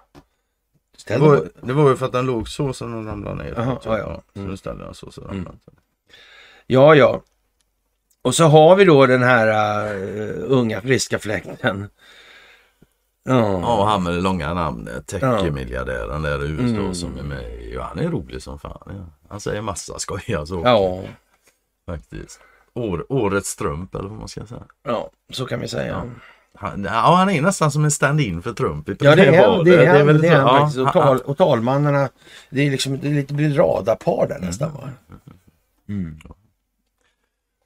Det 0.95 1.01
Ställ 1.01 1.21
den 1.21 1.29
var, 1.31 1.49
det 1.63 1.73
var 1.73 1.91
ju 1.91 1.97
för 1.97 2.07
att 2.07 2.13
den 2.13 2.27
låg 2.27 2.49
så 2.49 2.73
som 2.73 2.93
den 2.93 3.07
ramlade 3.07 3.45
ner. 3.45 3.55
Jaha, 3.57 3.81
Så, 3.83 3.89
ja, 3.89 3.99
ja. 3.99 4.23
Så 4.33 4.39
Mm. 4.39 4.51
nu 4.51 4.57
ställer 4.57 4.85
jag 4.85 4.97
så. 4.97 5.11
så 5.11 5.21
ramlar 5.21 5.45
den 5.45 5.53
inte. 5.53 5.73
Ja, 6.67 6.95
ja. 6.95 7.23
Och 8.23 8.35
så 8.35 8.44
har 8.44 8.77
vi 8.77 8.85
då 8.85 9.07
den 9.07 9.23
här 9.23 9.47
uh, 9.94 10.31
unga 10.49 10.81
friska 10.81 11.19
fläkten. 11.19 11.89
Ja. 13.24 13.61
Ja, 13.61 13.85
han 13.89 14.03
med 14.03 14.12
det 14.15 14.20
långa 14.20 14.55
namnet. 14.55 15.07
Techie-miljardären 15.07 16.23
där 16.23 16.44
i 16.44 16.49
USA 16.49 16.77
Mm. 16.77 16.94
som 16.94 17.19
är 17.19 17.23
med. 17.23 17.62
Ja, 17.74 17.82
han 17.82 17.99
är 17.99 18.09
rolig 18.11 18.43
som 18.43 18.59
fan. 18.59 18.82
Ja. 18.86 19.07
Han 19.28 19.40
säger 19.40 19.61
massa 19.62 19.99
skojiga 19.99 20.47
saker. 20.47 20.70
Ja. 20.70 21.03
Faktiskt. 21.86 22.40
År, 22.74 23.07
årets 23.12 23.57
Trump 23.57 23.94
eller 23.94 24.09
vad 24.09 24.19
man 24.19 24.28
ska 24.28 24.47
säga. 24.47 24.62
ja, 24.85 25.11
så 25.32 25.47
kan 25.47 25.61
vi 25.61 25.69
säga. 25.69 26.11
Han, 26.55 26.85
ja, 26.85 27.15
han 27.16 27.31
är 27.31 27.43
nästan 27.43 27.70
som 27.70 27.85
en 27.85 27.90
stand-in 27.90 28.43
för 28.43 28.53
Trump. 28.53 28.89
i 28.89 28.97
Ja, 29.01 29.16
det 29.16 29.24
är, 29.27 29.47
valet. 29.49 29.65
det 29.65 29.86
är, 29.86 30.05
väl 30.05 30.20
det 30.20 30.28
så. 30.28 30.35
är 30.35 30.39
han 30.40 30.55
Ja, 30.55 30.61
faktiskt. 30.61 30.78
Och, 30.78 30.85
han- 30.86 30.93
tal, 30.93 31.19
och 31.19 31.39
talmannarna, 31.39 32.09
det 32.51 32.66
är 32.66 32.70
liksom 32.70 32.99
det 33.01 33.09
är 33.09 33.12
lite 33.15 33.35
blir 33.35 33.55
radarpar 33.55 34.27
där 34.28 34.39
nästan. 34.39 34.73
Va? 34.74 34.89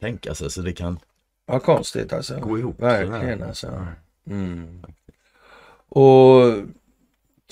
Tänka 0.07 0.35
sig 0.35 0.51
så 0.51 0.63
det 0.63 0.73
kan 0.73 0.99
Ja, 1.47 1.59
konstigt 1.59 2.13
alltså. 2.13 2.41
gå 2.41 2.59
ihop. 2.59 2.81
Verkligen 2.81 3.43
alltså. 3.43 3.87
Mm. 4.31 4.83
Och 5.89 6.43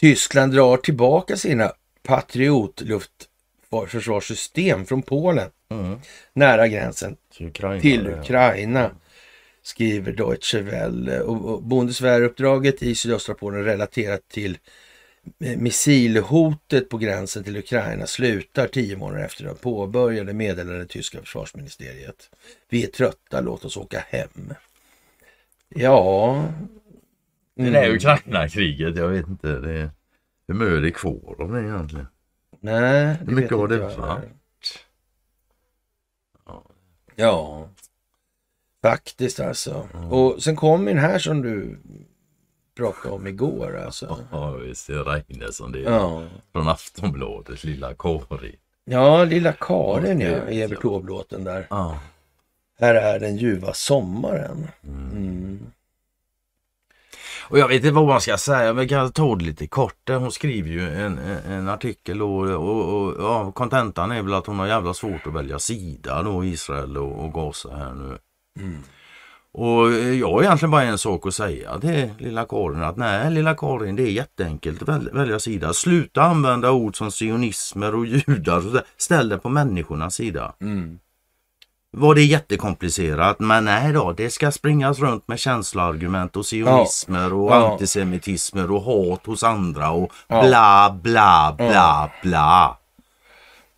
Tyskland 0.00 0.52
drar 0.52 0.76
tillbaka 0.76 1.36
sina 1.36 1.72
Patriot-luftförsvarssystem 2.02 4.84
från 4.86 5.02
Polen 5.02 5.50
Mm. 5.68 5.98
nära 6.32 6.68
gränsen 6.68 7.16
Till 7.36 7.46
Ukraina. 7.46 7.80
till 7.80 8.04
ja. 8.04 8.10
Ukraina. 8.20 8.90
Skriver 9.62 10.12
Deutsche 10.12 10.60
Welle. 10.62 11.20
Och, 11.20 11.44
och 11.54 11.62
Bundeswehruppdraget 11.62 12.82
i 12.82 12.94
sydöstra 12.94 13.34
Polen 13.34 13.64
relaterat 13.64 14.28
till 14.28 14.58
missilhotet 15.38 16.88
på 16.88 16.98
gränsen 16.98 17.44
till 17.44 17.56
Ukraina 17.56 18.06
slutar 18.06 18.66
tio 18.66 18.96
månader 18.96 19.24
efter 19.24 19.44
det 19.44 19.54
påbörjade 19.54 20.32
meddelade 20.32 20.78
det 20.78 20.86
tyska 20.86 21.20
försvarsministeriet. 21.20 22.30
Vi 22.68 22.84
är 22.84 22.88
trötta, 22.88 23.40
låt 23.40 23.64
oss 23.64 23.76
åka 23.76 24.04
hem. 24.08 24.54
Ja. 25.68 26.44
Det 27.56 27.70
där 27.70 27.90
Ukraina-kriget, 27.94 28.96
jag 28.96 29.08
vet 29.08 29.28
inte. 29.28 29.58
Det, 29.58 29.90
hur 30.48 30.54
mycket 30.54 30.72
är 30.76 30.80
det 30.80 30.90
kvar 30.90 31.36
av 31.38 31.52
det 31.52 31.60
egentligen? 31.60 32.06
Nej, 32.60 33.16
Hur 33.26 33.34
mycket 33.34 33.56
har 33.56 33.68
det 33.68 33.78
varit? 33.78 34.24
Ja, 37.16 37.68
faktiskt 38.82 39.40
alltså. 39.40 39.88
Och 40.10 40.42
sen 40.42 40.56
kom 40.56 40.84
den 40.84 40.98
här 40.98 41.18
som 41.18 41.42
du 41.42 41.78
pratade 42.76 43.14
om 43.14 43.26
igår 43.26 43.82
alltså. 43.86 44.18
Ja 44.32 44.50
visst, 44.50 44.86
det 44.86 45.02
Reine 45.02 45.52
som 45.52 45.72
det 45.72 45.84
är. 45.84 45.90
Ja, 45.90 46.22
Från 46.52 46.68
Aftonbladet, 46.68 47.64
lilla 47.64 47.94
Kari. 47.94 48.56
ja 48.84 49.24
lilla 49.24 49.52
Karin 49.52 50.20
ja, 50.20 50.28
Evert 50.28 50.82
Taube-låten 50.82 51.44
där. 51.44 51.66
Ja. 51.70 51.98
Här 52.80 52.94
är 52.94 53.20
den 53.20 53.36
ljuva 53.36 53.72
sommaren. 53.72 54.68
Mm. 54.84 55.66
Och 57.48 57.58
jag 57.58 57.68
vet 57.68 57.76
inte 57.76 57.90
vad 57.90 58.06
man 58.06 58.20
ska 58.20 58.38
säga, 58.38 58.72
men 58.72 58.82
jag 58.82 58.88
kan 58.88 59.12
ta 59.12 59.36
det 59.36 59.44
lite 59.44 59.66
kort. 59.66 60.08
Hon 60.08 60.32
skriver 60.32 60.70
ju 60.70 60.90
en, 60.90 61.18
en, 61.48 61.68
artikel 61.68 62.22
och, 62.22 62.50
och, 62.50 62.94
och 62.94 63.14
ja, 63.18 63.52
kontentan 63.52 64.12
är 64.12 64.22
väl 64.22 64.34
att 64.34 64.46
hon 64.46 64.58
har 64.58 64.66
jävla 64.66 64.94
svårt 64.94 65.26
att 65.26 65.34
välja 65.34 65.58
sida 65.58 66.22
då, 66.22 66.44
Israel 66.44 66.96
och, 66.96 67.24
och 67.24 67.32
Gaza 67.32 67.76
här 67.76 67.92
nu. 67.92 68.18
Och 69.56 69.92
eh, 69.92 70.12
jag 70.14 70.30
har 70.32 70.42
egentligen 70.42 70.70
bara 70.70 70.82
en 70.82 70.98
sak 70.98 71.26
att 71.26 71.34
säga 71.34 71.78
till 71.80 72.10
lilla 72.18 72.44
Karin 72.44 72.82
att 72.82 72.96
nej 72.96 73.30
lilla 73.30 73.54
Karin 73.54 73.96
det 73.96 74.02
är 74.02 74.10
jätteenkelt 74.10 74.82
att 74.82 74.88
väl, 74.88 75.10
välja 75.12 75.38
sida. 75.38 75.72
Sluta 75.72 76.22
använda 76.22 76.70
ord 76.70 76.96
som 76.96 77.10
sionismer 77.10 77.94
och 77.94 78.06
judar. 78.06 78.76
och. 78.76 78.82
Ställ 78.96 79.28
dig 79.28 79.38
på 79.38 79.48
människornas 79.48 80.14
sida. 80.14 80.54
Mm. 80.60 80.98
Var 81.96 82.14
det 82.14 82.22
jättekomplicerat 82.22 83.38
men 83.40 83.64
nej 83.64 83.92
då 83.92 84.12
det 84.12 84.30
ska 84.30 84.52
springas 84.52 84.98
runt 84.98 85.28
med 85.28 85.38
känsloargument 85.38 86.36
och 86.36 86.46
sionismer 86.46 87.32
och 87.32 87.50
Ja. 87.50 87.72
antisemitismer 87.72 88.70
och 88.70 88.82
hat 88.82 89.26
hos 89.26 89.42
andra 89.42 89.90
och 89.90 90.12
Ja. 90.28 90.42
bla 90.42 90.98
bla 91.02 91.54
bla 91.58 92.10
bla. 92.22 92.78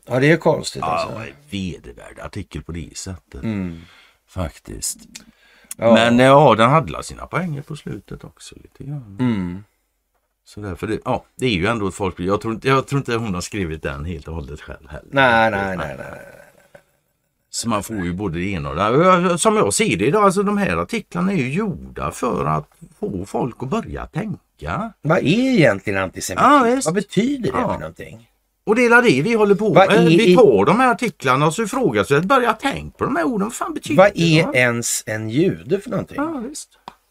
Ja, 0.09 0.21
det 0.21 0.33
är 0.33 0.37
konstigt 0.37 0.83
Ja, 0.87 0.89
alltså. 0.89 1.19
en 1.19 1.33
vedervärd 1.51 2.19
artikel 2.23 2.63
på 2.63 2.73
det 2.73 2.97
sättet. 2.97 3.43
Mm. 3.43 3.81
Faktiskt. 4.29 4.99
Ja. 5.77 5.95
Men 5.95 6.19
ja, 6.19 6.55
den 6.55 6.71
hade 6.71 7.03
sina 7.03 7.27
poänger 7.27 7.63
på 7.63 7.77
slutet 7.77 8.25
också. 8.25 8.55
lite 8.63 8.85
grann. 8.85 9.17
Mm. 9.21 9.65
Så 10.45 10.61
därför 10.61 10.87
det, 10.87 10.99
ja, 11.05 11.25
det 11.37 11.47
är 11.47 11.51
ju 11.51 11.67
ändå 11.67 11.89
ett 11.89 11.95
folk. 11.95 12.21
Jag 12.21 12.41
tror, 12.41 12.55
inte, 12.55 12.69
jag 12.69 12.87
tror 12.87 12.99
inte 12.99 13.17
hon 13.17 13.35
har 13.35 13.41
skrivit 13.41 13.83
den 13.83 14.05
helt 14.05 14.29
och 14.29 14.35
hållet 14.35 14.61
själv 14.61 14.89
heller. 14.89 15.09
Nej, 15.11 15.51
nej, 15.51 15.77
nej, 15.77 15.95
nej. 15.99 16.21
Så 17.51 17.69
man 17.69 17.83
får 17.83 17.97
ju 17.97 18.13
både 18.13 18.39
det 18.39 18.45
ena 18.51 18.69
och 18.71 18.77
det 18.77 18.85
andra. 18.85 19.39
Som 19.39 19.57
jag 19.57 19.75
ser 19.75 19.97
det 19.97 20.07
idag, 20.07 20.25
alltså 20.25 20.43
de 20.43 20.57
här 20.59 20.77
artiklarna 20.77 21.33
är 21.33 21.37
ju 21.37 21.53
gjorda 21.53 22.11
för 22.11 22.45
att 22.45 22.71
få 23.01 23.25
folk 23.27 23.57
att 23.63 23.69
börja 23.69 24.07
tänka. 24.07 24.93
Vad 25.03 25.19
är 25.19 25.23
egentligen 25.25 26.03
antisemitism? 26.03 26.51
Ja. 26.51 26.81
Vad 26.85 26.95
betyder 26.95 27.53
det 27.53 27.59
Ja. 27.59 27.73
för 27.73 27.79
någonting? 27.81 28.31
Och 28.67 28.75
det 28.77 28.85
är 28.87 29.03
det 29.03 29.23
vi 29.23 29.35
håller 29.35 29.55
på 29.55 29.75
med. 29.75 29.91
är- 29.91 30.07
Vi 30.09 30.37
tar 30.37 30.65
de 30.65 30.81
här 30.81 30.91
artiklarna 30.93 31.47
och 31.47 31.55
så 31.55 31.63
ifrågasätter, 31.63 32.27
börja 32.27 32.53
tänka 32.53 32.99
på 32.99 33.05
de 33.05 33.17
här 33.17 33.25
orden. 33.25 33.47
Vad 33.49 33.55
fan 33.55 33.75
betyder 33.75 33.97
Vad 34.03 34.13
det? 34.15 34.41
är 34.41 34.47
va? 34.47 34.53
ens 34.55 35.03
en 35.07 35.31
jude 35.31 35.81
för 35.81 35.91
någonting? 35.91 36.17
Ja, 36.17 36.43
visst. 36.49 36.69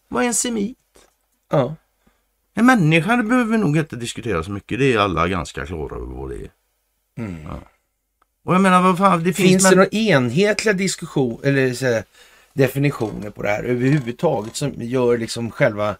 Vad 0.08 0.24
är 0.24 0.28
en 0.28 0.34
semit? 0.34 0.78
Ja. 1.52 1.76
En 2.54 2.66
människa 2.66 3.16
det 3.16 3.24
behöver 3.24 3.52
vi 3.52 3.58
nog 3.58 3.78
inte 3.78 3.96
diskutera 3.96 4.44
så 4.44 4.52
mycket. 4.52 4.80
Det 4.80 4.94
är 4.94 4.98
alla 5.00 5.28
ganska 5.28 5.66
klara 5.66 5.96
över 5.96 6.06
vad 6.16 6.30
det 6.30 6.36
är. 6.36 6.50
Mm. 7.20 7.36
Ja. 7.48 7.60
Och 8.46 8.54
jag 8.56 8.62
menar 8.62 8.82
vad 8.82 8.98
fan, 8.98 9.24
det 9.24 9.34
finns... 9.34 9.50
Finns 9.50 9.70
det 9.70 9.76
några 9.76 9.90
enhetliga 9.90 10.74
diskussion 10.74 11.40
eller 11.44 11.74
så 11.74 12.02
definitioner 12.54 13.30
på 13.30 13.42
det 13.44 13.50
här 13.50 13.64
överhuvudtaget 13.64 14.56
som 14.56 14.74
gör 14.78 15.18
liksom 15.18 15.52
själva 15.52 15.96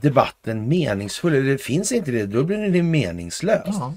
debatten 0.00 0.68
meningsfull? 0.68 1.34
Eller 1.34 1.56
finns 1.56 1.92
inte 1.92 2.10
det, 2.10 2.26
då 2.26 2.42
blir 2.44 2.68
det 2.70 2.82
meningslöst. 2.82 3.62
Ja. 3.66 3.94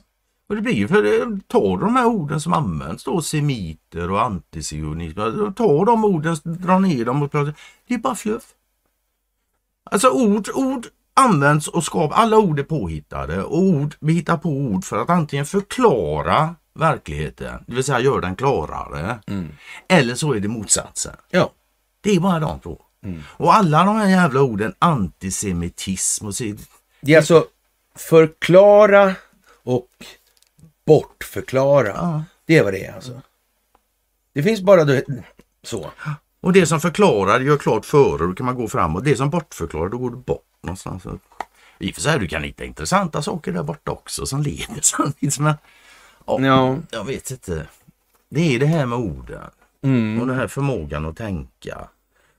Och 0.50 0.56
det 0.56 0.62
blir 0.62 0.74
ju 0.74 0.88
för 0.88 1.04
det, 1.04 1.40
ta 1.48 1.78
de 1.78 1.96
här 1.96 2.06
orden 2.06 2.42
som 2.42 2.54
används 2.54 3.04
då, 3.04 3.22
semiter 3.22 4.12
och 4.12 4.22
antisionism. 4.22 5.20
Ta 5.54 5.86
de 5.86 6.06
orden, 6.06 6.38
dra 6.44 6.80
ner 6.80 7.06
dem 7.06 7.24
och 7.24 7.32
prata. 7.32 7.54
Det 7.88 7.94
är 7.94 7.98
bara 7.98 8.16
fluff. 8.16 8.44
Alltså 9.92 10.10
ord, 10.10 10.50
ord 10.54 10.86
används 11.14 11.68
och 11.68 11.84
skapar, 11.84 12.16
alla 12.16 12.38
ord 12.38 12.60
är 12.60 12.64
påhittade 12.64 13.44
och 13.44 13.58
ord, 13.58 13.96
vi 14.00 14.14
hittar 14.14 14.38
på 14.38 14.50
ord 14.50 14.86
för 14.86 14.98
att 14.98 15.10
antingen 15.10 15.46
förklara 15.46 16.56
verkligheten, 16.74 17.64
det 17.68 17.76
vill 17.76 17.84
säga 17.84 18.00
göra 18.00 18.22
den 18.22 18.36
klarare. 18.36 19.20
Eller 19.88 20.16
så 20.16 20.34
är 20.34 20.40
det 20.40 20.48
motsatsen. 20.48 21.16
Ja. 21.30 21.52
Det 22.02 22.16
är 22.16 22.20
bara 22.20 22.40
de 22.40 22.60
två. 22.60 22.82
Och 23.28 23.56
alla 23.56 23.84
de 23.86 23.96
här 23.96 24.10
jävla 24.10 24.42
orden, 24.42 24.74
antisemitism 24.80 26.26
och 26.26 26.36
så, 26.36 26.44
Det 27.02 27.14
är 27.14 27.18
alltså 27.18 27.46
förklara 27.96 29.16
och 29.64 29.88
bortförklara. 30.88 31.88
Ja. 31.88 32.24
Det 32.46 32.58
är 32.58 32.64
vad 32.64 32.74
det 32.74 32.86
är 32.86 32.94
alltså. 32.94 33.22
Det 34.34 34.44
finns 34.44 34.62
bara 34.62 34.84
då, 34.84 35.02
så. 35.64 35.92
Och 36.42 36.54
det 36.54 36.66
som 36.66 36.80
förklarar 36.82 37.40
gör 37.40 37.58
klart 37.58 37.86
före, 37.86 38.28
då 38.28 38.34
kan 38.34 38.46
man 38.46 38.56
gå 38.56 38.68
framåt. 38.68 39.04
Det 39.04 39.16
som 39.16 39.30
bortförklarar, 39.30 39.90
då 39.90 39.98
går 39.98 40.10
du 40.10 40.18
bort 40.18 40.46
någonstans. 40.64 41.04
I 41.80 41.92
och 41.92 41.96
för 41.96 42.02
sig, 42.02 42.20
du 42.20 42.28
kan 42.28 42.44
hitta 42.44 42.64
intressanta 42.66 43.22
saker 43.22 43.52
där 43.52 43.64
borta 43.64 43.92
också 43.92 44.26
som 44.26 44.42
leder 44.42 44.80
samtidigt. 44.82 45.40
Men 45.40 45.54
ja, 46.26 46.40
Ja. 46.42 46.78
jag 46.92 47.04
vet 47.06 47.32
inte. 47.32 47.68
Det 48.30 48.56
är 48.56 48.60
det 48.60 48.66
här 48.66 48.86
med 48.86 48.98
orden 49.00 49.42
Mm. 49.82 50.22
och 50.22 50.28
den 50.28 50.36
här 50.36 50.48
förmågan 50.48 51.06
att 51.06 51.18
tänka. 51.18 51.88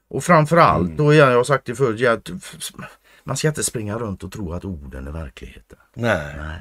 Och 0.09 0.25
framförallt, 0.25 0.91
då 0.97 1.15
jag 1.15 1.37
har 1.37 1.45
sagt 1.45 1.65
det 1.65 1.75
förut, 1.75 2.31
man 3.25 3.37
ska 3.37 3.49
inte 3.49 3.65
springa 3.65 3.99
runt 3.99 4.25
och 4.25 4.33
tro 4.33 4.53
att 4.53 4.65
orden 4.65 5.07
är 5.07 5.11
verkligheten. 5.11 5.79
Nej. 5.95 6.35
Nej. 6.39 6.59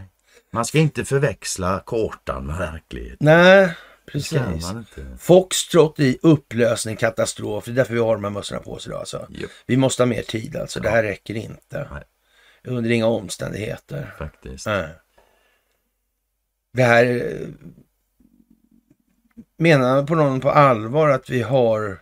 Man 0.52 0.66
ska 0.66 0.78
inte 0.80 1.06
förväxla 1.06 1.84
kartan 1.86 2.46
med 2.46 2.58
verkligheten. 2.58 3.18
Nej, 3.20 3.76
precis. 4.06 4.66
Foxtrot 5.20 6.00
i 6.00 6.20
upplösning, 6.22 6.96
katastrof. 6.96 7.66
Det 7.66 7.72
är 7.72 7.76
därför 7.76 7.94
vi 7.94 8.00
har 8.00 8.16
de 8.16 8.24
här 8.24 8.32
mössorna 8.32 8.62
på 8.62 8.72
oss 8.74 8.88
idag. 8.88 9.00
Alltså. 9.00 9.28
Vi 9.66 9.78
måste 9.78 10.04
ha 10.04 10.08
mer 10.08 10.22
tid 10.22 10.56
alltså. 10.56 10.80
Det 10.80 10.90
här 10.90 11.04
räcker 11.04 11.36
inte. 11.36 11.88
Nej. 11.92 12.04
Under 12.64 12.90
inga 12.90 13.08
omständigheter. 13.08 14.16
Faktiskt. 14.18 14.66
Nej. 14.66 14.90
Det 16.74 16.84
här... 16.84 17.06
eh, 17.06 17.48
Menar 19.60 20.04
på 20.04 20.16
någon 20.16 20.40
på 20.40 20.52
allvar 20.52 21.10
att 21.10 21.30
vi 21.30 21.42
har 21.42 22.02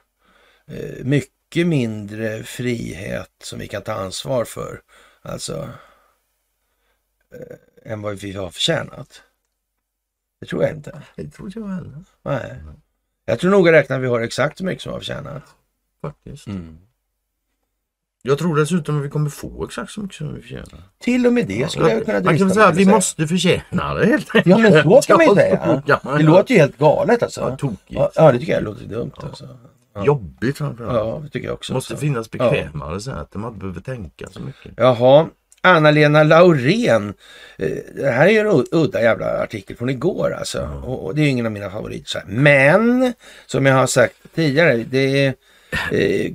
eh, 0.67 1.03
mycket 1.05 1.67
mindre 1.67 2.43
frihet 2.43 3.31
som 3.43 3.59
vi 3.59 3.67
kan 3.67 3.81
ta 3.81 3.93
ansvar 3.93 4.45
för? 4.45 4.81
Alltså... 5.22 5.69
Än 7.86 8.02
vad 8.02 8.16
vi 8.16 8.34
har 8.34 8.49
förtjänat? 8.49 9.22
Det 10.40 10.45
tror 10.45 10.64
jag 10.64 10.72
inte. 10.72 11.02
Det 11.16 11.30
tror 11.30 11.52
jag 11.56 11.68
heller. 11.68 12.03
Nej. 12.24 12.56
Jag 13.26 13.40
tror 13.40 13.52
noga 13.52 13.72
räknat 13.72 14.02
vi 14.02 14.07
har 14.07 14.22
exakt 14.22 14.57
så 14.57 14.66
mycket 14.66 14.82
som 14.82 14.90
vi 14.90 14.94
har 14.94 14.99
förtjänat. 14.99 15.44
Faktiskt. 16.02 16.48
Jag 18.22 18.38
tror 18.38 18.56
dessutom 18.56 18.99
att 18.99 19.06
vi 19.06 19.10
kommer 19.10 19.30
få 19.30 19.66
exakt 19.66 19.91
så 19.91 20.02
mycket 20.02 20.18
som 20.18 20.34
vi 20.34 20.41
förtjänar. 20.41 20.84
Till 20.99 21.28
och 21.28 21.34
med 21.34 21.48
det 21.48 21.72
skulle 21.72 21.90
jag 21.90 22.06
kunna 22.06 22.20
Man 22.20 22.24
kan 22.24 22.48
drista 22.48 22.49
säga 22.49 22.68
att 22.68 22.76
vi 22.76 22.86
måste 22.86 23.28
förtjäna 23.28 23.94
det 23.94 24.06
helt 24.06 24.36
enkelt. 24.36 24.45
Ja 24.45 24.57
men 24.57 24.84
så 24.84 25.07
kan 25.07 25.18
man 25.18 25.26
ju 25.26 25.32
Ja, 25.86 25.99
säga. 26.02 26.18
Det 26.18 26.24
låter 26.24 26.53
ju 26.53 26.60
helt 26.60 26.78
galet 26.78 27.24
alltså. 27.24 27.41
Ja, 27.41 27.57
tokigt. 27.57 27.84
Ja, 27.88 28.12
ja 28.16 28.32
det 28.32 28.40
tycker 28.40 28.53
jag 28.53 28.64
låter 28.64 28.86
dumt 28.86 29.12
alltså. 29.18 29.57
Jobbigt 30.06 30.57
framförallt. 30.57 30.98
Ja, 30.98 31.20
det 31.24 31.30
tycker 31.30 31.48
jag 31.48 31.53
också. 31.53 31.74
Måste 31.74 31.94
alltså. 31.94 32.06
finnas 32.06 32.32
bekvämare 32.32 33.02
sätt 33.02 33.32
där 33.32 33.40
man 33.40 33.53
inte 33.53 33.60
behöver 33.60 33.82
tänka 33.82 34.28
så 34.28 34.40
mycket. 34.40 34.74
Jaha. 34.78 35.28
Anna-Lena 35.65 36.23
Laurén. 36.23 37.13
Eh, 37.57 37.69
Det 37.95 38.11
här 38.11 38.27
är 38.27 38.45
en 38.45 38.65
udda 38.71 39.01
jävla 39.01 39.43
artikel 39.43 39.77
från 39.77 39.89
igår 39.89 40.35
alltså. 40.39 40.61
Och, 40.85 41.15
det 41.15 41.21
är 41.21 41.27
ingen 41.27 41.45
av 41.45 41.51
mina 41.51 41.69
favoriter. 41.71 42.23
Men, 42.27 43.13
som 43.45 43.65
jag 43.65 43.75
har 43.75 43.87
sagt 43.87 44.15
tidigare, 44.35 44.75
det 44.77 45.25
är... 45.25 45.27
Eh, 45.91 46.31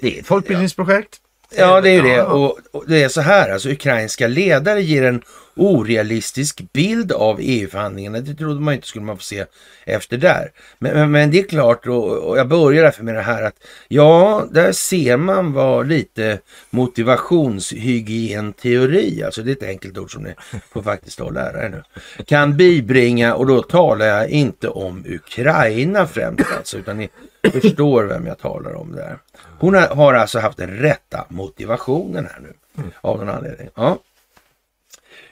Det 0.00 0.16
är 0.16 0.20
ett 0.20 0.26
folkbildningsprojekt. 0.26 1.16
Ja, 1.56 1.80
det 1.80 1.90
är 1.90 1.94
ju 1.94 2.02
det. 2.02 2.22
Och, 2.22 2.58
och 2.72 2.84
det 2.88 3.02
är 3.02 3.08
så 3.08 3.20
här, 3.20 3.50
alltså 3.52 3.68
ukrainska 3.68 4.26
ledare 4.26 4.82
ger 4.82 5.02
en 5.02 5.22
orealistisk 5.60 6.72
bild 6.72 7.12
av 7.12 7.38
EU-förhandlingarna. 7.40 8.20
Det 8.20 8.34
trodde 8.34 8.60
man 8.60 8.74
inte 8.74 8.86
skulle 8.86 9.04
man 9.04 9.16
få 9.16 9.22
se 9.22 9.44
efter 9.84 10.16
där. 10.16 10.52
Men, 10.78 10.94
men, 10.94 11.10
men 11.10 11.30
det 11.30 11.38
är 11.38 11.48
klart, 11.48 11.86
och, 11.86 12.18
och 12.18 12.38
jag 12.38 12.48
börjar 12.48 12.82
därför 12.82 13.04
med 13.04 13.14
det 13.14 13.20
här 13.20 13.42
att 13.42 13.56
ja, 13.88 14.44
där 14.50 14.72
ser 14.72 15.16
man 15.16 15.52
vad 15.52 15.88
lite 15.88 16.38
motivationshygienteori, 16.70 19.22
alltså 19.22 19.42
det 19.42 19.50
är 19.50 19.56
ett 19.56 19.62
enkelt 19.62 19.98
ord 19.98 20.12
som 20.12 20.22
ni 20.22 20.34
får 20.72 20.82
faktiskt 20.82 21.18
då 21.18 21.30
lära 21.30 21.64
er 21.64 21.68
nu, 21.68 21.82
kan 22.24 22.56
bibringa 22.56 23.34
och 23.34 23.46
då 23.46 23.62
talar 23.62 24.06
jag 24.06 24.28
inte 24.28 24.68
om 24.68 25.04
Ukraina 25.08 26.06
främst 26.06 26.46
alltså, 26.58 26.78
utan 26.78 26.96
ni 26.96 27.08
förstår 27.42 28.04
vem 28.04 28.26
jag 28.26 28.38
talar 28.38 28.74
om 28.74 28.92
där. 28.92 29.18
Hon 29.58 29.74
har, 29.74 29.86
har 29.86 30.14
alltså 30.14 30.38
haft 30.38 30.58
den 30.58 30.70
rätta 30.70 31.26
motivationen 31.28 32.28
här 32.32 32.40
nu 32.40 32.52
av 33.00 33.18
någon 33.18 33.28
anledning. 33.28 33.68
Ja. 33.74 33.98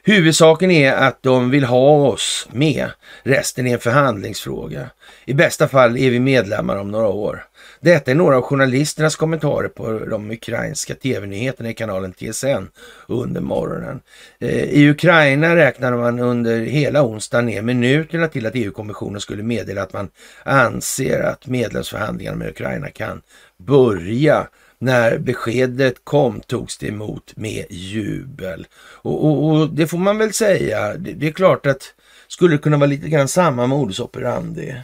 Huvudsaken 0.02 0.70
är 0.70 0.92
att 0.92 1.22
de 1.22 1.50
vill 1.50 1.64
ha 1.64 2.08
oss 2.08 2.48
med. 2.52 2.90
Resten 3.22 3.66
är 3.66 3.72
en 3.72 3.78
förhandlingsfråga. 3.78 4.90
I 5.24 5.34
bästa 5.34 5.68
fall 5.68 5.96
är 5.96 6.10
vi 6.10 6.20
medlemmar 6.20 6.76
om 6.76 6.90
några 6.90 7.08
år. 7.08 7.44
Detta 7.80 8.10
är 8.10 8.14
några 8.14 8.36
av 8.36 8.42
journalisternas 8.42 9.16
kommentarer 9.16 9.68
på 9.68 9.98
de 9.98 10.30
ukrainska 10.30 10.94
tv-nyheterna 10.94 11.70
i 11.70 11.74
kanalen 11.74 12.12
TSN 12.12 12.68
under 13.06 13.40
morgonen. 13.40 14.00
Eh, 14.40 14.64
I 14.64 14.90
Ukraina 14.90 15.56
räknade 15.56 15.96
man 15.96 16.18
under 16.18 16.60
hela 16.60 17.02
onsdagen 17.02 17.46
ner 17.46 17.62
minuterna 17.62 18.28
till 18.28 18.46
att 18.46 18.54
EU-kommissionen 18.54 19.20
skulle 19.20 19.42
meddela 19.42 19.82
att 19.82 19.92
man 19.92 20.08
anser 20.42 21.20
att 21.20 21.46
medlemsförhandlingarna 21.46 22.36
med 22.36 22.48
Ukraina 22.48 22.90
kan 22.90 23.22
börja. 23.58 24.46
När 24.78 25.18
beskedet 25.18 26.04
kom 26.04 26.40
togs 26.40 26.78
det 26.78 26.88
emot 26.88 27.32
med 27.36 27.66
jubel. 27.70 28.66
Och, 28.76 29.24
och, 29.24 29.50
och 29.50 29.68
det 29.68 29.86
får 29.86 29.98
man 29.98 30.18
väl 30.18 30.32
säga. 30.32 30.94
Det, 30.94 31.12
det 31.12 31.26
är 31.26 31.32
klart 31.32 31.66
att 31.66 31.94
skulle 32.28 32.54
det 32.54 32.58
kunna 32.58 32.76
vara 32.76 32.86
lite 32.86 33.08
grann 33.08 33.28
samma 33.28 33.66
modus 33.66 34.00
operandi. 34.00 34.74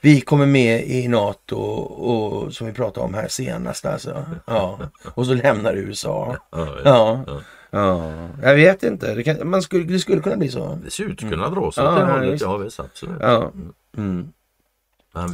Vi 0.00 0.20
kommer 0.20 0.46
med 0.46 0.84
i 0.86 1.08
NATO 1.08 1.56
och, 1.56 2.54
som 2.54 2.66
vi 2.66 2.72
pratade 2.72 3.06
om 3.06 3.14
här 3.14 3.28
senast 3.28 3.86
alltså. 3.86 4.24
Ja. 4.46 4.78
Och 5.14 5.26
så 5.26 5.34
lämnar 5.34 5.74
USA. 5.74 6.36
Ja. 6.84 7.24
Ja. 7.70 8.04
Jag 8.42 8.54
vet 8.54 8.82
inte. 8.82 9.14
Det, 9.14 9.22
kan, 9.22 9.50
man 9.50 9.62
skulle, 9.62 9.84
det 9.84 9.98
skulle 9.98 10.22
kunna 10.22 10.36
bli 10.36 10.48
så. 10.48 10.78
Det 10.84 10.90
ser 10.90 11.04
ut 11.04 11.24
att 11.24 11.30
kunna 11.30 11.50
dra 11.50 11.72
sig 11.72 11.84
åt 11.84 11.94
det 11.94 12.00
ja, 12.00 12.12
hållet. 12.12 12.40
Ja, 12.40 12.56
visst 12.56 12.80
absolut. 12.80 13.16
Ja. 13.20 13.52
Mm. 13.96 14.32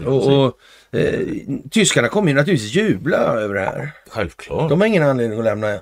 Och, 0.07 0.45
och 0.45 0.59
eh, 0.99 1.21
tyskarna 1.71 2.09
kommer 2.09 2.29
ju 2.29 2.35
naturligtvis 2.35 2.75
jubla 2.75 3.17
över 3.17 3.55
det 3.55 3.61
här. 3.61 3.93
Självklart. 4.11 4.69
De 4.69 4.81
har 4.81 4.89
ingen 4.89 5.03
anledning 5.03 5.39
att 5.39 5.45
lämna 5.45 5.81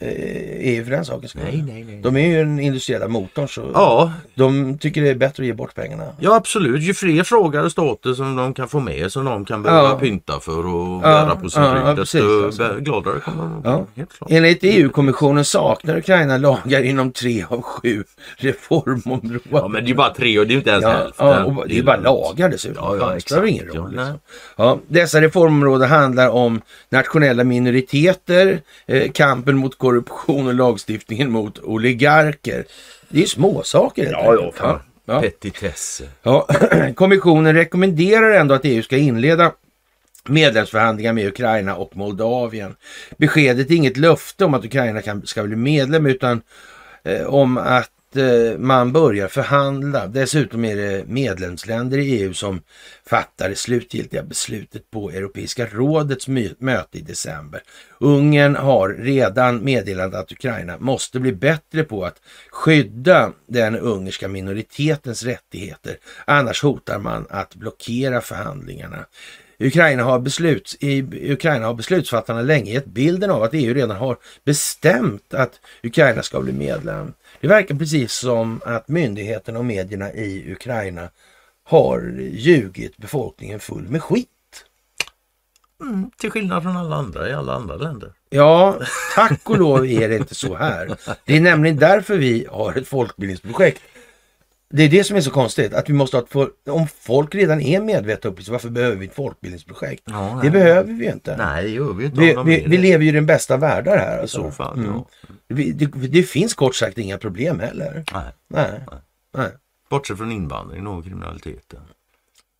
EU 0.00 0.84
för 0.84 0.90
den 0.90 1.04
skull. 1.04 1.40
Nej, 1.44 1.62
nej, 1.66 1.84
nej. 1.84 2.00
De 2.02 2.16
är 2.16 2.26
ju 2.28 2.36
den 2.38 2.60
industriella 2.60 3.08
motorn 3.08 3.48
så 3.48 3.70
Ja, 3.74 4.12
de 4.34 4.78
tycker 4.78 5.02
det 5.02 5.08
är 5.10 5.14
bättre 5.14 5.42
att 5.42 5.46
ge 5.46 5.52
bort 5.52 5.74
pengarna. 5.74 6.04
ja 6.20 6.34
absolut. 6.36 6.82
Ju 6.82 6.94
fler 6.94 7.22
frågor 7.24 7.68
stater 7.68 8.14
som 8.14 8.36
de 8.36 8.54
kan 8.54 8.68
få 8.68 8.80
med 8.80 9.12
som 9.12 9.24
de 9.24 9.44
kan 9.44 9.62
behöva 9.62 9.88
Ja. 9.88 9.98
pynta 9.98 10.40
för 10.40 10.66
och 10.66 10.94
Ja, 10.96 11.00
bära 11.00 11.36
på 11.36 11.50
sin 11.50 11.62
ja, 11.62 11.74
rygg 11.88 11.96
desto 11.96 12.44
alltså. 12.44 12.76
gladare 12.80 13.20
kommer 13.20 13.42
de 13.44 13.60
Ja. 13.64 13.76
bli. 13.94 14.00
Helt 14.00 14.12
klart. 14.12 14.30
Enligt 14.30 14.58
EU-kommissionen 14.62 15.44
saknar 15.44 15.96
Ukraina 15.98 16.36
lagar 16.38 16.82
inom 16.82 17.12
tre 17.12 17.44
av 17.48 17.62
sju 17.62 18.04
reformområden. 18.36 19.40
Ja 19.50 19.68
men 19.68 19.84
det 19.84 19.90
är 19.90 19.94
bara 19.94 20.14
tre 20.14 20.38
och 20.38 20.46
det 20.46 20.54
är 20.54 20.56
inte 20.56 20.70
ens 20.70 20.82
Ja, 20.82 20.90
hälften. 20.90 21.26
ja, 21.26 21.44
och 21.44 21.68
det 21.68 21.78
är 21.78 21.82
bara 21.82 21.96
lagar 21.96 22.48
dessutom. 22.48 22.98
Ja, 22.98 23.18
ja, 23.30 23.40
det 23.40 23.48
ingen 23.50 23.66
roll. 23.66 23.92
Ja, 23.96 24.02
liksom. 24.02 24.18
Ja, 24.56 24.78
dessa 24.88 25.20
reformområden 25.20 25.88
handlar 25.88 26.28
om 26.28 26.60
nationella 26.90 27.44
minoriteter, 27.44 28.60
eh, 28.86 29.10
kampen 29.12 29.56
mot 29.56 29.73
korruption 29.74 30.46
och 30.46 30.54
lagstiftningen 30.54 31.30
mot 31.30 31.58
oligarker. 31.58 32.64
Det 33.08 33.18
är 33.18 33.20
ju 33.20 33.26
småsaker 33.26 34.10
Ja, 34.10 34.34
ja, 34.34 34.52
fan. 34.54 34.80
Ja. 35.04 35.20
Petitesser. 35.20 36.08
Ja, 36.22 36.48
kommissionen 36.94 37.54
rekommenderar 37.54 38.30
ändå 38.30 38.54
att 38.54 38.64
EU 38.64 38.82
ska 38.82 38.96
inleda 38.96 39.52
medlemsförhandlingar 40.28 41.12
med 41.12 41.26
Ukraina 41.26 41.76
och 41.76 41.96
Moldavien. 41.96 42.76
Beskedet 43.16 43.70
är 43.70 43.74
inget 43.74 43.96
löfte 43.96 44.44
om 44.44 44.54
att 44.54 44.64
Ukraina 44.64 45.02
kan, 45.02 45.26
ska 45.26 45.42
bli 45.42 45.56
medlem 45.56 46.06
utan 46.06 46.42
eh, 47.02 47.26
om 47.26 47.58
att 47.58 47.90
Eh, 48.16 48.58
man 48.58 48.92
börjar 48.92 49.28
förhandla. 49.28 50.06
Dessutom 50.06 50.64
är 50.64 50.76
det 50.76 51.04
medlemsländer 51.06 51.98
i 51.98 52.22
EU 52.22 52.34
som 52.34 52.62
fattar 53.06 53.48
det 53.48 53.56
slutgiltiga 53.56 54.22
beslutet 54.22 54.90
på 54.90 55.10
Europeiska 55.10 55.66
rådets 55.66 56.28
möte 56.58 56.98
i 56.98 57.00
december. 57.00 57.62
Ungern 57.98 58.56
har 58.56 58.88
redan 58.88 59.64
meddelat 59.64 60.14
att 60.14 60.32
Ukraina 60.32 60.78
måste 60.78 61.20
bli 61.20 61.32
bättre 61.32 61.84
på 61.84 62.04
att 62.04 62.20
skydda 62.50 63.32
den 63.46 63.78
ungerska 63.78 64.28
minoritetens 64.28 65.22
rättigheter. 65.22 65.96
Annars 66.24 66.62
hotar 66.62 66.98
man 66.98 67.26
att 67.30 67.54
blockera 67.54 68.20
förhandlingarna. 68.20 69.06
Ukraina 69.58 70.02
har, 70.02 70.18
besluts, 70.18 70.76
I 70.80 71.02
Ukraina 71.32 71.66
har 71.66 71.74
beslutsfattarna 71.74 72.42
länge 72.42 72.72
gett 72.72 72.86
bilden 72.86 73.30
av 73.30 73.42
att 73.42 73.54
EU 73.54 73.74
redan 73.74 73.96
har 73.96 74.16
bestämt 74.44 75.34
att 75.34 75.60
Ukraina 75.82 76.22
ska 76.22 76.40
bli 76.40 76.52
medlem. 76.52 77.12
Det 77.44 77.48
verkar 77.48 77.74
precis 77.74 78.12
som 78.12 78.60
att 78.64 78.88
myndigheterna 78.88 79.58
och 79.58 79.64
medierna 79.64 80.12
i 80.12 80.52
Ukraina 80.52 81.08
har 81.64 82.14
ljugit 82.32 82.96
befolkningen 82.96 83.60
full 83.60 83.88
med 83.88 84.02
skit. 84.02 84.28
Mm, 85.80 86.10
till 86.16 86.30
skillnad 86.30 86.62
från 86.62 86.76
alla 86.76 86.96
andra 86.96 87.28
i 87.28 87.32
alla 87.32 87.54
andra 87.54 87.76
länder. 87.76 88.12
Ja, 88.30 88.78
tack 89.14 89.50
och 89.50 89.58
lov 89.58 89.86
är 89.86 90.08
det 90.08 90.16
inte 90.16 90.34
så 90.34 90.54
här. 90.56 90.96
Det 91.24 91.36
är 91.36 91.40
nämligen 91.40 91.76
därför 91.76 92.16
vi 92.16 92.46
har 92.50 92.78
ett 92.78 92.88
folkbildningsprojekt. 92.88 93.82
Det 94.76 94.82
är 94.82 94.88
det 94.88 95.04
som 95.04 95.16
är 95.16 95.20
så 95.20 95.30
konstigt, 95.30 95.74
att 95.74 95.88
vi 95.88 95.92
måste 95.92 96.16
ha 96.16 96.24
ett 96.24 96.68
Om 96.68 96.86
folk 96.86 97.34
redan 97.34 97.60
är 97.60 97.80
medvetna 97.80 98.30
upplysta, 98.30 98.52
varför 98.52 98.68
behöver 98.68 98.96
vi 98.96 99.06
ett 99.06 99.14
folkbildningsprojekt? 99.14 100.02
Ja, 100.06 100.40
det 100.42 100.50
nej. 100.50 100.50
behöver 100.50 100.92
vi 100.92 101.04
ju 101.04 101.12
inte. 101.12 101.36
Nej 101.36 101.62
det 101.62 101.68
gör 101.68 101.92
vi 101.92 102.04
inte. 102.04 102.20
Vi, 102.20 102.36
vi, 102.44 102.64
vi 102.68 102.78
lever 102.78 103.04
ju 103.04 103.10
i 103.10 103.12
den 103.12 103.26
bästa 103.26 103.56
världar 103.56 103.96
här. 103.96 104.18
Alltså. 104.18 104.42
så 104.42 104.50
fall. 104.50 104.78
Mm. 104.78 104.90
Ja. 104.90 105.08
Vi, 105.48 105.72
det, 105.72 105.86
det 105.86 106.22
finns 106.22 106.54
kort 106.54 106.74
sagt 106.74 106.98
inga 106.98 107.18
problem 107.18 107.60
heller. 107.60 108.04
Nej. 108.12 108.32
Nej. 108.48 108.80
Nej. 109.36 109.50
Bortsett 109.90 110.18
från 110.18 110.32
invandring 110.32 110.86
och 110.86 111.04
kriminaliteten. 111.04 111.80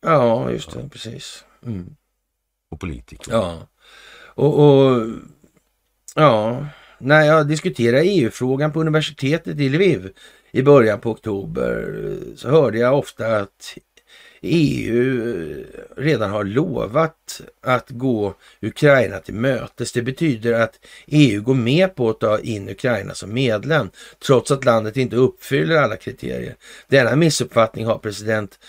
Ja, 0.05 0.51
just 0.51 0.73
det. 0.73 0.89
Precis. 0.89 1.43
Mm. 1.65 1.95
Och 2.71 2.79
politiker. 2.79 3.31
Ja. 3.31 3.67
Och, 4.25 4.59
och 4.59 5.07
ja, 6.15 6.65
när 6.97 7.21
jag 7.21 7.47
diskuterade 7.47 8.03
EU-frågan 8.03 8.71
på 8.71 8.81
universitetet 8.81 9.59
i 9.59 9.69
Lviv 9.69 10.11
i 10.55 10.63
början 10.63 10.99
på 10.99 11.11
oktober 11.11 12.17
så 12.35 12.49
hörde 12.49 12.77
jag 12.77 12.97
ofta 12.99 13.37
att 13.37 13.77
EU 14.41 15.63
redan 15.97 16.31
har 16.31 16.43
lovat 16.43 17.41
att 17.61 17.89
gå 17.89 18.35
Ukraina 18.61 19.19
till 19.19 19.33
mötes. 19.33 19.91
Det 19.91 20.01
betyder 20.01 20.53
att 20.53 20.79
EU 21.07 21.41
går 21.41 21.53
med 21.53 21.95
på 21.95 22.09
att 22.09 22.19
ta 22.19 22.39
in 22.39 22.69
Ukraina 22.69 23.13
som 23.13 23.33
medlem 23.33 23.89
trots 24.25 24.51
att 24.51 24.65
landet 24.65 24.97
inte 24.97 25.15
uppfyller 25.15 25.75
alla 25.75 25.97
kriterier. 25.97 26.55
Denna 26.87 27.15
missuppfattning 27.15 27.85
har 27.85 27.97
president 27.97 28.59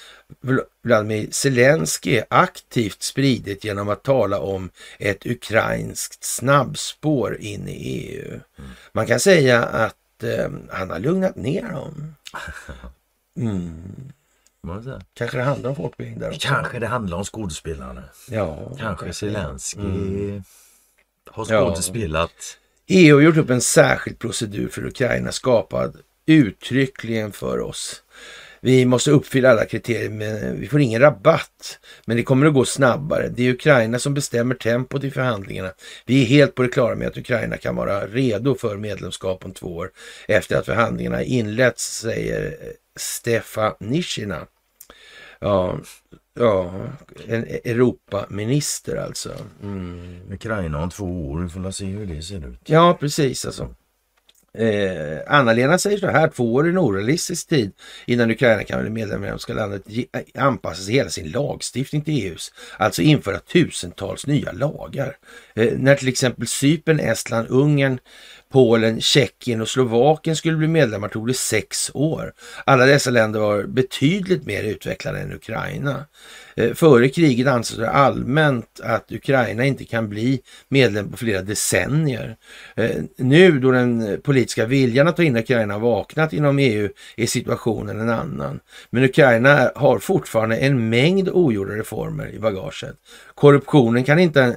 Vladimir 0.82 1.28
Zelensky 1.30 2.22
aktivt 2.30 3.02
spridit 3.02 3.64
genom 3.64 3.88
att 3.88 4.04
tala 4.04 4.38
om 4.40 4.70
ett 4.98 5.26
ukrainskt 5.26 6.24
snabbspår 6.24 7.36
in 7.40 7.68
i 7.68 7.72
EU. 7.72 8.40
Man 8.92 9.06
kan 9.06 9.20
säga 9.20 9.64
att 9.64 9.96
eh, 10.22 10.50
han 10.70 10.90
har 10.90 10.98
lugnat 10.98 11.36
ner 11.36 11.72
dem. 11.72 12.14
Mm. 13.38 14.12
Kanske 15.14 15.36
det 15.36 15.42
handlar 15.42 15.70
om 15.70 15.76
folkbildning 15.76 16.18
där 16.18 16.28
också. 16.28 16.48
Kanske 16.48 16.78
det 16.78 16.86
handlar 16.86 17.18
om 17.18 17.24
skådespelarna. 17.24 18.02
Ja, 18.30 18.72
Kanske 18.78 19.12
Zelensky 19.12 19.80
mm. 19.80 20.42
har 21.30 21.44
skådespelat. 21.44 22.30
Ja. 22.86 22.96
EU 22.96 23.16
har 23.16 23.22
gjort 23.22 23.36
upp 23.36 23.50
en 23.50 23.60
särskild 23.60 24.18
procedur 24.18 24.68
för 24.68 24.86
Ukraina 24.86 25.32
skapad 25.32 25.96
uttryckligen 26.26 27.32
för 27.32 27.60
oss. 27.60 28.02
Vi 28.66 28.84
måste 28.84 29.10
uppfylla 29.10 29.50
alla 29.50 29.64
kriterier 29.64 30.10
men 30.10 30.60
vi 30.60 30.68
får 30.68 30.80
ingen 30.80 31.00
rabatt. 31.00 31.78
Men 32.04 32.16
det 32.16 32.22
kommer 32.22 32.46
att 32.46 32.54
gå 32.54 32.64
snabbare. 32.64 33.28
Det 33.28 33.42
är 33.42 33.52
Ukraina 33.52 33.98
som 33.98 34.14
bestämmer 34.14 34.54
tempot 34.54 35.04
i 35.04 35.10
förhandlingarna. 35.10 35.70
Vi 36.06 36.22
är 36.22 36.26
helt 36.26 36.54
på 36.54 36.62
det 36.62 36.68
klara 36.68 36.94
med 36.94 37.08
att 37.08 37.16
Ukraina 37.16 37.56
kan 37.56 37.76
vara 37.76 38.06
redo 38.06 38.54
för 38.54 38.76
medlemskap 38.76 39.44
om 39.44 39.52
två 39.52 39.76
år 39.76 39.90
efter 40.28 40.56
att 40.56 40.66
förhandlingarna 40.66 41.22
inletts, 41.22 41.98
säger 42.00 42.56
Stefan 42.96 43.74
Nishina. 43.80 44.46
Ja, 45.38 45.78
ja, 46.34 46.86
en 47.26 47.44
Europaminister 47.44 48.96
alltså. 48.96 49.34
Mm. 49.62 50.20
Ukraina 50.32 50.82
om 50.82 50.90
två 50.90 51.30
år, 51.30 51.40
vi 51.40 51.48
får 51.48 51.70
se 51.70 51.84
hur 51.84 52.06
det 52.06 52.22
ser 52.22 52.48
ut. 52.48 52.60
Ja, 52.64 52.96
precis 53.00 53.44
alltså. 53.44 53.74
Eh, 54.58 55.18
Anna-Lena 55.26 55.78
säger 55.78 55.98
så 55.98 56.06
här, 56.06 56.28
två 56.28 56.54
år 56.54 56.64
är 56.64 56.70
en 56.70 56.78
orealistisk 56.78 57.48
tid 57.48 57.72
innan 58.06 58.30
Ukraina 58.30 58.64
kan 58.64 58.80
bli 58.80 58.90
medlem 58.90 59.24
i 59.24 59.38
ska 59.38 59.52
landet 59.52 59.82
eh, 59.88 60.44
anpassa 60.44 60.82
sig 60.82 60.94
hela 60.94 61.10
sin 61.10 61.30
lagstiftning 61.30 62.02
till 62.02 62.14
EUs, 62.14 62.52
alltså 62.78 63.02
införa 63.02 63.38
tusentals 63.38 64.26
nya 64.26 64.52
lagar. 64.52 65.16
Eh, 65.54 65.72
när 65.78 65.94
till 65.94 66.08
exempel 66.08 66.46
Cypern, 66.46 67.00
Estland, 67.00 67.46
Ungern, 67.50 67.98
Polen, 68.52 69.00
Tjeckien 69.00 69.60
och 69.60 69.68
Slovakien 69.68 70.36
skulle 70.36 70.56
bli 70.56 70.68
medlemmar 70.68 71.08
tog 71.08 71.26
det 71.26 71.34
sex 71.34 71.90
år. 71.94 72.32
Alla 72.64 72.86
dessa 72.86 73.10
länder 73.10 73.40
var 73.40 73.62
betydligt 73.62 74.46
mer 74.46 74.62
utvecklade 74.62 75.18
än 75.20 75.32
Ukraina. 75.32 76.04
Eh, 76.56 76.74
före 76.74 77.08
kriget 77.08 77.46
ansågs 77.46 77.78
det 77.78 77.90
allmänt 77.90 78.80
att 78.82 79.12
Ukraina 79.12 79.64
inte 79.64 79.84
kan 79.84 80.08
bli 80.08 80.40
medlem 80.68 81.10
på 81.10 81.16
flera 81.16 81.42
decennier. 81.42 82.36
Eh, 82.76 82.90
nu 83.16 83.58
då 83.58 83.70
den 83.70 84.20
politiska 84.22 84.66
viljan 84.66 85.08
att 85.08 85.16
ta 85.16 85.22
in 85.22 85.36
Ukraina 85.36 85.78
vaknat 85.78 86.32
inom 86.32 86.58
EU 86.58 86.88
är 87.16 87.26
situationen 87.26 88.00
en 88.00 88.10
annan. 88.10 88.60
Men 88.90 89.04
Ukraina 89.04 89.70
har 89.74 89.98
fortfarande 89.98 90.56
en 90.56 90.88
mängd 90.88 91.28
ogjorda 91.28 91.74
reformer 91.74 92.28
i 92.34 92.38
bagaget. 92.38 92.96
Korruptionen 93.34 94.04
kan 94.04 94.18
inte, 94.18 94.56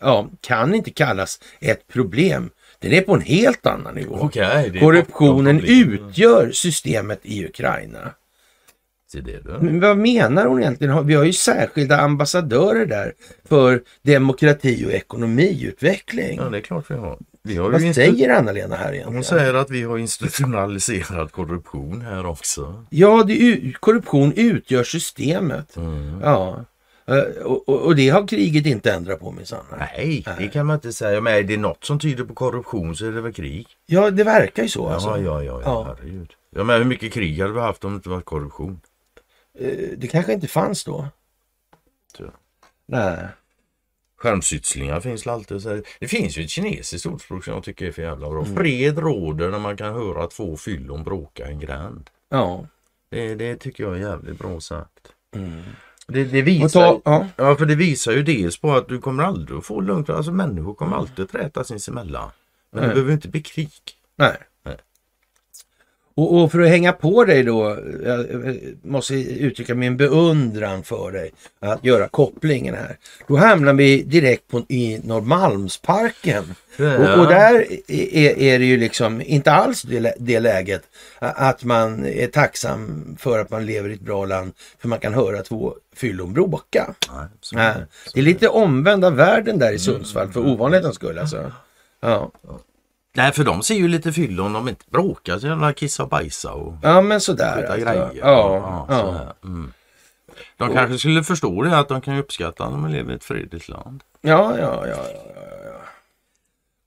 ja, 0.00 0.30
kan 0.40 0.74
inte 0.74 0.90
kallas 0.90 1.40
ett 1.60 1.88
problem 1.88 2.50
den 2.80 2.92
är 2.92 3.00
på 3.00 3.14
en 3.14 3.20
helt 3.20 3.66
annan 3.66 3.94
nivå. 3.94 4.14
Okay, 4.14 4.80
Korruptionen 4.80 5.60
utgör 5.64 6.50
systemet 6.52 7.20
i 7.22 7.44
Ukraina. 7.44 8.14
Men 9.60 9.80
vad 9.80 9.98
menar 9.98 10.46
hon 10.46 10.60
egentligen? 10.60 11.06
Vi 11.06 11.14
har 11.14 11.24
ju 11.24 11.32
särskilda 11.32 12.00
ambassadörer 12.00 12.86
där 12.86 13.12
för 13.48 13.82
demokrati 14.02 14.86
och 14.86 14.92
ekonomiutveckling. 14.92 16.38
Ja, 16.38 16.48
det 16.48 16.58
är 16.58 16.62
klart 16.62 16.84
vi 16.90 16.94
har. 16.94 17.18
Vi 17.42 17.56
har 17.56 17.70
vad 17.70 17.94
säger 17.94 18.30
Anna-Lena 18.30 18.76
här 18.76 18.92
egentligen? 18.92 19.14
Hon 19.14 19.24
säger 19.24 19.54
att 19.54 19.70
vi 19.70 19.82
har 19.82 19.98
institutionaliserad 19.98 21.32
korruption 21.32 22.00
här 22.00 22.26
också. 22.26 22.84
Ja, 22.90 23.24
det, 23.26 23.72
korruption 23.80 24.32
utgör 24.36 24.84
systemet. 24.84 25.76
Mm. 25.76 26.20
Ja. 26.22 26.64
Eh, 27.10 27.42
och, 27.42 27.68
och, 27.68 27.82
och, 27.82 27.96
det 27.96 28.08
har 28.08 28.28
kriget 28.28 28.66
inte 28.66 28.92
ändrat 28.92 29.20
på 29.20 29.32
minsann. 29.32 29.64
Nej, 29.78 30.24
det 30.38 30.48
kan 30.48 30.66
man 30.66 30.74
inte 30.74 30.92
säga. 30.92 31.20
Men 31.20 31.34
är 31.34 31.42
det 31.42 31.56
något 31.56 31.84
som 31.84 31.98
tyder 31.98 32.24
på 32.24 32.34
korruption 32.34 32.96
så 32.96 33.06
är 33.06 33.12
det 33.12 33.20
väl 33.20 33.32
krig. 33.32 33.66
Ja, 33.86 34.10
det 34.10 34.24
verkar 34.24 34.62
ju 34.62 34.68
så. 34.68 34.88
Alltså. 34.88 35.08
ja, 35.08 35.42
ja, 35.42 35.62
ja, 35.64 35.82
herregud. 35.82 36.32
Ja, 36.50 36.64
men 36.64 36.78
hur 36.78 36.84
mycket 36.84 37.12
krig 37.12 37.40
hade 37.40 37.52
vi 37.52 37.60
haft 37.60 37.84
om 37.84 37.92
det 37.92 37.96
inte 37.96 38.08
varit 38.08 38.24
korruption? 38.24 38.80
Eh, 39.58 39.88
det 39.96 40.06
kanske 40.06 40.32
inte 40.32 40.48
fanns 40.48 40.84
då. 40.84 41.08
Så. 42.16 42.24
Nej. 42.86 43.26
Skärmsytslingar 44.16 45.00
finns 45.00 45.26
alltid. 45.26 45.84
Det 46.00 46.08
finns 46.08 46.38
ju 46.38 46.44
ett 46.44 46.50
kinesiskt 46.50 47.06
ordspråk 47.06 47.44
som 47.44 47.54
jag 47.54 47.64
tycker 47.64 47.86
är 47.86 47.92
för 47.92 48.02
jävla 48.02 48.30
bra. 48.30 48.42
Mm. 48.42 48.56
Fred 48.56 48.98
råder 48.98 49.50
när 49.50 49.58
man 49.58 49.76
kan 49.76 49.94
höra 49.94 50.26
två 50.26 50.56
fyllon 50.56 51.04
bråka 51.04 51.46
en 51.46 51.60
gränd. 51.60 52.10
Ja. 52.28 52.66
Det, 53.10 53.34
det 53.34 53.56
tycker 53.56 53.84
jag 53.84 53.94
är 53.94 54.00
jävligt 54.00 54.38
bra 54.38 54.60
sagt. 54.60 55.12
Mm. 55.36 55.62
Det, 56.12 56.24
det 56.24 56.42
visar, 56.42 56.80
ta, 56.80 57.00
ja. 57.04 57.26
ja. 57.36 57.56
för 57.56 57.66
det 57.66 57.74
visar 57.74 58.12
ju 58.12 58.22
dels 58.22 58.60
på 58.60 58.72
att 58.72 58.88
du 58.88 58.98
kommer 58.98 59.22
aldrig 59.22 59.58
att 59.58 59.66
få 59.66 59.80
lugnt. 59.80 60.10
Alltså 60.10 60.32
människor 60.32 60.74
kommer 60.74 60.96
alltid 60.96 61.24
att 61.24 61.30
träta 61.32 61.64
sinsemellan. 61.64 62.30
Men 62.70 62.80
Nej. 62.80 62.88
det 62.88 62.94
behöver 62.94 63.12
inte 63.12 63.28
bli 63.28 63.42
krig. 63.42 63.70
Nej. 64.16 64.36
Och, 66.20 66.42
och, 66.42 66.52
för 66.52 66.60
att 66.60 66.68
hänga 66.68 66.92
på 66.92 67.24
dig 67.24 67.42
då, 67.42 67.78
jag 68.04 68.26
måste 68.82 69.14
uttrycka 69.14 69.74
min 69.74 69.96
beundran 69.96 70.82
för 70.82 71.12
dig 71.12 71.32
att 71.60 71.84
göra 71.84 72.08
kopplingen 72.08 72.74
här. 72.74 72.96
Då 73.28 73.36
hamnar 73.36 73.72
vi 73.72 74.02
direkt 74.02 74.48
på, 74.48 74.64
i 74.68 75.00
Norrmalmsparken. 75.04 76.54
Ja. 76.76 76.98
Och, 76.98 77.20
och, 77.20 77.26
där 77.26 77.66
är, 77.88 78.38
är, 78.38 78.58
det 78.58 78.64
ju 78.64 78.76
liksom 78.76 79.20
inte 79.20 79.52
alls 79.52 79.82
det, 79.82 80.14
det 80.18 80.40
läget 80.40 80.82
att 81.18 81.64
man 81.64 82.06
är 82.06 82.26
tacksam 82.26 83.16
för 83.18 83.38
att 83.38 83.50
man 83.50 83.66
lever 83.66 83.88
i 83.88 83.94
ett 83.94 84.00
bra 84.00 84.24
land 84.24 84.52
för 84.78 84.88
man 84.88 84.98
kan 84.98 85.14
höra 85.14 85.42
två 85.42 85.74
fyllon 85.96 86.32
bråka. 86.32 86.94
Nej, 87.52 87.74
det 88.14 88.20
är 88.20 88.24
lite 88.24 88.48
omvända 88.48 89.10
världen 89.10 89.58
där 89.58 89.72
i 89.72 89.78
Sundsvall 89.78 90.32
för 90.32 90.40
ovanlighetens 90.40 90.94
skull 90.94 91.18
alltså. 91.18 91.52
Ja. 92.00 92.30
Nej, 93.16 93.32
för 93.32 93.44
de 93.44 93.62
ser 93.62 93.74
ju 93.74 93.88
lite 93.88 94.12
fyllon 94.12 94.46
om 94.46 94.52
de 94.52 94.68
inte 94.68 94.84
bråkar 94.90 95.38
så 95.38 95.46
jävla 95.46 95.72
kissa 95.72 96.02
och 96.02 96.08
bajsa 96.08 96.52
och 96.52 96.74
Ja, 96.82 97.00
men 97.00 97.20
sådär. 97.20 97.56
Alltså. 97.56 97.86
Grejer. 97.86 98.10
Ja, 98.14 98.16
ja, 98.18 98.86
ja. 98.88 99.48
Mm. 99.48 99.72
De 100.56 100.68
och, 100.68 100.74
kanske 100.74 100.98
skulle 100.98 101.24
förstå 101.24 101.62
det 101.62 101.78
att 101.78 101.88
de 101.88 102.00
kan 102.00 102.18
uppskatta 102.18 102.64
att 102.64 102.70
de 102.70 102.88
lever 102.88 103.12
i 103.12 103.16
ett 103.16 103.24
fredligt 103.24 103.68
land. 103.68 104.02
Ja, 104.20 104.58
ja, 104.58 104.86
ja. 104.86 104.86
ja, 104.86 104.96
ja. 105.14 105.59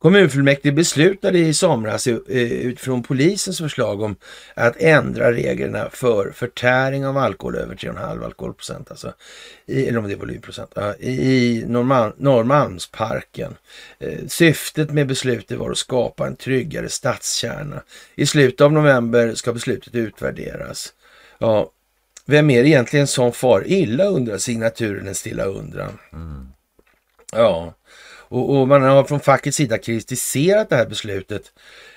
Kommunfullmäktige 0.03 0.71
beslutade 0.71 1.39
i 1.39 1.53
somras 1.53 2.07
eh, 2.07 2.17
utifrån 2.43 3.03
polisens 3.03 3.57
förslag 3.57 4.01
om 4.01 4.15
att 4.53 4.75
ändra 4.77 5.31
reglerna 5.31 5.89
för 5.91 6.31
förtäring 6.31 7.05
av 7.05 7.17
alkohol 7.17 7.55
över 7.55 7.75
3,5 7.75 8.25
alkoholprocent, 8.25 8.91
alltså, 8.91 9.13
i, 9.65 9.87
eller 9.87 9.99
om 9.99 10.07
det 10.07 10.13
är 10.13 10.17
volymprocent, 10.17 10.71
i 10.99 11.63
Norrmalm, 11.67 12.13
Norrmalmsparken. 12.17 13.55
Eh, 13.99 14.27
syftet 14.27 14.91
med 14.91 15.07
beslutet 15.07 15.57
var 15.57 15.71
att 15.71 15.77
skapa 15.77 16.27
en 16.27 16.35
tryggare 16.35 16.89
stadskärna. 16.89 17.83
I 18.15 18.25
slutet 18.25 18.61
av 18.61 18.73
november 18.73 19.35
ska 19.35 19.53
beslutet 19.53 19.95
utvärderas. 19.95 20.93
Ja, 21.37 21.71
vem 22.25 22.49
är 22.49 22.63
det 22.63 22.69
egentligen 22.69 23.07
som 23.07 23.31
far 23.31 23.63
illa 23.67 24.05
undrar 24.05 24.37
signaturen 24.37 25.07
en 25.07 25.15
stilla 25.15 25.43
undran. 25.43 25.99
Mm. 26.13 26.47
Ja, 27.31 27.73
och, 28.33 28.61
och, 28.61 28.67
man 28.67 28.81
har 28.83 29.03
från 29.03 29.19
fackets 29.19 29.57
sida 29.57 29.77
kritiserat 29.77 30.69
det 30.69 30.75
här 30.75 30.85
beslutet 30.85 31.51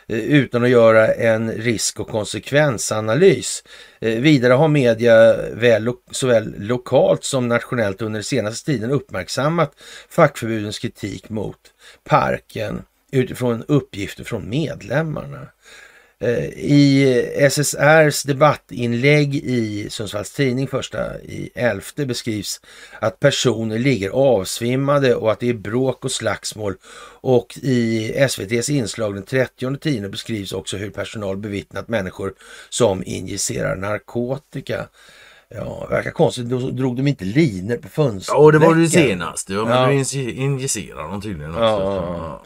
eh, 0.08 0.18
utan 0.18 0.64
att 0.64 0.70
göra 0.70 1.14
en 1.14 1.52
risk 1.52 2.00
och 2.00 2.08
konsekvensanalys. 2.08 3.64
Eh, 4.00 4.20
vidare 4.20 4.52
har 4.52 4.68
media 4.68 5.36
väl, 5.52 5.84
lo 5.84 5.96
såväl 6.10 6.54
lokalt 6.58 7.24
som 7.24 7.48
nationellt 7.48 8.02
under 8.02 8.18
den 8.18 8.24
senaste 8.24 8.72
tiden 8.72 8.90
uppmärksammat 8.90 9.72
fackförbudens 10.08 10.78
kritik 10.78 11.28
mot 11.28 11.60
parken 12.04 12.82
utifrån 13.12 13.64
uppgifter 13.68 14.24
från 14.24 14.48
medlemmarna. 14.48 15.48
Eh, 16.20 16.44
I 16.48 17.12
SSRs 17.36 18.22
debattinlägg 18.22 19.34
i 19.34 19.86
Sundsvalls 19.90 20.32
Tidning 20.32 20.66
första 20.68 21.20
i 21.20 21.50
elfte 21.54 22.06
beskrivs 22.06 22.60
att 23.00 23.20
personer 23.20 23.78
ligger 23.78 24.10
avsvimmade 24.10 25.14
och 25.14 25.32
att 25.32 25.40
det 25.40 25.48
är 25.48 25.54
bråk 25.54 26.04
och 26.04 26.10
slagsmål. 26.12 26.74
Och 27.20 27.58
i 27.62 28.12
SVTs 28.16 28.70
inslag 28.70 29.14
den 29.14 29.22
30 29.22 29.76
tiden 29.76 30.10
beskrivs 30.10 30.52
också 30.52 30.76
hur 30.76 30.90
personal 30.90 31.36
bevittnat 31.36 31.88
människor 31.88 32.32
som 32.70 33.02
injicerar 33.06 33.76
narkotika. 33.76 34.86
Ja, 35.48 35.86
verkar 35.90 36.10
konstigt. 36.10 36.44
Då 36.48 36.58
drog 36.58 36.96
de 36.96 37.06
inte 37.06 37.24
liner 37.24 37.76
på 37.76 37.88
fönstret. 37.88 38.38
Ja, 38.38 38.50
det 38.50 38.58
var 38.58 38.74
det 38.74 38.88
senaste. 38.88 39.52
Ja, 39.52 39.64
men 39.64 39.72
Ja. 39.78 39.86
du 39.86 39.92
inji- 39.92 40.32
injicerar 40.34 41.08
dem 41.10 41.20
tydligen 41.22 41.50
också. 41.50 41.62
Ja, 41.62 42.42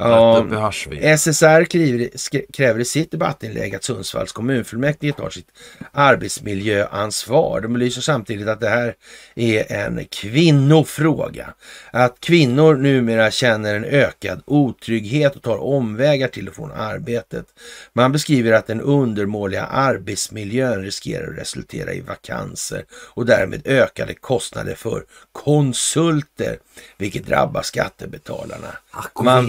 Ja. 0.00 0.72
SSR 1.18 1.64
kräver, 1.64 2.52
kräver 2.52 2.80
i 2.80 2.84
sitt 2.84 3.10
debattinlägg 3.10 3.74
att 3.74 3.84
Sundsvalls 3.84 4.32
kommunfullmäktige 4.32 5.12
tar 5.12 5.30
sitt 5.30 5.48
arbetsmiljöansvar. 5.92 7.60
De 7.60 7.72
belyser 7.72 8.02
samtidigt 8.02 8.48
att 8.48 8.60
det 8.60 8.68
här 8.68 8.94
är 9.34 9.72
en 9.72 10.04
kvinnofråga. 10.04 11.54
Att 11.90 12.20
kvinnor 12.20 12.76
numera 12.76 13.30
känner 13.30 13.74
en 13.74 13.84
ökad 13.84 14.42
otrygghet 14.44 15.36
och 15.36 15.42
tar 15.42 15.58
omvägar 15.62 16.28
till 16.28 16.48
och 16.48 16.54
från 16.54 16.72
arbetet. 16.72 17.46
Man 17.92 18.12
beskriver 18.12 18.52
att 18.52 18.66
den 18.66 18.80
undermåliga 18.80 19.64
arbetsmiljön 19.64 20.82
riskerar 20.82 21.32
att 21.32 21.38
resultera 21.38 21.92
i 21.92 22.00
vakanser 22.00 22.84
och 23.14 23.26
därmed 23.26 23.66
ökade 23.66 24.14
kostnader 24.14 24.74
för 24.74 25.04
konsulter, 25.32 26.58
vilket 26.98 27.26
drabbar 27.26 27.62
skattebetalarna. 27.62 28.76
Man, 29.24 29.46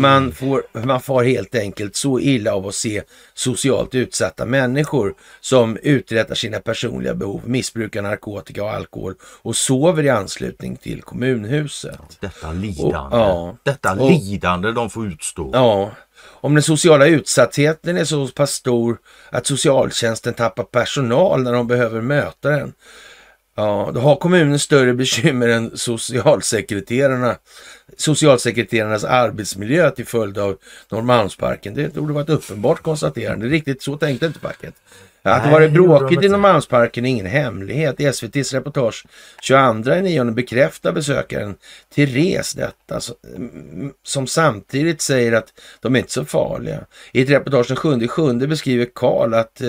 man, 0.00 0.32
får, 0.32 0.62
man 0.86 1.00
får 1.00 1.22
helt 1.24 1.54
enkelt 1.54 1.96
så 1.96 2.20
illa 2.20 2.54
av 2.54 2.66
att 2.66 2.74
se 2.74 3.02
socialt 3.34 3.94
utsatta 3.94 4.46
människor 4.46 5.14
som 5.40 5.76
uträttar 5.82 6.34
sina 6.34 6.60
personliga 6.60 7.14
behov, 7.14 7.40
missbrukar 7.44 8.02
narkotika 8.02 8.64
och 8.64 8.70
alkohol 8.70 9.14
och 9.42 9.56
sover 9.56 10.02
i 10.02 10.08
anslutning 10.08 10.76
till 10.76 11.02
kommunhuset. 11.02 11.98
Detta 12.20 12.52
lidande. 12.52 13.16
Och- 13.16 13.20
ja. 13.20 13.56
Detta 13.62 13.92
Och- 13.92 14.10
lidande 14.10 14.72
de 14.72 14.90
får 14.90 15.06
utstå. 15.06 15.50
Ja, 15.52 15.90
om 16.24 16.54
den 16.54 16.62
sociala 16.62 17.06
utsattheten 17.06 17.96
är 17.96 18.04
så 18.04 18.28
pass 18.28 18.50
stor 18.52 18.98
att 19.30 19.46
socialtjänsten 19.46 20.34
tappar 20.34 20.64
personal 20.64 21.42
när 21.42 21.52
de 21.52 21.66
behöver 21.66 22.00
möta 22.00 22.50
den. 22.50 22.72
Ja, 23.54 23.90
då 23.94 24.00
har 24.00 24.16
kommunen 24.16 24.58
större 24.58 24.94
bekymmer 24.94 25.48
än 25.48 25.70
socialsekreterarna, 25.78 27.36
socialsekreterarnas 28.02 29.04
arbetsmiljö 29.04 29.90
till 29.90 30.06
följd 30.06 30.38
av 30.38 30.58
Norrmalmsparken. 30.88 31.74
Det 31.74 31.94
borde 31.94 32.12
vara 32.12 32.24
ett 32.24 32.30
uppenbart 32.30 32.82
konstaterande. 32.82 33.46
Riktigt 33.46 33.82
så 33.82 33.96
tänkte 33.96 34.26
inte 34.26 34.40
facket. 34.40 34.74
Att 35.24 35.42
det 35.42 35.50
Nej, 35.50 35.52
var 35.52 35.60
det 35.60 35.66
gjorde 35.66 35.78
de 35.78 35.98
bråkigt 35.98 36.12
i 36.12 36.14
inte. 36.14 36.28
Norrmalmsparken 36.28 37.06
är 37.06 37.10
ingen 37.10 37.26
hemlighet. 37.26 38.00
I 38.00 38.04
SVTs 38.04 38.52
reportage 38.52 39.06
22.9 39.42 40.34
bekräftar 40.34 40.92
besökaren 40.92 41.54
Therese 41.94 42.54
detta 42.54 43.00
som 44.04 44.26
samtidigt 44.26 45.00
säger 45.00 45.32
att 45.32 45.52
de 45.80 45.94
är 45.94 45.98
inte 45.98 46.12
så 46.12 46.24
farliga. 46.24 46.80
I 47.12 47.22
ett 47.22 47.30
reportage 47.30 47.68
den 47.68 47.76
7.7 47.76 48.46
beskriver 48.46 48.86
Karl 48.94 49.34
att 49.34 49.60
eh, 49.60 49.68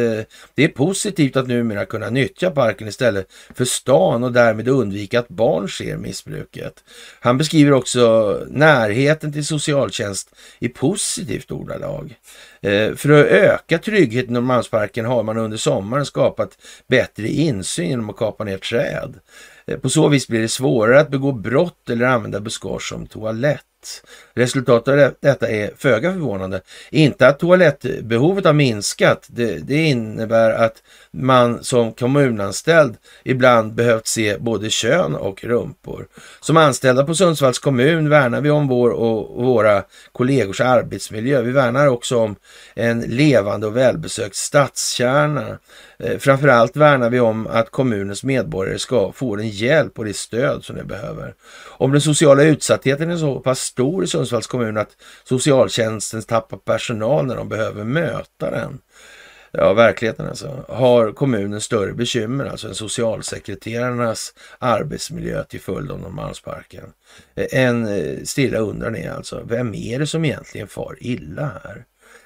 det 0.55 0.63
är 0.63 0.67
positivt 0.67 1.35
att 1.35 1.47
numera 1.47 1.85
kunna 1.85 2.09
nyttja 2.09 2.51
parken 2.51 2.87
istället 2.87 3.27
för 3.55 3.65
stan 3.65 4.23
och 4.23 4.31
därmed 4.31 4.67
undvika 4.67 5.19
att 5.19 5.27
barn 5.27 5.69
ser 5.69 5.97
missbruket. 5.97 6.83
Han 7.19 7.37
beskriver 7.37 7.73
också 7.73 8.39
närheten 8.49 9.33
till 9.33 9.45
socialtjänst 9.45 10.29
i 10.59 10.69
positivt 10.69 11.51
ordalag. 11.51 12.15
Eh, 12.63 12.95
för 12.95 13.09
att 13.09 13.25
öka 13.25 13.77
tryggheten 13.77 14.29
i 14.29 14.33
Norrmalmsparken 14.33 15.05
har 15.05 15.23
man 15.23 15.37
under 15.37 15.57
sommaren 15.57 16.05
skapat 16.05 16.57
bättre 16.87 17.27
insyn 17.27 17.89
genom 17.89 18.09
att 18.09 18.15
kapa 18.15 18.43
ner 18.43 18.57
träd. 18.57 19.19
Eh, 19.67 19.77
på 19.77 19.89
så 19.89 20.07
vis 20.07 20.27
blir 20.27 20.41
det 20.41 20.47
svårare 20.47 20.99
att 20.99 21.09
begå 21.09 21.31
brott 21.31 21.89
eller 21.89 22.05
använda 22.05 22.39
buskage 22.39 22.89
som 22.89 23.07
toalett. 23.07 23.65
Resultatet 24.33 24.87
av 24.87 25.13
detta 25.19 25.47
är 25.47 25.71
föga 25.77 26.13
förvånande. 26.13 26.61
Inte 26.89 27.27
att 27.27 27.39
toalettbehovet 27.39 28.45
har 28.45 28.53
minskat. 28.53 29.27
Det, 29.27 29.67
det 29.67 29.83
innebär 29.83 30.51
att 30.51 30.83
man 31.11 31.63
som 31.63 31.93
kommunanställd 31.93 32.95
ibland 33.23 33.73
behövt 33.73 34.07
se 34.07 34.37
både 34.37 34.69
kön 34.69 35.15
och 35.15 35.43
rumpor. 35.43 36.07
Som 36.39 36.57
anställda 36.57 37.03
på 37.03 37.15
Sundsvalls 37.15 37.59
kommun 37.59 38.09
värnar 38.09 38.41
vi 38.41 38.49
om 38.49 38.67
vår 38.67 38.89
och 38.89 39.45
våra 39.45 39.83
kollegors 40.11 40.61
arbetsmiljö. 40.61 41.41
Vi 41.41 41.51
värnar 41.51 41.87
också 41.87 42.17
om 42.17 42.35
en 42.75 43.01
levande 43.01 43.67
och 43.67 43.77
välbesökt 43.77 44.35
stadskärna. 44.35 45.57
Eh, 46.03 46.17
framförallt 46.17 46.75
värnar 46.75 47.09
vi 47.09 47.19
om 47.19 47.47
att 47.47 47.69
kommunens 47.69 48.23
medborgare 48.23 48.79
ska 48.79 49.11
få 49.11 49.35
den 49.35 49.49
hjälp 49.49 49.99
och 49.99 50.05
det 50.05 50.15
stöd 50.15 50.63
som 50.63 50.75
de 50.75 50.83
behöver. 50.83 51.33
Om 51.67 51.91
den 51.91 52.01
sociala 52.01 52.43
utsattheten 52.43 53.11
är 53.11 53.17
så 53.17 53.39
pass 53.39 53.59
stor 53.59 54.03
i 54.03 54.07
Sundsvalls 54.07 54.47
kommun 54.47 54.77
att 54.77 54.89
socialtjänsten 55.23 56.21
tappar 56.21 56.57
personal 56.57 57.25
när 57.25 57.35
de 57.35 57.49
behöver 57.49 57.83
möta 57.83 58.51
den. 58.51 58.79
Ja, 59.51 59.73
verkligheten 59.73 60.27
alltså. 60.27 60.65
Har 60.67 61.11
kommunen 61.11 61.61
större 61.61 61.93
bekymmer, 61.93 62.45
alltså 62.45 62.67
än 62.67 62.75
socialsekreterarnas 62.75 64.33
arbetsmiljö 64.59 65.43
till 65.43 65.61
följd 65.61 65.91
av 65.91 65.99
Norrmalmsparken. 65.99 66.83
Eh, 67.35 67.47
en 67.51 67.87
eh, 67.87 68.23
stilla 68.23 68.57
undran 68.57 68.95
är 68.95 69.11
alltså, 69.11 69.43
vem 69.45 69.75
är 69.75 69.99
det 69.99 70.07
som 70.07 70.25
egentligen 70.25 70.67
far 70.67 70.97
illa 70.99 71.51
här? 71.63 71.85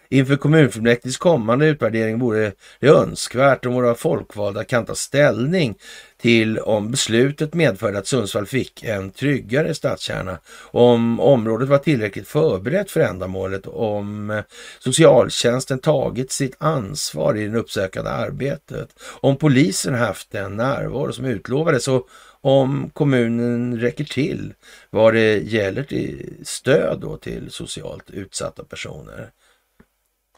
Inför 0.09 0.35
kommunfullmäktiges 0.35 1.17
kommande 1.17 1.65
utvärdering 1.65 2.19
vore 2.19 2.51
det 2.79 2.88
önskvärt 2.88 3.65
om 3.65 3.73
våra 3.73 3.95
folkvalda 3.95 4.63
kan 4.63 4.85
ta 4.85 4.95
ställning 4.95 5.75
till 6.21 6.59
om 6.59 6.91
beslutet 6.91 7.53
medförde 7.53 7.97
att 7.97 8.07
Sundsvall 8.07 8.45
fick 8.45 8.84
en 8.84 9.11
tryggare 9.11 9.73
stadskärna, 9.73 10.39
om 10.71 11.19
området 11.19 11.69
var 11.69 11.77
tillräckligt 11.77 12.27
förberett 12.27 12.91
för 12.91 12.99
ändamålet, 12.99 13.67
om 13.67 14.41
socialtjänsten 14.79 15.79
tagit 15.79 16.31
sitt 16.31 16.55
ansvar 16.59 17.38
i 17.38 17.47
det 17.47 17.57
uppsökande 17.57 18.11
arbetet, 18.11 18.89
om 19.21 19.38
polisen 19.38 19.93
haft 19.93 20.31
den 20.31 20.57
närvaro 20.57 21.13
som 21.13 21.25
utlovades 21.25 21.88
och 21.88 22.07
om 22.41 22.89
kommunen 22.93 23.79
räcker 23.79 24.03
till 24.03 24.53
vad 24.89 25.13
det 25.13 25.38
gäller 25.38 25.84
till 25.84 26.34
stöd 26.43 26.99
då 27.01 27.17
till 27.17 27.51
socialt 27.51 28.09
utsatta 28.09 28.63
personer. 28.63 29.31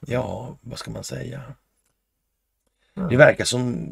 Ja, 0.02 0.58
vad 0.62 0.80
ska 0.80 0.92
man 0.92 1.04
säga? 1.04 1.42
Det 3.10 3.18
verkar 3.18 3.44
som 3.46 3.88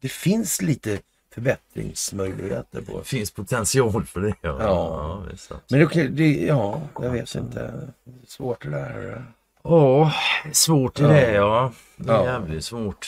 det 0.00 0.08
finns 0.08 0.62
lite 0.62 1.00
förbättringsmöjligheter 1.34 2.82
på. 2.82 2.98
Det 2.98 3.04
finns 3.04 3.30
potential 3.30 4.04
för 4.04 4.20
det. 4.20 4.34
Ja, 4.40 4.56
Ja. 4.62 5.20
visst. 5.30 5.44
sant. 5.48 5.62
Men 5.70 5.88
det, 5.88 6.08
det, 6.08 6.32
ja, 6.46 6.82
jag 7.02 7.10
vet 7.10 7.34
inte. 7.34 7.88
Svårt 8.26 8.62
det 8.62 8.70
där. 8.70 9.24
Ja, 9.62 10.12
svårt 10.52 11.00
är 11.00 11.02
Ja. 11.04 11.08
det 11.10 11.32
ja. 11.32 11.72
Det 11.96 12.12
är 12.12 12.16
Ja. 12.16 12.24
jävligt 12.24 12.64
svårt. 12.64 13.06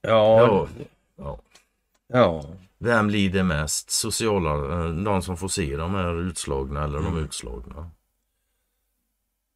Ja, 0.00 0.40
Ja. 0.40 0.68
ja. 1.16 1.38
ja. 2.06 2.44
Vem 2.78 3.10
lider 3.10 3.42
mest? 3.42 3.90
Sociala, 3.90 4.50
eh, 4.54 4.88
de 4.90 5.22
som 5.22 5.36
får 5.36 5.48
se 5.48 5.76
de 5.76 5.94
här 5.94 6.20
utslagna 6.20 6.84
eller 6.84 6.98
de 6.98 7.18
utslagna? 7.18 7.90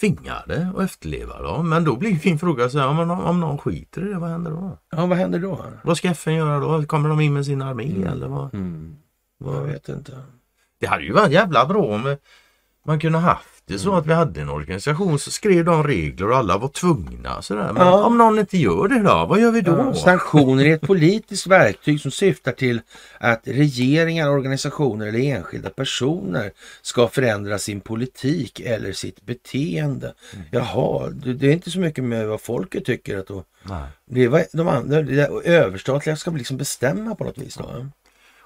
tvingade 0.00 0.72
att 0.76 0.82
efterleva 0.82 1.42
dem. 1.42 1.68
Men 1.68 1.84
då 1.84 1.96
blir 1.96 2.20
min 2.24 2.38
fråga 2.38 2.68
så 2.68 2.78
här, 2.78 2.88
om, 2.88 3.10
om 3.10 3.40
någon 3.40 3.58
skiter 3.58 4.06
i 4.06 4.08
det, 4.08 4.18
vad 4.18 4.30
händer 4.30 4.50
då? 4.50 4.78
Ja, 4.90 5.06
vad 5.06 5.18
händer 5.18 5.38
då? 5.38 5.64
Vad 5.84 5.96
ska 5.96 6.08
FN 6.10 6.34
göra 6.34 6.58
då? 6.58 6.86
Kommer 6.86 7.08
de 7.08 7.20
in 7.20 7.34
med 7.34 7.46
sin 7.46 7.62
armé 7.62 8.04
eller 8.06 8.28
vad? 8.28 8.54
Mm. 8.54 8.96
Jag 9.38 9.46
vad? 9.46 9.62
vet 9.62 9.88
inte. 9.88 10.22
Det 10.80 10.86
hade 10.86 11.02
ju 11.02 11.12
varit 11.12 11.32
jävla 11.32 11.66
bra 11.66 11.82
om 11.82 12.16
man 12.86 13.00
kunde 13.00 13.18
haft 13.18 13.55
det 13.68 13.78
så 13.78 13.94
att 13.94 14.06
vi 14.06 14.12
hade 14.12 14.40
en 14.40 14.48
organisation 14.50 15.18
så 15.18 15.30
skrev 15.30 15.64
de 15.64 15.84
regler 15.84 16.30
och 16.30 16.36
alla 16.36 16.58
var 16.58 16.68
tvungna. 16.68 17.42
Sådär. 17.42 17.72
Men 17.72 17.86
Ja. 17.86 18.04
om 18.04 18.18
någon 18.18 18.38
inte 18.38 18.58
gör 18.58 18.88
det 18.88 18.98
då, 19.02 19.26
vad 19.28 19.40
gör 19.40 19.50
vi 19.50 19.60
då? 19.60 19.72
Ja, 19.72 19.94
sanktioner 19.94 20.64
är 20.64 20.74
ett 20.74 20.80
politiskt 20.80 21.46
verktyg 21.46 22.00
som 22.00 22.10
syftar 22.10 22.52
till 22.52 22.80
att 23.20 23.40
regeringar, 23.44 24.28
organisationer 24.30 25.06
eller 25.06 25.18
enskilda 25.18 25.70
personer 25.70 26.52
ska 26.82 27.08
förändra 27.08 27.58
sin 27.58 27.80
politik 27.80 28.60
eller 28.60 28.92
sitt 28.92 29.26
beteende. 29.26 30.14
Jaha, 30.50 31.08
det, 31.10 31.34
det 31.34 31.46
är 31.48 31.52
inte 31.52 31.70
så 31.70 31.78
mycket 31.78 32.04
med 32.04 32.26
vad 32.28 32.40
folket 32.40 32.84
tycker. 32.84 33.18
Att 33.18 33.26
då, 33.26 33.44
Nej. 33.62 33.84
det 34.10 34.24
är 34.24 34.56
de 34.56 34.68
andra, 34.68 35.02
det 35.02 35.26
överstatliga 35.44 36.16
ska 36.16 36.30
liksom 36.30 36.56
bestämma 36.56 37.14
på 37.14 37.24
något 37.24 37.38
vis. 37.38 37.54
Då. 37.54 37.86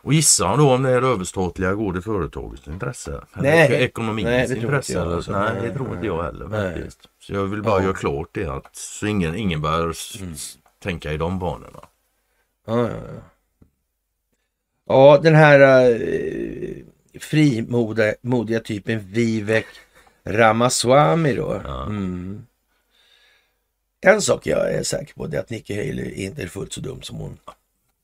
Och 0.02 0.12
gissa 0.14 0.56
då 0.56 0.70
om 0.74 0.82
det 0.82 0.90
är 0.90 1.02
överstatliga 1.02 1.74
går 1.74 1.92
det 1.92 2.02
företagets 2.02 2.68
intresse? 2.68 3.10
Eller 3.34 3.50
Nej. 3.50 3.72
ek- 3.72 3.80
ekonomins 3.80 4.24
Nej, 4.24 4.40
det 4.48 4.54
tror 4.54 4.64
intresse? 4.64 4.92
jag, 4.92 5.02
eller? 5.06 5.16
alltså. 5.16 5.32
Nej, 5.32 5.54
det 5.54 5.60
Nej, 5.66 5.74
tror 5.74 5.94
inte 5.94 6.06
jag 6.06 6.22
heller 6.22 6.46
nej. 6.48 6.74
faktiskt. 6.74 7.00
Så 7.20 7.32
jag 7.32 7.44
vill 7.46 7.62
bara 7.62 7.78
Ja. 7.80 7.84
göra 7.84 7.94
klart 7.94 8.28
det 8.32 8.46
att 8.46 8.76
så 8.76 9.06
ingen, 9.06 9.34
ingen 9.34 9.60
bör 9.62 9.94
Mm. 10.20 10.34
tänka 10.82 11.12
i 11.12 11.16
de 11.16 11.38
banorna. 11.38 11.80
Ja, 12.66 12.80
ja, 12.80 12.88
ja. 12.88 13.22
ja 14.88 15.18
den 15.22 15.34
här 15.34 15.90
uh, 15.92 16.76
frimodiga 17.20 18.14
modiga 18.22 18.60
typen 18.60 18.98
Vivek 19.12 19.66
Ramaswamy 20.24 21.34
då. 21.34 21.60
Ja. 21.64 21.82
Mm. 21.82 22.46
En 24.00 24.22
sak 24.22 24.46
jag 24.46 24.72
är 24.72 24.82
säker 24.82 25.14
på 25.14 25.26
det 25.26 25.36
är 25.36 25.40
att 25.40 25.50
Nikki 25.50 25.74
Haley 25.76 26.12
inte 26.12 26.42
är 26.42 26.46
fullt 26.46 26.72
så 26.72 26.80
dum 26.80 27.02
som 27.02 27.16
hon. 27.16 27.38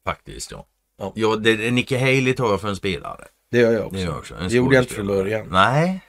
Faktiskt 0.05 0.51
ja. 0.51 0.67
Ja. 0.97 1.13
ja 1.17 1.37
det, 1.37 1.57
det- 1.57 1.71
Nicky 1.71 1.97
Haley 1.97 2.35
tar 2.35 2.51
jag 2.51 2.61
för 2.61 2.69
en 2.69 2.77
spelare. 2.77 3.25
Det 3.51 3.59
gör 3.59 3.73
jag 3.73 3.87
också. 3.87 3.95
Det 3.97 4.01
gör 4.03 4.09
jag 4.11 4.19
också. 4.19 4.35
Det 4.35 4.55
gjorde 4.55 4.75
jag 4.75 4.85
inte 4.85 4.95
från 4.95 5.07
början. 5.07 5.49
Nej, 5.51 6.01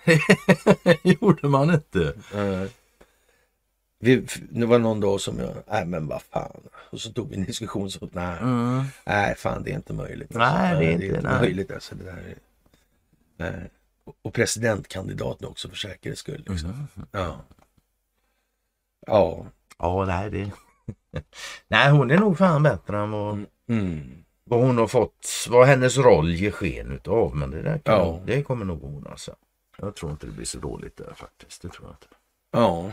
det 0.84 1.06
gjorde 1.22 1.48
man 1.48 1.74
inte. 1.74 2.14
Nej. 2.34 2.70
Vi, 4.00 4.28
det 4.52 4.66
var 4.66 4.80
någon 4.80 5.00
dag 5.00 5.22
som 5.22 5.40
jag, 5.40 5.56
nej 5.68 5.86
men 5.86 6.08
vad 6.08 6.22
fan. 6.22 6.62
Och 6.92 7.02
så 7.02 7.12
tog 7.14 7.30
vi 7.30 7.36
en 7.36 7.44
diskussion 7.44 7.92
så, 7.92 8.10
nej, 8.12 8.38
Mm. 8.42 8.84
nej 9.06 9.36
fan 9.36 9.64
det 9.64 9.72
är 9.72 9.76
inte 9.76 9.94
möjligt. 9.94 10.30
Nej, 10.34 10.80
det 10.80 10.86
är 10.86 10.92
inte- 10.92 11.22
nej. 11.30 11.42
möjligt 11.42 11.72
alltså. 11.72 11.96
Det 11.96 12.04
där 12.04 12.12
är, 12.18 12.36
nej. 13.38 13.70
Och 14.22 14.34
presidentkandidaten 14.34 15.48
också 15.48 15.70
för 15.70 15.76
säkerhets 15.76 16.20
skull. 16.22 16.44
Liksom. 16.48 16.70
Mm. 16.70 17.08
Ja. 17.12 17.42
Ja. 19.08 19.46
Ja, 19.80 20.06
nej 20.06 20.30
det... 20.32 20.52
nej, 21.68 21.92
hon 21.92 22.12
är 22.12 22.18
nog 22.18 22.38
fan 22.38 22.64
bättre 22.64 22.98
än 23.00 23.12
vad, 23.12 23.46
Mm. 23.70 24.24
Vad 24.48 24.60
hon 24.60 24.78
har 24.78 24.88
fått, 24.88 25.28
vad 25.50 25.68
hennes 25.68 25.98
roll 25.98 26.34
ger 26.34 26.52
sken 26.52 26.92
utav. 26.92 27.36
Men 27.36 27.52
det 27.52 27.62
där 27.62 27.78
kan, 27.80 27.96
Ja. 28.00 28.22
det 28.26 28.44
kommer 28.44 28.66
nog 28.66 28.84
ordna 28.84 29.18
sig. 29.18 29.34
Jag 29.82 29.96
tror 29.96 30.12
inte 30.12 30.26
det 30.26 30.32
blir 30.32 30.46
så 30.46 30.58
dåligt 30.58 30.98
där 30.98 31.14
faktiskt. 31.16 31.62
Det 31.62 31.70
tror 31.70 31.88
jag 31.88 31.94
inte. 31.94 32.08
Ja. 32.52 32.92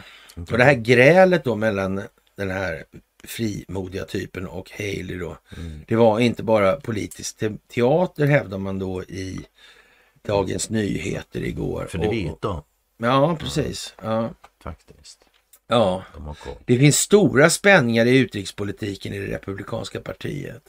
Och 0.53 0.59
det 0.59 0.65
här 0.65 0.75
grälet 0.75 1.45
då 1.45 1.55
mellan 1.57 2.03
den 2.37 2.51
här 2.51 2.85
frimodiga 3.25 4.05
typen 4.05 4.47
och 4.47 4.71
Haley 4.71 5.19
då. 5.19 5.37
Mm. 5.57 5.81
Det 5.89 5.97
var 5.97 6.21
inte 6.21 6.43
bara 6.43 6.77
politisk 6.81 7.37
te- 7.39 7.57
teater 7.75 8.27
hävdar 8.27 8.59
man 8.59 8.79
då 8.79 9.03
i 9.03 9.41
Dagens 10.23 10.71
Nyheter 10.71 11.41
igår. 11.45 11.87
För 11.89 11.99
det 11.99 12.09
vet 12.09 12.41
de 12.41 12.63
Ja, 12.97 13.37
precis. 13.41 13.95
Ja. 14.03 14.31
faktiskt. 14.63 15.25
ja. 15.67 16.05
Det 16.65 16.79
finns 16.79 16.99
stora 16.99 17.51
spänningar 17.51 18.07
i 18.07 18.19
utrikespolitiken 18.19 19.13
i 19.13 19.19
det 19.19 19.27
republikanska 19.35 20.01
partiet. 20.01 20.63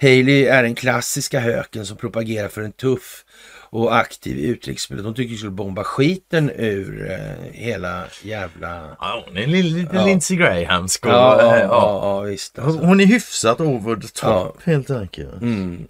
Haley 0.00 0.44
är 0.44 0.62
den 0.62 0.74
klassiska 0.74 1.40
höken 1.40 1.86
som 1.86 1.96
propagerar 1.96 2.48
för 2.48 2.62
en 2.62 2.72
tuff 2.72 3.24
och 3.70 3.96
aktiv 3.96 4.38
utrikespolitik. 4.38 5.04
De 5.04 5.14
tycker 5.14 5.30
vi 5.30 5.36
skulle 5.36 5.50
bomba 5.50 5.84
skiten 5.84 6.50
ur 6.56 7.10
eh, 7.10 7.52
hela 7.52 8.04
jävla... 8.22 8.96
Ja, 9.00 9.24
hon 9.26 9.36
är 9.36 9.42
en 9.42 9.50
liten, 9.50 9.96
Ja. 9.96 10.06
Lindsey 10.06 10.36
Graham. 10.36 10.88
Ska, 10.88 11.08
Ja, 11.08 11.36
ja, 11.42 11.56
ja, 11.58 11.62
ja, 11.64 12.00
ja 12.02 12.20
visst. 12.20 12.56
Hon 12.56 12.64
Alltså. 12.66 12.86
hon 12.86 13.00
är 13.00 13.06
hyfsat 13.06 13.60
over 13.60 13.94
the 13.96 14.08
top 14.08 14.22
Ja. 14.22 14.54
helt 14.64 14.90
enkelt. 14.90 15.42
Mm. 15.42 15.86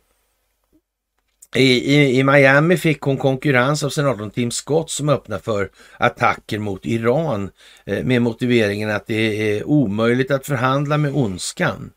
I, 1.56 1.94
i, 1.94 2.18
I 2.18 2.24
Miami 2.24 2.76
fick 2.76 3.00
hon 3.00 3.16
konkurrens 3.16 3.82
av 3.84 3.90
senatorn 3.90 4.30
Tim 4.30 4.50
Scott 4.50 4.90
som 4.90 5.08
öppnar 5.08 5.38
för 5.38 5.68
attacker 5.98 6.58
mot 6.58 6.86
Iran 6.86 7.50
eh, 7.86 8.04
med 8.04 8.22
motiveringen 8.22 8.90
att 8.90 9.06
det 9.06 9.56
är 9.58 9.64
omöjligt 9.68 10.30
att 10.30 10.46
förhandla 10.46 10.98
med 10.98 11.12
ondskan. 11.14 11.90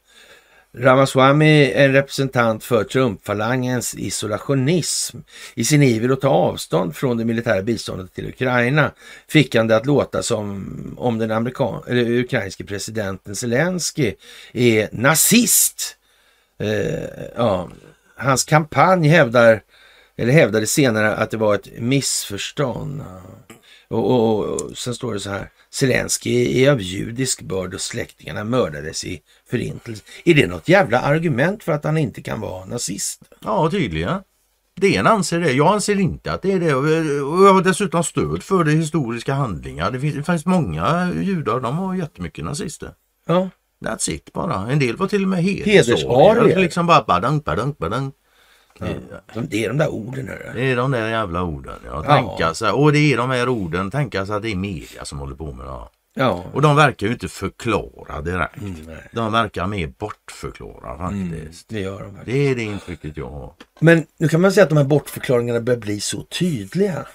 Ramaswamy 0.73 1.63
är 1.71 1.85
en 1.85 1.93
representant 1.93 2.63
för 2.63 2.83
Trump-falangens 2.83 3.95
isolationism. 3.97 5.17
I 5.55 5.65
sin 5.65 5.83
iver 5.83 6.09
att 6.09 6.21
ta 6.21 6.29
avstånd 6.29 6.95
från 6.95 7.17
det 7.17 7.25
militära 7.25 7.61
biståndet 7.61 8.13
till 8.13 8.29
Ukraina 8.29 8.91
fick 9.27 9.55
han 9.55 9.67
det 9.67 9.75
att 9.75 9.85
låta 9.85 10.23
som 10.23 10.95
om 10.97 11.17
den 11.17 11.31
amerikan 11.31 11.83
eller 11.87 12.11
ukrainske 12.11 12.63
presidenten 12.63 13.35
Zelensky 13.35 14.13
är 14.53 14.89
nazist. 14.91 15.97
Eh, 16.59 17.29
ja, 17.35 17.69
hans 18.15 18.43
kampanj 18.43 19.07
hävdar, 19.07 19.61
eller 20.17 20.33
hävdade 20.33 20.67
senare 20.67 21.15
att 21.15 21.31
det 21.31 21.37
var 21.37 21.55
ett 21.55 21.79
missförstånd. 21.79 23.03
Och, 23.87 24.11
och, 24.11 24.45
och 24.45 24.77
sen 24.77 24.95
står 24.95 25.13
det 25.13 25.19
så 25.19 25.29
här. 25.29 25.49
Zelensky 25.79 26.63
är 26.63 26.71
av 26.71 26.81
judisk 26.81 27.41
börd 27.41 27.73
och 27.73 27.81
släktingarna 27.81 28.43
mördades 28.43 29.03
i 29.03 29.21
förintelsen. 29.49 30.05
Är 30.25 30.33
det 30.33 30.47
något 30.47 30.69
jävla 30.69 30.99
argument 30.99 31.63
för 31.63 31.71
att 31.71 31.83
han 31.83 31.97
inte 31.97 32.21
kan 32.21 32.41
vara 32.41 32.65
nazist? 32.65 33.21
Ja, 33.43 33.69
tydligen. 33.71 34.21
DN 34.75 35.07
anser 35.07 35.39
det. 35.39 35.51
Jag 35.51 35.73
anser 35.73 35.99
inte 35.99 36.31
att 36.33 36.41
det 36.41 36.51
är 36.51 36.59
det. 36.59 36.73
Och 36.73 36.89
jag 37.45 37.53
har 37.53 37.61
dessutom 37.61 38.03
stöd 38.03 38.43
för 38.43 38.63
det 38.63 38.71
historiska 38.71 39.33
handlingar. 39.33 39.91
Det 39.91 39.99
finns, 39.99 40.15
det 40.15 40.23
finns 40.23 40.45
många 40.45 41.11
judar, 41.15 41.59
de 41.59 41.77
var 41.77 41.95
jättemycket 41.95 42.45
nazister. 42.45 42.91
Ja, 43.27 43.49
That's 43.85 44.09
it 44.09 44.33
bara. 44.33 44.71
En 44.71 44.79
del 44.79 44.95
var 44.95 45.07
till 45.07 45.23
och 45.23 45.29
med 45.29 45.43
Hedersarier. 45.43 45.73
hedersarier. 45.73 46.59
Liksom 46.59 46.87
bara 46.87 47.03
badang, 47.07 47.39
badang, 47.39 47.75
badang. 47.79 48.11
De- 49.33 49.47
det 49.49 49.65
är 49.65 49.67
de 49.67 49.77
där 49.77 49.89
orden. 49.89 50.27
Hörru. 50.27 50.51
Det 50.53 50.61
är 50.71 50.75
de 50.75 50.91
där 50.91 51.09
jävla 51.09 51.43
orden. 51.43 51.75
Ja. 51.85 52.03
Ja. 52.07 52.15
Tänka 52.15 52.53
sig, 52.53 52.71
och 52.71 52.91
det 52.93 52.99
är 53.13 53.17
de 53.17 53.29
här 53.29 53.49
orden. 53.49 53.91
Tänka 53.91 54.25
sig 54.25 54.35
att 54.35 54.41
det 54.41 54.51
är 54.51 54.55
media 54.55 55.05
som 55.05 55.19
håller 55.19 55.35
på 55.35 55.51
med 55.51 55.65
det. 55.65 55.71
här. 55.71 55.87
Ja, 56.19 56.45
Och 56.53 56.61
de 56.61 56.75
verkar 56.75 57.07
ju 57.07 57.13
inte 57.13 57.27
förklara 57.27 58.21
direkt. 58.21 58.57
Mm. 58.61 58.75
De 59.11 59.31
verkar 59.31 59.67
mer 59.67 59.87
bortförklara 59.97 60.97
faktiskt. 60.97 61.69
det 61.69 61.79
gör 61.79 61.99
de. 62.03 62.15
faktiskt. 62.15 62.25
Det 62.25 62.47
är 62.49 62.55
det 62.55 62.63
intrycket 62.63 63.17
jag 63.17 63.29
har. 63.29 63.53
Men 63.79 64.05
nu 64.17 64.27
kan 64.27 64.41
man 64.41 64.51
säga 64.51 64.63
att 64.63 64.69
de 64.69 64.77
här 64.77 64.85
bortförklaringarna 64.85 65.59
börjar 65.61 65.79
bli 65.79 65.99
så 65.99 66.21
tydliga. 66.23 67.05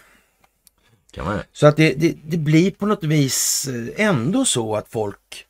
Kan 1.15 1.25
man 1.25 1.39
Så 1.53 1.67
att 1.67 1.77
det, 1.77 1.95
det, 1.95 2.15
det 2.25 2.37
blir 2.37 2.71
på 2.71 2.87
något 2.87 3.05
vis 3.05 3.69
eh, 3.97 4.07
ändå 4.07 4.45
så 4.45 4.77
att 4.77 4.89
folk... 4.89 5.47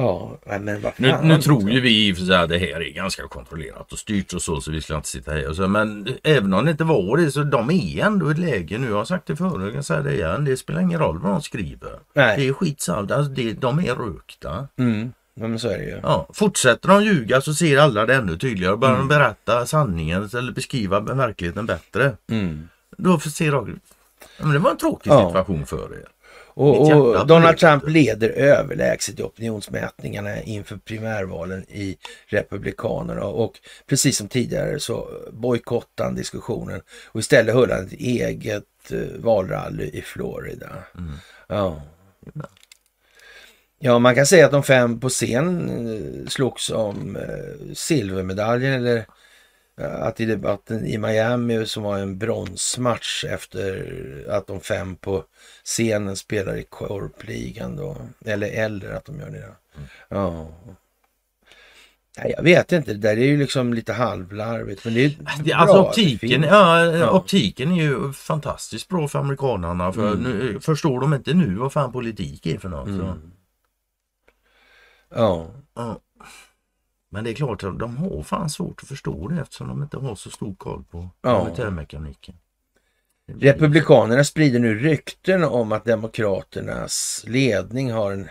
Ja, 0.00 0.38
men 0.60 0.80
vad 0.82 0.92
Nu, 0.96 1.16
nu 1.22 1.42
tror 1.42 1.70
ju 1.70 1.80
vi 1.80 2.08
i 2.08 2.12
och 2.12 2.16
för 2.16 2.24
sig 2.24 2.36
att 2.36 2.48
det 2.48 2.58
här 2.58 2.82
är 2.82 2.90
ganska 2.92 3.22
kontrollerat 3.28 3.92
och 3.92 3.98
styrt 3.98 4.32
och 4.32 4.42
så, 4.42 4.60
så 4.60 4.70
vi 4.70 4.80
ska 4.82 4.96
inte 4.96 5.08
sitta 5.08 5.32
här 5.32 5.48
och 5.48 5.56
så. 5.56 5.68
Men 5.68 6.08
även 6.22 6.54
om 6.54 6.64
det 6.64 6.70
inte 6.70 6.84
var 6.84 7.16
det 7.16 7.30
så 7.30 7.42
de 7.42 7.70
är 7.70 8.04
ändå 8.04 8.28
i 8.28 8.32
ett 8.32 8.38
läge 8.38 8.78
nu. 8.78 8.88
Jag 8.88 8.96
har 8.96 9.04
sagt 9.04 9.26
det 9.26 9.36
förut, 9.36 9.62
jag 9.64 9.72
kan 9.72 9.82
säga 9.84 10.00
det 10.02 10.14
igen. 10.14 10.44
Det 10.44 10.56
spelar 10.56 10.80
ingen 10.80 10.98
roll 11.00 11.18
vad 11.18 11.32
de 11.32 11.42
skriver. 11.42 11.90
Nej. 12.14 12.36
Det 12.38 12.48
är 12.48 12.52
skitsamt. 12.52 13.10
Alltså, 13.10 13.32
det, 13.32 13.52
de 13.52 13.78
är 13.78 13.94
rökta. 13.94 14.68
Mm, 14.78 15.12
men 15.34 15.58
så 15.58 15.68
är 15.68 15.78
det 15.78 15.84
ju. 15.84 16.00
Ja, 16.02 16.26
fortsätter 16.34 16.88
de 16.88 17.04
ljuga 17.04 17.40
så 17.40 17.54
ser 17.54 17.78
alla 17.78 18.06
det 18.06 18.14
ännu 18.14 18.36
tydligare. 18.38 18.76
Börjar 18.76 18.94
Mm. 18.94 19.08
de 19.08 19.14
berätta 19.14 19.66
sanningen 19.66 20.28
eller 20.34 20.52
beskriva 20.52 21.00
verkligheten 21.00 21.66
bättre. 21.66 22.12
Mm. 22.30 22.68
Då 22.96 23.18
får 23.18 23.30
se 23.30 23.50
de... 23.50 23.80
Men 24.38 24.52
det 24.52 24.58
var 24.58 24.70
en 24.70 24.76
tråkig 24.76 25.10
Ja. 25.10 25.26
situation 25.28 25.66
för 25.66 25.92
er. 25.94 26.04
Och, 26.54 26.92
och 26.92 27.26
Donald. 27.26 27.58
Trump 27.58 27.88
leder 27.88 28.28
överlägset 28.28 29.20
i 29.20 29.22
opinionsmätningarna 29.22 30.42
inför 30.42 30.76
primärvalen 30.76 31.64
i 31.68 31.96
Republikanerna 32.26 33.24
och 33.24 33.52
precis 33.86 34.16
som 34.16 34.28
tidigare 34.28 34.80
så 34.80 35.08
bojkottade 35.32 36.08
han 36.08 36.14
diskussionen 36.14 36.80
och 37.06 37.20
istället 37.20 37.54
höll 37.54 37.70
han 37.70 37.86
ett 37.86 37.92
eget 37.92 38.64
eh, 38.90 38.98
valrally 39.18 39.90
i 39.92 40.02
Florida. 40.02 40.68
Mm. 40.98 41.12
Ja. 41.48 41.82
Ja, 43.82 43.98
man 43.98 44.14
kan 44.14 44.26
säga 44.26 44.46
att 44.46 44.52
de 44.52 44.62
fem 44.62 45.00
på 45.00 45.08
scen 45.08 45.68
eh, 45.88 46.28
slogs 46.28 46.70
om 46.70 47.16
eh, 47.16 47.74
silvermedaljen 47.74 48.72
eller 48.72 49.04
att 49.76 50.20
i 50.20 50.24
debatten 50.24 50.86
i 50.86 50.98
Miami 50.98 51.66
som 51.66 51.82
var 51.82 51.98
en 51.98 52.18
bronsmatch 52.18 53.24
efter 53.24 54.26
att 54.30 54.46
de 54.46 54.60
fem 54.60 54.96
på 54.96 55.24
scenen 55.64 56.16
spelar 56.16 56.56
i 56.56 56.64
korpligan 56.64 57.76
då. 57.76 57.96
Eller 58.24 58.48
eller 58.48 58.92
att 58.92 59.04
de 59.04 59.18
gör 59.18 59.30
det. 59.30 59.38
Mm. 59.38 59.88
Ja. 60.08 60.50
Nej, 62.18 62.34
jag 62.36 62.42
vet 62.42 62.72
inte, 62.72 62.92
det 62.92 62.98
där 62.98 63.16
är 63.16 63.24
ju 63.24 63.36
liksom 63.36 63.74
lite 63.74 63.92
halvlarvigt. 63.92 64.84
Men 64.84 64.94
det 64.94 65.04
är 65.04 65.16
det, 65.44 65.52
alltså 65.52 65.78
optiken, 65.78 66.42
ja, 66.42 66.84
ja, 66.84 67.10
optiken 67.10 67.72
är 67.72 67.82
ju 67.82 68.12
fantastiskt 68.12 68.88
bra 68.88 69.08
för 69.08 69.18
amerikanerna. 69.18 69.92
För 69.92 70.12
mm. 70.12 70.22
nu, 70.22 70.60
förstår 70.60 71.00
de 71.00 71.14
inte 71.14 71.34
nu 71.34 71.54
vad 71.54 71.72
fan 71.72 71.92
politik 71.92 72.46
är 72.46 72.58
för 72.58 72.68
något. 72.68 72.88
Mm. 72.88 73.32
Ja. 75.14 75.50
ja. 75.74 76.00
Men 77.12 77.24
det 77.24 77.30
är 77.30 77.34
klart 77.34 77.64
att 77.64 77.78
de 77.78 77.96
har 77.96 78.22
fan 78.22 78.50
svårt 78.50 78.82
att 78.82 78.88
förstå 78.88 79.28
det 79.28 79.40
eftersom 79.40 79.68
de 79.68 79.82
inte 79.82 79.96
har 79.96 80.14
så 80.14 80.30
stor 80.30 80.54
koll 80.54 80.84
på 80.90 81.08
ja. 81.22 81.44
militärmekaniken. 81.44 82.34
Republikanerna 83.38 84.24
sprider 84.24 84.58
nu 84.58 84.78
rykten 84.78 85.44
om 85.44 85.72
att 85.72 85.84
Demokraternas 85.84 87.24
ledning 87.26 87.92
har 87.92 88.12
en 88.12 88.28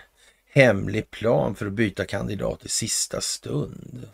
hemlig 0.53 1.11
plan 1.11 1.55
för 1.55 1.65
att 1.65 1.73
byta 1.73 2.05
kandidat 2.05 2.65
i 2.65 2.69
sista 2.69 3.21
stund. 3.21 4.07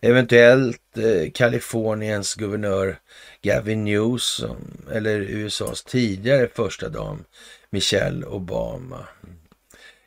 Eventuellt 0.00 0.96
eh, 0.96 1.30
Kaliforniens 1.34 2.34
guvernör 2.34 2.98
Gavin 3.42 3.84
Newsom 3.84 4.86
eller 4.92 5.20
USAs 5.20 5.84
tidigare 5.84 6.48
första 6.54 6.88
dam 6.88 7.24
Michelle 7.70 8.26
Obama. 8.26 9.08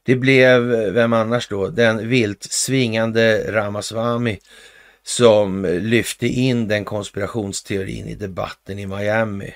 Det 0.03 0.15
blev, 0.15 0.61
vem 0.93 1.13
annars 1.13 1.47
då, 1.47 1.67
den 1.67 2.09
vilt 2.09 2.43
svingande 2.43 3.51
Ramaswamy 3.51 4.39
som 5.03 5.65
lyfte 5.65 6.27
in 6.27 6.67
den 6.67 6.85
konspirationsteorin 6.85 8.07
i 8.07 8.15
debatten 8.15 8.79
i 8.79 8.85
Miami. 8.85 9.55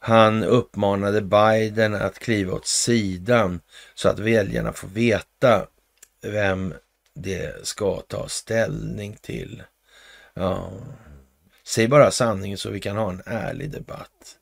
Han 0.00 0.44
uppmanade 0.44 1.20
Biden 1.20 1.94
att 1.94 2.18
kliva 2.18 2.54
åt 2.54 2.66
sidan 2.66 3.60
så 3.94 4.08
att 4.08 4.18
väljarna 4.18 4.72
får 4.72 4.88
veta 4.88 5.66
vem 6.22 6.74
det 7.14 7.66
ska 7.66 8.00
ta 8.00 8.28
ställning 8.28 9.16
till. 9.20 9.62
Ja. 10.34 10.72
Säg 11.64 11.88
bara 11.88 12.10
sanningen 12.10 12.58
så 12.58 12.70
vi 12.70 12.80
kan 12.80 12.96
ha 12.96 13.10
en 13.10 13.22
ärlig 13.26 13.70
debatt. 13.70 14.36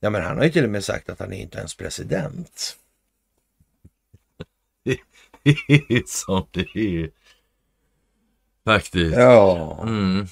Ja, 0.00 0.10
men 0.10 0.22
han 0.22 0.36
har 0.36 0.44
ju 0.44 0.50
till 0.50 0.64
och 0.64 0.70
med 0.70 0.84
sagt 0.84 1.10
att 1.10 1.18
han 1.18 1.32
är 1.32 1.40
inte 1.40 1.58
ens 1.58 1.74
president. 1.74 2.76
som 6.06 6.46
det 6.50 6.76
är. 6.76 7.10
Faktiskt. 8.64 9.16
Ja, 9.16 9.78
mm. 9.82 10.26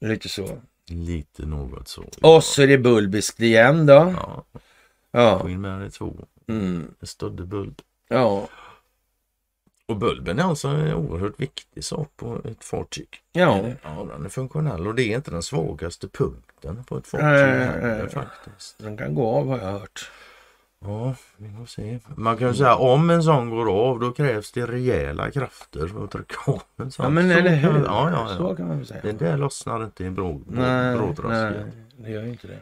lite 0.00 0.28
så. 0.28 0.60
Lite 0.88 1.46
något 1.46 1.88
så. 1.88 2.04
Och 2.22 2.44
så 2.44 2.62
är 2.62 2.66
det 2.66 2.78
bulbiskt 2.78 3.40
igen 3.40 3.86
då. 3.86 4.14
Ja. 4.16 4.44
ja. 5.10 5.38
Få 5.40 5.50
in 5.50 5.60
med 5.60 5.80
det 5.80 5.90
två. 5.90 6.14
Mm. 6.48 6.94
En 7.00 7.06
stödde 7.06 7.44
bulb. 7.44 7.82
Ja. 8.08 8.48
Och 9.86 9.96
bulben 9.96 10.38
är 10.38 10.42
alltså 10.42 10.68
en 10.68 10.94
oerhört 10.94 11.40
viktig 11.40 11.84
sak 11.84 12.12
på 12.16 12.40
ett 12.44 12.64
fartyg. 12.64 13.08
Ja. 13.32 13.68
ja 13.82 14.08
den 14.12 14.24
är 14.24 14.28
funktionell 14.28 14.86
och 14.86 14.94
det 14.94 15.02
är 15.02 15.16
inte 15.16 15.30
den 15.30 15.42
svagaste 15.42 16.08
punkten 16.08 16.84
på 16.84 16.96
ett 16.96 17.06
fartyg. 17.06 17.26
Nej, 17.26 17.80
nej. 17.82 18.08
faktiskt. 18.08 18.78
Den 18.78 18.96
kan 18.96 19.14
gå 19.14 19.28
av 19.28 19.48
har 19.48 19.58
jag 19.58 19.72
hört. 19.72 20.10
Ja, 20.86 21.14
vi 21.36 21.56
får 21.56 21.66
se. 21.66 21.98
Man 22.14 22.36
kan 22.36 22.54
säga 22.54 22.74
om 22.74 23.10
en 23.10 23.22
sån 23.22 23.50
går 23.50 23.88
av 23.88 24.00
då 24.00 24.12
krävs 24.12 24.52
det 24.52 24.66
rejäla 24.66 25.30
krafter 25.30 25.88
för 25.88 26.04
att 26.04 26.10
trycka 26.10 26.36
av 26.46 26.62
en 26.76 26.90
sån. 26.90 27.04
Ja 27.04 27.10
men 27.10 27.30
eller 27.30 27.54
hur. 27.54 27.84
Ja, 27.84 28.10
ja, 28.10 28.26
ja. 28.30 28.36
Så 28.36 28.56
kan 28.56 28.68
man 28.68 28.76
väl 28.76 28.86
säga. 28.86 29.00
Det 29.02 29.12
där 29.12 29.36
lossnar 29.36 29.84
inte 29.84 30.04
i 30.04 30.06
en 30.06 30.14
brå, 30.14 30.40
nej, 30.46 30.96
nej, 31.22 31.64
det 31.96 32.10
gör 32.10 32.26
inte 32.26 32.46
det. 32.46 32.58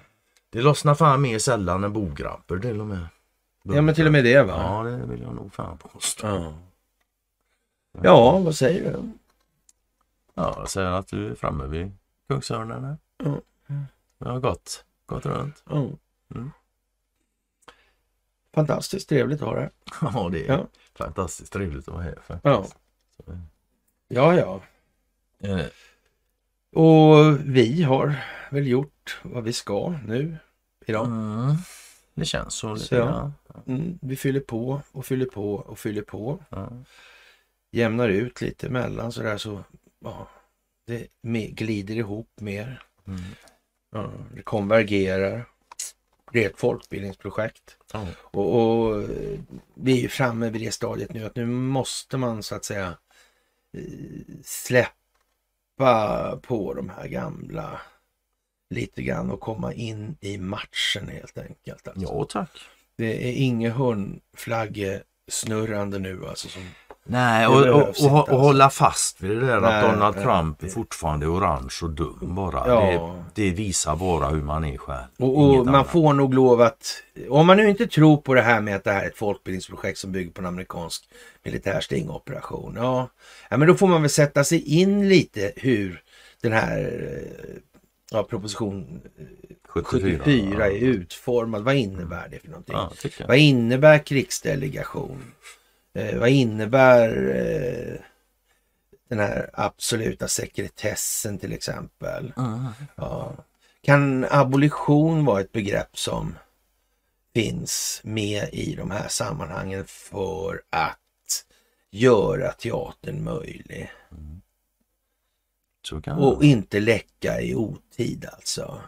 Det 0.50 0.62
lossnar 0.62 0.94
fan 0.94 1.22
mer 1.22 1.38
sällan 1.38 1.84
än 1.84 1.92
bograbber 1.92 2.58
till 2.58 2.80
och 2.80 2.86
med. 2.86 3.06
Ja 3.62 3.82
men 3.82 3.94
till 3.94 4.06
och 4.06 4.12
med 4.12 4.24
det 4.24 4.42
va? 4.42 4.54
Ja 4.56 4.90
det 4.90 5.06
vill 5.06 5.22
jag 5.22 5.34
nog 5.34 5.54
fan 5.54 5.78
påstå. 5.78 6.26
Ja. 6.26 6.54
ja, 8.02 8.38
vad 8.38 8.54
säger 8.54 8.92
du? 8.92 9.10
Ja, 10.34 10.54
jag 10.58 10.70
säger 10.70 10.90
att 10.90 11.08
du 11.08 11.30
är 11.30 11.34
framme 11.34 11.66
vid 11.66 11.92
Kungsörnen. 12.28 12.96
Ja. 13.24 13.40
Jag 14.18 14.28
har 14.28 14.40
gått, 14.40 14.84
gått 15.06 15.26
runt. 15.26 15.62
Ja. 15.70 15.88
Mm. 16.34 16.50
Fantastiskt 18.54 19.08
trevligt 19.08 19.42
att 19.42 19.48
ha 19.48 19.54
det 19.54 19.70
Ja, 20.00 20.28
det 20.32 20.46
är 20.46 20.52
ja. 20.52 20.66
fantastiskt 20.94 21.52
trevligt 21.52 21.88
att 21.88 21.94
vara 21.94 22.02
här 22.02 22.18
faktiskt. 22.26 22.76
Ja, 24.08 24.34
ja. 24.34 24.60
ja. 25.38 25.48
Eh. 25.48 25.66
Och 26.74 27.38
vi 27.44 27.82
har 27.82 28.14
väl 28.50 28.66
gjort 28.66 29.20
vad 29.22 29.44
vi 29.44 29.52
ska 29.52 29.94
nu 30.06 30.36
idag. 30.86 31.06
Mm. 31.06 31.56
Det 32.14 32.24
känns 32.24 32.54
så. 32.54 32.76
så 32.76 32.94
ja. 32.94 33.32
Mm, 33.66 33.98
vi 34.02 34.16
fyller 34.16 34.40
på 34.40 34.82
och 34.92 35.06
fyller 35.06 35.26
på 35.26 35.54
och 35.54 35.78
fyller 35.78 36.02
på. 36.02 36.44
Ja. 36.48 36.72
Jämnar 37.72 38.08
ut 38.08 38.40
lite 38.40 38.68
mellan 38.68 39.12
sådär 39.12 39.36
så 39.36 39.64
ja, 39.98 40.28
det 40.86 41.08
glider 41.50 41.94
ihop 41.94 42.30
mer. 42.40 42.82
Mm. 43.06 43.20
Ja, 43.90 44.10
det 44.34 44.42
konvergerar. 44.42 45.46
Det 46.34 46.44
är 46.44 46.50
ett 46.50 46.58
folkbildningsprojekt. 46.58 47.76
Mm. 47.94 48.06
Och, 48.20 48.60
och, 48.60 49.04
vi 49.74 50.04
är 50.04 50.08
framme 50.08 50.50
vid 50.50 50.62
det 50.62 50.72
stadiet 50.72 51.12
nu 51.12 51.24
att 51.24 51.36
nu 51.36 51.46
måste 51.46 52.16
man 52.16 52.42
så 52.42 52.54
att 52.54 52.64
säga 52.64 52.98
eh, 53.72 53.82
släppa 54.44 56.38
på 56.42 56.74
de 56.74 56.88
här 56.88 57.08
gamla 57.08 57.80
lite 58.70 59.02
grann 59.02 59.30
och 59.30 59.40
komma 59.40 59.72
in 59.72 60.16
i 60.20 60.38
matchen 60.38 61.08
helt 61.08 61.38
enkelt. 61.38 61.88
Alltså. 61.88 62.02
Ja 62.02 62.26
tack. 62.28 62.50
Det 62.96 63.28
är 63.28 63.32
inget 63.32 63.74
hundflaggesnurrande 65.24 65.98
nu 65.98 66.26
alltså. 66.28 66.48
Som 66.48 66.62
Nej, 67.06 67.46
och, 67.46 67.54
och, 67.54 67.66
och, 67.66 67.80
och, 67.80 67.88
alltså. 67.88 68.08
hålla 68.36 68.70
fast 68.70 69.22
vid 69.22 69.30
det 69.30 69.46
där 69.46 69.60
Nej, 69.60 69.84
att 69.84 69.92
Donald 69.92 70.22
Trump 70.22 70.62
är 70.62 70.68
fortfarande 70.68 71.26
orange 71.26 71.74
och 71.82 71.90
dum 71.90 72.34
bara. 72.34 72.68
Ja. 72.68 73.16
Det, 73.34 73.42
det, 73.42 73.50
visar 73.50 73.96
bara 73.96 74.28
hur 74.28 74.42
man 74.42 74.64
är 74.64 74.76
själv. 74.76 75.06
Och, 75.18 75.66
man 75.66 75.84
får 75.84 76.12
nog 76.12 76.34
lov 76.34 76.60
att, 76.60 77.02
om 77.28 77.46
man 77.46 77.56
nu 77.56 77.68
inte 77.68 77.86
tror 77.86 78.16
på 78.16 78.34
det 78.34 78.42
här 78.42 78.60
med 78.60 78.76
att 78.76 78.84
det 78.84 78.92
här 78.92 79.02
är 79.02 79.06
ett 79.06 79.16
folkbildningsprojekt 79.16 79.98
som 79.98 80.12
bygger 80.12 80.30
på 80.30 80.40
en 80.40 80.46
amerikansk 80.46 81.04
militär 81.44 81.80
stingoperation. 81.80 82.74
Ja, 82.76 83.08
ja 83.50 83.56
men 83.56 83.68
då 83.68 83.74
får 83.74 83.86
man 83.86 84.02
väl 84.02 84.10
sätta 84.10 84.44
sig 84.44 84.80
in 84.80 85.08
lite 85.08 85.52
hur 85.56 86.02
den 86.42 86.52
här 86.52 87.10
ja, 88.10 88.22
proposition 88.22 89.00
74, 89.74 90.24
74 90.24 90.66
är 90.66 90.70
utformad. 90.70 91.62
Vad 91.62 91.74
innebär 91.74 92.28
det 92.28 92.38
för 92.38 92.48
någonting? 92.48 92.74
Ja, 92.74 92.92
Vad 93.28 93.36
innebär 93.36 93.98
krigsdelegation? 93.98 95.32
Eh, 95.94 96.18
vad 96.18 96.28
innebär 96.28 97.08
eh, 97.36 98.00
den 99.08 99.18
här 99.18 99.50
absoluta 99.52 100.28
sekretessen 100.28 101.38
till 101.38 101.52
exempel? 101.52 102.32
Mm. 102.36 102.66
Ja. 102.94 103.32
Kan 103.82 104.26
abolition 104.30 105.24
vara 105.24 105.40
ett 105.40 105.52
begrepp 105.52 105.98
som 105.98 106.34
finns 107.34 108.00
med 108.04 108.48
i 108.52 108.74
de 108.74 108.90
här 108.90 109.08
sammanhangen 109.08 109.84
för 109.86 110.62
att 110.70 111.44
göra 111.90 112.52
teatern 112.52 113.24
möjlig? 113.24 113.92
Mm. 114.10 114.40
Och 116.18 116.44
inte 116.44 116.80
läcka 116.80 117.40
i 117.40 117.54
otid 117.54 118.26
alltså. 118.32 118.80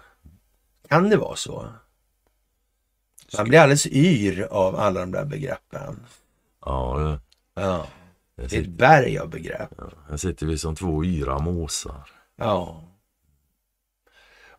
Kan 0.88 1.10
det 1.10 1.16
vara 1.16 1.36
så? 1.36 1.68
Man 3.36 3.48
blir 3.48 3.58
alldeles 3.58 3.86
yr 3.86 4.42
av 4.42 4.76
alla 4.76 5.00
de 5.00 5.10
där 5.10 5.24
begreppen. 5.24 6.06
Ja, 6.64 6.98
det, 6.98 7.60
ja. 7.62 7.86
det 8.36 8.56
är 8.56 8.60
ett 8.60 8.68
berg 8.68 9.18
av 9.18 9.30
begrepp. 9.30 9.70
Ja, 9.78 9.90
här 10.08 10.16
sitter 10.16 10.46
vi 10.46 10.58
som 10.58 10.74
två 10.74 11.04
yra 11.04 11.38
måsar. 11.38 12.10
Ja. 12.36 12.82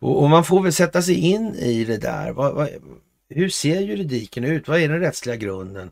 Och, 0.00 0.22
och, 0.22 0.30
man 0.30 0.44
får 0.44 0.62
väl 0.62 0.72
sätta 0.72 1.02
sig 1.02 1.14
in 1.14 1.54
i 1.54 1.84
det 1.84 1.98
där. 1.98 2.32
Vad, 2.32 2.54
vad, 2.54 2.68
hur 3.28 3.48
ser 3.48 3.80
juridiken 3.80 4.44
ut? 4.44 4.68
Vad 4.68 4.80
är 4.80 4.88
den 4.88 5.00
rättsliga 5.00 5.36
grunden 5.36 5.90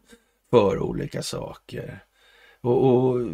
för 0.50 0.78
olika 0.78 1.22
saker? 1.22 2.04
Och, 2.60 2.86
och 2.86 3.28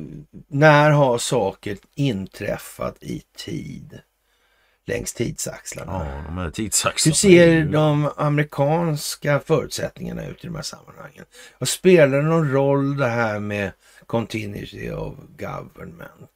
när 0.48 0.90
har 0.90 1.18
saker 1.18 1.78
inträffat 1.94 3.02
i 3.02 3.22
tid? 3.36 4.00
Längs 4.86 5.12
tidsaxlarna. 5.12 5.92
Ja, 5.92 6.22
de 6.26 6.38
här 6.38 6.50
tidsaxlarna. 6.50 7.12
Hur 7.12 7.14
ser 7.14 7.64
de 7.64 8.10
amerikanska 8.16 9.40
förutsättningarna 9.40 10.26
ut 10.26 10.44
i 10.44 10.46
de 10.46 10.54
här 10.54 10.62
sammanhangen? 10.62 11.24
Och 11.58 11.68
spelar 11.68 12.18
det 12.18 12.24
någon 12.28 12.52
roll 12.52 12.96
det 12.96 13.08
här 13.08 13.40
med 13.40 13.72
continuity 14.06 14.90
of 14.90 15.14
government? 15.38 16.30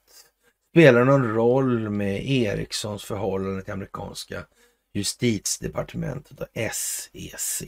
Spelar 0.71 0.99
det 0.99 1.07
någon 1.07 1.35
roll 1.35 1.91
med 1.91 2.31
Ericssons 2.31 3.05
förhållande 3.05 3.63
till 3.63 3.73
amerikanska 3.73 4.45
justitiedepartementet 4.93 6.41
och 6.41 6.49
SEC? 6.73 7.63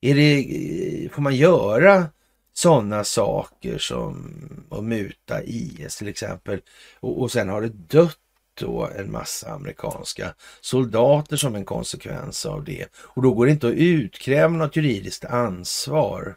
Är 0.00 0.14
det, 0.14 1.08
får 1.12 1.22
man 1.22 1.36
göra 1.36 2.06
sådana 2.52 3.04
saker 3.04 3.78
som 3.78 4.34
att 4.70 4.84
muta 4.84 5.42
IS 5.44 5.96
till 5.96 6.08
exempel. 6.08 6.60
Och, 7.00 7.20
och 7.22 7.32
sen 7.32 7.48
har 7.48 7.62
det 7.62 7.68
dött 7.68 8.18
då 8.60 8.88
en 8.96 9.12
massa 9.12 9.50
amerikanska 9.50 10.34
soldater 10.60 11.36
som 11.36 11.54
en 11.54 11.64
konsekvens 11.64 12.46
av 12.46 12.64
det. 12.64 12.86
Och 12.96 13.22
då 13.22 13.34
går 13.34 13.46
det 13.46 13.52
inte 13.52 13.68
att 13.68 13.74
utkräva 13.74 14.48
något 14.56 14.76
juridiskt 14.76 15.24
ansvar 15.24 16.36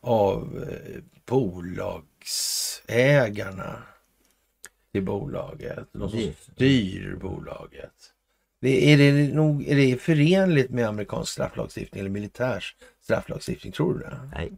av 0.00 0.64
eh, 0.70 1.00
bolagsägarna 1.26 3.82
till 4.92 5.02
bolaget. 5.04 5.88
De 5.92 6.10
som 6.10 6.32
styr 6.54 7.16
bolaget. 7.20 7.92
Det, 8.60 8.92
är, 8.92 8.98
det 8.98 9.34
nog, 9.34 9.68
är 9.68 9.76
det 9.76 9.96
förenligt 10.00 10.70
med 10.70 10.88
amerikansk 10.88 11.32
strafflagstiftning 11.32 12.00
eller 12.00 12.10
militär 12.10 12.64
strafflagstiftning? 13.02 13.72
Tror 13.72 13.94
du 13.94 14.00
det? 14.00 14.30
Nej, 14.34 14.52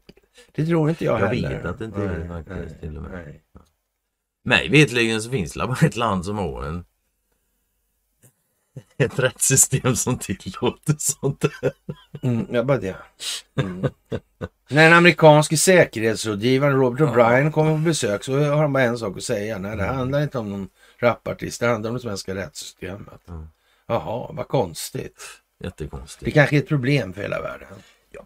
Det 0.53 0.66
tror 0.66 0.91
inte 0.91 1.05
jag, 1.05 1.20
Jag 1.20 1.27
heller. 1.27 1.49
vet 1.49 1.65
att 1.65 1.78
det 1.78 1.85
inte 1.85 2.03
är 2.03 2.09
det 2.09 2.19
Nej, 2.19 2.28
faktiskt, 2.28 2.59
nej, 2.70 2.81
till 2.81 2.97
och 2.97 3.03
med. 3.03 3.12
nej. 3.12 3.43
mig 4.45 4.69
vetligen 4.69 5.23
så 5.23 5.31
finns 5.31 5.53
det 5.53 5.66
bara 5.66 5.86
ett 5.86 5.97
land 5.97 6.24
som 6.24 6.39
har 6.39 6.62
en 6.65 6.85
ett 8.97 9.19
rättssystem 9.19 9.97
som 9.97 10.19
tillåter 10.19 10.95
sånt 10.99 11.41
där. 11.41 11.73
Mm, 12.23 12.47
ja, 12.51 12.63
bara 12.63 12.79
det. 12.79 12.97
Mm. 13.61 13.87
När 14.69 14.85
den 14.85 14.93
amerikanske 14.93 15.57
säkerhetsrådgivaren 15.57 16.77
Robert 16.81 17.01
O'Brien 17.01 17.51
kommer 17.51 17.71
på 17.71 17.79
besök 17.79 18.25
så 18.25 18.39
har 18.39 18.57
han 18.57 18.73
bara 18.73 18.83
en 18.83 18.99
sak 18.99 19.17
att 19.17 19.23
säga. 19.23 19.59
Nej, 19.59 19.77
det 19.77 19.85
handlar 19.85 20.23
inte 20.23 20.39
om 20.39 20.51
någon 20.51 20.69
rapartist, 20.99 21.61
det 21.61 21.67
handlar 21.67 21.91
om 21.91 21.97
det 21.97 22.03
svenska 22.03 22.35
rättssystemet. 22.35 23.29
Mm. 23.29 23.47
Jaha, 23.87 24.33
vad 24.33 24.49
konstigt. 24.49 25.25
Det 25.59 25.65
Jättekonstigt. 25.67 26.35
kanske 26.35 26.57
är 26.57 26.61
ett 26.61 26.69
problem 26.69 27.13
för 27.13 27.23
hela 27.23 27.43
världen. 27.43 27.69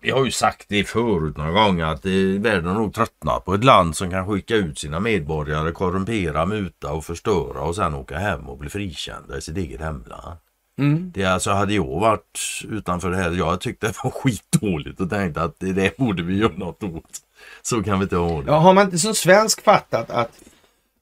Vi 0.00 0.10
har 0.10 0.24
ju 0.24 0.30
sagt 0.30 0.66
det 0.68 0.84
förut 0.84 1.36
några 1.36 1.50
gånger 1.50 1.84
att 1.84 2.04
världen 2.38 2.74
nog 2.74 2.94
tröttnat 2.94 3.44
på 3.44 3.54
ett 3.54 3.64
land 3.64 3.96
som 3.96 4.10
kan 4.10 4.26
skicka 4.26 4.54
ut 4.54 4.78
sina 4.78 5.00
medborgare, 5.00 5.72
korrumpera, 5.72 6.46
muta 6.46 6.92
och 6.92 7.04
förstöra 7.04 7.60
och 7.60 7.76
sen 7.76 7.94
åka 7.94 8.18
hem 8.18 8.48
och 8.48 8.58
bli 8.58 8.68
frikända 8.68 9.38
i 9.38 9.40
sitt 9.40 9.56
eget 9.56 9.80
hemland. 9.80 10.38
Mm. 10.78 11.12
Det 11.14 11.24
alltså 11.24 11.50
hade 11.50 11.74
jag 11.74 12.00
varit 12.00 12.38
utanför 12.68 13.10
det 13.10 13.16
här, 13.16 13.30
jag 13.30 13.60
tyckte 13.60 13.86
det 13.86 13.94
var 14.04 14.10
skitdåligt 14.22 15.00
och 15.00 15.10
tänkte 15.10 15.42
att 15.42 15.60
det 15.60 15.72
där 15.72 15.90
borde 15.98 16.22
vi 16.22 16.38
göra 16.38 16.52
något 16.56 16.82
åt. 16.82 17.20
Så 17.62 17.82
kan 17.82 17.98
vi 17.98 18.02
inte 18.02 18.16
ha 18.16 18.42
det. 18.42 18.50
Ja, 18.50 18.58
har 18.58 18.72
man 18.72 18.84
inte 18.84 18.98
som 18.98 19.14
svensk 19.14 19.62
fattat 19.62 20.10
att 20.10 20.40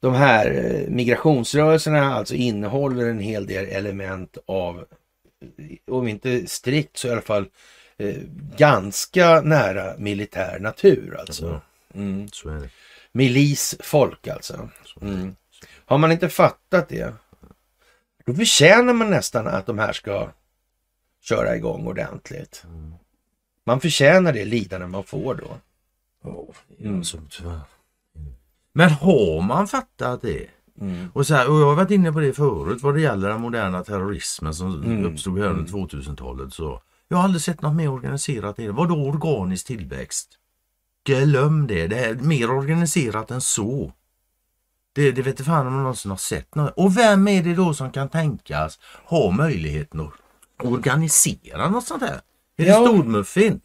de 0.00 0.14
här 0.14 0.50
eh, 0.50 0.90
migrationsrörelserna 0.90 2.14
alltså 2.14 2.34
innehåller 2.34 3.06
en 3.06 3.20
hel 3.20 3.46
del 3.46 3.64
element 3.64 4.38
av, 4.46 4.78
eh, 4.78 5.94
om 5.94 6.08
inte 6.08 6.46
strikt 6.46 6.96
så 6.96 7.08
i 7.08 7.10
alla 7.10 7.20
fall 7.20 7.46
eh, 7.98 8.16
ganska 8.56 9.40
nära 9.40 9.96
militär 9.98 10.58
natur 10.60 11.16
alltså. 11.20 11.60
Mm. 11.94 12.28
Milisfolk 13.12 14.28
alltså. 14.28 14.68
Mm. 15.00 15.36
Har 15.86 15.98
man 15.98 16.12
inte 16.12 16.28
fattat 16.28 16.88
det, 16.88 17.14
då 18.26 18.34
förtjänar 18.34 18.92
man 18.92 19.10
nästan 19.10 19.46
att 19.46 19.66
de 19.66 19.78
här 19.78 19.92
ska 19.92 20.28
köra 21.22 21.56
igång 21.56 21.86
ordentligt. 21.86 22.64
Man 23.64 23.80
förtjänar 23.80 24.32
det 24.32 24.44
lidande 24.44 24.86
man 24.86 25.04
får 25.04 25.34
då. 25.34 25.56
Tyvärr. 27.30 27.60
Men 28.72 28.90
har 28.90 29.40
man 29.42 29.68
fattat 29.68 30.22
det? 30.22 30.46
Mm. 30.80 31.08
Och, 31.14 31.26
så 31.26 31.34
här, 31.34 31.50
och 31.50 31.60
jag 31.60 31.66
har 31.66 31.74
varit 31.74 31.90
inne 31.90 32.12
på 32.12 32.20
det 32.20 32.32
förut 32.32 32.82
vad 32.82 32.94
det 32.94 33.00
gäller 33.00 33.28
den 33.28 33.40
moderna 33.40 33.84
terrorismen 33.84 34.54
som 34.54 34.82
Mm. 34.84 35.04
uppstod 35.04 35.38
här 35.38 35.46
under 35.48 35.72
2000-talet. 35.72 36.52
Så 36.52 36.82
jag 37.08 37.16
har 37.16 37.24
aldrig 37.24 37.42
sett 37.42 37.62
något 37.62 37.74
mer 37.74 37.88
organiserat 37.88 38.56
det. 38.56 38.70
Vadå 38.70 38.94
organisk 38.94 39.66
tillväxt? 39.66 40.28
Glöm 41.06 41.66
det. 41.66 41.86
Det 41.86 42.04
är 42.04 42.14
mer 42.14 42.50
organiserat 42.50 43.30
än 43.30 43.40
så. 43.40 43.92
Det, 44.94 45.12
det 45.12 45.22
vet 45.22 45.26
inte 45.32 45.44
fan 45.44 45.66
om 45.66 45.72
man 45.72 45.82
någonsin 45.82 46.10
har 46.10 46.18
sett 46.18 46.54
något. 46.54 46.72
Och 46.76 46.96
vem 46.98 47.28
är 47.28 47.42
det 47.42 47.54
då 47.54 47.74
som 47.74 47.90
kan 47.90 48.08
tänkas 48.08 48.78
ha 49.04 49.30
möjligheten 49.30 50.00
att 50.00 50.12
organisera 50.66 51.68
något 51.70 51.86
sånt 51.86 52.02
här? 52.02 52.20
Är 52.56 52.64
det 52.64 52.64
Ja. 52.64 52.74
stormuffin? 52.86 53.60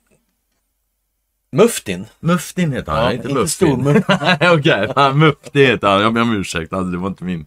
Muftin. 1.51 2.05
Muftin 2.19 2.72
heter 2.73 2.91
han, 2.91 3.03
Ja, 3.03 3.11
inte 3.13 3.27
inte 3.27 3.34
Muffin. 3.39 3.47
stormuffin. 3.49 4.03
Nej 4.22 4.38
okej, 4.59 4.89
okay. 4.89 5.13
Mufti 5.13 5.65
heter 5.65 5.88
han. 5.88 6.01
Jag 6.01 6.13
ber 6.13 6.22
om 6.22 6.34
ursäkt, 6.34 6.73
alltså, 6.73 6.91
det 6.91 6.97
var 6.97 7.07
inte 7.07 7.23
min 7.23 7.45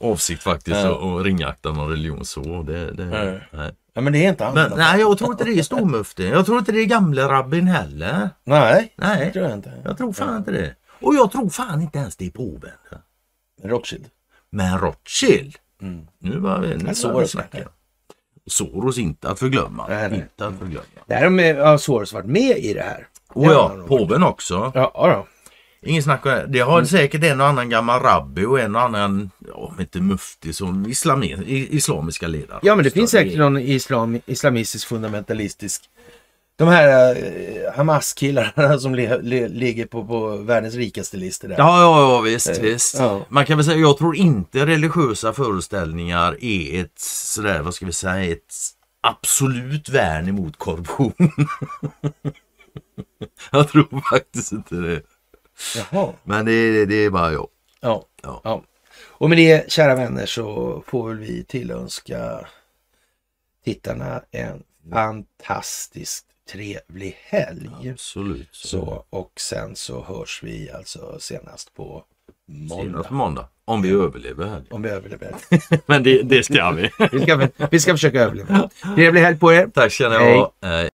avsikt 0.00 0.42
faktiskt 0.42 0.76
Ja. 0.76 0.90
att, 1.14 1.20
att 1.20 1.24
ringakta 1.26 1.72
någon 1.72 1.88
religion 1.90 2.24
så. 2.24 2.62
Det, 2.62 2.90
det, 2.92 3.04
Nej. 3.04 3.40
nej. 3.52 3.72
Ja, 3.94 4.00
men 4.00 4.12
det 4.12 4.24
är 4.24 4.28
inte 4.28 4.44
han. 4.44 4.54
Men 4.54 4.72
nej, 4.76 5.00
jag 5.00 5.18
tror 5.18 5.30
inte 5.32 5.44
det 5.44 5.58
är 5.58 5.62
stormuftin. 5.62 6.28
Jag 6.28 6.46
tror 6.46 6.58
inte 6.58 6.72
det 6.72 6.80
är 6.80 6.84
gamle 6.86 7.22
rabbin 7.28 7.66
heller. 7.66 8.30
Nej, 8.44 8.92
det 8.96 9.06
Nej, 9.06 9.32
tror 9.32 9.44
jag 9.44 9.54
inte. 9.54 9.72
jag 9.84 9.98
tror 9.98 10.12
fan 10.12 10.36
inte 10.36 10.50
det. 10.50 10.74
Och 11.00 11.14
jag 11.14 11.32
tror 11.32 11.48
fan 11.48 11.80
inte 11.82 11.98
ens 11.98 12.16
det 12.16 12.26
är 12.26 12.30
påven. 12.30 12.70
Rothschild. 13.64 14.06
Men 14.50 14.78
Rothschild. 14.78 15.54
Mm. 15.82 16.06
Nu 16.18 16.38
var 16.38 16.58
vi, 16.60 16.68
nu 16.76 16.92
Ja, 17.02 17.12
var 17.12 17.20
vi 17.20 17.28
snacka. 17.28 17.58
Soros 18.46 18.98
inte 18.98 19.28
att 19.30 19.38
förglömma. 19.38 19.86
Nej, 19.88 20.08
nej. 20.10 20.18
Inte 20.18 20.46
att 20.46 20.58
förglömma. 20.58 20.84
Där 21.06 21.54
har 21.64 21.78
Soros 21.78 22.12
varit 22.12 22.26
med 22.26 22.56
i 22.58 22.74
det 22.74 22.82
här. 22.82 23.06
Och 23.28 23.42
Det 23.46 23.52
ja, 23.52 23.76
påven 23.88 24.22
också. 24.22 24.72
Ja, 24.74 24.90
ja. 24.94 25.26
Ingen 25.86 26.02
snack 26.02 26.26
om 26.26 26.32
det. 26.32 26.46
Det 26.48 26.60
har 26.60 26.84
säkert 26.84 27.24
en 27.24 27.40
och 27.40 27.46
annan 27.46 27.70
gammal 27.70 28.00
rabbi 28.00 28.44
och 28.44 28.60
en 28.60 28.76
och 28.76 28.82
annan, 28.82 29.30
om 29.52 29.80
inte 29.80 30.00
mufti, 30.00 30.52
som 30.52 30.86
islami, 30.86 31.36
islamiska 31.70 32.26
ledare. 32.26 32.60
ja, 32.62 32.74
men 32.74 32.84
det 32.84 32.90
finns 32.90 33.10
säkert 33.10 33.38
någon 33.38 33.58
islam, 33.58 34.20
islamistisk 34.26 34.88
fundamentalistisk 34.88 35.82
de 36.58 36.68
här 36.68 37.16
eh, 37.16 37.74
Hamas-killarna 37.74 38.78
som 38.80 38.94
li, 38.94 39.18
li, 39.22 39.48
ligger 39.48 39.86
på, 39.86 40.04
på 40.04 40.36
världens 40.36 40.74
rikaste 40.74 41.16
listor 41.16 41.48
där. 41.48 41.58
Ja, 41.58 41.80
ja, 41.80 42.00
ja 42.00 42.20
visst, 42.20 42.58
visst. 42.58 42.98
ja. 42.98 43.26
Man 43.28 43.46
kan 43.46 43.58
väl 43.58 43.66
säga, 43.66 43.78
jag 43.78 43.98
tror 43.98 44.16
inte 44.16 44.66
religiösa 44.66 45.32
föreställningar 45.32 46.44
är 46.44 46.80
ett 46.80 46.98
sådär, 46.98 47.62
vad 47.62 47.74
ska 47.74 47.86
vi 47.86 47.92
säga, 47.92 48.32
ett 48.32 48.54
absolut 49.00 49.88
värn 49.88 50.28
emot 50.28 50.56
korruption. 50.56 51.12
jag 53.52 53.68
tror 53.68 54.10
faktiskt 54.10 54.52
inte 54.52 54.74
det. 54.74 55.02
Jaha. 55.76 56.12
Men 56.24 56.44
det, 56.44 56.86
det 56.86 56.94
är 56.94 57.10
bara 57.10 57.32
jag. 57.32 57.48
Ja, 57.80 58.04
Ja. 58.22 58.40
ja. 58.44 58.62
Och 59.18 59.28
med 59.28 59.38
det, 59.38 59.72
kära 59.72 59.94
vänner, 59.94 60.26
så 60.26 60.82
får 60.86 61.08
väl 61.08 61.18
vi 61.18 61.44
tillönska 61.44 62.46
tittarna 63.64 64.22
en 64.30 64.62
fantastiskt 64.92 66.26
trevlig 66.52 67.16
helg. 67.20 67.70
Absolut. 67.92 68.48
Så, 68.52 69.04
och 69.10 69.32
sen 69.40 69.76
så 69.76 70.02
hörs 70.04 70.40
vi 70.42 70.70
alltså 70.70 71.16
senast 71.20 71.74
på 71.74 72.04
Senast 72.48 72.70
måndag. 72.76 73.02
på 73.02 73.14
måndag. 73.14 73.48
Om 73.64 73.82
vi 73.82 73.90
överlever 73.90 74.44
helgen. 74.46 74.66
Om 74.70 74.82
vi 74.82 74.88
överlever. 74.88 75.34
Men 75.86 76.02
det, 76.02 76.22
det 76.22 76.42
ska 76.42 76.70
vi. 76.70 76.90
Vi 77.12 77.20
ska, 77.22 77.48
vi 77.70 77.80
ska 77.80 77.92
försöka 77.92 78.20
överleva. 78.22 78.70
Trevlig 78.94 79.20
helg 79.20 79.38
på 79.38 79.52
er. 79.52 79.66
Tack 79.74 79.92
ska 79.92 80.08
ni 80.08 80.16
Hej. 80.16 80.46
Hej. 80.62 80.88